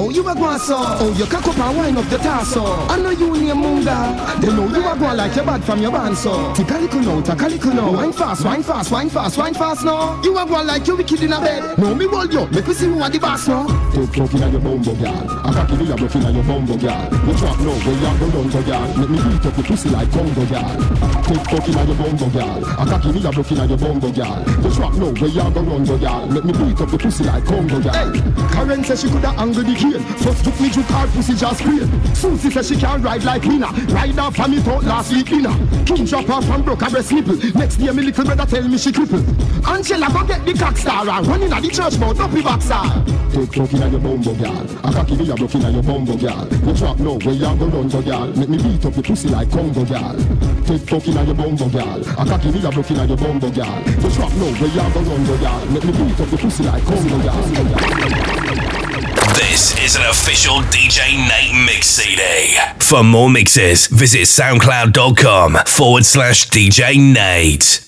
Oh 0.00 0.10
you 0.10 0.22
a 0.28 0.32
go 0.32 0.56
so 0.58 0.76
Oh 0.78 1.12
you 1.18 1.26
cock 1.26 1.46
up 1.48 1.58
and 1.58 1.76
wind 1.76 1.98
up 1.98 2.04
the 2.06 2.18
torso 2.18 2.64
I 2.86 2.96
know 3.02 3.10
you 3.10 3.32
name 3.36 3.56
Munga 3.56 4.40
They 4.40 4.46
know 4.46 4.68
you 4.68 4.88
a 4.88 4.96
go 4.96 5.12
like 5.12 5.34
your 5.34 5.44
bad 5.44 5.64
from 5.64 5.82
your 5.82 5.90
band 5.90 6.16
so 6.16 6.54
Take 6.54 6.70
a 6.70 6.78
little 6.78 7.00
now, 7.00 7.20
take 7.20 7.42
a 7.42 7.48
little 7.48 7.74
now 7.74 7.92
Wine 7.92 8.12
fast, 8.12 8.44
wine 8.44 8.62
fast, 8.62 8.92
wine 8.92 9.10
fast, 9.10 9.36
wine 9.36 9.54
fast 9.54 9.84
now 9.84 10.22
You 10.22 10.38
a 10.38 10.46
go 10.46 10.62
like 10.62 10.86
you 10.86 10.96
wicked 10.96 11.22
in 11.22 11.32
a 11.32 11.40
bed 11.40 11.78
No 11.78 11.94
me 11.96 12.06
hold 12.06 12.32
you, 12.32 12.46
make 12.46 12.68
me 12.68 12.74
see 12.74 12.86
who 12.86 13.02
are 13.02 13.10
the 13.10 13.18
boss 13.18 13.48
now 13.48 13.66
Take 13.98 14.14
fucking 14.14 14.42
at 14.42 14.52
your 14.52 14.60
bumbo, 14.60 14.94
girl. 14.94 15.26
I 15.42 15.52
got 15.52 15.68
to 15.68 15.76
be 15.76 15.90
a 15.90 15.96
broken 15.96 16.22
your 16.22 16.44
bumbo, 16.44 16.76
girl. 16.76 17.02
You 17.26 17.34
drop 17.34 17.58
low, 17.58 17.74
where 17.82 17.98
you 17.98 18.18
go 18.20 18.30
down 18.30 18.50
to, 18.50 18.62
girl. 18.62 18.86
Make 18.94 19.10
me 19.10 19.18
beat 19.18 19.46
up 19.46 19.56
your 19.56 19.66
pussy 19.66 19.88
like 19.88 20.12
Congo, 20.12 20.44
girl. 20.46 20.74
Take 21.26 21.44
fucking 21.50 21.74
at 21.74 21.88
your 21.88 21.96
bumbo, 21.96 22.30
girl. 22.30 22.64
I 22.78 22.84
got 22.84 23.02
to 23.02 23.12
be 23.12 23.18
a 23.26 23.30
broken 23.32 23.68
your 23.68 23.78
bumbo, 23.78 24.12
girl. 24.12 24.38
You 24.62 24.70
drop 24.70 24.94
low, 24.94 25.12
where 25.12 25.30
you 25.30 25.50
go 25.50 25.60
run 25.62 25.84
to, 25.84 25.98
girl. 25.98 26.26
Make 26.28 26.44
me 26.44 26.52
beat 26.52 26.80
up 26.80 26.90
your 26.90 26.98
pussy 26.98 27.24
like 27.24 27.44
Congo, 27.44 27.80
girl. 27.80 27.92
Hey, 27.92 28.54
Karen 28.54 28.84
says 28.84 29.00
she 29.00 29.08
coulda 29.08 29.34
angle 29.34 29.64
the 29.64 29.74
cane 29.92 30.02
First 30.18 30.44
took 30.44 30.60
me 30.60 30.70
to 30.70 30.82
car 30.84 31.06
pussy 31.08 31.34
just 31.34 31.60
sprain 31.60 32.14
Susie 32.14 32.50
says 32.50 32.68
she 32.68 32.76
can't 32.76 33.02
ride 33.02 33.24
like 33.24 33.44
Lina 33.44 33.68
Ride 33.88 34.18
off 34.18 34.36
from 34.36 34.50
me 34.50 34.58
out 34.58 34.84
last 34.84 35.12
week 35.12 35.26
dinner 35.26 35.54
King 35.84 36.04
drop 36.04 36.28
off 36.28 36.48
and 36.48 36.64
broke 36.64 36.82
her 36.82 36.90
breast 36.90 37.12
nipple 37.12 37.36
Next 37.54 37.76
day 37.76 37.92
me 37.92 38.02
little 38.02 38.24
brother 38.24 38.46
tell 38.46 38.68
me 38.68 38.78
she 38.78 38.90
cripple 38.90 39.22
Angela 39.68 40.08
go 40.12 40.26
get 40.26 40.44
the 40.44 40.54
cock 40.54 40.76
star 40.76 41.08
And 41.08 41.26
running 41.26 41.52
at 41.52 41.62
the 41.62 41.68
church 41.68 41.98
but 41.98 42.14
the 42.14 42.42
back 42.42 42.62
star 42.62 43.04
Take 43.32 43.52
fucking 43.52 43.82
at 43.82 43.92
your 43.92 44.00
bumbo, 44.00 44.34
girl. 44.34 44.64
Got 44.82 45.06
to 45.06 45.14
be 45.14 45.30
a 45.30 45.34
broken 45.34 45.62
at 45.62 45.72
your 45.72 45.82
bumbo, 45.82 46.16
girl. 46.16 46.48
You 46.48 46.74
drop 46.74 46.98
low, 46.98 47.18
where 47.18 47.34
you 47.34 47.40
go 47.40 47.66
run 47.66 47.88
to, 47.90 48.02
girl. 48.02 48.26
Make 48.28 48.48
me 48.48 48.56
beat 48.56 48.84
up 48.86 48.94
your 48.94 49.02
pussy 49.02 49.28
like 49.28 49.50
Congo, 49.50 49.84
girl. 49.84 50.16
Take 50.64 50.80
fucking 50.88 51.16
at 51.16 51.26
your 51.26 51.36
bumbo, 51.36 51.68
girl. 51.68 52.02
Got 52.02 52.42
to 52.42 52.52
be 52.52 52.64
a 52.64 52.70
broken 52.70 52.96
at 52.96 53.08
your 53.08 53.18
bumbo, 53.18 53.50
girl. 53.50 53.82
You 53.86 54.10
drop 54.10 54.32
low, 54.32 54.50
where 54.52 54.68
you 54.68 54.94
go 54.94 55.00
run 55.00 55.26
to, 55.26 55.36
girl. 55.38 55.66
Make 55.66 55.84
me 55.84 55.92
beat 55.92 56.20
up 56.20 56.30
your 56.30 56.38
pussy 56.38 56.64
like 56.64 56.82
Congo, 56.84 57.18
girl. 57.22 58.37
This 59.58 59.76
is 59.80 59.96
an 59.96 60.02
official 60.02 60.60
DJ 60.70 61.16
Nate 61.16 61.66
mix 61.66 61.88
CD. 61.88 62.56
For 62.78 63.02
more 63.02 63.28
mixes, 63.28 63.88
visit 63.88 64.20
soundcloud.com 64.20 65.56
forward 65.66 66.06
slash 66.06 66.48
DJ 66.48 66.96
Nate. 67.12 67.87